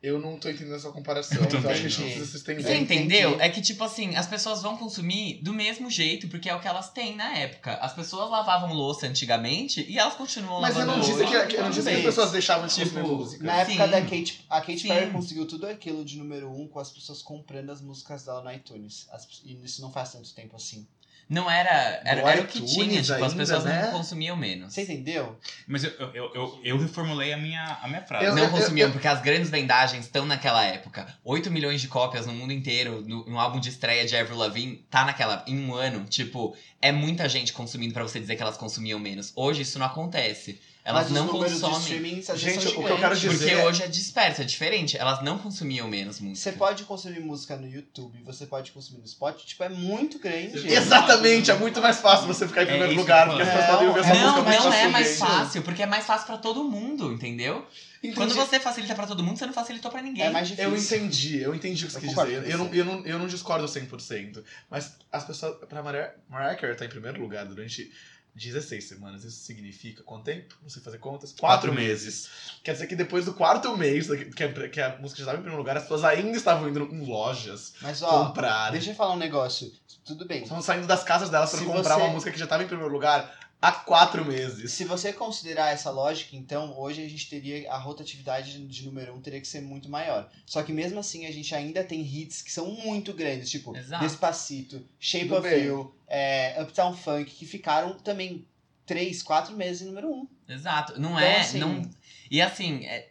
Eu 0.00 0.20
não 0.20 0.38
tô 0.38 0.48
entendendo 0.48 0.76
essa 0.76 0.90
comparação. 0.92 1.38
Eu 1.38 1.44
então 1.44 1.58
acho 1.58 1.80
que 1.80 1.86
a 1.86 1.88
gente 1.88 1.98
não. 2.00 2.06
precisa 2.06 2.26
se 2.30 2.36
estender. 2.36 2.64
Você 2.64 2.72
Eu 2.72 2.76
entendeu? 2.80 3.40
É 3.40 3.48
que, 3.48 3.60
tipo 3.60 3.82
assim, 3.82 4.14
as 4.14 4.28
pessoas 4.28 4.62
vão 4.62 4.76
consumir 4.76 5.40
do 5.42 5.52
mesmo 5.52 5.90
jeito, 5.90 6.28
porque 6.28 6.48
é 6.48 6.54
o 6.54 6.60
que 6.60 6.68
elas 6.68 6.90
têm 6.92 7.16
na 7.16 7.36
época. 7.36 7.74
As 7.74 7.92
pessoas 7.94 8.30
lavavam 8.30 8.72
louça 8.72 9.08
antigamente 9.08 9.84
e 9.90 9.98
elas 9.98 10.14
continuam 10.14 10.60
Mas 10.60 10.76
eu 10.76 10.86
lavando 10.86 10.98
não 10.98 11.00
disse 11.04 11.20
louça. 11.24 11.46
que, 11.46 11.56
eu 11.56 11.62
não 11.64 11.70
disse 11.70 11.88
que 11.90 11.96
as 11.96 12.02
pessoas 12.02 12.30
deixavam 12.30 12.66
de 12.68 12.74
Tipo, 12.74 12.90
consumir 12.90 13.08
música. 13.08 13.44
Na 13.44 13.56
época 13.56 13.84
Sim. 13.84 13.90
da 13.90 14.00
Kate, 14.02 14.44
a 14.48 14.60
Katy 14.60 14.78
Sim. 14.78 14.88
Perry 14.88 15.10
conseguiu 15.10 15.46
tudo 15.48 15.66
aquilo 15.66 16.04
de 16.04 16.16
número 16.16 16.48
um 16.48 16.68
com 16.68 16.78
as 16.78 16.90
pessoas 16.92 17.20
comprando 17.20 17.70
as 17.70 17.80
músicas 17.80 18.22
dela 18.24 18.40
no 18.42 18.52
iTunes. 18.52 19.08
As- 19.10 19.26
e 19.44 19.58
isso 19.64 19.82
não 19.82 19.90
faz 19.90 20.12
tanto 20.12 20.32
tempo 20.32 20.54
assim. 20.54 20.86
Não 21.28 21.50
era. 21.50 22.00
Era, 22.04 22.20
era 22.22 22.42
o 22.42 22.46
que 22.46 22.60
tinha, 22.64 23.02
tipo, 23.02 23.12
as 23.12 23.22
ainda, 23.22 23.34
pessoas 23.36 23.64
né? 23.64 23.82
não 23.84 23.92
consumiam 23.92 24.34
menos. 24.36 24.72
Você 24.72 24.82
entendeu? 24.82 25.38
Mas 25.66 25.84
eu, 25.84 25.90
eu, 25.90 26.14
eu, 26.14 26.30
eu, 26.34 26.60
eu 26.64 26.78
reformulei 26.78 27.32
a 27.32 27.36
minha, 27.36 27.78
a 27.82 27.86
minha 27.86 28.00
frase. 28.02 28.24
Eu- 28.24 28.34
Não 28.34 28.48
consumiam, 28.50 28.90
porque 28.90 29.06
as 29.06 29.20
grandes 29.20 29.50
vendagens 29.50 30.06
estão 30.06 30.24
naquela 30.24 30.64
época. 30.64 31.06
8 31.22 31.50
milhões 31.50 31.80
de 31.80 31.88
cópias 31.88 32.26
no 32.26 32.32
mundo 32.32 32.52
inteiro, 32.52 33.02
no, 33.06 33.26
no 33.26 33.38
álbum 33.38 33.60
de 33.60 33.68
estreia 33.68 34.06
de 34.06 34.16
Avril 34.16 34.38
Lavigne, 34.38 34.84
tá 34.90 35.04
naquela. 35.04 35.44
Em 35.46 35.58
um 35.58 35.74
ano, 35.74 36.04
tipo, 36.06 36.56
é 36.80 36.90
muita 36.92 37.28
gente 37.28 37.52
consumindo 37.52 37.92
pra 37.92 38.02
você 38.02 38.18
dizer 38.18 38.34
que 38.36 38.42
elas 38.42 38.56
consumiam 38.56 38.98
menos. 38.98 39.32
Hoje 39.36 39.62
isso 39.62 39.78
não 39.78 39.86
acontece. 39.86 40.60
Elas 40.88 41.10
Mas 41.10 41.12
não 41.12 41.28
consomem. 41.28 42.22
Gente, 42.34 42.68
o 42.68 42.82
que 42.82 42.90
eu 42.90 42.96
quero 42.96 43.14
gigantes. 43.14 43.20
dizer- 43.20 43.50
Porque 43.56 43.68
hoje 43.68 43.82
é 43.82 43.88
disperso, 43.88 44.40
é 44.40 44.44
diferente. 44.44 44.96
Elas 44.96 45.22
não 45.22 45.36
consumiam 45.36 45.86
menos 45.86 46.18
música. 46.18 46.50
Você 46.50 46.56
pode 46.56 46.84
consumir 46.84 47.20
música 47.20 47.56
no 47.58 47.68
YouTube, 47.68 48.18
você 48.24 48.46
pode 48.46 48.72
consumir 48.72 49.00
no 49.02 49.06
Spotify, 49.06 49.46
tipo, 49.48 49.64
é 49.64 49.68
muito 49.68 50.18
grande. 50.18 50.66
Exatamente, 50.66 51.50
é 51.50 51.54
muito 51.54 51.82
mais 51.82 52.00
fácil 52.00 52.26
você 52.26 52.48
ficar 52.48 52.62
em 52.62 52.64
É 52.64 52.68
primeiro 52.68 52.92
isso 52.92 53.00
lugar, 53.02 53.26
porque 53.26 53.42
as 53.42 53.48
pessoas 53.48 53.66
podem 53.66 53.88
ouvir 53.88 54.00
essa 54.00 54.08
Não, 54.14 54.20
música 54.32 54.50
Não, 54.50 54.64
não 54.64 54.72
é 54.72 54.88
mais 54.88 55.18
fácil, 55.18 55.62
porque 55.62 55.82
é 55.82 55.86
mais 55.86 56.06
fácil 56.06 56.26
pra 56.26 56.38
todo 56.38 56.64
mundo, 56.64 57.12
entendeu? 57.12 57.66
Entendi. 57.98 58.14
Quando 58.14 58.32
você 58.34 58.58
facilita 58.58 58.94
pra 58.94 59.06
todo 59.06 59.22
mundo, 59.22 59.36
você 59.38 59.44
não 59.44 59.52
facilitou 59.52 59.90
pra 59.90 60.00
ninguém. 60.00 60.24
É 60.24 60.30
mais 60.30 60.48
difícil. 60.48 60.70
Eu 60.70 60.76
entendi, 60.78 61.38
eu 61.42 61.54
entendi 61.54 61.84
o 61.84 61.88
que 61.88 61.92
você 61.92 61.98
Eu 61.98 62.02
quis 62.02 62.14
dizer. 62.14 62.50
Eu 62.50 62.58
não, 62.58 62.72
eu, 62.72 62.84
não, 62.86 63.04
eu 63.04 63.18
não 63.18 63.26
discordo 63.26 63.66
100%. 63.66 64.42
Mas 64.70 64.92
as 65.12 65.24
pessoas. 65.24 65.56
Pra 65.68 65.82
Mariah 65.82 66.14
Carey 66.56 66.76
tá 66.76 66.86
em 66.86 66.88
primeiro 66.88 67.20
lugar 67.20 67.44
durante 67.44 67.92
16 68.38 68.84
semanas. 68.88 69.24
Isso 69.24 69.42
significa 69.44 70.02
quanto 70.02 70.24
tempo? 70.24 70.54
Não 70.62 70.68
sei 70.70 70.80
fazer 70.82 70.98
contas. 70.98 71.32
Quatro 71.32 71.68
Quatro 71.68 71.74
meses. 71.74 72.28
Quer 72.62 72.72
dizer 72.72 72.86
que 72.86 72.96
depois 72.96 73.24
do 73.24 73.34
quarto 73.34 73.76
mês 73.76 74.06
que 74.34 74.44
a, 74.44 74.68
que 74.68 74.80
a 74.80 74.96
música 74.98 75.18
já 75.18 75.24
estava 75.24 75.38
em 75.38 75.42
primeiro 75.42 75.58
lugar, 75.58 75.76
as 75.76 75.82
pessoas 75.82 76.04
ainda 76.04 76.36
estavam 76.36 76.68
indo 76.68 76.80
em 76.92 77.04
lojas 77.04 77.74
Mas 77.82 78.00
ó, 78.02 78.26
comprar. 78.26 78.70
deixa 78.70 78.90
eu 78.90 78.94
falar 78.94 79.14
um 79.14 79.18
negócio. 79.18 79.70
Tudo 80.04 80.24
bem. 80.24 80.42
Estavam 80.42 80.62
saindo 80.62 80.86
das 80.86 81.02
casas 81.04 81.28
delas 81.28 81.50
para 81.50 81.64
comprar 81.64 81.96
você- 81.96 82.00
uma 82.02 82.08
música 82.12 82.30
que 82.32 82.38
já 82.38 82.44
estava 82.44 82.62
em 82.62 82.66
primeiro 82.66 82.90
lugar 82.92 83.38
há 83.60 83.72
quatro 83.72 84.24
meses. 84.24 84.72
Se 84.72 84.84
você 84.84 85.12
considerar 85.12 85.72
essa 85.72 85.90
lógica, 85.90 86.36
então 86.36 86.78
hoje 86.78 87.04
a 87.04 87.08
gente 87.08 87.28
teria 87.28 87.70
a 87.72 87.76
rotatividade 87.76 88.52
de- 88.52 88.66
de 88.66 88.86
número 88.86 89.12
um 89.14 89.20
teria 89.20 89.40
que 89.40 89.48
ser 89.48 89.60
muito 89.60 89.88
maior. 89.90 90.30
Só 90.46 90.62
que 90.62 90.72
mesmo 90.72 91.00
assim 91.00 91.26
a 91.26 91.32
gente 91.32 91.54
ainda 91.54 91.82
tem 91.84 92.00
hits 92.00 92.40
que 92.40 92.52
são 92.52 92.70
muito 92.70 93.12
grandes, 93.12 93.50
tipo 93.50 93.76
Exato. 93.76 94.02
Despacito, 94.04 94.82
Shape 95.00 95.24
Tudo 95.26 95.38
of 95.38 95.48
bem. 95.48 95.64
You, 95.64 95.94
é, 96.08 96.60
Uptown 96.62 96.94
Funk, 96.96 97.30
que 97.30 97.46
ficaram 97.46 97.94
também 97.98 98.46
três, 98.86 99.22
quatro 99.22 99.54
meses 99.56 99.82
em 99.82 99.86
número 99.86 100.08
um. 100.10 100.26
Exato. 100.48 100.98
Não 101.00 101.10
Então, 101.10 101.20
é. 101.20 101.40
assim- 101.40 101.58
Não... 101.58 101.82
E 102.30 102.40
assim, 102.42 102.84
é... 102.86 103.08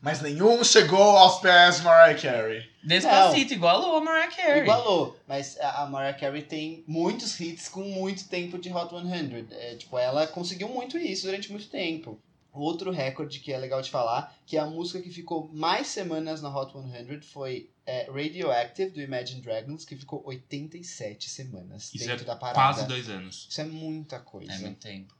Mas 0.00 0.20
nenhum 0.22 0.62
chegou 0.62 1.02
aos 1.16 1.40
pés 1.40 1.78
de 1.78 1.82
Mariah 1.82 2.20
Carey. 2.20 2.70
Despacito, 2.84 3.52
igualou 3.52 3.96
a 3.96 4.00
Mariah 4.00 4.30
Carey. 4.30 4.62
Igualou, 4.62 5.18
mas 5.26 5.58
a 5.58 5.82
a 5.82 5.86
Mariah 5.86 6.16
Carey 6.16 6.42
tem 6.42 6.84
muitos 6.86 7.38
hits 7.40 7.68
com 7.68 7.82
muito 7.82 8.28
tempo 8.28 8.58
de 8.58 8.72
Hot 8.72 8.90
100. 8.90 9.46
É, 9.50 9.74
tipo, 9.74 9.98
ela 9.98 10.26
conseguiu 10.28 10.68
muito 10.68 10.96
isso 10.96 11.26
durante 11.26 11.50
muito 11.50 11.68
tempo. 11.68 12.16
Outro 12.60 12.90
recorde 12.90 13.40
que 13.40 13.52
é 13.52 13.58
legal 13.58 13.80
de 13.80 13.90
falar, 13.90 14.36
que 14.46 14.56
a 14.56 14.66
música 14.66 15.00
que 15.00 15.10
ficou 15.10 15.48
mais 15.52 15.86
semanas 15.88 16.42
na 16.42 16.54
Hot 16.54 16.72
100 16.72 17.20
foi 17.22 17.70
é, 17.86 18.10
Radioactive, 18.10 18.90
do 18.90 19.00
Imagine 19.00 19.40
Dragons, 19.40 19.84
que 19.84 19.96
ficou 19.96 20.22
87 20.26 21.30
semanas 21.30 21.92
Isso 21.94 22.06
dentro 22.06 22.24
é 22.24 22.26
da 22.26 22.36
parada. 22.36 22.58
quase 22.58 22.86
dois 22.86 23.08
anos. 23.08 23.46
Isso 23.48 23.60
é 23.60 23.64
muita 23.64 24.18
coisa. 24.20 24.52
É 24.52 24.58
muito 24.58 24.78
tempo. 24.78 25.16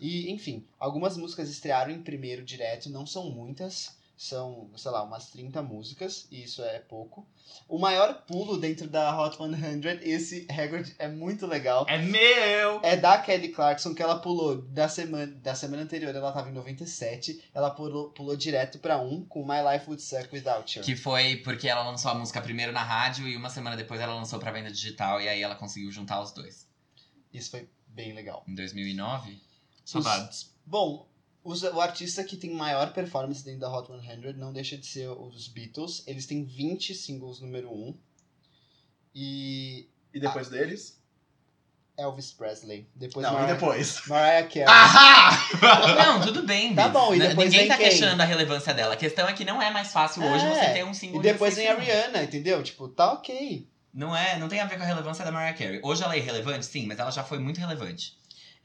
E, 0.00 0.30
enfim, 0.30 0.64
algumas 0.78 1.16
músicas 1.16 1.48
estrearam 1.48 1.90
em 1.90 2.02
primeiro 2.02 2.44
direto, 2.44 2.90
não 2.90 3.06
são 3.06 3.30
muitas, 3.30 3.95
são, 4.16 4.70
sei 4.76 4.90
lá, 4.90 5.02
umas 5.02 5.28
30 5.30 5.62
músicas, 5.62 6.26
e 6.30 6.42
isso 6.42 6.62
é 6.62 6.78
pouco. 6.78 7.26
O 7.68 7.78
maior 7.78 8.22
pulo 8.26 8.56
dentro 8.58 8.88
da 8.88 9.16
Hot 9.20 9.36
100, 9.36 10.00
esse 10.02 10.46
recorde 10.48 10.94
é 10.98 11.06
muito 11.06 11.46
legal, 11.46 11.84
É 11.88 11.98
meu! 11.98 12.80
é 12.82 12.96
da 12.96 13.18
Kelly 13.18 13.50
Clarkson, 13.50 13.94
que 13.94 14.02
ela 14.02 14.18
pulou 14.18 14.62
da 14.62 14.88
semana, 14.88 15.26
da 15.26 15.54
semana 15.54 15.82
anterior, 15.82 16.14
ela 16.14 16.32
tava 16.32 16.48
em 16.48 16.52
97, 16.52 17.50
ela 17.52 17.70
pulou, 17.70 18.10
pulou 18.10 18.36
direto 18.36 18.78
pra 18.78 18.98
1 18.98 19.26
com 19.26 19.46
My 19.46 19.58
Life 19.72 19.86
Would 19.86 20.02
Suck 20.02 20.28
Without 20.32 20.78
You. 20.78 20.84
Que 20.84 20.96
foi 20.96 21.36
porque 21.36 21.68
ela 21.68 21.82
lançou 21.88 22.10
a 22.10 22.14
música 22.14 22.40
primeiro 22.40 22.72
na 22.72 22.82
rádio 22.82 23.28
e 23.28 23.36
uma 23.36 23.50
semana 23.50 23.76
depois 23.76 24.00
ela 24.00 24.14
lançou 24.14 24.38
pra 24.38 24.50
venda 24.50 24.70
digital 24.70 25.20
e 25.20 25.28
aí 25.28 25.42
ela 25.42 25.54
conseguiu 25.54 25.92
juntar 25.92 26.22
os 26.22 26.32
dois. 26.32 26.66
Isso 27.32 27.50
foi 27.50 27.68
bem 27.88 28.14
legal. 28.14 28.42
Em 28.48 28.54
2009. 28.54 29.40
Saudades. 29.84 30.54
Bom, 30.64 31.06
os- 31.46 31.62
o 31.62 31.80
artista 31.80 32.22
que 32.24 32.36
tem 32.36 32.50
maior 32.50 32.92
performance 32.92 33.44
dentro 33.44 33.60
da 33.60 33.70
Hot 33.72 33.88
100 33.88 34.34
não 34.34 34.52
deixa 34.52 34.76
de 34.76 34.86
ser 34.86 35.08
os 35.08 35.48
Beatles. 35.48 36.02
Eles 36.06 36.26
têm 36.26 36.44
20 36.44 36.94
singles 36.94 37.40
número 37.40 37.70
1. 37.72 37.94
E 39.14 39.88
E 40.12 40.20
depois 40.20 40.48
deles? 40.48 41.00
Elvis 41.98 42.30
Presley. 42.32 42.86
Depois 42.94 43.24
Não, 43.24 43.32
e 43.32 43.36
Mariah, 43.36 43.54
depois? 43.54 44.02
Mariah 44.06 44.46
Carey. 44.46 44.64
Ahá! 44.68 45.30
Não, 46.04 46.20
tudo 46.20 46.42
bem. 46.42 46.74
Tá 46.74 46.88
bom, 46.88 47.14
e 47.14 47.18
depois 47.18 47.50
Ninguém 47.50 47.68
tá 47.68 47.76
quem? 47.78 47.86
questionando 47.86 48.20
a 48.20 48.24
relevância 48.24 48.74
dela. 48.74 48.92
A 48.92 48.96
questão 48.98 49.26
é 49.26 49.32
que 49.32 49.46
não 49.46 49.62
é 49.62 49.70
mais 49.70 49.92
fácil 49.92 50.22
hoje 50.22 50.44
É, 50.44 50.54
você 50.54 50.72
ter 50.74 50.84
um 50.84 50.92
single 50.92 51.20
E 51.20 51.22
de 51.22 51.32
depois 51.32 51.54
vem 51.56 51.66
a 51.68 51.74
16 51.74 51.88
semanas. 51.88 52.10
Rihanna, 52.12 52.24
entendeu? 52.24 52.62
Tipo, 52.62 52.88
tá 52.88 53.12
ok. 53.14 53.66
Não 53.94 54.14
é, 54.14 54.38
não 54.38 54.46
tem 54.46 54.60
a 54.60 54.66
ver 54.66 54.76
com 54.76 54.82
a 54.82 54.86
relevância 54.86 55.24
da 55.24 55.32
Mariah 55.32 55.56
Carey. 55.56 55.80
Hoje 55.82 56.02
ela 56.02 56.14
é 56.14 56.18
irrelevante, 56.18 56.66
sim, 56.66 56.84
mas 56.86 56.98
ela 56.98 57.10
já 57.10 57.24
foi 57.24 57.38
muito 57.38 57.58
relevante. 57.58 58.14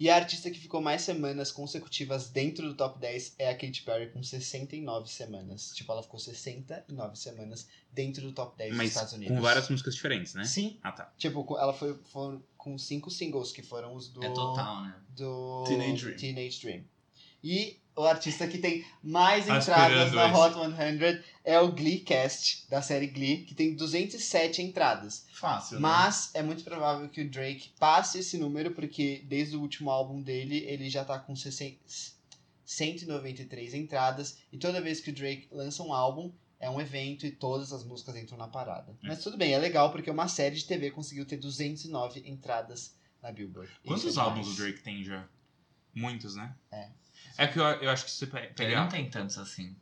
E 0.01 0.09
a 0.09 0.15
artista 0.15 0.49
que 0.49 0.57
ficou 0.57 0.81
mais 0.81 1.03
semanas 1.03 1.51
consecutivas 1.51 2.27
dentro 2.27 2.67
do 2.67 2.73
top 2.73 2.97
10 2.97 3.35
é 3.37 3.51
a 3.51 3.53
Katy 3.53 3.83
Perry, 3.83 4.09
com 4.09 4.23
69 4.23 5.07
semanas. 5.07 5.75
Tipo, 5.75 5.91
ela 5.91 6.01
ficou 6.01 6.19
69 6.19 7.15
semanas 7.15 7.67
dentro 7.93 8.23
do 8.23 8.31
top 8.33 8.57
10 8.57 8.71
dos 8.71 8.77
Mas 8.79 8.89
Estados 8.89 9.13
Unidos. 9.13 9.37
com 9.37 9.39
várias 9.39 9.69
músicas 9.69 9.93
diferentes, 9.93 10.33
né? 10.33 10.43
Sim. 10.43 10.79
Ah, 10.81 10.91
tá. 10.91 11.13
Tipo, 11.19 11.45
ela 11.55 11.71
foi, 11.71 11.93
foi 12.05 12.39
com 12.57 12.79
cinco 12.79 13.11
singles, 13.11 13.51
que 13.51 13.61
foram 13.61 13.93
os 13.93 14.07
do... 14.07 14.25
É 14.25 14.29
total, 14.31 14.85
né? 14.85 14.95
do 15.09 15.65
Teenage 15.67 16.03
Dream. 16.05 16.17
Teenage 16.17 16.61
Dream. 16.61 16.83
E 17.43 17.79
o 17.95 18.03
artista 18.03 18.47
que 18.47 18.57
tem 18.57 18.85
mais 19.03 19.47
entradas 19.47 20.11
na. 20.11 20.37
Hot 20.37 20.53
100 20.53 21.23
é 21.43 21.59
o 21.59 21.71
Glee 21.71 21.99
Cast, 21.99 22.67
da 22.69 22.81
série 22.81 23.07
Glee, 23.07 23.43
que 23.43 23.55
tem 23.55 23.75
207 23.75 24.61
entradas. 24.61 25.25
Fácil, 25.33 25.75
né? 25.75 25.81
Mas 25.81 26.31
é 26.33 26.41
muito 26.41 26.63
provável 26.63 27.09
que 27.09 27.21
o 27.21 27.29
Drake 27.29 27.71
passe 27.79 28.19
esse 28.19 28.37
número, 28.37 28.71
porque 28.71 29.23
desde 29.25 29.55
o 29.55 29.61
último 29.61 29.89
álbum 29.89 30.21
dele, 30.21 30.63
ele 30.67 30.89
já 30.89 31.03
tá 31.03 31.19
com 31.19 31.35
60 31.35 31.79
193 32.63 33.73
entradas. 33.73 34.37
E 34.51 34.57
toda 34.57 34.79
vez 34.79 35.01
que 35.01 35.09
o 35.09 35.13
Drake 35.13 35.47
lança 35.51 35.83
um 35.83 35.93
álbum, 35.93 36.31
é 36.57 36.69
um 36.69 36.79
evento 36.79 37.25
e 37.25 37.31
todas 37.31 37.73
as 37.73 37.83
músicas 37.83 38.15
entram 38.15 38.37
na 38.37 38.47
parada. 38.47 38.95
Mas 39.01 39.23
tudo 39.23 39.35
bem, 39.35 39.51
é 39.51 39.57
legal 39.57 39.91
porque 39.91 40.09
uma 40.09 40.27
série 40.27 40.55
de 40.55 40.65
TV 40.65 40.91
conseguiu 40.91 41.25
ter 41.25 41.37
209 41.37 42.23
entradas 42.25 42.95
na 43.21 43.31
Billboard. 43.31 43.71
Quantos 43.85 44.15
é 44.15 44.19
álbuns 44.19 44.47
o 44.47 44.55
Drake 44.55 44.81
tem 44.81 45.03
já? 45.03 45.27
Muitos, 45.93 46.35
né? 46.35 46.55
É. 46.71 46.89
É 47.37 47.47
que 47.47 47.59
eu, 47.59 47.63
eu 47.63 47.89
acho 47.89 48.05
que 48.05 48.11
se 48.11 48.17
você 48.17 48.27
pe- 48.27 48.37
Ele 48.37 48.47
não 48.47 48.53
pegar. 48.53 48.87
tem 48.87 49.09
tantos 49.09 49.37
assim. 49.37 49.75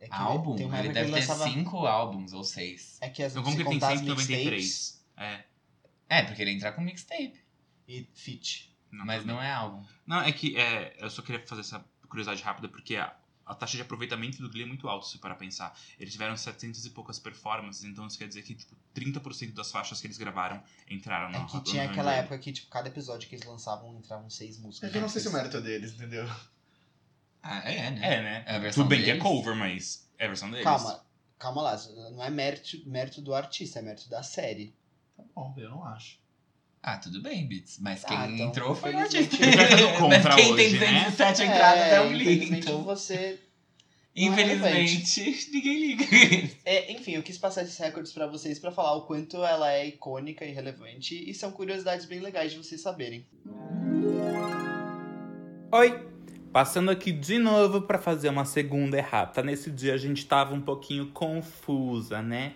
É 0.00 0.06
que 0.06 0.14
Álbum? 0.14 0.54
tem 0.56 0.66
uma 0.66 0.78
Ele 0.78 0.90
deve 0.92 1.10
ter 1.10 1.16
lançava- 1.20 1.44
cinco 1.44 1.86
álbuns 1.86 2.32
ou 2.32 2.44
seis. 2.44 2.98
É 3.00 3.08
que 3.10 3.22
as 3.22 3.32
Então, 3.32 3.42
como 3.42 3.56
se 3.56 3.62
que 3.62 3.68
ele 3.68 3.70
tem 3.70 3.80
contar 3.80 3.92
as 3.94 4.00
193? 4.00 5.04
É. 5.16 5.44
É, 6.08 6.22
porque 6.22 6.40
ele 6.40 6.52
entra 6.52 6.72
com 6.72 6.80
mixtape. 6.80 7.40
E 7.86 8.08
feat. 8.14 8.74
Não, 8.90 9.04
mas 9.04 9.24
não 9.24 9.42
é 9.42 9.50
álbum. 9.52 9.84
Não, 10.06 10.20
é 10.22 10.32
que 10.32 10.56
é, 10.56 10.96
eu 10.98 11.10
só 11.10 11.20
queria 11.20 11.44
fazer 11.46 11.60
essa 11.62 11.84
curiosidade 12.08 12.42
rápida, 12.42 12.68
porque 12.68 12.96
a, 13.48 13.54
taxa 13.54 13.76
de 13.76 13.82
aproveitamento 13.82 14.40
do 14.42 14.50
Glee 14.50 14.62
é 14.62 14.66
muito 14.66 14.88
alta, 14.88 15.06
se 15.06 15.18
para 15.18 15.34
pensar. 15.34 15.76
Eles 15.98 16.12
tiveram 16.12 16.36
700 16.36 16.84
e 16.84 16.90
poucas 16.90 17.18
performances, 17.18 17.84
então 17.84 18.06
isso 18.06 18.18
quer 18.18 18.28
dizer 18.28 18.42
que 18.42 18.54
tipo, 18.54 18.76
30% 18.94 19.54
das 19.54 19.70
faixas 19.70 20.00
que 20.00 20.06
eles 20.06 20.18
gravaram 20.18 20.62
entraram 20.88 21.30
no 21.30 21.38
É 21.38 21.46
que 21.46 21.60
tinha 21.62 21.82
100. 21.84 21.90
aquela 21.90 22.12
época 22.12 22.38
que, 22.38 22.52
tipo, 22.52 22.68
cada 22.68 22.88
episódio 22.88 23.28
que 23.28 23.34
eles 23.34 23.46
lançavam 23.46 23.96
entravam 23.96 24.28
seis 24.30 24.58
músicas. 24.58 24.88
É 24.88 24.92
que 24.92 24.98
eu 24.98 25.02
não 25.02 25.08
sei 25.08 25.20
se 25.22 25.28
o 25.28 25.32
mérito 25.32 25.56
é 25.56 25.60
deles, 25.60 25.92
entendeu? 25.94 26.28
Ah, 27.42 27.58
é, 27.70 27.90
né? 27.90 28.00
É, 28.02 28.22
né? 28.22 28.44
É 28.46 28.56
a 28.56 28.58
versão 28.58 28.82
Tudo 28.84 28.90
bem 28.90 29.02
que 29.02 29.10
é 29.10 29.14
deles. 29.14 29.22
cover, 29.22 29.54
mas 29.54 30.08
é 30.18 30.24
a 30.24 30.28
versão 30.28 30.50
deles. 30.50 30.64
Calma, 30.64 31.04
calma 31.38 31.62
lá. 31.62 31.76
Não 32.10 32.22
é 32.22 32.30
mérito, 32.30 32.88
mérito 32.88 33.22
do 33.22 33.34
artista, 33.34 33.78
é 33.78 33.82
mérito 33.82 34.08
da 34.08 34.22
série. 34.22 34.74
Tá 35.16 35.22
bom, 35.34 35.54
eu 35.56 35.70
não 35.70 35.84
acho. 35.84 36.18
Ah, 36.88 36.96
tudo 36.96 37.20
bem, 37.20 37.46
Beats. 37.46 37.78
Mas 37.80 38.02
quem 38.02 38.16
Ah, 38.16 38.30
então, 38.30 38.46
entrou 38.46 38.74
foi 38.74 38.94
o 38.94 38.98
artista. 38.98 39.36
Mas 40.08 40.34
quem 40.36 40.52
hoje, 40.54 40.78
tem 40.78 40.80
né? 40.80 41.04
207 41.10 41.42
entradas 41.42 41.82
é, 41.84 42.00
o 42.00 42.08
Glee, 42.08 42.22
infelizmente 42.22 42.66
então... 42.66 42.82
você. 42.82 43.38
Infelizmente, 44.16 45.50
ninguém 45.52 45.78
liga. 45.80 46.04
É, 46.64 46.90
enfim, 46.90 47.12
eu 47.12 47.22
quis 47.22 47.36
passar 47.36 47.62
esses 47.62 47.76
recordes 47.76 48.10
pra 48.10 48.26
vocês 48.26 48.58
pra 48.58 48.72
falar 48.72 48.94
o 48.94 49.02
quanto 49.02 49.44
ela 49.44 49.70
é 49.70 49.86
icônica 49.86 50.46
e 50.46 50.50
relevante 50.50 51.28
e 51.28 51.34
são 51.34 51.52
curiosidades 51.52 52.06
bem 52.06 52.20
legais 52.20 52.52
de 52.52 52.58
vocês 52.58 52.80
saberem. 52.80 53.26
Oi! 55.70 56.08
Passando 56.50 56.90
aqui 56.90 57.12
de 57.12 57.38
novo 57.38 57.82
pra 57.82 57.98
fazer 57.98 58.30
uma 58.30 58.46
segunda 58.46 58.96
errata. 58.96 59.42
Nesse 59.42 59.70
dia 59.70 59.92
a 59.92 59.98
gente 59.98 60.24
tava 60.24 60.54
um 60.54 60.62
pouquinho 60.62 61.08
confusa, 61.08 62.22
né? 62.22 62.54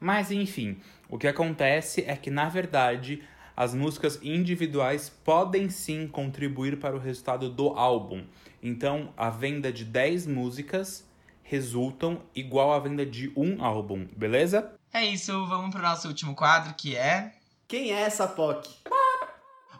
Mas 0.00 0.32
enfim, 0.32 0.80
o 1.08 1.16
que 1.16 1.28
acontece 1.28 2.02
é 2.04 2.16
que 2.16 2.30
na 2.30 2.48
verdade 2.48 3.22
as 3.60 3.74
músicas 3.74 4.18
individuais 4.22 5.10
podem 5.22 5.68
sim 5.68 6.08
contribuir 6.08 6.78
para 6.78 6.96
o 6.96 6.98
resultado 6.98 7.50
do 7.50 7.68
álbum. 7.68 8.24
Então, 8.62 9.12
a 9.18 9.28
venda 9.28 9.70
de 9.70 9.84
10 9.84 10.28
músicas 10.28 11.06
resultam 11.42 12.22
igual 12.34 12.72
à 12.72 12.78
venda 12.78 13.04
de 13.04 13.30
um 13.36 13.62
álbum, 13.62 14.08
beleza? 14.16 14.74
É 14.90 15.04
isso, 15.04 15.46
vamos 15.46 15.72
pro 15.72 15.82
nosso 15.82 16.08
último 16.08 16.34
quadro, 16.34 16.72
que 16.72 16.96
é... 16.96 17.34
Quem 17.68 17.92
é 17.92 18.00
essa 18.00 18.26
POC? 18.26 18.66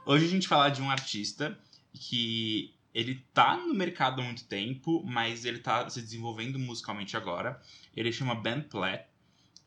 Hoje 0.05 0.26
a 0.26 0.28
gente 0.28 0.47
vai 0.47 0.59
falar 0.59 0.68
de 0.68 0.83
um 0.83 0.91
artista 0.91 1.59
que 1.95 2.74
ele 2.93 3.24
tá 3.33 3.57
no 3.57 3.72
mercado 3.72 4.20
há 4.20 4.24
muito 4.26 4.45
tempo, 4.45 5.03
mas 5.07 5.47
ele 5.47 5.59
tá 5.59 5.89
se 5.89 6.03
desenvolvendo 6.03 6.59
musicalmente 6.59 7.16
agora. 7.16 7.59
Ele 7.97 8.12
chama 8.12 8.35
Ben 8.35 8.61
Platt. 8.61 9.07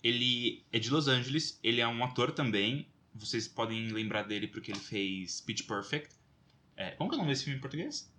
Ele 0.03 0.63
é 0.71 0.77
de 0.77 0.91
Los 0.91 1.07
Angeles, 1.07 1.59
ele 1.63 1.81
é 1.81 1.87
um 1.87 2.03
ator 2.03 2.31
também. 2.31 2.85
Vocês 3.15 3.47
podem 3.47 3.89
lembrar 3.89 4.23
dele 4.23 4.47
porque 4.47 4.71
ele 4.71 4.79
fez 4.79 5.41
Pitch 5.41 5.67
Perfect. 5.67 6.15
É, 6.75 6.91
como 6.91 7.09
que 7.09 7.15
é 7.15 7.17
o 7.17 7.19
nome 7.19 7.31
desse 7.31 7.43
filme 7.43 7.57
em 7.57 7.61
português? 7.61 8.11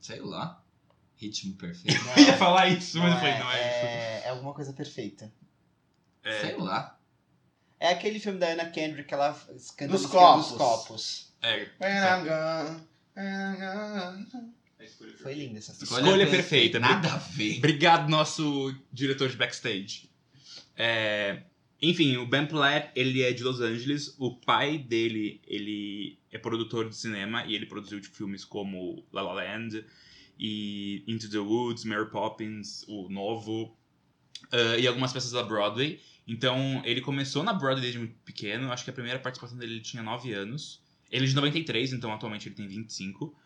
Sei 0.00 0.20
lá. 0.20 0.62
Ritmo 1.16 1.54
perfeito. 1.58 2.00
Eu 2.16 2.24
ia 2.24 2.36
falar 2.36 2.68
isso, 2.68 2.98
mas 2.98 3.12
eu 3.14 3.18
falei, 3.18 3.38
não 3.38 3.50
é, 3.50 3.58
é, 3.58 4.22
é 4.24 4.28
alguma 4.28 4.52
coisa 4.54 4.72
perfeita. 4.72 5.32
É, 6.22 6.40
Sei 6.40 6.56
lá. 6.56 6.98
É 7.78 7.88
aquele 7.88 8.18
filme 8.18 8.38
da 8.38 8.52
Anna 8.52 8.70
Kendrick 8.70 9.08
que 9.08 9.14
ela 9.14 9.34
canta 9.76 9.92
Dos 9.92 10.06
copos. 10.06 10.48
dos 10.48 10.56
copos. 10.56 11.34
é, 11.42 11.68
gone. 12.24 12.86
Foi 15.22 15.34
linda 15.34 15.58
essa 15.58 15.72
música. 15.72 16.00
Escolha 16.00 16.30
perfeita. 16.30 16.78
Nada 16.78 17.12
a 17.12 17.18
ver. 17.18 17.58
Obrigado, 17.58 18.08
nosso 18.08 18.74
diretor 18.92 19.28
de 19.28 19.36
backstage. 19.36 20.10
É, 20.76 21.42
enfim, 21.90 22.16
o 22.16 22.26
Ben 22.26 22.46
Platt, 22.46 22.90
ele 22.94 23.22
é 23.22 23.32
de 23.32 23.42
Los 23.42 23.60
Angeles. 23.60 24.14
O 24.18 24.36
pai 24.36 24.78
dele, 24.78 25.40
ele 25.46 26.18
é 26.30 26.38
produtor 26.38 26.88
de 26.88 26.96
cinema 26.96 27.44
e 27.46 27.54
ele 27.54 27.66
produziu 27.66 28.00
tipo, 28.00 28.16
filmes 28.16 28.44
como 28.44 29.04
La 29.12 29.22
La 29.22 29.32
Land 29.34 29.84
e 30.38 31.04
Into 31.06 31.30
the 31.30 31.38
Woods, 31.38 31.84
Mary 31.84 32.10
Poppins, 32.10 32.84
o 32.88 33.08
Novo 33.08 33.76
ah, 34.52 34.76
e 34.78 34.86
algumas 34.86 35.12
peças 35.12 35.32
da 35.32 35.42
Broadway. 35.42 36.00
Então, 36.26 36.82
ele 36.84 37.00
começou 37.00 37.42
na 37.42 37.52
Broadway 37.52 37.82
desde 37.82 37.98
muito 37.98 38.14
pequeno. 38.24 38.72
Acho 38.72 38.84
que 38.84 38.90
a 38.90 38.94
primeira 38.94 39.18
participação 39.18 39.58
dele 39.58 39.74
ele 39.74 39.80
tinha 39.80 40.02
9 40.02 40.32
anos. 40.32 40.82
Ele 41.10 41.24
é 41.24 41.28
de 41.28 41.34
93, 41.34 41.92
então 41.92 42.12
atualmente 42.12 42.48
ele 42.48 42.54
tem 42.54 42.66
25. 42.66 43.36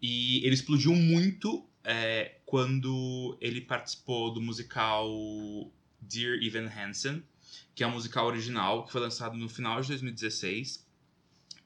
E 0.00 0.44
ele 0.44 0.54
explodiu 0.54 0.94
muito 0.94 1.66
é, 1.82 2.36
quando 2.44 3.36
ele 3.40 3.60
participou 3.60 4.32
do 4.32 4.40
musical 4.40 5.10
Dear 6.00 6.38
Evan 6.42 6.68
Hansen, 6.68 7.22
que 7.78 7.84
é 7.84 7.86
um 7.86 7.92
musical 7.92 8.26
original 8.26 8.84
que 8.84 8.90
foi 8.90 9.00
lançado 9.00 9.36
no 9.36 9.48
final 9.48 9.80
de 9.80 9.86
2016. 9.86 10.84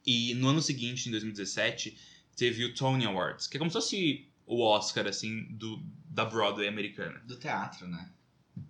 E 0.05 0.35
no 0.35 0.49
ano 0.49 0.61
seguinte, 0.61 1.09
em 1.09 1.11
2017, 1.11 1.97
teve 2.37 2.67
o 2.67 2.75
Tony 2.75 3.07
Awards, 3.07 3.47
que 3.47 3.57
é 3.57 3.59
como 3.59 3.71
se 3.71 3.75
fosse 3.75 4.29
o 4.45 4.61
Oscar, 4.61 5.07
assim, 5.07 5.47
do, 5.53 5.83
da 6.05 6.27
Broadway 6.27 6.69
americana. 6.69 7.19
Do 7.25 7.39
teatro, 7.39 7.89
né? 7.89 8.11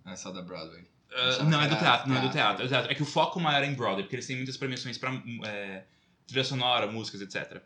Não 0.05 0.13
é 0.13 0.15
só 0.15 0.31
da 0.31 0.41
Broadway. 0.41 0.85
Achava 1.13 1.49
não, 1.49 1.61
é 1.61 1.67
do 1.67 1.77
teatro, 1.77 2.09
não 2.09 2.17
é 2.17 2.21
do 2.21 2.31
teatro. 2.31 2.65
teatro. 2.65 2.89
É 2.89 2.95
que 2.95 3.03
o 3.03 3.05
foco 3.05 3.41
maior 3.41 3.61
é 3.61 3.67
em 3.67 3.73
Broadway, 3.73 4.03
porque 4.03 4.15
eles 4.15 4.25
têm 4.25 4.37
muitas 4.37 4.55
premiações 4.55 4.97
pra 4.97 5.11
é, 5.45 5.83
trilha 6.25 6.45
sonora, 6.45 6.89
músicas, 6.89 7.19
etc. 7.19 7.61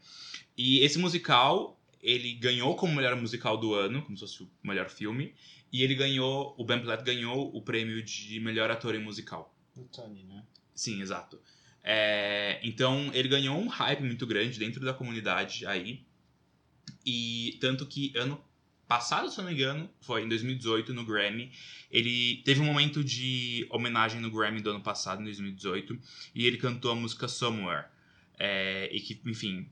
E 0.57 0.79
esse 0.79 0.97
musical, 0.97 1.79
ele 2.01 2.33
ganhou 2.33 2.75
como 2.75 2.95
melhor 2.95 3.15
musical 3.15 3.55
do 3.55 3.75
ano, 3.75 4.01
como 4.01 4.17
se 4.17 4.21
fosse 4.21 4.41
o 4.41 4.49
melhor 4.63 4.89
filme, 4.89 5.35
e 5.71 5.83
ele 5.83 5.93
ganhou, 5.93 6.55
o 6.57 6.65
Ben 6.65 6.81
Platt 6.81 7.03
ganhou 7.03 7.55
o 7.55 7.61
prêmio 7.61 8.01
de 8.01 8.39
melhor 8.39 8.71
ator 8.71 8.95
em 8.95 9.03
musical. 9.03 9.53
Do 9.77 9.83
Tony, 9.85 10.23
né? 10.23 10.43
Sim, 10.73 11.01
exato. 11.01 11.39
É, 11.83 12.59
então, 12.63 13.11
ele 13.13 13.27
ganhou 13.27 13.57
um 13.57 13.67
hype 13.67 14.01
muito 14.01 14.25
grande 14.25 14.57
dentro 14.57 14.83
da 14.83 14.93
comunidade 14.93 15.65
aí. 15.65 16.03
E 17.05 17.57
tanto 17.61 17.85
que 17.85 18.11
ano 18.17 18.43
passado, 18.87 19.29
se 19.29 19.39
eu 19.39 19.43
não 19.43 19.51
me 19.51 19.55
engano, 19.55 19.89
foi 20.01 20.23
em 20.23 20.27
2018, 20.27 20.93
no 20.93 21.05
Grammy, 21.05 21.51
ele 21.91 22.41
teve 22.43 22.59
um 22.59 22.65
momento 22.65 23.03
de 23.03 23.67
homenagem 23.69 24.19
no 24.19 24.31
Grammy 24.31 24.61
do 24.61 24.71
ano 24.71 24.81
passado, 24.81 25.21
em 25.21 25.25
2018, 25.25 25.99
e 26.33 26.47
ele 26.47 26.57
cantou 26.57 26.91
a 26.91 26.95
música 26.95 27.27
Somewhere. 27.27 27.85
É, 28.39 28.89
e 28.91 28.99
que, 28.99 29.21
enfim, 29.25 29.69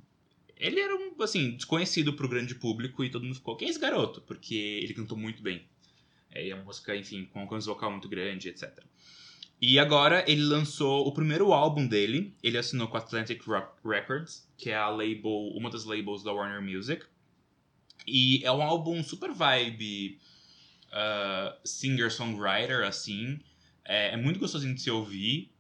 ele 0.56 0.80
era 0.80 0.96
um, 0.96 1.22
assim, 1.22 1.52
desconhecido 1.52 2.14
pro 2.14 2.30
grande 2.30 2.54
público 2.56 3.04
e 3.04 3.10
todo 3.10 3.24
mundo 3.24 3.36
ficou, 3.36 3.56
quem 3.56 3.68
é 3.68 3.72
esse 3.72 3.80
garoto? 3.80 4.22
Porque 4.22 4.56
ele 4.56 4.94
cantou 4.94 5.18
muito 5.18 5.42
bem. 5.42 5.66
É, 6.32 6.48
e 6.48 6.52
a 6.52 6.56
música, 6.56 6.96
enfim, 6.96 7.26
com 7.26 7.40
um 7.40 7.42
alcance 7.44 7.66
vocal 7.66 7.92
muito 7.92 8.08
grande, 8.08 8.50
etc. 8.50 8.84
E 9.62 9.80
agora 9.80 10.24
ele 10.30 10.44
lançou 10.44 11.08
o 11.08 11.12
primeiro 11.12 11.54
álbum 11.54 11.88
dele. 11.88 12.36
Ele 12.44 12.58
assinou 12.58 12.88
com 12.88 12.98
a 12.98 13.00
Atlantic 13.00 13.42
Rock 13.44 13.80
Records, 13.86 14.48
que 14.58 14.70
é 14.70 14.76
a 14.76 14.90
label, 14.90 15.52
uma 15.56 15.70
das 15.70 15.86
labels 15.86 16.24
da 16.24 16.32
Warner 16.32 16.62
Music. 16.62 17.06
E 18.06 18.44
é 18.44 18.52
um 18.52 18.62
álbum 18.62 19.04
super 19.04 19.32
vibe 19.32 20.20
uh, 20.92 21.58
singer-songwriter, 21.64 22.86
assim. 22.86 23.40
É, 23.84 24.14
é 24.14 24.18
muito 24.18 24.40
gostosinho 24.40 24.76
de 24.76 24.82
se 24.82 24.92
ouvir. 24.92 25.52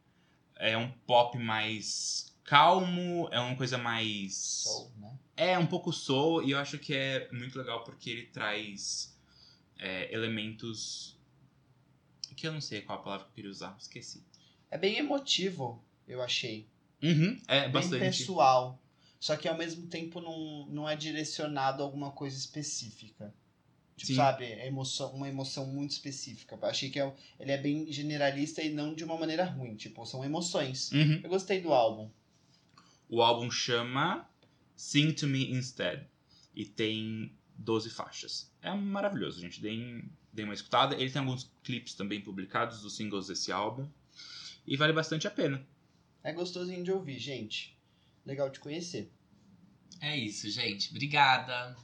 É 0.58 0.78
um 0.78 0.90
pop 1.06 1.38
mais 1.38 2.36
calmo, 2.44 3.28
é 3.32 3.40
uma 3.40 3.56
coisa 3.56 3.78
mais. 3.78 4.36
Soul, 4.36 4.92
né? 4.98 5.20
É, 5.36 5.60
um 5.60 5.66
pouco 5.66 5.92
soul, 5.92 6.44
e 6.44 6.52
eu 6.52 6.60
acho 6.60 6.78
que 6.78 6.94
é 6.94 7.28
muito 7.32 7.58
legal 7.58 7.84
porque 7.84 8.10
ele 8.10 8.24
traz 8.28 9.18
é, 9.78 10.14
elementos. 10.14 11.15
Que 12.36 12.48
eu 12.48 12.54
não 12.54 12.62
sei 12.62 12.82
qual 12.82 13.00
a 13.00 13.02
palavra 13.02 13.26
que 13.26 13.32
eu 13.32 13.36
queria 13.36 13.52
usar, 13.52 13.76
esqueci. 13.80 14.24
É 14.70 14.78
bem 14.78 14.98
emotivo, 14.98 15.84
eu 16.08 16.22
achei. 16.22 16.68
Uhum, 17.02 17.40
é 17.48 17.62
bem 17.62 17.72
bastante. 17.72 18.00
pessoal. 18.00 18.82
Só 19.20 19.36
que 19.36 19.48
ao 19.48 19.58
mesmo 19.58 19.88
tempo 19.88 20.22
não, 20.22 20.68
não 20.68 20.90
é 20.90 20.96
direcionado 20.96 21.82
a 21.82 21.86
alguma 21.86 22.12
coisa 22.12 22.38
específica. 22.38 23.34
Tipo, 23.96 24.08
Sim. 24.08 24.16
sabe? 24.16 24.46
É 24.46 24.68
emoção, 24.68 25.14
uma 25.14 25.28
emoção 25.28 25.66
muito 25.66 25.92
específica. 25.92 26.58
Eu 26.62 26.68
achei 26.68 26.90
que 26.90 27.00
é, 27.00 27.14
ele 27.40 27.52
é 27.52 27.58
bem 27.58 27.92
generalista 27.92 28.62
e 28.62 28.70
não 28.70 28.94
de 28.94 29.04
uma 29.04 29.18
maneira 29.18 29.46
ruim. 29.46 29.76
Tipo, 29.76 30.06
são 30.06 30.24
emoções. 30.24 30.92
Uhum. 30.92 31.22
Eu 31.24 31.30
gostei 31.30 31.62
do 31.62 31.74
álbum. 31.74 32.10
O 33.08 33.22
álbum 33.22 33.50
chama 33.50 34.30
Sing 34.76 35.14
to 35.14 35.28
Me 35.28 35.52
Instead 35.52 36.06
e 36.54 36.66
tem 36.66 37.32
12 37.58 37.90
faixas. 37.90 38.52
É 38.62 38.74
maravilhoso, 38.74 39.40
gente. 39.40 39.62
Deem, 39.62 40.04
deem 40.36 40.48
uma 40.48 40.54
escutada. 40.54 40.96
Ele 40.96 41.10
tem 41.10 41.22
alguns 41.22 41.50
clipes 41.64 41.94
também 41.94 42.22
publicados 42.22 42.82
dos 42.82 42.96
singles 42.96 43.28
desse 43.28 43.52
álbum 43.52 43.88
e 44.68 44.76
vale 44.76 44.94
bastante 44.94 45.28
a 45.28 45.32
pena. 45.32 45.66
É 46.24 46.34
gostosinho 46.34 46.84
de 46.84 46.92
ouvir, 46.92 47.18
gente. 47.18 47.78
Legal 48.26 48.50
de 48.50 48.60
conhecer. 48.60 49.12
É 50.02 50.18
isso, 50.18 50.50
gente. 50.50 50.90
Obrigada. 50.90 51.76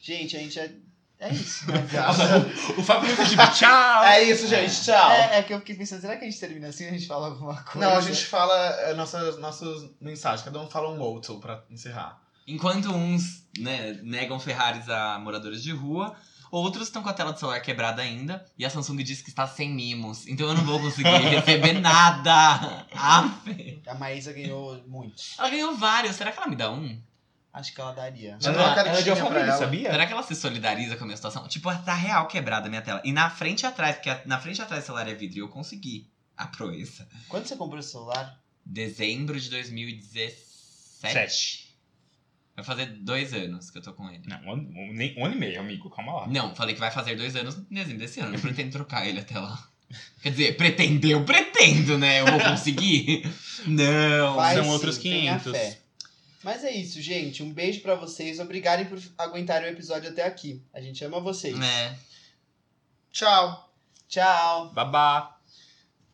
Gente, 0.00 0.36
a 0.36 0.40
gente 0.40 0.58
é. 0.58 0.74
É 1.18 1.34
isso. 1.34 1.70
né? 1.70 1.76
o 2.78 2.82
Fábio 2.82 3.10
tipo, 3.10 3.52
tchau! 3.52 4.04
É 4.04 4.22
isso, 4.22 4.46
gente. 4.46 4.84
Tchau. 4.84 5.10
É, 5.10 5.38
é 5.38 5.42
que 5.42 5.52
eu 5.52 5.58
fiquei 5.58 5.74
pensando, 5.74 6.00
será 6.00 6.16
que 6.16 6.24
a 6.24 6.30
gente 6.30 6.40
termina 6.40 6.68
assim 6.68 6.86
a 6.86 6.92
gente 6.92 7.06
fala 7.06 7.26
alguma 7.26 7.62
coisa? 7.62 7.78
Não, 7.78 7.98
a 7.98 8.00
gente 8.00 8.24
fala 8.24 8.56
é, 8.80 8.94
nossas, 8.94 9.38
nossas 9.38 9.90
mensagens. 10.00 10.42
Cada 10.42 10.58
um 10.58 10.70
fala 10.70 10.88
um 10.88 10.98
outro 10.98 11.38
pra 11.38 11.62
encerrar. 11.68 12.22
Enquanto 12.46 12.90
uns 12.90 13.46
né, 13.58 14.00
negam 14.02 14.40
Ferraris 14.40 14.88
a 14.88 15.18
moradores 15.18 15.62
de 15.62 15.72
rua, 15.72 16.16
outros 16.50 16.88
estão 16.88 17.02
com 17.02 17.08
a 17.08 17.12
tela 17.12 17.32
do 17.32 17.38
celular 17.38 17.60
quebrada 17.60 18.02
ainda. 18.02 18.44
E 18.58 18.64
a 18.64 18.70
Samsung 18.70 18.96
diz 19.02 19.22
que 19.22 19.30
está 19.30 19.46
sem 19.46 19.70
mimos. 19.70 20.26
Então 20.26 20.48
eu 20.48 20.54
não 20.54 20.64
vou 20.64 20.80
conseguir 20.80 21.08
receber 21.28 21.74
nada. 21.80 22.86
Aff. 22.92 23.82
A 23.86 23.94
Maísa 23.94 24.32
ganhou 24.32 24.82
muitos. 24.86 25.34
Ela 25.38 25.50
ganhou 25.50 25.76
vários. 25.76 26.16
Será 26.16 26.32
que 26.32 26.38
ela 26.38 26.48
me 26.48 26.56
dá 26.56 26.70
um? 26.70 27.00
Acho 27.52 27.74
que 27.74 27.80
ela 27.80 27.92
daria. 27.92 28.36
Já 28.40 28.52
deu 28.52 28.60
uma 28.60 28.70
Ela 28.72 28.80
é 28.80 28.84
de 29.02 29.04
cartinha 29.04 29.16
pra 29.16 29.24
Alphaville, 29.24 29.48
ela. 29.50 29.58
sabia? 29.58 29.90
Será 29.90 30.06
que 30.06 30.12
ela 30.12 30.22
se 30.22 30.34
solidariza 30.36 30.96
com 30.96 31.02
a 31.02 31.06
minha 31.06 31.16
situação? 31.16 31.48
Tipo, 31.48 31.74
tá 31.84 31.94
real 31.94 32.28
quebrada 32.28 32.66
a 32.66 32.68
minha 32.70 32.80
tela. 32.82 33.00
E 33.04 33.12
na 33.12 33.28
frente 33.28 33.62
e 33.62 33.66
atrás, 33.66 33.96
porque 33.96 34.08
a- 34.10 34.22
na 34.24 34.38
frente 34.40 34.58
e 34.58 34.62
atrás 34.62 34.84
do 34.84 34.86
celular 34.86 35.08
é 35.08 35.14
vidro 35.14 35.38
e 35.38 35.40
eu 35.40 35.48
consegui 35.48 36.08
a 36.36 36.46
proeza. 36.46 37.08
Quando 37.28 37.46
você 37.46 37.56
comprou 37.56 37.80
o 37.80 37.82
celular? 37.82 38.38
Dezembro 38.64 39.38
de 39.40 39.50
2017. 39.50 40.36
Sete. 41.00 41.59
Vai 42.56 42.64
fazer 42.64 42.86
dois 42.86 43.32
anos 43.32 43.70
que 43.70 43.78
eu 43.78 43.82
tô 43.82 43.92
com 43.94 44.08
ele. 44.10 44.22
Não, 44.26 44.38
um, 44.44 44.52
ano- 44.52 44.70
nem- 44.92 45.14
um 45.18 45.24
ano 45.24 45.34
e 45.34 45.38
meio, 45.38 45.60
amigo. 45.60 45.88
Calma 45.90 46.12
lá. 46.12 46.26
Não, 46.28 46.54
falei 46.54 46.74
que 46.74 46.80
vai 46.80 46.90
fazer 46.90 47.16
dois 47.16 47.34
anos 47.36 47.56
em 47.56 47.74
dezembro 47.74 47.98
desse 47.98 48.20
ano. 48.20 48.34
Eu 48.36 48.40
pretendo 48.40 48.70
trocar 48.72 49.06
ele 49.06 49.20
até 49.20 49.38
lá. 49.38 49.66
Quer 50.22 50.30
dizer, 50.30 50.56
pretender, 50.56 51.12
eu 51.12 51.24
pretendo, 51.24 51.96
né? 51.98 52.20
Eu 52.20 52.26
vou 52.26 52.40
conseguir? 52.40 53.22
Não. 53.66 54.36
Vai 54.36 54.54
são 54.54 54.64
sim, 54.64 54.70
outros 54.70 54.98
tenha 54.98 55.38
500. 55.40 55.52
fé. 55.60 55.80
Mas 56.42 56.64
é 56.64 56.70
isso, 56.70 57.00
gente. 57.02 57.42
Um 57.42 57.52
beijo 57.52 57.80
pra 57.80 57.94
vocês. 57.94 58.38
Obrigado 58.40 58.86
por 58.88 58.98
aguentarem 59.18 59.68
o 59.68 59.72
episódio 59.72 60.08
até 60.10 60.24
aqui. 60.24 60.62
A 60.72 60.80
gente 60.80 61.04
ama 61.04 61.20
vocês. 61.20 61.58
É. 61.60 61.98
Tchau. 63.12 63.72
Tchau. 64.08 64.70
Babá. 64.72 65.38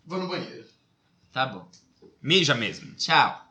Vou 0.05 0.19
no 0.21 0.29
banheiro. 0.29 0.65
Tá 1.33 1.47
bom. 1.47 1.69
Mija 2.23 2.55
mesmo. 2.55 2.95
Tchau. 2.95 3.46